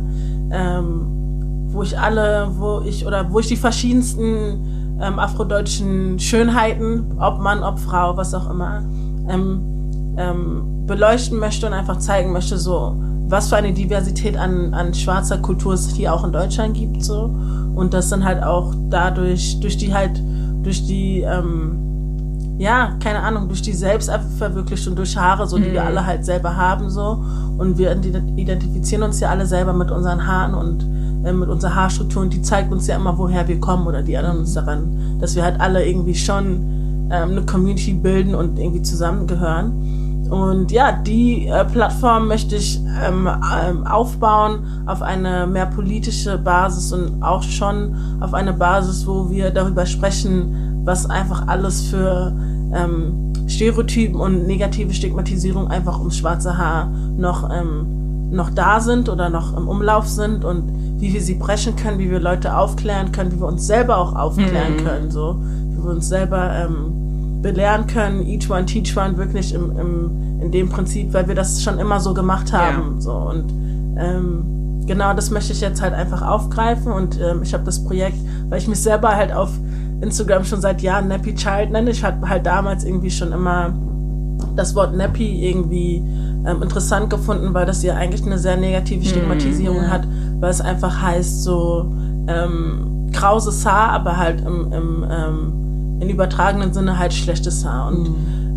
ähm, 0.52 1.68
wo 1.72 1.82
ich 1.82 1.98
alle, 2.00 2.50
wo 2.56 2.82
ich 2.86 3.06
oder 3.06 3.32
wo 3.32 3.40
ich 3.40 3.48
die 3.48 3.58
verschiedensten 3.58 4.98
ähm, 5.02 5.18
afrodeutschen 5.18 6.20
Schönheiten, 6.20 7.18
ob 7.20 7.40
Mann, 7.40 7.64
ob 7.64 7.80
Frau, 7.80 8.16
was 8.16 8.34
auch 8.34 8.50
immer, 8.50 8.84
ähm, 9.28 9.62
ähm, 10.18 10.86
beleuchten 10.86 11.40
möchte 11.40 11.68
und 11.68 11.74
einfach 11.74 12.00
zeigen 12.00 12.32
möchte, 12.32 12.58
so 12.58 12.96
was 13.28 13.50
für 13.50 13.58
eine 13.58 13.74
Diversität 13.74 14.38
an, 14.38 14.74
an 14.74 14.94
schwarzer 14.94 15.38
Kultur 15.38 15.74
es 15.74 15.88
hier 15.90 16.14
auch 16.14 16.24
in 16.24 16.32
Deutschland 16.32 16.74
gibt, 16.76 17.04
so 17.04 17.30
und 17.76 17.94
das 17.94 18.10
dann 18.10 18.26
halt 18.26 18.42
auch 18.44 18.74
dadurch, 18.90 19.60
durch 19.60 19.78
die 19.78 19.94
halt, 19.94 20.22
durch 20.64 20.86
die 20.88 21.22
ähm, 21.22 21.78
ja, 22.58 22.98
keine 23.02 23.20
Ahnung, 23.22 23.48
durch 23.48 23.62
die 23.62 23.72
Selbstverwirklichung, 23.72 24.94
durch 24.96 25.16
Haare, 25.16 25.48
so, 25.48 25.58
die 25.58 25.72
wir 25.72 25.86
alle 25.86 26.06
halt 26.06 26.26
selber 26.26 26.58
haben, 26.58 26.90
so. 26.90 27.24
Und 27.58 27.78
wir 27.78 27.94
ident- 27.94 28.36
identifizieren 28.36 29.04
uns 29.04 29.22
ja 29.22 29.30
alle 29.30 29.46
selber 29.46 29.72
mit 29.72 29.92
unseren 29.92 30.28
Haaren 30.28 30.54
und 30.56 30.84
äh, 31.26 31.32
mit 31.32 31.48
unserer 31.48 31.76
Haarstruktur 31.76 32.22
und 32.22 32.34
die 32.34 32.42
zeigt 32.42 32.72
uns 32.74 32.88
ja 32.88 32.98
immer, 32.98 33.18
woher 33.18 33.48
wir 33.48 33.62
kommen 33.62 33.88
oder 33.88 34.02
die 34.02 34.14
erinnern 34.14 34.40
uns 34.40 34.56
daran, 34.56 35.18
dass 35.22 35.38
wir 35.38 35.44
halt 35.44 35.62
alle 35.62 35.86
irgendwie 35.86 36.16
schon 36.16 37.08
ähm, 37.12 37.32
eine 37.32 37.44
Community 37.44 37.94
bilden 37.94 38.36
und 38.36 38.60
irgendwie 38.60 38.82
zusammengehören. 38.82 39.72
Und 40.30 40.72
ja, 40.72 40.92
die 40.92 41.48
äh, 41.48 41.66
Plattform 41.66 42.28
möchte 42.28 42.56
ich 42.56 42.80
ähm, 43.04 43.28
ähm, 43.28 43.88
aufbauen 43.88 44.84
auf 44.86 45.02
eine 45.02 45.48
mehr 45.48 45.66
politische 45.66 46.38
Basis 46.38 46.94
und 46.94 47.24
auch 47.24 47.42
schon 47.42 47.96
auf 48.20 48.34
eine 48.34 48.54
Basis, 48.54 49.08
wo 49.08 49.30
wir 49.32 49.50
darüber 49.50 49.86
sprechen, 49.86 50.82
was 50.86 51.10
einfach 51.10 51.48
alles 51.48 51.88
für 51.88 52.34
ähm, 52.74 53.34
Stereotypen 53.48 54.20
und 54.20 54.46
negative 54.46 54.94
Stigmatisierung 54.94 55.68
einfach 55.68 55.98
ums 55.98 56.18
schwarze 56.18 56.58
Haar 56.58 56.92
noch, 57.18 57.50
ähm, 57.50 58.30
noch 58.32 58.52
da 58.52 58.80
sind 58.80 59.10
oder 59.10 59.30
noch 59.30 59.58
im 59.58 59.68
Umlauf 59.68 60.08
sind 60.08 60.46
und 60.46 60.64
wie 61.00 61.12
wir 61.12 61.22
sie 61.22 61.36
brechen 61.36 61.76
können, 61.76 61.98
wie 61.98 62.12
wir 62.12 62.20
Leute 62.20 62.56
aufklären 62.56 63.12
können, 63.12 63.32
wie 63.32 63.40
wir 63.40 63.48
uns 63.48 63.66
selber 63.66 63.98
auch 63.98 64.16
aufklären 64.16 64.78
können, 64.84 65.10
so. 65.10 65.40
Wie 65.70 65.84
wir 65.84 65.90
uns 65.92 66.08
selber 66.08 66.52
ähm, 66.54 66.99
belehren 67.42 67.88
können, 67.88 68.28
each 68.28 68.50
one 68.50 68.66
teach 68.66 68.96
one, 68.98 69.18
wirklich 69.18 69.54
im, 69.54 69.78
im, 69.78 70.42
in 70.42 70.52
dem 70.52 70.70
Prinzip, 70.70 71.14
weil 71.14 71.28
wir 71.28 71.36
das 71.36 71.64
schon 71.64 71.80
immer 71.80 72.00
so 72.00 72.14
gemacht 72.14 72.52
haben. 72.54 73.00
So 73.00 73.14
und 73.14 73.52
ähm, 73.98 74.82
genau 74.86 75.14
das 75.14 75.30
möchte 75.30 75.54
ich 75.54 75.62
jetzt 75.62 75.82
halt 75.82 75.94
einfach 75.94 76.22
aufgreifen 76.22 76.92
und 76.92 77.20
ähm, 77.20 77.42
ich 77.44 77.54
habe 77.54 77.64
das 77.64 77.84
Projekt, 77.84 78.18
weil 78.50 78.60
ich 78.60 78.68
mich 78.68 78.82
selber 78.82 79.16
halt 79.16 79.32
auf 79.32 79.52
Instagram 80.02 80.44
schon 80.44 80.62
seit 80.62 80.82
Jahren 80.82 81.08
Nappy 81.08 81.36
Child 81.36 81.72
nenne. 81.72 81.92
Ich 81.92 82.04
hatte 82.04 82.28
halt 82.28 82.46
damals 82.46 82.84
irgendwie 82.84 83.12
schon 83.12 83.32
immer 83.32 83.74
das 84.56 84.76
Wort 84.76 84.96
Nappy 84.96 85.48
irgendwie 85.48 85.98
ähm, 86.46 86.64
interessant 86.64 87.10
gefunden, 87.10 87.54
weil 87.54 87.66
das 87.66 87.84
ja 87.84 87.96
eigentlich 87.96 88.26
eine 88.26 88.38
sehr 88.38 88.58
negative 88.58 89.06
Stigmatisierung 89.06 89.90
hat, 89.90 90.08
weil 90.40 90.50
es 90.50 90.62
einfach 90.62 91.02
heißt 91.02 91.44
so 91.44 91.92
ähm, 92.28 93.10
krauses 93.14 93.66
Haar, 93.66 93.90
aber 93.90 94.18
halt 94.18 94.42
im, 94.42 94.72
im, 94.72 95.06
ähm, 95.10 95.59
in 96.00 96.10
übertragenen 96.10 96.74
Sinne 96.74 96.98
halt 96.98 97.14
schlechtes 97.14 97.66
Haar. 97.66 97.88
Und 97.90 98.10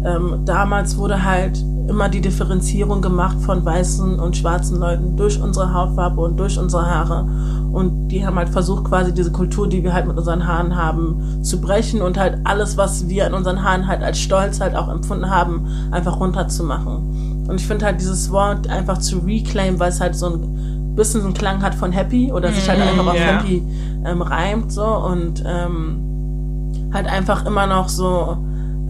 ähm, 0.04 0.40
damals 0.44 0.96
wurde 0.96 1.24
halt 1.24 1.62
immer 1.88 2.08
die 2.08 2.20
Differenzierung 2.20 3.02
gemacht 3.02 3.38
von 3.40 3.64
weißen 3.64 4.18
und 4.18 4.36
schwarzen 4.36 4.78
Leuten 4.78 5.16
durch 5.16 5.40
unsere 5.40 5.74
Hautfarbe 5.74 6.20
und 6.20 6.36
durch 6.38 6.58
unsere 6.58 6.86
Haare. 6.86 7.26
Und 7.72 8.08
die 8.08 8.24
haben 8.24 8.36
halt 8.36 8.50
versucht, 8.50 8.84
quasi 8.84 9.12
diese 9.12 9.32
Kultur, 9.32 9.68
die 9.68 9.82
wir 9.82 9.92
halt 9.92 10.06
mit 10.06 10.16
unseren 10.16 10.46
Haaren 10.46 10.76
haben, 10.76 11.42
zu 11.42 11.60
brechen 11.60 12.02
und 12.02 12.18
halt 12.18 12.38
alles, 12.44 12.76
was 12.76 13.08
wir 13.08 13.26
in 13.26 13.34
unseren 13.34 13.62
Haaren 13.62 13.86
halt 13.86 14.02
als 14.02 14.18
Stolz 14.18 14.60
halt 14.60 14.76
auch 14.76 14.88
empfunden 14.88 15.30
haben, 15.30 15.66
einfach 15.90 16.20
runterzumachen. 16.20 17.46
Und 17.48 17.60
ich 17.60 17.66
finde 17.66 17.86
halt 17.86 18.00
dieses 18.00 18.30
Wort 18.30 18.68
einfach 18.68 18.98
zu 18.98 19.18
reclaim, 19.18 19.80
weil 19.80 19.88
es 19.88 20.00
halt 20.00 20.14
so 20.14 20.26
ein 20.26 20.94
bisschen 20.94 21.22
so 21.22 21.26
einen 21.26 21.34
Klang 21.34 21.62
hat 21.62 21.74
von 21.74 21.90
happy 21.92 22.32
oder 22.32 22.52
sich 22.52 22.68
halt 22.68 22.80
einfach 22.80 23.06
auf 23.06 23.16
ja. 23.16 23.38
happy 23.38 23.62
ähm, 24.04 24.20
reimt 24.20 24.70
so 24.70 24.84
und 24.84 25.42
ähm, 25.46 26.11
halt 26.92 27.06
einfach 27.06 27.46
immer 27.46 27.66
noch 27.66 27.88
so 27.88 28.38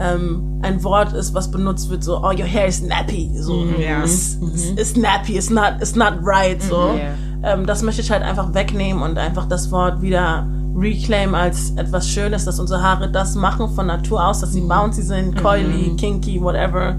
ähm, 0.00 0.60
ein 0.62 0.82
Wort 0.84 1.12
ist, 1.12 1.34
was 1.34 1.50
benutzt 1.50 1.90
wird, 1.90 2.04
so, 2.04 2.18
oh, 2.18 2.30
your 2.30 2.46
hair 2.46 2.66
is 2.66 2.82
nappy, 2.82 3.30
so, 3.34 3.66
ja. 3.78 4.02
it's, 4.02 4.38
it's, 4.42 4.64
it's 4.76 4.96
nappy, 4.96 5.36
it's 5.36 5.50
not, 5.50 5.74
it's 5.80 5.94
not 5.94 6.14
right, 6.22 6.62
so. 6.62 6.94
Ja. 6.96 7.14
Ähm, 7.44 7.66
das 7.66 7.82
möchte 7.82 8.02
ich 8.02 8.10
halt 8.10 8.22
einfach 8.22 8.54
wegnehmen 8.54 9.02
und 9.02 9.18
einfach 9.18 9.46
das 9.46 9.70
Wort 9.70 10.00
wieder 10.00 10.46
reclaim 10.76 11.34
als 11.34 11.72
etwas 11.72 12.08
Schönes, 12.08 12.44
dass 12.44 12.58
unsere 12.58 12.82
Haare 12.82 13.10
das 13.10 13.34
machen 13.34 13.68
von 13.74 13.86
Natur 13.86 14.24
aus, 14.24 14.40
dass 14.40 14.52
sie 14.52 14.60
bouncy 14.60 15.02
sind, 15.02 15.36
coily, 15.42 15.94
kinky, 15.96 16.40
whatever. 16.40 16.96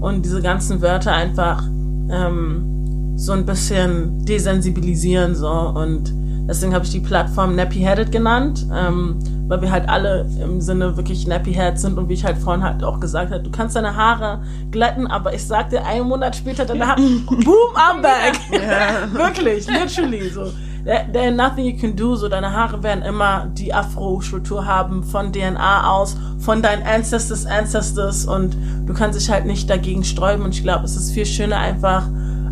Und 0.00 0.24
diese 0.24 0.42
ganzen 0.42 0.82
Wörter 0.82 1.12
einfach 1.12 1.62
ähm, 2.10 3.14
so 3.16 3.32
ein 3.32 3.46
bisschen 3.46 4.24
desensibilisieren 4.24 5.34
so 5.34 5.48
und 5.48 6.12
deswegen 6.46 6.74
habe 6.74 6.84
ich 6.84 6.90
die 6.90 7.00
Plattform 7.00 7.56
Nappy 7.56 7.80
Headed 7.80 8.12
genannt, 8.12 8.66
ähm, 8.72 9.18
weil 9.48 9.60
wir 9.62 9.70
halt 9.70 9.88
alle 9.88 10.26
im 10.42 10.60
Sinne 10.60 10.96
wirklich 10.96 11.26
Nappy 11.26 11.52
Head 11.52 11.78
sind 11.78 11.98
und 11.98 12.08
wie 12.08 12.14
ich 12.14 12.24
halt 12.24 12.38
vorhin 12.38 12.62
halt 12.62 12.82
auch 12.82 13.00
gesagt 13.00 13.32
habe, 13.32 13.42
du 13.42 13.50
kannst 13.50 13.76
deine 13.76 13.96
Haare 13.96 14.42
glätten, 14.70 15.06
aber 15.06 15.34
ich 15.34 15.44
sag 15.44 15.70
dir 15.70 15.84
einen 15.84 16.08
Monat 16.08 16.36
später 16.36 16.64
deine 16.64 16.86
Haare, 16.86 17.00
boom, 17.28 17.74
I'm 17.74 18.02
back. 18.02 18.38
wirklich, 19.12 19.66
literally 19.66 20.28
so. 20.28 20.52
There, 20.84 21.06
there 21.12 21.32
nothing 21.32 21.64
you 21.64 21.78
can 21.78 21.96
do, 21.96 22.14
so 22.14 22.28
deine 22.28 22.52
Haare 22.52 22.82
werden 22.82 23.02
immer 23.02 23.46
die 23.46 23.72
Afro-Struktur 23.72 24.66
haben 24.66 25.02
von 25.02 25.32
DNA 25.32 25.90
aus, 25.90 26.14
von 26.40 26.60
deinen 26.60 26.82
Ancestors, 26.82 27.46
Ancestors 27.46 28.26
und 28.26 28.54
du 28.84 28.92
kannst 28.92 29.18
dich 29.18 29.30
halt 29.30 29.46
nicht 29.46 29.70
dagegen 29.70 30.04
sträuben 30.04 30.44
und 30.44 30.54
ich 30.54 30.62
glaube, 30.62 30.84
es 30.84 30.94
ist 30.94 31.12
viel 31.12 31.24
schöner 31.24 31.56
einfach 31.56 32.06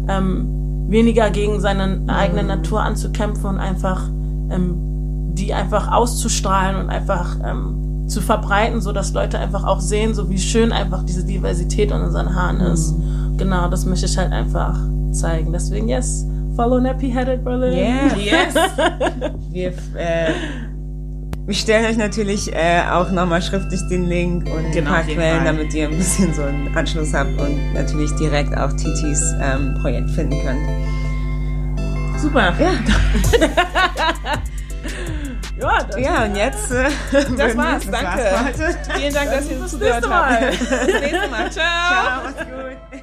ähm, 0.08 0.61
weniger 0.92 1.30
gegen 1.30 1.60
seine 1.60 2.00
eigene 2.06 2.44
Natur 2.44 2.82
anzukämpfen 2.82 3.46
und 3.46 3.58
einfach 3.58 4.08
ähm, 4.50 4.92
die 5.34 5.54
einfach 5.54 5.90
auszustrahlen 5.90 6.76
und 6.76 6.90
einfach 6.90 7.36
ähm, 7.44 8.06
zu 8.06 8.20
verbreiten, 8.20 8.80
so 8.80 8.92
dass 8.92 9.12
Leute 9.12 9.38
einfach 9.38 9.64
auch 9.64 9.80
sehen, 9.80 10.14
so 10.14 10.28
wie 10.28 10.38
schön 10.38 10.72
einfach 10.72 11.02
diese 11.04 11.24
Diversität 11.24 11.90
in 11.90 12.00
unseren 12.00 12.34
Haaren 12.34 12.60
ist. 12.60 12.94
Genau, 13.38 13.68
das 13.68 13.86
möchte 13.86 14.06
ich 14.06 14.18
halt 14.18 14.32
einfach 14.32 14.78
zeigen. 15.12 15.52
Deswegen 15.52 15.88
yes, 15.88 16.26
follow 16.54 16.78
Nappy 16.78 17.10
Headed 17.10 17.44
Berlin. 17.44 17.78
Yeah. 17.78 18.16
Yes. 18.16 18.54
Wir, 19.50 19.68
äh, 19.96 20.32
wir 21.52 21.58
stellen 21.58 21.84
euch 21.84 21.98
natürlich 21.98 22.50
äh, 22.54 22.80
auch 22.90 23.10
nochmal 23.10 23.42
schriftlich 23.42 23.86
den 23.86 24.04
Link 24.06 24.46
und 24.46 24.72
Genau, 24.72 24.90
ein 24.90 24.94
paar 24.94 25.02
Quellen, 25.02 25.44
damit 25.44 25.74
ihr 25.74 25.86
ein 25.86 25.98
bisschen 25.98 26.32
so 26.32 26.44
einen 26.44 26.74
Anschluss 26.74 27.12
habt 27.12 27.38
und 27.38 27.74
natürlich 27.74 28.10
direkt 28.12 28.56
auch 28.56 28.72
Titis 28.72 29.34
ähm, 29.38 29.76
Projekt 29.82 30.08
finden 30.12 30.40
könnt. 30.42 30.66
Super. 32.18 32.54
Ja, 32.58 32.70
Ja, 35.60 35.98
ja 35.98 36.24
und 36.24 36.36
jetzt. 36.36 36.72
Äh, 36.72 36.88
Das 37.36 37.54
war's. 37.54 37.84
das 37.84 38.00
Danke. 38.00 38.22
War's. 38.22 38.76
Vielen 38.96 39.12
Dank, 39.12 39.30
dass 39.30 39.50
ihr 39.50 39.66
zugehört 39.66 40.08
habt. 40.08 40.50
Bis 40.58 41.00
nächstes 41.00 41.30
Mal. 41.30 41.52
Ciao. 41.52 41.52
Ciao, 41.52 42.22
macht's 42.24 42.44
gut. 42.44 43.02